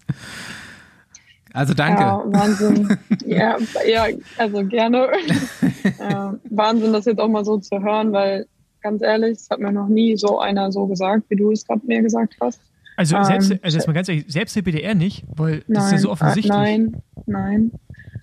Also 1.52 1.74
danke. 1.74 2.02
Ja, 2.02 2.22
Wahnsinn. 2.26 2.96
ja, 3.26 3.56
ja, 3.86 4.06
also 4.38 4.64
gerne. 4.64 5.08
ja, 6.00 6.34
Wahnsinn, 6.48 6.92
das 6.92 7.04
jetzt 7.04 7.18
auch 7.18 7.28
mal 7.28 7.44
so 7.44 7.58
zu 7.58 7.82
hören, 7.82 8.12
weil 8.12 8.46
ganz 8.82 9.02
ehrlich, 9.02 9.38
es 9.38 9.50
hat 9.50 9.60
mir 9.60 9.72
noch 9.72 9.88
nie 9.88 10.16
so 10.16 10.40
einer 10.40 10.72
so 10.72 10.86
gesagt, 10.86 11.24
wie 11.28 11.36
du 11.36 11.52
es 11.52 11.66
gerade 11.66 11.86
mir 11.86 12.02
gesagt 12.02 12.34
hast. 12.40 12.60
Also, 12.96 13.16
Ähm, 13.16 13.24
selbst, 13.24 13.52
also 13.62 13.76
jetzt 13.78 13.86
mal 13.86 13.92
ganz 13.92 14.08
ehrlich, 14.08 14.24
selbst 14.28 14.54
der 14.56 14.62
BDR 14.62 14.94
nicht, 14.94 15.24
weil 15.36 15.62
das 15.68 15.86
ist 15.86 15.92
ja 15.92 15.98
so 15.98 16.08
äh, 16.08 16.12
offensichtlich. 16.12 16.52
nein, 16.52 16.96
nein. 17.26 17.72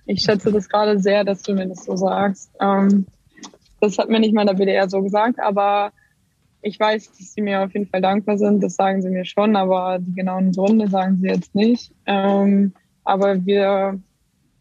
Ich 0.06 0.22
schätze 0.22 0.50
das 0.50 0.68
gerade 0.68 0.98
sehr, 0.98 1.24
dass 1.24 1.42
du 1.42 1.54
mir 1.54 1.66
das 1.68 1.84
so 1.84 1.96
sagst. 1.96 2.50
Ähm, 2.60 3.06
das 3.80 3.96
hat 3.98 4.08
mir 4.08 4.20
nicht 4.20 4.34
mal 4.34 4.44
der 4.46 4.54
BDR 4.54 4.88
so 4.88 5.02
gesagt, 5.02 5.38
aber 5.40 5.92
ich 6.62 6.78
weiß, 6.78 7.06
dass 7.16 7.32
sie 7.32 7.40
mir 7.40 7.62
auf 7.62 7.72
jeden 7.72 7.86
Fall 7.86 8.00
dankbar 8.02 8.36
sind. 8.36 8.62
Das 8.62 8.74
sagen 8.76 9.00
sie 9.02 9.08
mir 9.10 9.24
schon, 9.24 9.56
aber 9.56 9.98
die 10.00 10.12
genauen 10.12 10.52
Gründe 10.52 10.88
sagen 10.88 11.16
sie 11.18 11.28
jetzt 11.28 11.54
nicht. 11.54 11.92
Ähm, 12.06 12.72
aber 13.04 13.44
wir, 13.46 13.98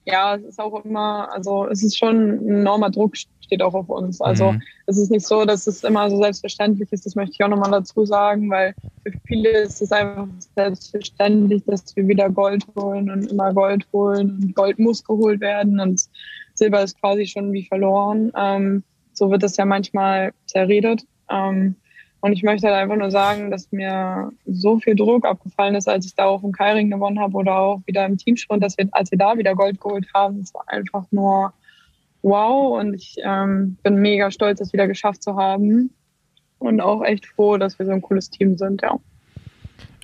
ja, 0.06 0.36
es 0.36 0.44
ist 0.44 0.60
auch 0.60 0.86
immer, 0.86 1.30
also 1.34 1.68
es 1.68 1.84
ist 1.84 1.98
schon 1.98 2.30
ein 2.40 2.50
enormer 2.60 2.90
Druck 2.90 3.16
steht 3.18 3.62
auch 3.62 3.74
auf 3.74 3.90
uns. 3.90 4.22
Also 4.22 4.54
Mhm. 4.54 4.62
Es 4.90 4.98
ist 4.98 5.12
nicht 5.12 5.28
so, 5.28 5.46
dass 5.46 5.68
es 5.68 5.84
immer 5.84 6.10
so 6.10 6.18
selbstverständlich 6.18 6.92
ist. 6.92 7.06
Das 7.06 7.16
möchte 7.16 7.34
ich 7.34 7.44
auch 7.44 7.50
nochmal 7.50 7.70
dazu 7.70 8.06
sagen, 8.06 8.50
weil 8.50 8.74
für 9.04 9.14
viele 9.26 9.50
ist 9.62 9.82
es 9.84 9.92
einfach 9.92 10.28
selbstverständlich, 10.56 11.64
dass 11.66 11.96
wir 11.96 12.08
wieder 12.08 12.28
Gold 12.30 12.66
holen 12.76 13.10
und 13.12 13.32
immer 13.32 13.54
Gold 13.54 13.86
holen 13.94 14.52
Gold 14.56 14.80
muss 14.80 15.04
geholt 15.04 15.42
werden 15.42 15.80
und 15.80 16.02
Silber 16.56 16.84
ist 16.84 17.00
quasi 17.00 17.28
schon 17.28 17.54
wie 17.54 17.66
verloren. 17.66 18.32
Ähm, 18.36 18.84
so 19.14 19.30
wird 19.30 19.44
das 19.44 19.58
ja 19.58 19.66
manchmal 19.66 20.34
zerredet. 20.48 21.04
Ähm, 21.30 21.76
und 22.22 22.34
ich 22.34 22.42
möchte 22.42 22.68
halt 22.68 22.76
einfach 22.76 22.98
nur 22.98 23.12
sagen, 23.12 23.52
dass 23.52 23.72
mir 23.72 24.32
so 24.46 24.80
viel 24.80 24.96
Druck 24.96 25.26
abgefallen 25.26 25.76
ist, 25.76 25.88
als 25.88 26.06
ich 26.06 26.16
da 26.16 26.26
auch 26.26 26.44
im 26.44 26.52
Kairing 26.52 26.90
gewonnen 26.90 27.20
habe 27.20 27.38
oder 27.38 27.60
auch 27.60 27.82
wieder 27.86 28.06
im 28.06 28.18
Teamsprint, 28.18 28.64
dass 28.64 28.78
wir, 28.78 28.90
als 28.92 29.12
wir 29.12 29.20
da 29.20 29.38
wieder 29.38 29.54
Gold 29.56 29.80
geholt 29.80 30.08
haben, 30.16 30.40
es 30.40 30.54
war 30.54 30.64
einfach 30.68 31.06
nur 31.12 31.54
wow. 32.22 32.80
Und 32.80 32.94
ich 32.94 33.18
ähm, 33.24 33.78
bin 33.84 33.96
mega 33.96 34.32
stolz, 34.32 34.60
das 34.60 34.74
wieder 34.74 34.88
geschafft 34.88 35.24
zu 35.24 35.36
haben. 35.36 35.92
Und 36.58 36.82
auch 36.82 37.04
echt 37.04 37.26
froh, 37.26 37.58
dass 37.58 37.80
wir 37.80 37.86
so 37.86 37.94
ein 37.94 38.02
cooles 38.02 38.30
Team 38.30 38.58
sind, 38.58 38.82
ja. 38.82 38.98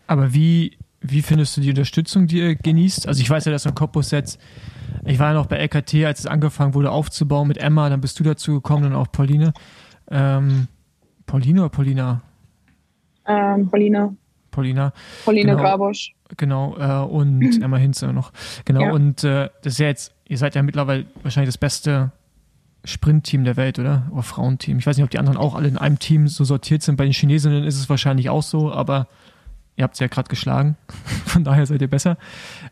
Aber 0.07 0.34
wie, 0.34 0.78
wie 1.01 1.22
findest 1.22 1.57
du 1.57 1.61
die 1.61 1.70
Unterstützung, 1.70 2.28
die 2.28 2.38
ihr 2.39 2.55
genießt? 2.55 3.07
Also 3.07 3.22
ich 3.22 3.30
weiß 3.30 3.43
ja, 3.45 3.51
dass 3.51 3.66
im 3.66 3.76
Cottbus 3.76 4.11
jetzt, 4.11 4.39
ich 5.03 5.20
war 5.20 5.30
ja 5.30 5.34
noch 5.34 5.47
bei 5.47 5.57
LKT, 5.57 6.05
als 6.05 6.20
es 6.20 6.28
angefangen 6.28 6.74
wurde 6.74 6.91
aufzubauen 6.91 7.47
mit 7.49 7.57
Emma, 7.57 7.89
dann 7.89 7.99
bist 8.01 8.20
du 8.20 8.24
dazu 8.24 8.53
gekommen, 8.53 8.84
dann 8.84 8.95
auch 8.95 9.11
Pauline. 9.11 9.53
Ähm, 10.09 10.68
Pauline 11.26 11.59
oder 11.61 11.70
Paulina? 11.70 12.22
Ähm, 13.28 13.70
Paulina, 13.70 14.13
Paulina, 14.51 14.93
Pauline 15.26 15.51
Genau. 15.51 15.61
Grabosch. 15.61 16.13
genau, 16.38 16.78
äh, 16.78 17.05
und 17.05 17.41
Emma 17.61 17.78
Hinze 17.78 18.13
noch. 18.13 18.32
Genau, 18.63 18.82
Ja. 18.82 18.91
und 18.93 19.24
äh, 19.26 19.49
das 19.63 19.74
ist 19.74 19.80
ja 19.80 19.88
jetzt, 19.88 20.14
ihr 20.28 20.38
seid 20.38 20.55
ja 20.55 20.63
mittlerweile 20.63 21.05
wahrscheinlich 21.23 21.49
das 21.49 21.57
beste 21.57 22.11
Sprintteam 22.84 23.43
der 23.43 23.57
Welt, 23.57 23.80
oder? 23.80 24.07
Oder 24.11 24.23
Frauenteam. 24.23 24.78
Ich 24.78 24.86
weiß 24.86 24.97
nicht, 24.97 25.03
ob 25.03 25.09
die 25.09 25.19
anderen 25.19 25.38
auch 25.38 25.55
alle 25.55 25.67
in 25.67 25.78
einem 25.78 25.99
Team 25.99 26.28
so 26.28 26.43
sortiert 26.43 26.84
sind. 26.84 26.97
Bei 26.97 27.03
den 27.03 27.13
Chinesinnen 27.13 27.63
ist 27.63 27.80
es 27.80 27.89
wahrscheinlich 27.89 28.30
auch 28.30 28.43
so, 28.43 28.71
aber 28.71 29.07
ihr 29.76 29.84
habt 29.84 29.95
es 29.95 29.99
ja 29.99 30.07
gerade 30.07 30.30
geschlagen. 30.30 30.78
Von 31.26 31.43
daher 31.43 31.65
seid 31.65 31.82
ihr 31.82 31.89
besser. 31.89 32.17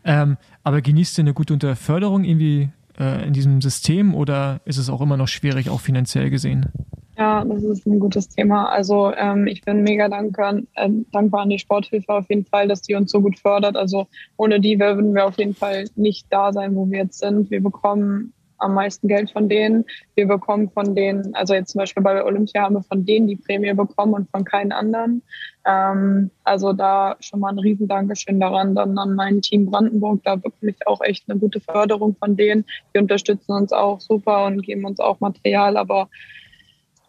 Ähm, 0.04 0.36
aber 0.62 0.82
genießt 0.82 1.18
ihr 1.18 1.22
eine 1.22 1.34
gute 1.34 1.52
Unterförderung 1.52 2.24
irgendwie 2.24 2.70
äh, 2.98 3.26
in 3.26 3.32
diesem 3.32 3.60
System 3.60 4.14
oder 4.14 4.60
ist 4.64 4.78
es 4.78 4.88
auch 4.88 5.00
immer 5.00 5.16
noch 5.16 5.28
schwierig, 5.28 5.68
auch 5.68 5.80
finanziell 5.80 6.30
gesehen? 6.30 6.70
Ja, 7.16 7.44
das 7.44 7.62
ist 7.62 7.86
ein 7.86 8.00
gutes 8.00 8.28
Thema. 8.28 8.68
Also 8.70 9.12
ähm, 9.14 9.46
ich 9.46 9.62
bin 9.62 9.82
mega 9.82 10.08
dankbar, 10.08 10.58
äh, 10.74 10.90
dankbar 11.12 11.42
an 11.42 11.50
die 11.50 11.60
Sporthilfe 11.60 12.12
auf 12.12 12.28
jeden 12.28 12.44
Fall, 12.44 12.66
dass 12.66 12.82
die 12.82 12.94
uns 12.94 13.12
so 13.12 13.20
gut 13.20 13.38
fördert. 13.38 13.76
Also 13.76 14.08
ohne 14.36 14.60
die 14.60 14.80
würden 14.80 15.14
wir 15.14 15.26
auf 15.26 15.38
jeden 15.38 15.54
Fall 15.54 15.84
nicht 15.94 16.26
da 16.30 16.52
sein, 16.52 16.74
wo 16.74 16.90
wir 16.90 16.98
jetzt 16.98 17.20
sind. 17.20 17.50
Wir 17.52 17.62
bekommen 17.62 18.32
am 18.58 18.74
meisten 18.74 19.06
Geld 19.06 19.30
von 19.30 19.48
denen. 19.48 19.84
Wir 20.16 20.26
bekommen 20.26 20.70
von 20.70 20.94
denen, 20.94 21.34
also 21.34 21.54
jetzt 21.54 21.72
zum 21.72 21.80
Beispiel 21.80 22.02
bei 22.02 22.24
Olympia 22.24 22.62
haben 22.62 22.74
wir 22.74 22.82
von 22.82 23.04
denen 23.04 23.26
die 23.28 23.36
Prämie 23.36 23.72
bekommen 23.74 24.14
und 24.14 24.30
von 24.30 24.44
keinen 24.44 24.72
anderen. 24.72 25.22
Ähm, 25.66 26.30
also 26.42 26.72
da 26.72 27.16
schon 27.20 27.40
mal 27.40 27.50
ein 27.50 27.58
riesen 27.58 27.86
Dankeschön 27.86 28.40
daran. 28.40 28.74
Dann 28.74 28.98
an 28.98 29.14
mein 29.14 29.40
Team 29.40 29.66
Brandenburg, 29.66 30.20
da 30.24 30.34
bekomme 30.34 30.72
ich 30.72 30.86
auch 30.86 31.00
echt 31.00 31.28
eine 31.28 31.38
gute 31.38 31.60
Förderung 31.60 32.16
von 32.16 32.36
denen. 32.36 32.64
Die 32.94 32.98
unterstützen 32.98 33.52
uns 33.52 33.72
auch 33.72 34.00
super 34.00 34.46
und 34.46 34.62
geben 34.62 34.84
uns 34.84 34.98
auch 34.98 35.20
Material, 35.20 35.76
aber 35.76 36.08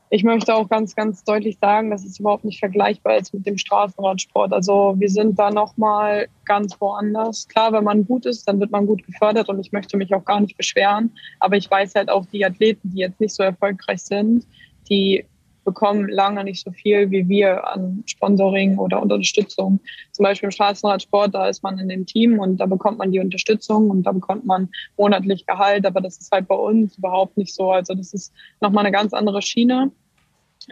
ich 0.10 0.24
möchte 0.24 0.54
auch 0.54 0.70
ganz, 0.70 0.96
ganz 0.96 1.24
deutlich 1.24 1.58
sagen, 1.60 1.90
dass 1.90 2.06
es 2.06 2.20
überhaupt 2.20 2.46
nicht 2.46 2.60
vergleichbar 2.60 3.18
ist 3.18 3.34
mit 3.34 3.46
dem 3.46 3.58
Straßenradsport. 3.58 4.54
Also 4.54 4.96
wir 4.98 5.10
sind 5.10 5.40
da 5.40 5.50
nochmal 5.50 6.28
ganz 6.46 6.80
woanders. 6.80 7.48
Klar, 7.48 7.74
wenn 7.74 7.84
man 7.84 8.06
gut 8.06 8.26
ist, 8.26 8.48
dann 8.48 8.60
wird 8.60 8.72
man 8.72 8.86
gut 8.86 9.06
gefördert 9.06 9.50
und 9.50 9.60
ich 9.60 9.72
möchte 9.72 9.98
mich 9.98 10.14
auch 10.14 10.24
gar 10.24 10.40
nicht 10.40 10.58
beschweren. 10.58 11.12
Aber 11.40 11.58
ich 11.58 11.70
weiß 11.70 11.96
halt 11.96 12.10
auch, 12.10 12.26
die 12.28 12.46
Athleten, 12.46 12.92
die 12.92 13.00
jetzt 13.00 13.20
nicht 13.20 13.34
so 13.34 13.44
erfolgreich 13.44 14.02
sind, 14.02 14.46
die 14.90 15.26
bekommen 15.66 16.08
lange 16.08 16.44
nicht 16.44 16.64
so 16.64 16.72
viel 16.72 17.12
wie 17.12 17.28
wir 17.28 17.68
an 17.68 18.04
Sponsoring 18.06 18.78
oder 18.78 19.02
Unterstützung. 19.02 19.80
Zum 20.12 20.24
Beispiel 20.24 20.48
im 20.48 20.52
Straßenradsport, 20.52 21.36
da 21.36 21.50
ist 21.50 21.64
man 21.64 21.78
in 21.80 21.90
dem 21.90 22.06
Team 22.06 22.40
und 22.40 22.58
da 22.58 22.66
bekommt 22.66 23.00
man 23.00 23.12
die 23.12 23.20
Unterstützung 23.20 23.90
und 23.90 24.04
da 24.04 24.14
bekommt 24.14 24.46
man 24.46 24.70
monatlich 24.98 25.46
Gehalt, 25.46 25.86
aber 25.86 26.00
das 26.00 26.18
ist 26.18 26.32
halt 26.32 26.48
bei 26.48 26.56
uns 26.56 26.98
überhaupt 26.98 27.36
nicht 27.36 27.54
so. 27.54 27.72
Also 27.72 27.94
das 27.94 28.14
ist 28.14 28.34
nochmal 28.62 28.86
eine 28.86 28.94
ganz 28.94 29.14
andere 29.14 29.42
Schiene. 29.42 29.92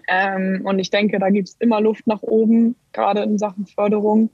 Ähm, 0.08 0.62
und 0.64 0.80
ich 0.80 0.90
denke, 0.90 1.20
da 1.20 1.30
gibt 1.30 1.50
es 1.50 1.56
immer 1.60 1.82
Luft 1.82 2.08
nach 2.08 2.22
oben, 2.22 2.76
gerade 2.94 3.22
in 3.22 3.38
Sachen 3.38 3.66
Förderung. 3.66 4.30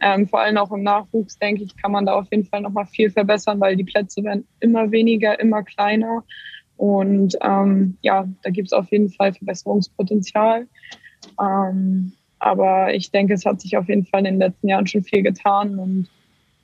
Ähm, 0.00 0.28
vor 0.28 0.40
allem 0.40 0.56
auch 0.56 0.72
im 0.72 0.82
Nachwuchs, 0.82 1.38
denke 1.38 1.62
ich, 1.64 1.76
kann 1.76 1.92
man 1.92 2.06
da 2.06 2.14
auf 2.14 2.26
jeden 2.30 2.44
Fall 2.44 2.62
nochmal 2.62 2.86
viel 2.86 3.10
verbessern, 3.10 3.60
weil 3.60 3.76
die 3.76 3.84
Plätze 3.84 4.24
werden 4.24 4.46
immer 4.60 4.90
weniger, 4.90 5.38
immer 5.38 5.62
kleiner. 5.62 6.24
Und 6.80 7.36
ähm, 7.42 7.98
ja, 8.00 8.26
da 8.42 8.48
gibt 8.48 8.68
es 8.68 8.72
auf 8.72 8.90
jeden 8.90 9.10
Fall 9.10 9.34
Verbesserungspotenzial. 9.34 10.66
Ähm, 11.38 12.12
aber 12.38 12.94
ich 12.94 13.10
denke, 13.10 13.34
es 13.34 13.44
hat 13.44 13.60
sich 13.60 13.76
auf 13.76 13.86
jeden 13.86 14.06
Fall 14.06 14.20
in 14.20 14.24
den 14.24 14.38
letzten 14.38 14.66
Jahren 14.66 14.86
schon 14.86 15.04
viel 15.04 15.22
getan 15.22 15.78
und 15.78 16.08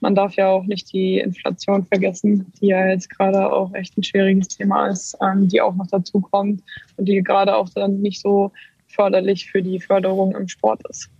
man 0.01 0.15
darf 0.15 0.35
ja 0.37 0.49
auch 0.49 0.65
nicht 0.65 0.91
die 0.95 1.19
Inflation 1.19 1.85
vergessen, 1.85 2.51
die 2.63 2.69
ja 2.69 2.87
jetzt 2.87 3.11
gerade 3.11 3.53
auch 3.53 3.75
echt 3.75 3.99
ein 3.99 4.03
schwieriges 4.05 4.49
Thema 4.49 4.87
ist, 4.87 5.19
ähm, 5.21 5.49
die 5.49 5.61
auch 5.61 5.75
noch 5.75 5.87
dazu 5.89 6.23
kommt 6.23 6.63
und 6.97 7.05
die 7.07 7.23
gerade 7.23 7.55
auch 7.55 7.69
dann 7.69 8.01
nicht 8.01 8.23
so 8.23 8.53
förderlich 8.87 9.51
für 9.51 9.63
die 9.63 9.81
Förderung 9.81 10.35
im 10.35 10.49
Sport 10.49 10.81
ist. 10.89 11.11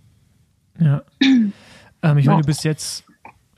Ja. 0.79 1.03
Ähm, 2.03 2.19
ich 2.19 2.25
Ja. 2.25 2.31
meine, 2.31 2.43
du 2.43 2.47
bist 2.47 2.63
jetzt 2.63 3.05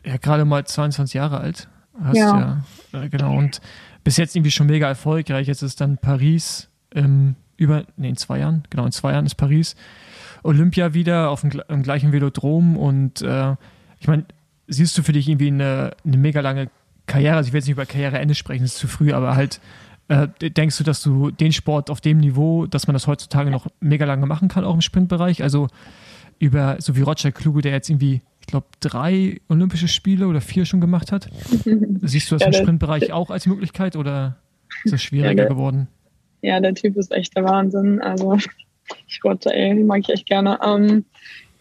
ja 0.06 0.16
gerade 0.16 0.46
mal 0.46 0.66
22 0.66 1.14
Jahre 1.14 1.42
alt. 1.42 1.68
Hast 2.02 2.16
ja. 2.16 2.64
Ja. 2.94 3.04
äh, 3.04 3.10
genau. 3.10 3.38
Und 3.38 3.60
bist 4.04 4.18
jetzt 4.18 4.36
irgendwie 4.36 4.52
schon 4.52 4.68
mega 4.68 4.88
erfolgreich. 4.88 5.48
Jetzt 5.48 5.62
ist 5.62 5.82
dann 5.82 5.98
Paris 5.98 6.70
ähm, 6.94 7.36
über, 7.58 7.84
nee, 7.98 8.10
in 8.10 8.18
zwei 8.18 8.40
Jahren, 8.40 8.64
genau, 8.70 8.86
in 8.86 8.92
zwei 8.92 9.12
Jahren 9.12 9.26
ist 9.26 9.36
Paris. 9.36 9.76
Olympia 10.44 10.94
wieder 10.94 11.30
auf 11.30 11.42
dem, 11.42 11.62
im 11.68 11.84
gleichen 11.84 12.12
Velodrom 12.12 12.78
und 12.78 13.22
äh, 13.22 13.56
ich 14.00 14.08
meine, 14.08 14.26
siehst 14.68 14.98
du 14.98 15.04
für 15.04 15.12
dich 15.12 15.28
irgendwie 15.28 15.48
eine, 15.48 15.92
eine 16.06 16.18
mega 16.18 16.40
lange 16.40 16.70
Karriere, 17.06 17.36
also 17.36 17.48
ich 17.48 17.54
will 17.54 17.60
jetzt 17.60 17.68
nicht 17.68 17.74
über 17.74 17.86
Karriereende 17.86 18.36
sprechen, 18.36 18.64
das 18.64 18.74
ist 18.74 18.80
zu 18.80 18.88
früh, 18.88 19.12
aber 19.12 19.36
halt 19.36 19.60
äh, 20.10 20.28
denkst 20.50 20.78
du, 20.78 20.84
dass 20.84 21.04
du 21.04 21.32
den 21.32 21.52
Sport 21.52 21.90
auf 21.90 22.02
dem 22.02 22.20
Niveau, 22.20 22.66
dass 22.66 22.88
man 22.88 22.94
das 22.94 23.08
heutzutage 23.08 23.52
noch 23.52 23.68
mega 23.80 24.06
lange 24.06 24.26
machen 24.26 24.48
kann, 24.48 24.64
auch 24.64 24.74
im 24.74 24.82
Sprintbereich? 24.82 25.44
Also 25.44 25.68
über, 26.40 26.78
so 26.80 26.96
wie 26.96 27.02
Roger 27.02 27.32
Kluge, 27.32 27.62
der 27.62 27.74
jetzt 27.74 27.90
irgendwie, 27.90 28.22
glaube, 28.50 28.68
drei 28.80 29.40
Olympische 29.50 29.88
Spiele 29.88 30.28
oder 30.28 30.42
vier 30.42 30.66
schon 30.66 30.82
gemacht 30.82 31.12
hat. 31.12 31.30
Siehst 32.02 32.32
du 32.32 32.36
das 32.36 32.42
Ja, 32.42 32.48
im 32.48 32.54
Sprintbereich 32.54 33.12
auch 33.12 33.30
als 33.30 33.46
Möglichkeit 33.46 33.96
oder? 33.96 34.38
so 34.86 34.98
schwieriger 34.98 35.44
Ja, 35.44 35.50
geworden. 35.50 35.88
Ja, 36.42 36.60
der 36.60 36.74
Typ 36.74 36.96
ist 36.98 37.12
echt 37.12 37.36
der 37.36 37.44
Wahnsinn. 37.44 38.02
Also 38.02 38.38
ich 39.08 39.20
Gott, 39.22 39.46
ey, 39.46 39.76
den 39.76 39.88
mag 39.88 40.00
ich 40.00 40.10
echt 40.10 40.26
gerne. 40.26 40.60
Ähm, 40.64 41.06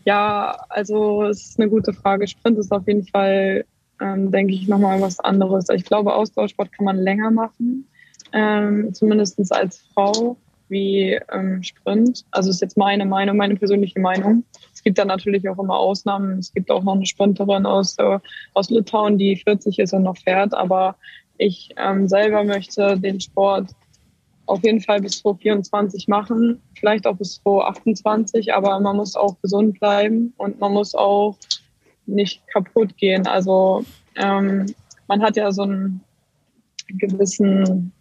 ja, 0.05 0.57
also 0.69 1.25
es 1.25 1.49
ist 1.51 1.61
eine 1.61 1.69
gute 1.69 1.93
Frage. 1.93 2.27
Sprint 2.29 2.59
ist 2.59 2.73
auf 2.73 2.87
jeden 2.87 3.07
Fall, 3.07 3.65
ähm, 4.01 4.31
denke 4.31 4.55
ich, 4.55 4.69
nochmal 4.69 5.01
was 5.01 5.19
anderes. 5.21 5.69
Ich 5.71 5.85
glaube, 5.85 6.15
Ausdauersport 6.15 6.73
kann 6.73 6.85
man 6.85 6.97
länger 6.97 7.31
machen, 7.31 7.87
ähm, 8.33 8.95
zumindest 8.95 9.53
als 9.53 9.85
Frau 9.93 10.37
wie 10.69 11.19
ähm, 11.33 11.63
Sprint. 11.63 12.25
Also 12.31 12.51
ist 12.51 12.61
jetzt 12.61 12.77
meine 12.77 13.07
Meinung, 13.07 13.37
meine 13.37 13.57
persönliche 13.57 14.01
Meinung. 14.01 14.45
Es 14.73 14.83
gibt 14.83 14.99
da 14.99 15.05
natürlich 15.05 15.49
auch 15.49 15.59
immer 15.59 15.77
Ausnahmen. 15.77 16.39
Es 16.39 16.53
gibt 16.53 16.71
auch 16.71 16.83
noch 16.83 16.95
eine 16.95 17.07
Sprinterin 17.07 17.67
aus, 17.67 17.97
äh, 17.99 18.19
aus 18.55 18.71
Litauen, 18.71 19.19
die 19.19 19.37
40 19.37 19.79
ist 19.79 19.93
und 19.93 20.03
noch 20.03 20.19
fährt. 20.19 20.55
Aber 20.55 20.97
ich 21.39 21.71
ähm, 21.77 22.09
selber 22.09 22.45
möchte 22.45 22.99
den 22.99 23.21
Sport 23.21 23.71
auf 24.47 24.65
jeden 24.65 24.81
Fall 24.81 25.01
bis 25.01 25.21
2024 25.21 26.09
machen, 26.09 26.61
vielleicht 26.75 27.07
auch 27.07 27.17
bis 27.17 27.35
2028, 27.43 28.55
aber 28.55 28.81
man 28.81 28.97
muss 28.97 29.15
auch 29.15 29.37
gesund 29.43 29.79
bleiben 29.79 30.33
und 30.39 30.59
man 30.59 30.73
muss 30.73 30.95
auch 30.95 31.37
nicht 32.07 32.47
kaputt 32.49 32.97
gehen. 32.97 33.27
Also 33.27 33.85
ähm, 34.17 34.67
man 35.07 35.23
hat 35.23 35.37
ja 35.37 35.53
so 35.53 35.63
einen 35.63 36.01
gewissen, 36.89 37.93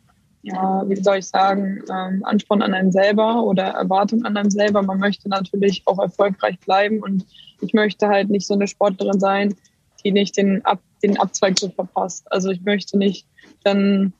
ja, 0.43 0.83
wie 0.87 0.95
soll 0.95 1.17
ich 1.17 1.27
sagen, 1.27 1.83
ähm, 1.91 2.23
Ansporn 2.23 2.61
an 2.61 2.73
einen 2.73 2.91
selber 2.91 3.43
oder 3.43 3.63
Erwartung 3.63 4.23
an 4.25 4.37
einem 4.37 4.49
selber. 4.49 4.81
Man 4.81 4.99
möchte 4.99 5.29
natürlich 5.29 5.83
auch 5.85 5.99
erfolgreich 5.99 6.59
bleiben 6.59 6.99
und 7.01 7.25
ich 7.61 7.73
möchte 7.73 8.07
halt 8.07 8.29
nicht 8.29 8.47
so 8.47 8.53
eine 8.53 8.67
Sportlerin 8.67 9.19
sein, 9.19 9.55
die 10.03 10.11
nicht 10.11 10.37
den, 10.37 10.63
Ab 10.63 10.79
den 11.03 11.19
Abzweig 11.19 11.59
so 11.59 11.69
verpasst. 11.69 12.31
Also 12.31 12.49
ich 12.49 12.61
möchte 12.61 12.97
nicht 12.97 13.27
dann 13.63 14.13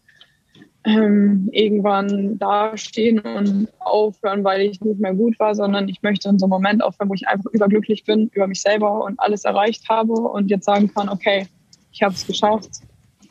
ähm, 0.83 1.49
irgendwann 1.51 2.37
dastehen 2.37 3.19
und 3.19 3.67
aufhören, 3.79 4.43
weil 4.43 4.61
ich 4.61 4.79
nicht 4.81 4.99
mehr 4.99 5.13
gut 5.13 5.39
war, 5.39 5.53
sondern 5.53 5.89
ich 5.89 6.01
möchte 6.01 6.29
in 6.29 6.39
so 6.39 6.45
einem 6.45 6.51
Moment 6.51 6.83
aufhören, 6.83 7.09
wo 7.09 7.13
ich 7.13 7.27
einfach 7.27 7.51
überglücklich 7.51 8.03
bin 8.05 8.29
über 8.33 8.47
mich 8.47 8.61
selber 8.61 9.03
und 9.03 9.19
alles 9.19 9.43
erreicht 9.43 9.89
habe 9.89 10.13
und 10.13 10.49
jetzt 10.49 10.65
sagen 10.65 10.91
kann, 10.93 11.09
okay, 11.09 11.47
ich 11.91 12.03
habe 12.03 12.13
es 12.13 12.25
geschafft, 12.25 12.69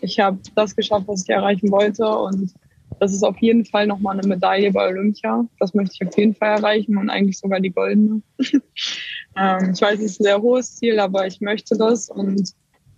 ich 0.00 0.20
habe 0.20 0.38
das 0.54 0.76
geschafft, 0.76 1.08
was 1.08 1.22
ich 1.22 1.30
erreichen 1.30 1.70
wollte 1.70 2.06
und 2.06 2.52
das 2.98 3.12
ist 3.12 3.22
auf 3.22 3.36
jeden 3.38 3.64
Fall 3.64 3.86
nochmal 3.86 4.18
eine 4.18 4.26
Medaille 4.26 4.72
bei 4.72 4.88
Olympia. 4.88 5.44
Das 5.58 5.74
möchte 5.74 5.94
ich 6.00 6.08
auf 6.08 6.16
jeden 6.16 6.34
Fall 6.34 6.56
erreichen 6.58 6.96
und 6.96 7.10
eigentlich 7.10 7.38
sogar 7.38 7.60
die 7.60 7.70
goldene. 7.70 8.22
ähm, 9.36 9.72
ich 9.74 9.80
weiß, 9.82 9.98
es 10.00 10.12
ist 10.12 10.20
ein 10.20 10.24
sehr 10.24 10.40
hohes 10.40 10.76
Ziel, 10.76 10.98
aber 11.00 11.26
ich 11.26 11.40
möchte 11.40 11.76
das 11.76 12.08
und 12.08 12.52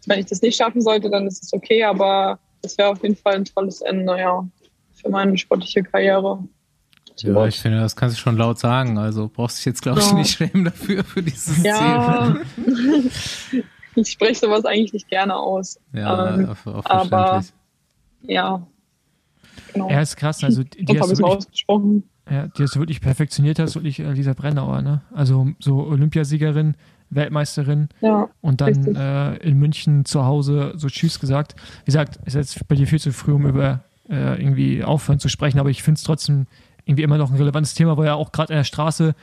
wenn 0.07 0.21
ich 0.21 0.27
das 0.27 0.41
nicht 0.43 0.57
schaffen 0.57 0.81
sollte, 0.81 1.11
dann 1.11 1.27
ist 1.27 1.43
es 1.43 1.53
okay, 1.53 1.85
aber 1.85 2.39
das 2.63 2.79
wäre 2.79 2.91
auf 2.91 3.03
jeden 3.03 3.17
Fall 3.17 3.35
ein 3.35 3.45
tolles 3.45 3.81
Ende, 3.83 4.17
ja, 4.19 4.49
für 4.95 5.11
meine 5.11 5.37
sportliche 5.37 5.83
Karriere. 5.83 6.43
Ja, 7.19 7.47
ich 7.47 7.59
finde, 7.59 7.81
das 7.81 7.97
kannst 7.97 8.17
du 8.17 8.21
schon 8.21 8.37
laut 8.37 8.59
sagen. 8.61 8.97
Also 8.97 9.29
brauchst 9.29 9.59
dich 9.59 9.65
jetzt, 9.65 9.83
glaube 9.83 9.99
ich, 9.99 10.07
Ja. 10.07 10.15
nicht 10.15 10.31
schämen 10.31 10.65
dafür, 10.65 11.03
für 11.03 11.23
dieses 11.23 11.65
Ja, 11.65 12.37
ich 13.97 14.09
spreche 14.09 14.41
sowas 14.41 14.65
eigentlich 14.65 14.93
nicht 14.93 15.09
gerne 15.09 15.35
aus. 15.37 15.81
Ziel. 15.91 16.01
Ja, 16.01 16.35
Ähm, 16.37 16.57
aber. 16.85 17.43
Ja, 18.23 18.67
genau. 19.79 19.89
Er 19.89 20.03
ist 20.03 20.16
krass, 20.16 20.43
also 20.45 20.62
die 20.62 20.79
Jetzt 20.81 21.01
hast 21.01 21.12
du 21.12 21.18
wirklich, 21.18 21.37
ausgesprochen. 21.37 22.03
ja, 22.31 22.47
die 22.49 22.62
hast 22.62 22.74
du 22.74 22.81
wirklich 22.81 23.01
perfektioniert, 23.01 23.59
hast 23.59 23.74
wirklich 23.74 24.01
äh, 24.01 24.12
Lisa 24.12 24.35
Brennauer, 24.35 24.83
ne? 24.83 25.03
Also 25.14 25.49
so 25.59 25.87
Olympiasiegerin, 25.87 26.74
Weltmeisterin 27.11 27.89
Ja, 28.01 28.29
und 28.41 28.61
dann 28.61 28.95
äh, 28.95 29.37
in 29.37 29.59
München 29.59 30.05
zu 30.05 30.24
Hause 30.24 30.72
so 30.76 30.89
Tschüss 30.89 31.20
gesagt. 31.20 31.55
Wie 31.85 31.87
gesagt, 31.87 32.18
ist 32.26 32.35
jetzt 32.35 32.68
bei 32.68 32.74
dir 32.74 32.87
viel 32.87 33.01
zu 33.01 33.12
früh, 33.12 33.33
um 33.33 33.47
über 33.47 33.81
äh, 34.11 34.41
irgendwie 34.41 34.85
aufhören 34.85 35.18
zu 35.18 35.29
sprechen, 35.29 35.59
aber 35.59 35.70
ich 35.70 35.83
finde 35.83 35.99
es 35.99 36.05
trotzdem 36.05 36.47
irgendwie 36.85 37.03
immer 37.03 37.18
noch 37.18 37.31
ein 37.31 37.37
relevantes 37.37 37.74
Thema, 37.74 37.97
weil 37.97 38.07
er 38.07 38.16
auch 38.16 38.33
gerade 38.33 38.53
an 38.53 38.59
der 38.59 38.64
Straße 38.64 39.14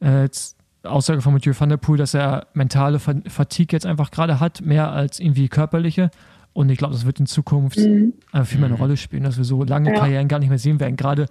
äh, 0.00 0.22
jetzt 0.22 0.56
Aussage 0.82 1.22
von 1.22 1.32
Mathieu 1.32 1.54
van 1.58 1.70
der 1.70 1.78
Poel, 1.78 1.96
dass 1.96 2.12
er 2.12 2.46
mentale 2.52 2.98
Fa- 2.98 3.14
Fatigue 3.26 3.74
jetzt 3.74 3.86
einfach 3.86 4.10
gerade 4.10 4.38
hat, 4.38 4.60
mehr 4.60 4.90
als 4.92 5.18
irgendwie 5.18 5.48
körperliche. 5.48 6.10
Und 6.54 6.70
ich 6.70 6.78
glaube, 6.78 6.94
das 6.94 7.04
wird 7.04 7.20
in 7.20 7.26
Zukunft 7.26 7.78
Mhm. 7.78 8.14
äh, 8.32 8.44
viel 8.44 8.58
mehr 8.60 8.68
eine 8.68 8.78
Rolle 8.78 8.96
spielen, 8.96 9.24
dass 9.24 9.36
wir 9.36 9.44
so 9.44 9.62
lange 9.64 9.90
Ja. 9.92 9.98
Karrieren 10.00 10.28
gar 10.28 10.38
nicht 10.38 10.48
mehr 10.48 10.58
sehen 10.58 10.80
werden. 10.80 10.96
Gerade, 10.96 11.26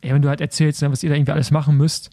ey, 0.00 0.14
wenn 0.14 0.22
du 0.22 0.28
halt 0.30 0.40
erzählst, 0.40 0.80
ne, 0.80 0.90
was 0.90 1.02
ihr 1.02 1.10
da 1.10 1.16
irgendwie 1.16 1.32
alles 1.32 1.50
machen 1.50 1.76
müsst, 1.76 2.10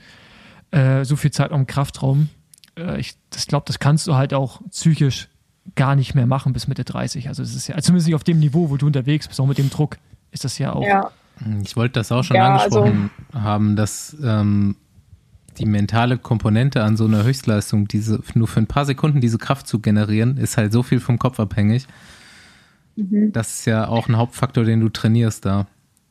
äh, 0.72 1.06
so 1.06 1.16
viel 1.16 1.32
Zeit 1.32 1.52
am 1.52 1.68
Kraftraum, 1.68 2.30
äh, 2.78 3.00
ich 3.00 3.14
das 3.30 3.46
glaube, 3.48 3.66
das 3.68 3.80
kannst 3.80 4.08
du 4.08 4.16
halt 4.16 4.34
auch 4.34 4.62
psychisch 4.72 5.30
gar 5.76 5.96
nicht 5.96 6.16
mehr 6.16 6.26
machen 6.26 6.52
bis 6.54 6.68
Mitte 6.68 6.84
30. 6.84 7.28
Also 7.28 7.44
es 7.44 7.56
ist 7.56 7.68
ja, 7.68 7.78
zumindest 7.80 8.08
nicht 8.08 8.16
auf 8.16 8.24
dem 8.24 8.40
Niveau, 8.40 8.70
wo 8.72 8.78
du 8.78 8.88
unterwegs 8.88 9.28
bist, 9.28 9.40
auch 9.40 9.46
mit 9.46 9.60
dem 9.60 9.70
Druck, 9.70 9.98
ist 10.32 10.44
das 10.44 10.58
ja 10.58 10.74
auch. 10.74 10.86
Ja, 10.88 11.12
Ich 11.64 11.76
wollte 11.76 11.94
das 11.94 12.12
auch 12.12 12.24
schon 12.24 12.38
Ja, 12.38 12.48
angesprochen 12.56 13.12
haben, 13.34 13.76
dass 13.76 14.16
ähm, 14.24 14.76
die 15.60 15.66
mentale 15.66 16.18
Komponente 16.18 16.84
an 16.84 16.98
so 16.98 17.06
einer 17.06 17.24
Höchstleistung, 17.24 17.88
diese 17.88 18.22
nur 18.34 18.48
für 18.48 18.60
ein 18.62 18.68
paar 18.68 18.86
Sekunden 18.86 19.22
diese 19.22 19.38
Kraft 19.38 19.68
zu 19.68 19.80
generieren, 19.80 20.38
ist 20.38 20.58
halt 20.58 20.72
so 20.74 20.82
viel 20.82 21.00
vom 21.00 21.20
Kopf 21.20 21.40
abhängig. 21.40 21.86
Mhm. 22.96 23.32
Das 23.32 23.60
ist 23.60 23.66
ja 23.66 23.88
auch 23.88 24.08
ein 24.08 24.18
Hauptfaktor, 24.18 24.64
den 24.64 24.80
du 24.82 24.90
trainierst 24.90 25.46
da. 25.46 25.68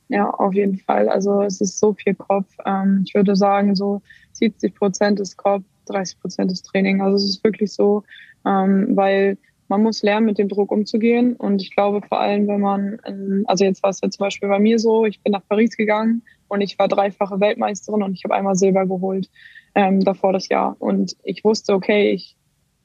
ja, 0.08 0.28
auf 0.28 0.54
jeden 0.54 0.78
Fall. 0.78 1.08
Also 1.08 1.42
es 1.42 1.60
ist 1.60 1.78
so 1.78 1.94
viel 1.94 2.14
Kopf. 2.14 2.52
Ähm, 2.66 3.04
ich 3.06 3.14
würde 3.14 3.36
sagen, 3.36 3.74
so 3.74 4.02
70 4.32 4.74
Prozent 4.74 5.20
ist 5.20 5.36
Kopf, 5.36 5.64
30 5.86 6.20
Prozent 6.20 6.52
ist 6.52 6.62
Training. 6.62 7.00
Also 7.00 7.16
es 7.16 7.24
ist 7.24 7.44
wirklich 7.44 7.72
so, 7.72 8.02
ähm, 8.44 8.96
weil 8.96 9.38
man 9.68 9.84
muss 9.84 10.02
lernen, 10.02 10.26
mit 10.26 10.38
dem 10.38 10.48
Druck 10.48 10.72
umzugehen. 10.72 11.36
Und 11.36 11.62
ich 11.62 11.74
glaube 11.74 12.00
vor 12.06 12.20
allem, 12.20 12.48
wenn 12.48 12.60
man, 12.60 12.98
also 13.46 13.64
jetzt 13.64 13.82
war 13.84 13.90
es 13.90 14.00
ja 14.00 14.10
zum 14.10 14.24
Beispiel 14.24 14.48
bei 14.48 14.58
mir 14.58 14.80
so, 14.80 15.06
ich 15.06 15.22
bin 15.22 15.32
nach 15.32 15.46
Paris 15.48 15.76
gegangen 15.76 16.22
und 16.48 16.60
ich 16.60 16.76
war 16.78 16.88
dreifache 16.88 17.38
Weltmeisterin 17.38 18.02
und 18.02 18.14
ich 18.14 18.24
habe 18.24 18.34
einmal 18.34 18.56
Silber 18.56 18.86
geholt 18.86 19.30
ähm, 19.76 20.00
davor 20.00 20.32
das 20.32 20.48
Jahr. 20.48 20.74
Und 20.80 21.16
ich 21.22 21.44
wusste, 21.44 21.72
okay, 21.72 22.10
ich 22.10 22.36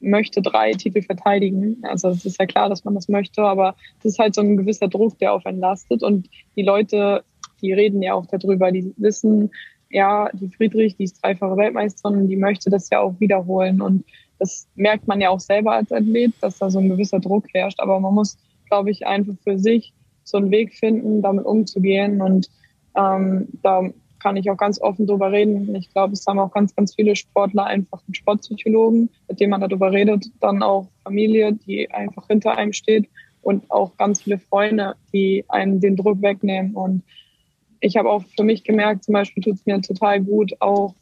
möchte 0.05 0.41
drei 0.41 0.71
Titel 0.73 1.01
verteidigen. 1.01 1.77
Also 1.83 2.09
es 2.09 2.25
ist 2.25 2.39
ja 2.39 2.45
klar, 2.45 2.69
dass 2.69 2.85
man 2.85 2.95
das 2.95 3.09
möchte, 3.09 3.41
aber 3.41 3.75
es 3.99 4.05
ist 4.05 4.19
halt 4.19 4.35
so 4.35 4.41
ein 4.41 4.57
gewisser 4.57 4.87
Druck, 4.87 5.17
der 5.19 5.33
auf 5.33 5.45
einen 5.45 5.59
lastet. 5.59 6.03
Und 6.03 6.29
die 6.55 6.61
Leute, 6.61 7.23
die 7.61 7.73
reden 7.73 8.01
ja 8.01 8.13
auch 8.13 8.25
darüber, 8.27 8.71
die 8.71 8.93
wissen, 8.97 9.51
ja, 9.89 10.29
die 10.33 10.49
Friedrich, 10.49 10.95
die 10.97 11.05
ist 11.05 11.21
dreifache 11.23 11.57
Weltmeisterin, 11.57 12.27
die 12.27 12.35
möchte 12.35 12.69
das 12.69 12.89
ja 12.89 12.99
auch 12.99 13.19
wiederholen. 13.19 13.81
Und 13.81 14.05
das 14.39 14.67
merkt 14.75 15.07
man 15.07 15.21
ja 15.21 15.29
auch 15.29 15.39
selber 15.39 15.73
als 15.73 15.91
Athlet, 15.91 16.33
dass 16.41 16.59
da 16.59 16.69
so 16.69 16.79
ein 16.79 16.89
gewisser 16.89 17.19
Druck 17.19 17.45
herrscht. 17.53 17.79
Aber 17.79 17.99
man 17.99 18.13
muss, 18.13 18.37
glaube 18.69 18.91
ich, 18.91 19.07
einfach 19.07 19.33
für 19.43 19.57
sich 19.57 19.93
so 20.23 20.37
einen 20.37 20.51
Weg 20.51 20.73
finden, 20.73 21.21
damit 21.21 21.45
umzugehen. 21.45 22.21
Und 22.21 22.49
ähm, 22.97 23.47
da 23.63 23.89
kann 24.25 24.37
ich 24.37 24.49
auch 24.49 24.57
ganz 24.57 24.81
offen 24.81 25.05
drüber 25.05 25.31
reden. 25.31 25.75
Ich 25.75 25.93
glaube, 25.93 26.13
es 26.13 26.25
haben 26.25 26.39
auch 26.39 26.51
ganz, 26.51 26.75
ganz 26.75 26.95
viele 26.95 27.15
Sportler 27.15 27.65
einfach 27.65 28.01
einen 28.07 28.15
Sportpsychologen, 28.15 29.07
mit 29.29 29.39
dem 29.39 29.51
man 29.51 29.61
darüber 29.61 29.91
redet. 29.91 30.25
Dann 30.41 30.63
auch 30.63 30.87
Familie, 31.03 31.53
die 31.53 31.91
einfach 31.91 32.25
hinter 32.25 32.57
einem 32.57 32.73
steht 32.73 33.07
und 33.43 33.69
auch 33.69 33.95
ganz 33.97 34.23
viele 34.23 34.39
Freunde, 34.39 34.95
die 35.13 35.45
einem 35.47 35.79
den 35.79 35.95
Druck 35.95 36.23
wegnehmen. 36.23 36.73
Und 36.73 37.03
ich 37.81 37.97
habe 37.97 38.09
auch 38.09 38.23
für 38.35 38.43
mich 38.43 38.63
gemerkt, 38.63 39.03
zum 39.03 39.13
Beispiel 39.13 39.43
tut 39.43 39.57
es 39.57 39.65
mir 39.67 39.79
total 39.79 40.21
gut, 40.21 40.59
auch 40.59 40.95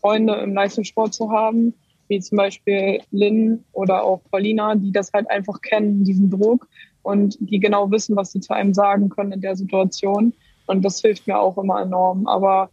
Freunde 0.00 0.32
im 0.36 0.54
Leistungssport 0.54 1.12
zu 1.12 1.30
haben, 1.30 1.74
wie 2.08 2.20
zum 2.20 2.36
Beispiel 2.38 3.00
Lynn 3.10 3.62
oder 3.72 4.02
auch 4.02 4.22
Paulina, 4.30 4.76
die 4.76 4.92
das 4.92 5.12
halt 5.12 5.30
einfach 5.30 5.60
kennen, 5.60 6.04
diesen 6.04 6.30
Druck 6.30 6.66
und 7.02 7.36
die 7.38 7.60
genau 7.60 7.90
wissen, 7.90 8.16
was 8.16 8.32
sie 8.32 8.40
zu 8.40 8.54
einem 8.54 8.72
sagen 8.72 9.10
können 9.10 9.32
in 9.32 9.42
der 9.42 9.56
Situation. 9.56 10.32
Und 10.72 10.82
das 10.82 11.00
hilft 11.00 11.26
mir 11.26 11.38
auch 11.38 11.58
immer 11.58 11.82
enorm. 11.82 12.26
Aber 12.26 12.70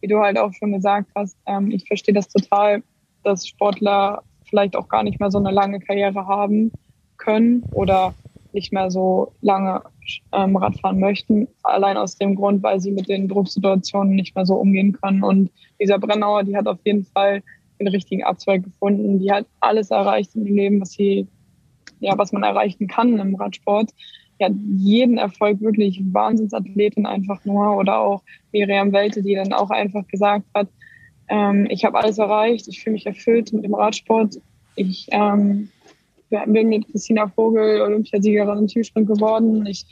wie 0.00 0.08
du 0.08 0.18
halt 0.18 0.38
auch 0.38 0.52
schon 0.54 0.72
gesagt 0.72 1.10
hast, 1.14 1.36
ähm, 1.46 1.70
ich 1.70 1.86
verstehe 1.86 2.14
das 2.14 2.28
total, 2.28 2.82
dass 3.22 3.46
Sportler 3.46 4.22
vielleicht 4.48 4.74
auch 4.74 4.88
gar 4.88 5.02
nicht 5.02 5.20
mehr 5.20 5.30
so 5.30 5.38
eine 5.38 5.50
lange 5.50 5.78
Karriere 5.78 6.26
haben 6.26 6.72
können 7.18 7.68
oder 7.72 8.14
nicht 8.52 8.72
mehr 8.72 8.90
so 8.90 9.34
lange 9.40 9.82
ähm, 10.32 10.56
Radfahren 10.56 10.98
möchten. 10.98 11.48
Allein 11.62 11.96
aus 11.96 12.16
dem 12.16 12.34
Grund, 12.34 12.62
weil 12.62 12.80
sie 12.80 12.90
mit 12.90 13.08
den 13.08 13.28
Drucksituationen 13.28 14.14
nicht 14.14 14.34
mehr 14.34 14.46
so 14.46 14.56
umgehen 14.56 14.92
können. 14.92 15.22
Und 15.22 15.50
dieser 15.80 15.98
Brennauer, 15.98 16.44
die 16.44 16.56
hat 16.56 16.66
auf 16.66 16.78
jeden 16.84 17.04
Fall 17.04 17.42
den 17.78 17.88
richtigen 17.88 18.24
Abzweig 18.24 18.64
gefunden. 18.64 19.18
Die 19.18 19.30
hat 19.30 19.46
alles 19.60 19.90
erreicht 19.90 20.34
im 20.34 20.44
Leben, 20.44 20.80
was 20.80 20.92
sie, 20.92 21.28
ja, 22.00 22.16
was 22.16 22.32
man 22.32 22.42
erreichen 22.42 22.88
kann 22.88 23.18
im 23.18 23.34
Radsport. 23.34 23.90
Hat 24.42 24.52
jeden 24.76 25.18
Erfolg 25.18 25.60
wirklich 25.60 26.00
Wahnsinnsathletin 26.12 27.06
einfach 27.06 27.44
nur 27.44 27.76
oder 27.76 27.98
auch 27.98 28.22
Miriam 28.52 28.92
Welte, 28.92 29.22
die 29.22 29.34
dann 29.34 29.52
auch 29.52 29.70
einfach 29.70 30.06
gesagt 30.08 30.46
hat, 30.54 30.68
ähm, 31.28 31.66
ich 31.70 31.84
habe 31.84 31.98
alles 31.98 32.18
erreicht, 32.18 32.68
ich 32.68 32.82
fühle 32.82 32.94
mich 32.94 33.06
erfüllt 33.06 33.52
mit 33.52 33.64
dem 33.64 33.74
Radsport. 33.74 34.40
Ich 34.76 35.06
ähm, 35.10 35.68
bin 36.28 36.68
mit 36.68 36.90
Christina 36.90 37.28
Vogel 37.28 37.80
Olympiasiegerin 37.80 38.58
im 38.58 38.66
Tiefsprung 38.66 39.06
geworden. 39.06 39.64
Ich 39.66 39.86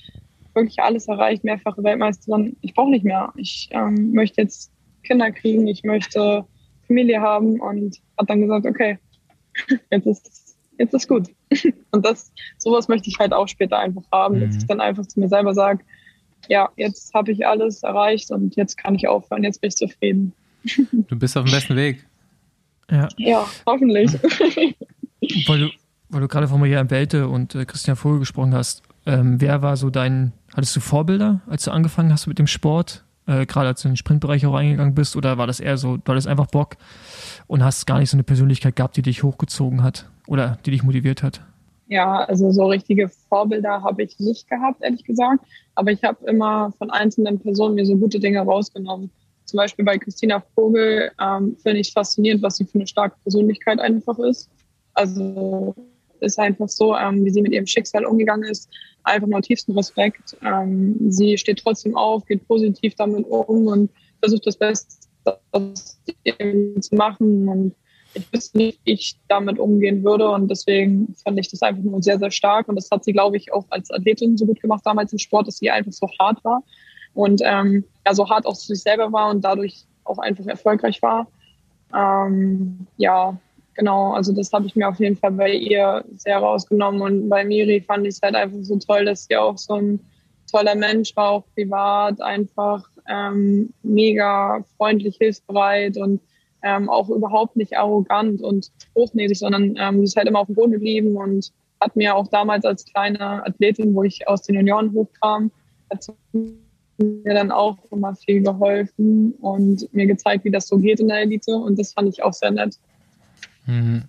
wirklich 0.55 0.81
alles 0.81 1.09
erreicht, 1.09 1.44
mehrfache 1.44 1.82
Weltmeisterin. 1.82 2.56
Ich 2.60 2.74
brauche 2.74 2.90
nicht 2.90 3.05
mehr. 3.05 3.32
Ich 3.36 3.68
ähm, 3.72 4.12
möchte 4.12 4.43
jetzt 4.43 4.72
Kinder 5.02 5.31
kriegen, 5.31 5.66
ich 5.66 5.85
möchte 5.85 6.44
Familie 6.86 7.20
haben 7.20 7.60
und 7.60 8.01
hat 8.18 8.28
dann 8.28 8.40
gesagt, 8.40 8.66
okay, 8.66 8.98
jetzt 9.90 10.06
ist 10.06 10.49
jetzt 10.81 10.94
ist 10.94 11.07
gut. 11.09 11.28
Und 11.93 12.05
das 12.05 12.32
sowas 12.59 12.89
möchte 12.89 13.09
ich 13.09 13.19
halt 13.20 13.32
auch 13.32 13.47
später 13.48 13.78
einfach 13.78 14.02
haben, 14.11 14.40
dass 14.40 14.51
Mhm. 14.51 14.59
ich 14.59 14.66
dann 14.66 14.81
einfach 14.81 15.07
zu 15.07 15.20
mir 15.20 15.28
selber 15.28 15.55
sage, 15.55 15.85
ja, 16.48 16.69
jetzt 16.77 17.12
habe 17.15 17.31
ich 17.32 17.47
alles 17.47 17.82
erreicht 17.82 18.31
und 18.31 18.57
jetzt 18.57 18.77
kann 18.78 18.94
ich 18.94 19.07
aufhören, 19.07 19.44
jetzt 19.44 19.61
bin 19.61 19.69
ich 19.69 19.77
zufrieden. 19.77 20.32
Du 21.09 21.16
bist 21.19 21.36
auf 21.36 21.44
dem 21.44 21.52
besten 21.52 21.77
Weg. 21.77 22.07
Ja, 22.90 23.09
Ja, 23.19 23.47
hoffentlich. 23.66 24.11
weil 25.47 25.59
du, 25.61 25.69
weil 26.09 26.20
du 26.23 26.28
gerade 26.28 26.48
von 26.48 26.59
Marianne 26.61 26.90
Welte 26.90 27.28
und 27.28 27.55
äh, 27.55 27.65
Christian 27.65 27.97
Vogel 27.97 28.20
gesprochen 28.20 28.55
hast. 28.55 28.82
Ähm, 29.07 29.40
wer 29.40 29.62
war 29.62 29.77
so 29.77 29.90
dein, 29.90 30.32
hattest 30.55 30.74
du 30.77 30.81
Vorbilder, 30.81 31.40
als 31.47 31.65
du 31.65 31.70
angefangen 31.73 32.12
hast 32.12 32.27
mit 32.27 32.39
dem 32.39 32.47
Sport? 32.47 33.05
Äh, 33.31 33.47
gerade 33.47 33.69
als 33.69 33.82
du 33.82 33.89
in 33.89 33.93
den 33.93 33.97
Sprintbereich 33.97 34.44
auch 34.44 34.55
reingegangen 34.55 34.94
bist? 34.94 35.15
Oder 35.15 35.39
war 35.39 35.47
das 35.47 35.61
eher 35.61 35.77
so, 35.77 35.97
du 35.97 36.11
hattest 36.11 36.27
einfach 36.27 36.48
Bock 36.48 36.77
und 37.47 37.62
hast 37.62 37.86
gar 37.86 38.01
nicht 38.01 38.11
so 38.11 38.16
eine 38.16 38.24
Persönlichkeit 38.24 38.74
gehabt, 38.74 38.97
die 38.97 39.02
dich 39.02 39.23
hochgezogen 39.23 39.85
hat 39.85 40.11
oder 40.27 40.59
die 40.66 40.73
dich 40.73 40.82
motiviert 40.82 41.23
hat? 41.23 41.40
Ja, 41.86 42.24
also 42.24 42.51
so 42.51 42.66
richtige 42.66 43.09
Vorbilder 43.28 43.82
habe 43.82 44.02
ich 44.02 44.19
nicht 44.19 44.48
gehabt, 44.48 44.82
ehrlich 44.82 45.05
gesagt. 45.05 45.44
Aber 45.77 45.93
ich 45.93 46.02
habe 46.02 46.24
immer 46.27 46.73
von 46.73 46.90
einzelnen 46.90 47.39
Personen 47.39 47.77
mir 47.77 47.86
so 47.86 47.97
gute 47.97 48.19
Dinge 48.19 48.40
rausgenommen. 48.40 49.11
Zum 49.44 49.59
Beispiel 49.59 49.85
bei 49.85 49.98
Christina 49.98 50.43
Vogel 50.55 51.12
ähm, 51.20 51.57
finde 51.62 51.81
ich 51.81 51.93
faszinierend, 51.93 52.43
was 52.43 52.57
sie 52.57 52.65
für 52.65 52.78
eine 52.78 52.86
starke 52.86 53.16
Persönlichkeit 53.23 53.81
einfach 53.81 54.19
ist. 54.19 54.51
Also 54.94 55.74
ist 56.23 56.39
einfach 56.39 56.69
so, 56.69 56.97
ähm, 56.97 57.25
wie 57.25 57.31
sie 57.31 57.43
mit 57.43 57.53
ihrem 57.53 57.67
Schicksal 57.67 58.05
umgegangen 58.05 58.49
ist. 58.49 58.69
Einfach 59.05 59.27
nur 59.27 59.43
tiefsten 59.43 59.73
Respekt. 59.73 60.37
Ähm, 60.45 60.97
sie 61.11 61.39
steht 61.39 61.61
trotzdem 61.63 61.97
auf, 61.97 62.27
geht 62.27 62.47
positiv 62.47 62.95
damit 62.97 63.27
um 63.27 63.67
und 63.67 63.91
versucht 64.21 64.47
das 64.47 64.57
Beste 64.57 64.95
zu 66.81 66.95
machen. 66.95 67.49
Und 67.49 67.75
ich 68.15 68.33
wüsste 68.33 68.59
nicht, 68.59 68.81
wie 68.85 68.93
ich 68.93 69.17
damit 69.29 69.59
umgehen 69.59 70.05
würde. 70.05 70.29
Und 70.31 70.51
deswegen 70.51 71.15
fand 71.25 71.39
ich 71.39 71.51
das 71.51 71.63
einfach 71.63 71.83
nur 71.83 72.03
sehr, 72.03 72.19
sehr 72.19 72.31
stark. 72.31 72.69
Und 72.69 72.77
das 72.77 72.91
hat 72.91 73.05
sie, 73.05 73.13
glaube 73.13 73.37
ich, 73.37 73.53
auch 73.53 73.65
als 73.71 73.91
Athletin 73.91 74.37
so 74.37 74.47
gut 74.47 74.61
gemacht 74.61 74.83
damals 74.85 75.13
im 75.13 75.19
Sport, 75.19 75.49
dass 75.49 75.59
sie 75.59 75.71
einfach 75.71 75.93
so 75.93 76.09
hart 76.19 76.43
war. 76.45 76.63
Und 77.15 77.41
ähm, 77.45 77.85
ja, 78.07 78.15
so 78.15 78.29
hart 78.29 78.47
auch 78.47 78.55
zu 78.55 78.67
sich 78.69 78.83
selber 78.83 79.13
war 79.13 79.31
und 79.31 79.45
dadurch 79.45 79.85
auch 80.05 80.19
einfach 80.19 80.47
erfolgreich 80.47 81.01
war. 81.03 81.27
Ähm, 81.95 82.87
ja, 82.97 83.39
genau. 83.81 84.12
Also 84.12 84.32
das 84.32 84.52
habe 84.52 84.66
ich 84.66 84.77
mir 84.77 84.89
auf 84.89 85.01
jeden 85.01 85.16
Fall 85.16 85.32
bei 85.32 85.52
ihr 85.52 86.05
sehr 86.15 86.39
rausgenommen. 86.39 87.01
Und 87.01 87.28
bei 87.28 87.44
Miri 87.44 87.81
fand 87.81 88.07
ich 88.07 88.15
es 88.15 88.23
halt 88.23 88.36
einfach 88.36 88.59
so 88.61 88.78
toll, 88.78 89.07
dass 89.07 89.24
sie 89.24 89.36
auch 89.36 89.59
so 89.59 89.74
ein 89.74 90.01
toller 90.51 90.74
Mensch 90.74 91.16
war, 91.16 91.31
auch 91.31 91.44
privat, 91.55 92.20
einfach 92.20 92.85
ähm, 93.09 93.73
mega 93.82 94.65
freundlich, 94.77 95.16
hilfsbereit 95.16 95.97
und 95.97 96.20
ähm, 96.62 96.90
auch 96.90 97.09
überhaupt 97.09 97.57
nicht 97.57 97.77
arrogant 97.77 98.43
und 98.43 98.70
hochnäsig, 98.94 99.39
sondern 99.39 99.77
ähm, 99.78 99.98
sie 99.98 100.05
ist 100.05 100.16
halt 100.16 100.28
immer 100.28 100.40
auf 100.40 100.47
dem 100.47 100.57
Boden 100.57 100.73
geblieben 100.73 101.16
und 101.16 101.51
hat 101.81 101.97
mir 101.97 102.15
auch 102.15 102.28
damals 102.28 102.66
als 102.66 102.85
kleine 102.85 103.47
Athletin, 103.47 103.94
wo 103.94 104.02
ich 104.02 104.28
aus 104.28 104.43
den 104.43 104.57
Junioren 104.57 104.93
hochkam, 104.93 105.51
hat 105.90 106.07
mir 106.98 107.35
dann 107.35 107.51
auch 107.51 107.78
immer 107.90 108.15
viel 108.15 108.43
geholfen 108.43 109.32
und 109.40 109.89
mir 109.94 110.07
gezeigt, 110.07 110.44
wie 110.44 110.51
das 110.51 110.66
so 110.69 110.77
geht 110.77 111.01
in 111.01 111.09
der 111.09 111.20
Elite 111.20 111.57
und 111.57 111.78
das 111.78 111.94
fand 111.94 112.09
ich 112.11 112.23
auch 112.23 112.35
sehr 112.35 112.51
nett. 112.51 112.78
Mhm. 113.71 114.05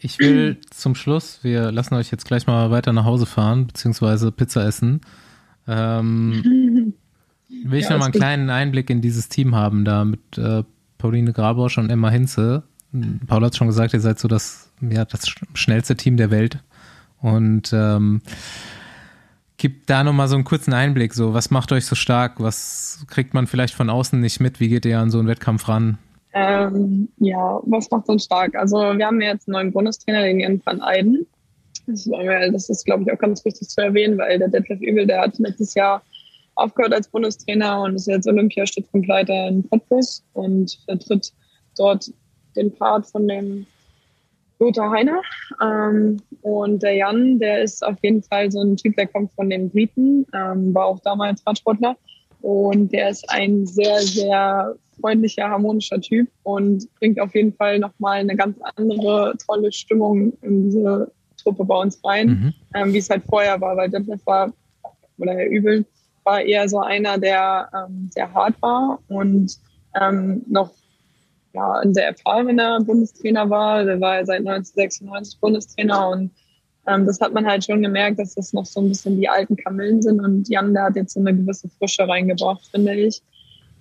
Ich 0.00 0.18
will 0.18 0.58
zum 0.70 0.94
Schluss, 0.94 1.40
wir 1.42 1.72
lassen 1.72 1.94
euch 1.94 2.10
jetzt 2.10 2.24
gleich 2.24 2.46
mal 2.46 2.70
weiter 2.70 2.92
nach 2.92 3.04
Hause 3.04 3.26
fahren, 3.26 3.66
beziehungsweise 3.66 4.30
Pizza 4.32 4.64
essen. 4.66 5.00
Ähm, 5.66 6.94
will 7.48 7.78
ich 7.78 7.84
Ja, 7.86 7.90
noch 7.92 7.98
mal 7.98 8.04
einen 8.06 8.12
kleinen 8.14 8.50
Einblick 8.50 8.90
in 8.90 9.00
dieses 9.00 9.28
Team 9.28 9.54
haben, 9.54 9.84
da 9.84 10.04
mit 10.04 10.38
äh, 10.38 10.62
Pauline 10.98 11.32
Grabosch 11.32 11.78
und 11.78 11.90
Emma 11.90 12.10
Hinze. 12.10 12.62
Paul 13.26 13.44
hat 13.44 13.54
schon 13.56 13.66
gesagt, 13.66 13.92
ihr 13.92 14.00
seid 14.00 14.18
so 14.18 14.28
das, 14.28 14.70
ja, 14.80 15.04
das 15.04 15.26
sch- 15.28 15.44
schnellste 15.54 15.94
Team 15.96 16.16
der 16.16 16.30
Welt. 16.30 16.58
Und 17.20 17.70
ähm, 17.74 18.22
gibt 19.58 19.90
da 19.90 20.04
noch 20.04 20.12
mal 20.14 20.28
so 20.28 20.36
einen 20.36 20.44
kurzen 20.44 20.72
Einblick. 20.72 21.12
So, 21.12 21.34
was 21.34 21.50
macht 21.50 21.70
euch 21.72 21.84
so 21.84 21.96
stark? 21.96 22.40
Was 22.40 23.04
kriegt 23.08 23.34
man 23.34 23.46
vielleicht 23.46 23.74
von 23.74 23.90
außen 23.90 24.18
nicht 24.18 24.40
mit? 24.40 24.58
Wie 24.60 24.68
geht 24.68 24.86
ihr 24.86 25.00
an 25.00 25.10
so 25.10 25.18
einen 25.18 25.28
Wettkampf 25.28 25.68
ran? 25.68 25.98
Ähm, 26.38 27.08
ja, 27.18 27.60
was 27.64 27.90
macht 27.90 28.08
uns 28.08 28.24
stark? 28.24 28.54
Also 28.54 28.76
wir 28.76 29.06
haben 29.06 29.20
jetzt 29.20 29.48
einen 29.48 29.54
neuen 29.54 29.72
Bundestrainer, 29.72 30.22
den 30.22 30.40
Jan 30.40 30.60
van 30.64 30.80
Eyden. 30.80 31.26
Das, 31.86 32.06
wir- 32.06 32.52
ist, 32.54 32.84
glaube 32.84 33.04
ich, 33.04 33.12
auch 33.12 33.18
ganz 33.18 33.44
wichtig 33.44 33.68
zu 33.68 33.80
erwähnen, 33.80 34.18
weil 34.18 34.38
der 34.38 34.48
Detlef 34.48 34.80
Übel, 34.80 35.06
der 35.06 35.22
hat 35.22 35.38
letztes 35.38 35.74
Jahr 35.74 36.02
aufgehört 36.54 36.92
als 36.92 37.08
Bundestrainer 37.08 37.82
und 37.82 37.94
ist 37.94 38.06
jetzt 38.08 38.28
Olympiastützpunktleiter 38.28 39.48
in 39.48 39.68
Cottbus 39.70 40.22
und 40.34 40.78
vertritt 40.84 41.32
dort 41.76 42.10
den 42.56 42.72
Part 42.74 43.06
von 43.06 43.26
dem 43.28 43.66
Lothar 44.58 44.90
Heiner. 44.90 45.22
Ähm, 45.62 46.20
und 46.42 46.82
der 46.82 46.94
Jan, 46.94 47.38
der 47.38 47.62
ist 47.62 47.84
auf 47.84 47.96
jeden 48.02 48.22
Fall 48.22 48.50
so 48.50 48.60
ein 48.60 48.76
Typ, 48.76 48.96
der 48.96 49.06
kommt 49.06 49.32
von 49.32 49.48
den 49.48 49.70
Briten, 49.70 50.26
ähm, 50.34 50.74
war 50.74 50.86
auch 50.86 51.00
damals 51.00 51.46
Radsportler. 51.46 51.96
Und 52.42 52.92
der 52.92 53.10
ist 53.10 53.28
ein 53.30 53.66
sehr, 53.66 54.00
sehr 54.00 54.74
freundlicher, 55.00 55.48
harmonischer 55.48 56.00
Typ 56.00 56.28
und 56.42 56.86
bringt 56.98 57.20
auf 57.20 57.34
jeden 57.34 57.52
Fall 57.52 57.78
nochmal 57.78 58.20
eine 58.20 58.36
ganz 58.36 58.58
andere, 58.76 59.34
tolle 59.44 59.72
Stimmung 59.72 60.32
in 60.42 60.64
diese 60.64 61.10
Truppe 61.42 61.64
bei 61.64 61.76
uns 61.76 62.00
rein, 62.04 62.28
Mhm. 62.28 62.54
ähm, 62.74 62.92
wie 62.92 62.98
es 62.98 63.10
halt 63.10 63.22
vorher 63.28 63.60
war, 63.60 63.76
weil 63.76 63.88
Detlef 63.90 64.24
war, 64.26 64.52
oder 65.18 65.32
Herr 65.32 65.48
Übel, 65.48 65.84
war 66.24 66.42
eher 66.42 66.68
so 66.68 66.80
einer, 66.80 67.18
der 67.18 67.68
ähm, 67.74 68.10
sehr 68.12 68.32
hart 68.32 68.60
war 68.60 68.98
und 69.08 69.56
ähm, 70.00 70.42
noch 70.48 70.70
ja, 71.54 71.72
ein 71.80 71.94
sehr 71.94 72.08
erfahrener 72.08 72.80
Bundestrainer 72.80 73.48
war. 73.48 73.84
Der 73.84 74.00
war 74.00 74.16
ja 74.16 74.26
seit 74.26 74.40
1996 74.40 75.40
Bundestrainer 75.40 76.10
und 76.10 76.30
ähm, 76.86 77.06
das 77.06 77.20
hat 77.20 77.32
man 77.32 77.46
halt 77.46 77.64
schon 77.64 77.82
gemerkt, 77.82 78.18
dass 78.18 78.34
das 78.34 78.52
noch 78.52 78.66
so 78.66 78.80
ein 78.80 78.88
bisschen 78.88 79.18
die 79.18 79.28
alten 79.28 79.56
Kamellen 79.56 80.02
sind 80.02 80.20
und 80.20 80.48
Jan, 80.48 80.74
der 80.74 80.84
hat 80.84 80.96
jetzt 80.96 81.14
so 81.14 81.20
eine 81.20 81.34
gewisse 81.34 81.68
Frische 81.78 82.06
reingebracht, 82.06 82.66
finde 82.70 82.94
ich. 82.94 83.22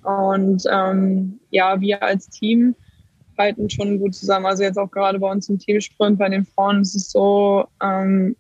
Und 0.08 0.64
ähm, 0.72 1.40
ja, 1.50 1.82
wir 1.82 2.02
als 2.02 2.30
Team 2.30 2.76
halten 3.38 3.70
schon 3.70 4.00
gut 4.00 4.16
zusammen. 4.16 4.46
Also 4.46 4.64
jetzt 4.64 4.78
auch 4.78 4.90
gerade 4.90 5.20
bei 5.20 5.30
uns 5.30 5.50
im 5.50 5.60
Teamsprint, 5.60 6.18
bei 6.18 6.30
den 6.30 6.46
Frauen 6.46 6.82
ist 6.82 6.96
es 6.96 7.12
so, 7.12 7.66
ähm, 7.84 8.36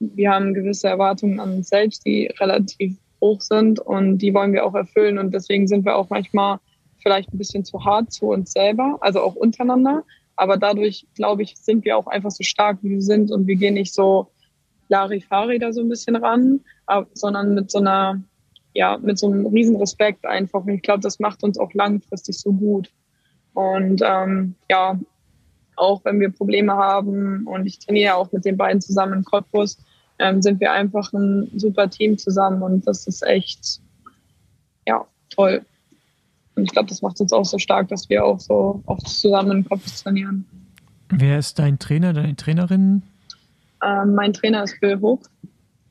wir 0.00 0.30
haben 0.30 0.52
gewisse 0.52 0.88
Erwartungen 0.88 1.38
an 1.38 1.54
uns 1.54 1.68
selbst, 1.68 2.04
die 2.04 2.26
relativ 2.40 2.98
hoch 3.20 3.40
sind 3.40 3.78
und 3.78 4.18
die 4.18 4.34
wollen 4.34 4.52
wir 4.52 4.66
auch 4.66 4.74
erfüllen. 4.74 5.18
Und 5.18 5.32
deswegen 5.32 5.68
sind 5.68 5.84
wir 5.84 5.96
auch 5.96 6.10
manchmal 6.10 6.58
vielleicht 6.98 7.32
ein 7.32 7.38
bisschen 7.38 7.64
zu 7.64 7.84
hart 7.84 8.12
zu 8.12 8.26
uns 8.26 8.52
selber, 8.52 8.98
also 9.00 9.20
auch 9.20 9.36
untereinander. 9.36 10.02
Aber 10.34 10.56
dadurch, 10.56 11.06
glaube 11.14 11.44
ich, 11.44 11.56
sind 11.56 11.84
wir 11.84 11.96
auch 11.96 12.08
einfach 12.08 12.32
so 12.32 12.42
stark, 12.42 12.78
wie 12.82 12.90
wir 12.90 13.02
sind 13.02 13.30
und 13.30 13.46
wir 13.46 13.54
gehen 13.54 13.74
nicht 13.74 13.94
so 13.94 14.28
Larifari 14.88 15.60
da 15.60 15.72
so 15.72 15.82
ein 15.82 15.88
bisschen 15.88 16.16
ran, 16.16 16.60
sondern 17.14 17.54
mit 17.54 17.70
so 17.70 17.78
einer, 17.78 18.20
ja, 18.76 18.98
mit 18.98 19.18
so 19.18 19.26
einem 19.26 19.46
riesen 19.46 19.76
Respekt 19.76 20.26
einfach. 20.26 20.64
Und 20.64 20.68
ich 20.68 20.82
glaube, 20.82 21.00
das 21.00 21.18
macht 21.18 21.42
uns 21.42 21.58
auch 21.58 21.72
langfristig 21.72 22.38
so 22.38 22.52
gut. 22.52 22.92
Und 23.54 24.02
ähm, 24.04 24.54
ja, 24.70 25.00
auch 25.76 26.04
wenn 26.04 26.20
wir 26.20 26.30
Probleme 26.30 26.74
haben 26.74 27.46
und 27.46 27.66
ich 27.66 27.78
trainiere 27.78 28.16
auch 28.16 28.30
mit 28.32 28.44
den 28.44 28.56
beiden 28.56 28.82
zusammen 28.82 29.14
in 29.14 29.24
Cottbus, 29.24 29.78
ähm, 30.18 30.42
sind 30.42 30.60
wir 30.60 30.72
einfach 30.72 31.12
ein 31.12 31.50
super 31.56 31.88
Team 31.88 32.18
zusammen 32.18 32.62
und 32.62 32.86
das 32.86 33.06
ist 33.06 33.22
echt, 33.22 33.80
ja, 34.86 35.06
toll. 35.30 35.64
Und 36.54 36.64
ich 36.64 36.70
glaube, 36.70 36.88
das 36.88 37.00
macht 37.00 37.20
uns 37.20 37.32
auch 37.32 37.44
so 37.44 37.58
stark, 37.58 37.88
dass 37.88 38.08
wir 38.10 38.24
auch 38.24 38.40
so 38.40 38.82
oft 38.86 39.08
zusammen 39.08 39.58
in 39.58 39.64
Cottbus 39.64 40.02
trainieren. 40.02 40.44
Wer 41.08 41.38
ist 41.38 41.58
dein 41.58 41.78
Trainer, 41.78 42.12
deine 42.12 42.36
Trainerin? 42.36 43.02
Ähm, 43.82 44.14
mein 44.14 44.32
Trainer 44.34 44.64
ist 44.64 44.78
Bill 44.80 45.00
Hook. 45.00 45.30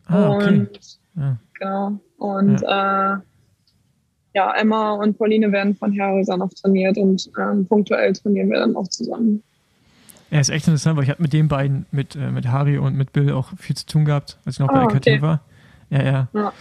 Ah, 0.05 0.29
okay. 0.29 0.59
Und 0.59 0.99
Ja. 1.15 1.37
genau. 1.59 1.99
Und 2.17 2.61
ja. 2.61 3.13
Äh, 3.15 3.17
ja, 4.33 4.51
Emma 4.53 4.93
und 4.93 5.17
Pauline 5.17 5.51
werden 5.51 5.75
von 5.75 5.93
Herrhäusern 5.93 6.41
auf 6.41 6.53
trainiert 6.53 6.97
und 6.97 7.29
ähm, 7.39 7.65
punktuell 7.65 8.11
trainieren 8.13 8.49
wir 8.49 8.59
dann 8.59 8.75
auch 8.75 8.87
zusammen. 8.89 9.41
Ja, 10.29 10.39
ist 10.39 10.49
echt 10.49 10.67
interessant, 10.67 10.97
weil 10.97 11.05
ich 11.05 11.09
hatte 11.09 11.21
mit 11.21 11.31
den 11.31 11.47
beiden, 11.47 11.85
mit, 11.91 12.15
äh, 12.15 12.31
mit 12.31 12.47
Harry 12.47 12.77
und 12.77 12.95
mit 12.95 13.13
Bill 13.13 13.31
auch 13.31 13.49
viel 13.57 13.77
zu 13.77 13.85
tun 13.85 14.03
gehabt, 14.03 14.37
als 14.45 14.55
ich 14.55 14.59
noch 14.59 14.67
bei 14.67 14.79
Ah, 14.79 14.89
LKT 14.89 14.95
okay. 15.07 15.21
war. 15.21 15.41
Ja, 15.89 16.03
ja. 16.03 16.27
Ja. 16.33 16.53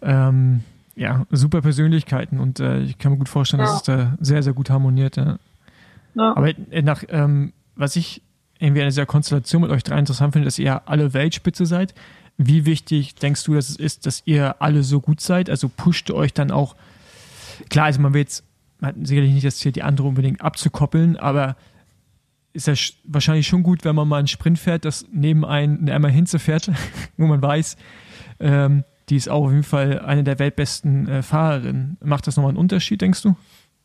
Ähm, 0.00 0.62
ja, 0.96 1.26
super 1.30 1.60
Persönlichkeiten 1.60 2.40
und 2.40 2.60
äh, 2.60 2.80
ich 2.80 2.96
kann 2.98 3.12
mir 3.12 3.18
gut 3.18 3.28
vorstellen, 3.28 3.62
dass 3.62 3.76
es 3.76 3.82
da 3.82 4.16
sehr, 4.20 4.42
sehr 4.42 4.52
gut 4.54 4.70
harmoniert. 4.70 5.20
Aber 6.16 6.48
äh, 6.48 6.82
nach, 6.82 7.04
ähm, 7.08 7.52
was 7.76 7.94
ich 7.96 8.22
irgendwie 8.58 8.82
an 8.82 8.88
dieser 8.88 9.06
Konstellation 9.06 9.62
mit 9.62 9.70
euch 9.70 9.84
drei 9.84 9.98
interessant 9.98 10.32
finde, 10.32 10.46
dass 10.46 10.58
ihr 10.58 10.88
alle 10.88 11.12
Weltspitze 11.12 11.66
seid. 11.66 11.94
Wie 12.38 12.64
wichtig 12.66 13.16
denkst 13.16 13.42
du, 13.44 13.54
dass 13.54 13.68
es 13.68 13.76
ist, 13.76 14.06
dass 14.06 14.22
ihr 14.24 14.62
alle 14.62 14.82
so 14.84 15.00
gut 15.00 15.20
seid? 15.20 15.50
Also 15.50 15.68
pusht 15.68 16.10
euch 16.12 16.32
dann 16.32 16.50
auch, 16.52 16.76
klar, 17.68 17.86
also 17.86 18.00
man 18.00 18.14
will 18.14 18.20
jetzt, 18.20 18.44
man 18.78 18.90
hat 18.90 19.06
sicherlich 19.06 19.32
nicht 19.32 19.44
das 19.44 19.56
Ziel, 19.58 19.72
die 19.72 19.82
andere 19.82 20.06
unbedingt 20.06 20.40
abzukoppeln, 20.40 21.16
aber 21.16 21.56
ist 22.52 22.68
ja 22.68 22.74
sch- 22.74 22.94
wahrscheinlich 23.04 23.46
schon 23.48 23.62
gut, 23.64 23.84
wenn 23.84 23.96
man 23.96 24.06
mal 24.08 24.18
einen 24.18 24.28
Sprint 24.28 24.58
fährt, 24.58 24.84
dass 24.84 25.04
neben 25.12 25.44
einen 25.44 25.80
eine 25.80 25.92
Emma 25.92 26.08
Hinze 26.08 26.38
fährt, 26.38 26.70
wo 27.16 27.26
man 27.26 27.42
weiß, 27.42 27.76
ähm, 28.40 28.84
die 29.08 29.16
ist 29.16 29.28
auch 29.28 29.46
auf 29.46 29.50
jeden 29.50 29.64
Fall 29.64 29.98
eine 30.00 30.22
der 30.22 30.38
weltbesten 30.38 31.08
äh, 31.08 31.22
Fahrerinnen. 31.22 31.96
Macht 32.04 32.26
das 32.26 32.36
nochmal 32.36 32.50
einen 32.50 32.58
Unterschied, 32.58 33.00
denkst 33.00 33.22
du? 33.22 33.34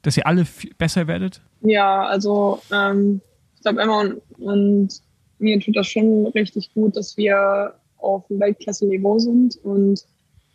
Dass 0.03 0.15
ihr 0.17 0.27
alle 0.27 0.45
besser 0.77 1.07
werdet? 1.07 1.41
Ja, 1.61 2.05
also 2.05 2.61
ähm, 2.71 3.21
ich 3.55 3.61
glaube 3.61 3.81
Emma 3.81 4.01
und, 4.01 4.21
und 4.39 5.01
mir 5.39 5.59
tut 5.59 5.75
das 5.75 5.88
schon 5.88 6.27
richtig 6.27 6.73
gut, 6.73 6.95
dass 6.97 7.15
wir 7.17 7.73
auf 8.03 8.25
Weltklasse-Niveau 8.30 9.19
sind 9.19 9.57
und 9.63 10.05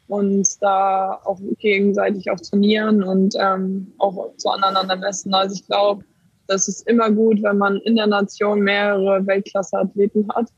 und 0.08 0.48
da 0.62 1.20
auch 1.24 1.38
gegenseitig 1.58 2.30
auch 2.30 2.40
trainieren 2.40 3.02
und 3.02 3.34
ähm, 3.38 3.92
auch 3.98 4.34
zu 4.36 4.48
aneinander 4.48 4.96
messen. 4.96 5.34
Also 5.34 5.54
ich 5.54 5.66
glaube, 5.66 6.02
das 6.46 6.66
ist 6.66 6.88
immer 6.88 7.10
gut, 7.10 7.42
wenn 7.42 7.58
man 7.58 7.76
in 7.82 7.96
der 7.96 8.06
Nation 8.06 8.60
mehrere 8.60 9.26
Weltklasse-Athleten 9.26 10.26
hat, 10.34 10.48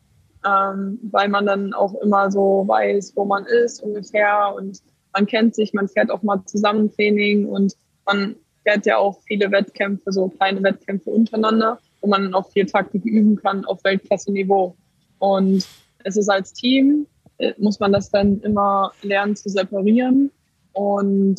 ähm, 0.46 1.00
weil 1.10 1.28
man 1.28 1.46
dann 1.46 1.74
auch 1.74 1.94
immer 2.00 2.30
so 2.30 2.64
weiß, 2.66 3.12
wo 3.16 3.24
man 3.24 3.44
ist 3.44 3.82
ungefähr 3.82 4.54
und 4.56 4.80
man 5.12 5.26
kennt 5.26 5.56
sich, 5.56 5.74
man 5.74 5.88
fährt 5.88 6.12
auch 6.12 6.22
mal 6.22 6.42
zusammen 6.46 6.90
Training 6.94 7.46
und 7.46 7.74
man 8.06 8.36
fährt 8.62 8.86
ja 8.86 8.98
auch 8.98 9.20
viele 9.26 9.50
Wettkämpfe, 9.50 10.12
so 10.12 10.28
kleine 10.28 10.62
Wettkämpfe 10.62 11.10
untereinander, 11.10 11.78
wo 12.00 12.08
man 12.08 12.22
dann 12.22 12.34
auch 12.34 12.48
viel 12.52 12.66
Taktik 12.66 13.04
üben 13.04 13.34
kann 13.34 13.64
auf 13.64 13.82
Weltklasse-Niveau. 13.82 14.76
Und 15.18 15.66
es 16.04 16.16
ist 16.16 16.28
als 16.28 16.52
Team, 16.52 17.06
äh, 17.38 17.52
muss 17.58 17.80
man 17.80 17.92
das 17.92 18.10
dann 18.10 18.40
immer 18.40 18.92
lernen 19.02 19.36
zu 19.36 19.48
separieren. 19.48 20.30
Und 20.72 21.36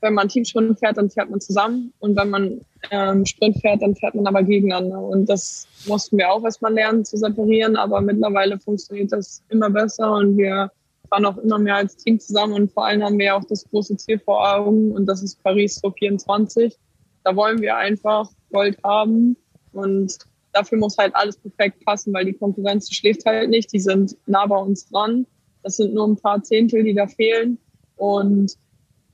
wenn 0.00 0.14
man 0.14 0.28
Teamsprint 0.28 0.78
fährt, 0.78 0.96
dann 0.96 1.10
fährt 1.10 1.30
man 1.30 1.40
zusammen. 1.40 1.92
Und 1.98 2.16
wenn 2.16 2.30
man 2.30 2.60
ähm, 2.90 3.26
Sprint 3.26 3.60
fährt, 3.60 3.82
dann 3.82 3.94
fährt 3.94 4.14
man 4.14 4.26
aber 4.26 4.42
gegeneinander. 4.42 5.00
Und 5.00 5.28
das 5.28 5.66
mussten 5.86 6.16
wir 6.16 6.30
auch 6.30 6.42
erstmal 6.44 6.72
lernen 6.72 7.04
zu 7.04 7.16
separieren. 7.16 7.76
Aber 7.76 8.00
mittlerweile 8.00 8.58
funktioniert 8.58 9.12
das 9.12 9.42
immer 9.50 9.68
besser 9.68 10.12
und 10.12 10.36
wir 10.38 10.70
fahren 11.10 11.26
auch 11.26 11.36
immer 11.38 11.58
mehr 11.58 11.76
als 11.76 11.96
Team 11.96 12.18
zusammen. 12.18 12.54
Und 12.54 12.72
vor 12.72 12.86
allem 12.86 13.02
haben 13.02 13.18
wir 13.18 13.36
auch 13.36 13.44
das 13.44 13.64
große 13.68 13.96
Ziel 13.98 14.18
vor 14.18 14.48
Augen 14.54 14.92
und 14.92 15.06
das 15.06 15.22
ist 15.22 15.42
Paris 15.42 15.76
2024. 15.76 16.76
Da 17.24 17.36
wollen 17.36 17.60
wir 17.60 17.76
einfach 17.76 18.30
Gold 18.50 18.78
haben. 18.82 19.36
Und 19.72 20.18
dafür 20.52 20.78
muss 20.78 20.96
halt 20.98 21.14
alles 21.14 21.36
perfekt 21.36 21.84
passen, 21.84 22.12
weil 22.12 22.24
die 22.24 22.32
Konkurrenz 22.32 22.90
schläft 22.92 23.24
halt 23.26 23.50
nicht. 23.50 23.72
Die 23.72 23.80
sind 23.80 24.16
nah 24.26 24.46
bei 24.46 24.56
uns 24.56 24.88
dran. 24.88 25.26
Das 25.62 25.76
sind 25.76 25.94
nur 25.94 26.08
ein 26.08 26.16
paar 26.16 26.42
Zehntel, 26.42 26.84
die 26.84 26.94
da 26.94 27.06
fehlen. 27.06 27.58
Und 27.96 28.56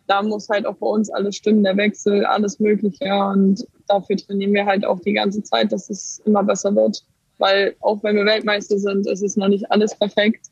da 0.06 0.22
muss 0.22 0.48
halt 0.48 0.66
auch 0.66 0.76
bei 0.76 0.86
uns 0.86 1.10
alles 1.10 1.36
stimmen, 1.36 1.64
der 1.64 1.76
Wechsel, 1.76 2.24
alles 2.24 2.60
Mögliche. 2.60 3.12
Und 3.12 3.66
dafür 3.88 4.16
trainieren 4.16 4.54
wir 4.54 4.64
halt 4.64 4.84
auch 4.84 5.00
die 5.00 5.12
ganze 5.12 5.42
Zeit, 5.42 5.72
dass 5.72 5.90
es 5.90 6.20
immer 6.24 6.44
besser 6.44 6.74
wird. 6.74 7.02
Weil 7.38 7.76
auch 7.80 8.02
wenn 8.02 8.16
wir 8.16 8.24
Weltmeister 8.24 8.78
sind, 8.78 9.06
ist 9.06 9.22
es 9.22 9.36
noch 9.36 9.48
nicht 9.48 9.70
alles 9.70 9.94
perfekt. 9.94 10.46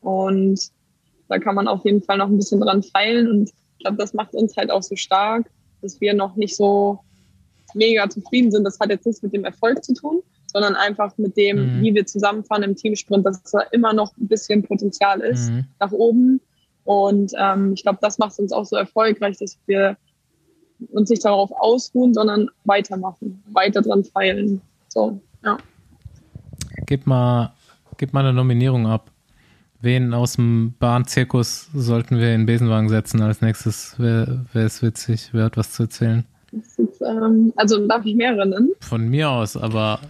Und 0.00 0.70
da 1.28 1.38
kann 1.38 1.54
man 1.54 1.68
auf 1.68 1.84
jeden 1.84 2.02
Fall 2.02 2.18
noch 2.18 2.28
ein 2.28 2.36
bisschen 2.36 2.60
dran 2.60 2.82
feilen. 2.82 3.28
Und 3.28 3.50
ich 3.50 3.84
glaube, 3.84 3.98
das 3.98 4.14
macht 4.14 4.34
uns 4.34 4.56
halt 4.56 4.70
auch 4.70 4.82
so 4.82 4.96
stark, 4.96 5.50
dass 5.82 6.00
wir 6.00 6.14
noch 6.14 6.36
nicht 6.36 6.56
so 6.56 7.00
mega 7.74 8.08
zufrieden 8.08 8.50
sind. 8.50 8.64
Das 8.64 8.78
hat 8.80 8.90
jetzt 8.90 9.06
nichts 9.06 9.22
mit 9.22 9.32
dem 9.32 9.44
Erfolg 9.44 9.84
zu 9.84 9.94
tun, 9.94 10.22
sondern 10.46 10.74
einfach 10.76 11.16
mit 11.18 11.36
dem, 11.36 11.78
mhm. 11.78 11.82
wie 11.82 11.94
wir 11.94 12.06
zusammenfahren 12.06 12.62
im 12.62 12.76
Teamsprint, 12.76 13.24
dass 13.24 13.42
da 13.44 13.60
immer 13.72 13.92
noch 13.92 14.16
ein 14.16 14.28
bisschen 14.28 14.62
Potenzial 14.62 15.20
ist 15.20 15.50
mhm. 15.50 15.64
nach 15.78 15.92
oben. 15.92 16.40
Und 16.84 17.32
ähm, 17.38 17.72
ich 17.74 17.82
glaube, 17.82 17.98
das 18.00 18.18
macht 18.18 18.38
uns 18.38 18.52
auch 18.52 18.64
so 18.64 18.76
erfolgreich, 18.76 19.38
dass 19.38 19.58
wir 19.66 19.96
uns 20.88 21.10
nicht 21.10 21.24
darauf 21.24 21.50
ausruhen, 21.52 22.14
sondern 22.14 22.48
weitermachen, 22.64 23.42
weiter 23.52 23.82
dran 23.82 24.04
feilen. 24.04 24.60
So, 24.88 25.20
ja. 25.44 25.58
Gib 26.86 27.06
mal, 27.06 27.52
gib 27.98 28.12
mal 28.12 28.20
eine 28.20 28.32
Nominierung 28.32 28.86
ab. 28.86 29.10
Wen 29.82 30.12
aus 30.12 30.34
dem 30.34 30.74
Bahnzirkus 30.78 31.70
sollten 31.72 32.18
wir 32.18 32.34
in 32.34 32.40
den 32.42 32.46
Besenwagen 32.46 32.88
setzen 32.88 33.22
als 33.22 33.40
nächstes? 33.40 33.94
Wer, 33.96 34.44
wer 34.52 34.66
ist 34.66 34.82
witzig? 34.82 35.30
Wer 35.32 35.44
hat 35.44 35.56
was 35.56 35.72
zu 35.72 35.84
erzählen? 35.84 36.26
Ist, 36.52 37.00
ähm, 37.00 37.52
also 37.56 37.86
darf 37.86 38.04
ich 38.04 38.14
mehrere 38.16 38.46
nennen? 38.46 38.72
Von 38.80 39.08
mir 39.08 39.30
aus, 39.30 39.56
aber 39.56 40.00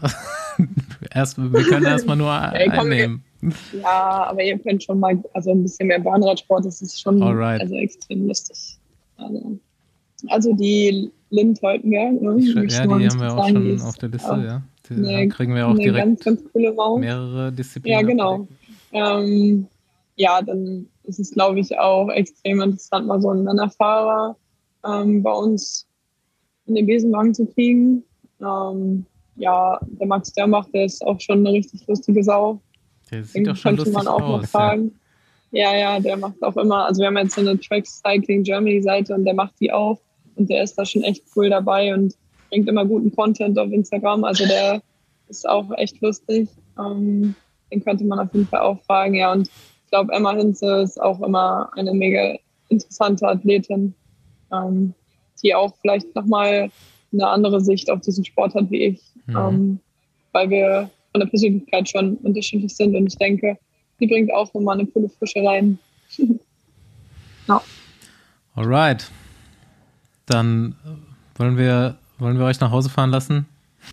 erst, 1.15 1.39
wir 1.39 1.63
können 1.65 1.85
erstmal 1.85 2.17
nur 2.17 2.33
Ey, 2.53 2.69
komm, 2.69 2.87
einnehmen. 2.87 3.25
Ja, 3.83 4.27
aber 4.29 4.43
ihr 4.43 4.59
könnt 4.59 4.83
schon 4.83 5.01
mal, 5.01 5.23
also 5.33 5.51
ein 5.51 5.63
bisschen 5.63 5.89
mehr 5.89 6.01
Bahnradsport, 6.01 6.65
das 6.65 6.83
ist 6.83 7.01
schon 7.01 7.23
Alright. 7.23 7.61
also 7.61 7.75
extrem 7.77 8.27
lustig. 8.27 8.79
Also, 9.17 9.59
also 10.29 10.53
die 10.55 11.11
Lind 11.31 11.61
Teutenberg, 11.61 12.21
ne? 12.21 12.37
Ich, 12.39 12.55
ja, 12.55 12.87
die 12.87 13.09
haben 13.09 13.21
wir 13.21 13.35
auch 13.35 13.49
schon 13.49 13.75
ist, 13.75 13.85
auf 13.85 13.97
der 13.97 14.09
Liste, 14.09 14.43
ja. 14.45 14.63
Die, 14.89 14.95
eine, 14.95 15.29
kriegen 15.29 15.55
wir 15.55 15.69
auch 15.69 15.77
direkt 15.77 16.05
ganz, 16.05 16.25
ganz 16.25 16.43
coole 16.53 16.75
mehrere 16.99 17.53
Disziplinen. 17.53 18.01
Ja, 18.01 18.07
genau. 18.07 18.49
Ähm, 18.93 19.69
ja, 20.17 20.43
dann 20.43 20.87
ist 21.05 21.21
es, 21.21 21.31
glaube 21.31 21.61
ich, 21.61 21.79
auch 21.79 22.09
extrem 22.09 22.61
interessant, 22.61 23.07
mal 23.07 23.21
so 23.21 23.31
einen 23.31 23.45
Männerfahrer 23.45 24.37
ähm, 24.85 25.23
bei 25.23 25.33
uns 25.33 25.87
in 26.71 26.77
den 26.77 26.87
Besenwagen 26.87 27.35
zu 27.35 27.47
kriegen. 27.47 28.03
Ähm, 28.41 29.05
ja, 29.37 29.79
der 29.83 30.07
Max 30.07 30.33
Dörmach, 30.33 30.67
der 30.73 30.85
ist 30.87 31.05
auch 31.05 31.21
schon 31.21 31.39
eine 31.41 31.53
richtig 31.53 31.87
lustige 31.87 32.23
Sau. 32.23 32.61
Der 33.11 33.25
sieht 33.25 33.47
doch 33.47 33.57
schon 33.57 33.77
lustig 33.77 33.95
man 33.95 34.07
auch 34.07 34.21
aus, 34.21 34.43
noch 34.43 34.49
fragen. 34.49 34.93
Ja. 35.51 35.73
ja, 35.73 35.79
ja, 35.79 36.01
der 36.01 36.17
macht 36.17 36.43
auch 36.43 36.57
immer, 36.57 36.87
also 36.87 37.01
wir 37.01 37.09
haben 37.09 37.19
jetzt 37.19 37.35
so 37.35 37.41
eine 37.41 37.59
Track 37.59 37.87
Cycling 37.87 38.45
Germany 38.45 38.83
Seite 38.83 39.15
und 39.15 39.25
der 39.25 39.35
macht 39.35 39.55
die 39.61 39.73
auch 39.73 40.01
und 40.37 40.49
der 40.49 40.63
ist 40.63 40.77
da 40.77 40.85
schon 40.85 41.03
echt 41.03 41.25
cool 41.35 41.51
dabei 41.51 41.93
und 41.93 42.15
bringt 42.51 42.69
immer 42.69 42.85
guten 42.85 43.15
Content 43.15 43.59
auf 43.59 43.71
Instagram. 43.73 44.25
Also 44.25 44.47
der 44.47 44.81
ist 45.29 45.49
auch 45.49 45.71
echt 45.77 46.01
lustig. 46.01 46.49
Ähm, 46.79 47.35
den 47.73 47.85
könnte 47.85 48.05
man 48.05 48.19
auf 48.19 48.33
jeden 48.33 48.47
Fall 48.47 48.61
auch 48.61 48.81
fragen, 48.83 49.15
ja. 49.15 49.33
Und 49.33 49.49
ich 49.49 49.91
glaube, 49.91 50.13
Emma 50.13 50.35
Hinze 50.35 50.83
ist 50.83 51.01
auch 51.01 51.21
immer 51.21 51.71
eine 51.77 51.93
mega 51.93 52.37
interessante 52.69 53.27
Athletin. 53.27 53.95
Ähm, 54.53 54.95
die 55.43 55.55
auch 55.55 55.75
vielleicht 55.81 56.15
nochmal 56.15 56.71
eine 57.13 57.29
andere 57.29 57.61
Sicht 57.61 57.91
auf 57.91 58.01
diesen 58.01 58.25
Sport 58.25 58.55
hat 58.55 58.71
wie 58.71 58.85
ich, 58.85 59.01
mhm. 59.27 59.37
ähm, 59.37 59.81
weil 60.33 60.51
wir 60.51 60.91
von 61.13 61.21
der 61.21 61.29
Persönlichkeit 61.29 61.89
schon 61.89 62.17
unterschiedlich 62.19 62.75
sind 62.77 62.95
und 62.95 63.07
ich 63.07 63.17
denke, 63.17 63.59
die 64.01 64.07
bringt 64.07 64.33
auch 64.33 64.53
nochmal 64.55 64.79
eine 64.79 64.87
coole 64.87 65.09
Frische 65.09 65.45
rein. 65.45 65.79
ja. 67.49 67.61
Alright. 68.55 69.11
Dann 70.27 70.77
wollen 71.37 71.57
wir, 71.57 71.99
wollen 72.19 72.39
wir 72.39 72.47
euch 72.47 72.61
nach 72.61 72.71
Hause 72.71 72.89
fahren 72.89 73.11
lassen? 73.11 73.47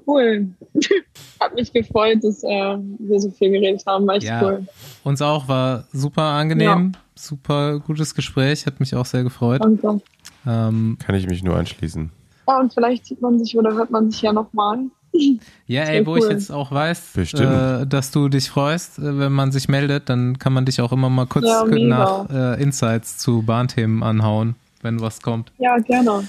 Cool. 0.05 0.47
Hat 1.39 1.55
mich 1.55 1.71
gefreut, 1.71 2.23
dass 2.23 2.43
äh, 2.43 2.77
wir 2.99 3.19
so 3.19 3.31
viel 3.31 3.51
geredet 3.51 3.83
haben. 3.85 4.05
War 4.07 4.15
echt 4.15 4.27
ja, 4.27 4.43
cool. 4.43 4.67
Uns 5.03 5.21
auch, 5.21 5.47
war 5.47 5.85
super 5.93 6.23
angenehm. 6.23 6.91
Ja. 6.93 7.01
Super 7.15 7.79
gutes 7.79 8.13
Gespräch, 8.13 8.67
hat 8.67 8.79
mich 8.79 8.93
auch 8.93 9.05
sehr 9.05 9.23
gefreut. 9.23 9.63
Danke. 9.63 10.01
Ähm, 10.47 10.97
Kann 11.05 11.15
ich 11.15 11.27
mich 11.27 11.43
nur 11.43 11.55
anschließen. 11.55 12.11
Ja, 12.47 12.59
und 12.59 12.73
vielleicht 12.73 13.05
sieht 13.05 13.21
man 13.21 13.37
sich 13.37 13.57
oder 13.57 13.73
hört 13.73 13.91
man 13.91 14.09
sich 14.09 14.21
ja 14.21 14.33
nochmal. 14.33 14.79
Ja, 15.65 15.83
ey, 15.83 16.05
wo 16.05 16.11
cool. 16.11 16.19
ich 16.19 16.29
jetzt 16.29 16.51
auch 16.51 16.71
weiß, 16.71 17.17
äh, 17.17 17.87
dass 17.87 18.11
du 18.11 18.29
dich 18.29 18.49
freust, 18.49 18.99
äh, 18.99 19.17
wenn 19.17 19.31
man 19.31 19.51
sich 19.51 19.67
meldet, 19.67 20.09
dann 20.09 20.37
kann 20.37 20.53
man 20.53 20.65
dich 20.65 20.79
auch 20.79 20.91
immer 20.91 21.09
mal 21.09 21.25
kurz 21.25 21.47
ja, 21.47 21.65
nach 21.65 22.29
äh, 22.29 22.61
Insights 22.61 23.17
zu 23.17 23.41
Bahnthemen 23.41 24.03
anhauen, 24.03 24.55
wenn 24.83 25.01
was 25.01 25.21
kommt. 25.21 25.51
Ja, 25.57 25.77
gerne. 25.79 26.23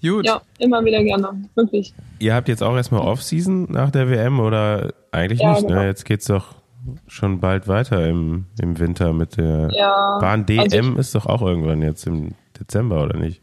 Gut. 0.00 0.24
Ja, 0.24 0.40
immer 0.58 0.82
wieder 0.84 1.02
gerne, 1.04 1.28
wirklich. 1.54 1.92
Ihr 2.18 2.34
habt 2.34 2.48
jetzt 2.48 2.62
auch 2.62 2.74
erstmal 2.74 3.02
Off-Season 3.02 3.66
nach 3.70 3.90
der 3.90 4.08
WM 4.08 4.40
oder 4.40 4.94
eigentlich 5.12 5.40
ja, 5.40 5.52
nicht? 5.52 5.62
Ne? 5.62 5.68
Genau. 5.68 5.80
Ne? 5.82 5.86
Jetzt 5.86 6.04
geht's 6.04 6.24
doch 6.24 6.54
schon 7.06 7.40
bald 7.40 7.68
weiter 7.68 8.08
im, 8.08 8.46
im 8.60 8.78
Winter 8.78 9.12
mit 9.12 9.36
der 9.36 9.68
ja, 9.72 10.18
Bahn 10.18 10.46
DM 10.46 10.62
also 10.62 10.98
ist 10.98 11.14
doch 11.14 11.26
auch 11.26 11.42
irgendwann 11.42 11.82
jetzt 11.82 12.06
im 12.06 12.32
Dezember, 12.58 13.04
oder 13.04 13.18
nicht? 13.18 13.42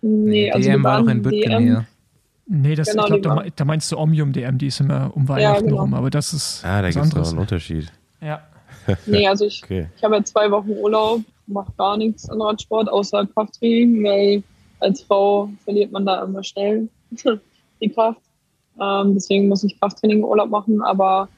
Nee, 0.00 0.50
also 0.50 0.68
DM 0.68 0.84
war 0.84 1.02
doch 1.02 1.08
in 1.08 1.22
Bütgen 1.22 1.58
hier. 1.58 1.86
Nee, 2.50 2.74
das, 2.74 2.90
genau, 2.90 3.02
ich 3.04 3.20
glaube, 3.20 3.44
da, 3.44 3.50
da, 3.54 3.64
meinst 3.66 3.92
du 3.92 3.98
Omnium 3.98 4.32
DM, 4.32 4.56
die 4.56 4.68
ist 4.68 4.80
immer 4.80 5.10
um 5.14 5.28
Weihnachten 5.28 5.64
ja, 5.64 5.70
genau. 5.70 5.82
rum, 5.82 5.92
aber 5.92 6.08
das 6.08 6.32
ist. 6.32 6.64
Ah, 6.64 6.80
da 6.80 6.90
gibt 6.90 7.04
es 7.04 7.14
noch 7.14 7.28
einen 7.28 7.38
Unterschied. 7.38 7.92
Ja. 8.22 8.42
nee, 9.06 9.28
also 9.28 9.44
ich, 9.44 9.62
okay. 9.62 9.88
ich 9.96 10.02
habe 10.02 10.16
ja 10.16 10.24
zwei 10.24 10.50
Wochen 10.50 10.70
Urlaub, 10.70 11.20
mache 11.46 11.72
gar 11.76 11.98
nichts 11.98 12.28
an 12.30 12.40
Radsport, 12.40 12.88
außer 12.88 13.26
Krafttraining, 13.26 14.02
weil 14.02 14.42
als 14.80 15.02
Frau 15.02 15.50
verliert 15.64 15.92
man 15.92 16.06
da 16.06 16.22
immer 16.24 16.42
schnell 16.42 16.88
die 17.82 17.88
Kraft. 17.90 18.20
Ähm, 18.80 19.14
deswegen 19.14 19.48
muss 19.48 19.64
ich 19.64 19.78
Krafttraining 19.78 20.24
Urlaub 20.24 20.48
machen, 20.48 20.80
aber 20.80 21.28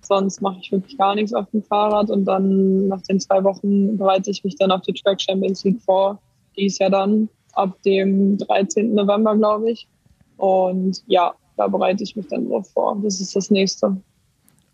sonst 0.00 0.40
mache 0.40 0.58
ich 0.60 0.72
wirklich 0.72 0.98
gar 0.98 1.14
nichts 1.14 1.34
auf 1.34 1.48
dem 1.50 1.62
Fahrrad 1.62 2.10
und 2.10 2.24
dann 2.24 2.88
nach 2.88 3.02
den 3.02 3.20
zwei 3.20 3.44
Wochen 3.44 3.96
bereite 3.96 4.30
ich 4.30 4.42
mich 4.42 4.56
dann 4.56 4.72
auf 4.72 4.82
die 4.82 4.94
Track 4.94 5.20
Champions 5.20 5.62
League 5.64 5.80
vor. 5.82 6.18
Die 6.56 6.66
ist 6.66 6.80
ja 6.80 6.88
dann 6.88 7.28
ab 7.54 7.76
dem 7.84 8.38
13. 8.38 8.94
November, 8.94 9.36
glaube 9.36 9.70
ich. 9.70 9.86
Und 10.36 11.02
ja, 11.06 11.34
da 11.56 11.66
bereite 11.66 12.04
ich 12.04 12.16
mich 12.16 12.26
dann 12.28 12.48
drauf 12.48 12.70
vor. 12.72 12.96
Das 13.02 13.20
ist 13.20 13.34
das 13.34 13.50
nächste. 13.50 13.96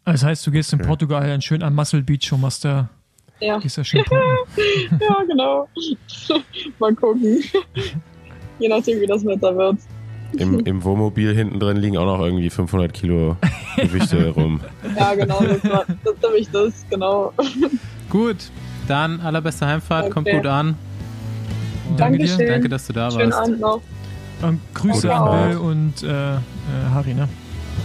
Das 0.04 0.22
heißt, 0.22 0.46
du 0.46 0.50
gehst 0.50 0.72
in 0.72 0.80
Portugal 0.80 1.26
dann 1.26 1.40
schön 1.40 1.62
an 1.62 1.74
Muscle 1.74 2.02
Beach 2.02 2.30
und 2.32 2.42
machst 2.42 2.64
da. 2.64 2.90
Ja. 3.40 3.58
Gehst 3.58 3.78
da 3.78 3.84
schön 3.84 4.04
ja, 5.00 5.22
genau. 5.26 5.68
Mal 6.78 6.94
gucken. 6.94 7.42
Je 8.58 8.68
nachdem, 8.68 9.00
wie 9.00 9.06
das 9.06 9.24
Wetter 9.24 9.56
wird. 9.56 9.78
Im, 10.38 10.60
Im 10.60 10.82
Wohnmobil 10.82 11.34
hinten 11.34 11.60
drin 11.60 11.76
liegen 11.76 11.96
auch 11.96 12.06
noch 12.06 12.20
irgendwie 12.24 12.50
500 12.50 12.92
Kilo 12.92 13.36
Gewichte 13.76 14.28
rum. 14.30 14.60
Ja, 14.96 15.14
genau, 15.14 15.40
das 15.40 15.64
war 15.64 15.84
das 16.04 16.14
nämlich 16.22 16.48
das, 16.50 16.84
genau. 16.90 17.32
Gut, 18.10 18.50
dann 18.88 19.20
allerbeste 19.20 19.66
Heimfahrt, 19.66 20.06
okay. 20.06 20.12
kommt 20.12 20.30
gut 20.30 20.46
an. 20.46 20.76
Danke 21.96 22.18
dir, 22.18 22.36
danke, 22.36 22.68
dass 22.68 22.86
du 22.86 22.92
da 22.92 23.10
Schönen 23.10 23.32
warst. 23.32 23.42
Abend 23.42 23.60
noch. 23.60 23.80
Und 24.42 24.60
Grüße 24.74 25.08
okay. 25.08 25.16
an 25.16 25.48
Bill 25.48 25.58
und 25.58 26.02
äh, 26.02 26.34
äh, 26.34 26.38
Harry, 26.92 27.14
ne? 27.14 27.28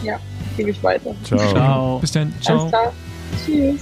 Ja, 0.04 0.20
gebe 0.58 0.72
ich 0.72 0.84
weiter. 0.84 1.12
Ciao. 1.24 1.40
Ciao. 1.40 2.00
Bis 2.00 2.12
dann. 2.12 2.34
Ciao. 2.42 2.60
Alles 2.60 2.70
klar. 2.70 2.94
Tschüss. 3.46 3.82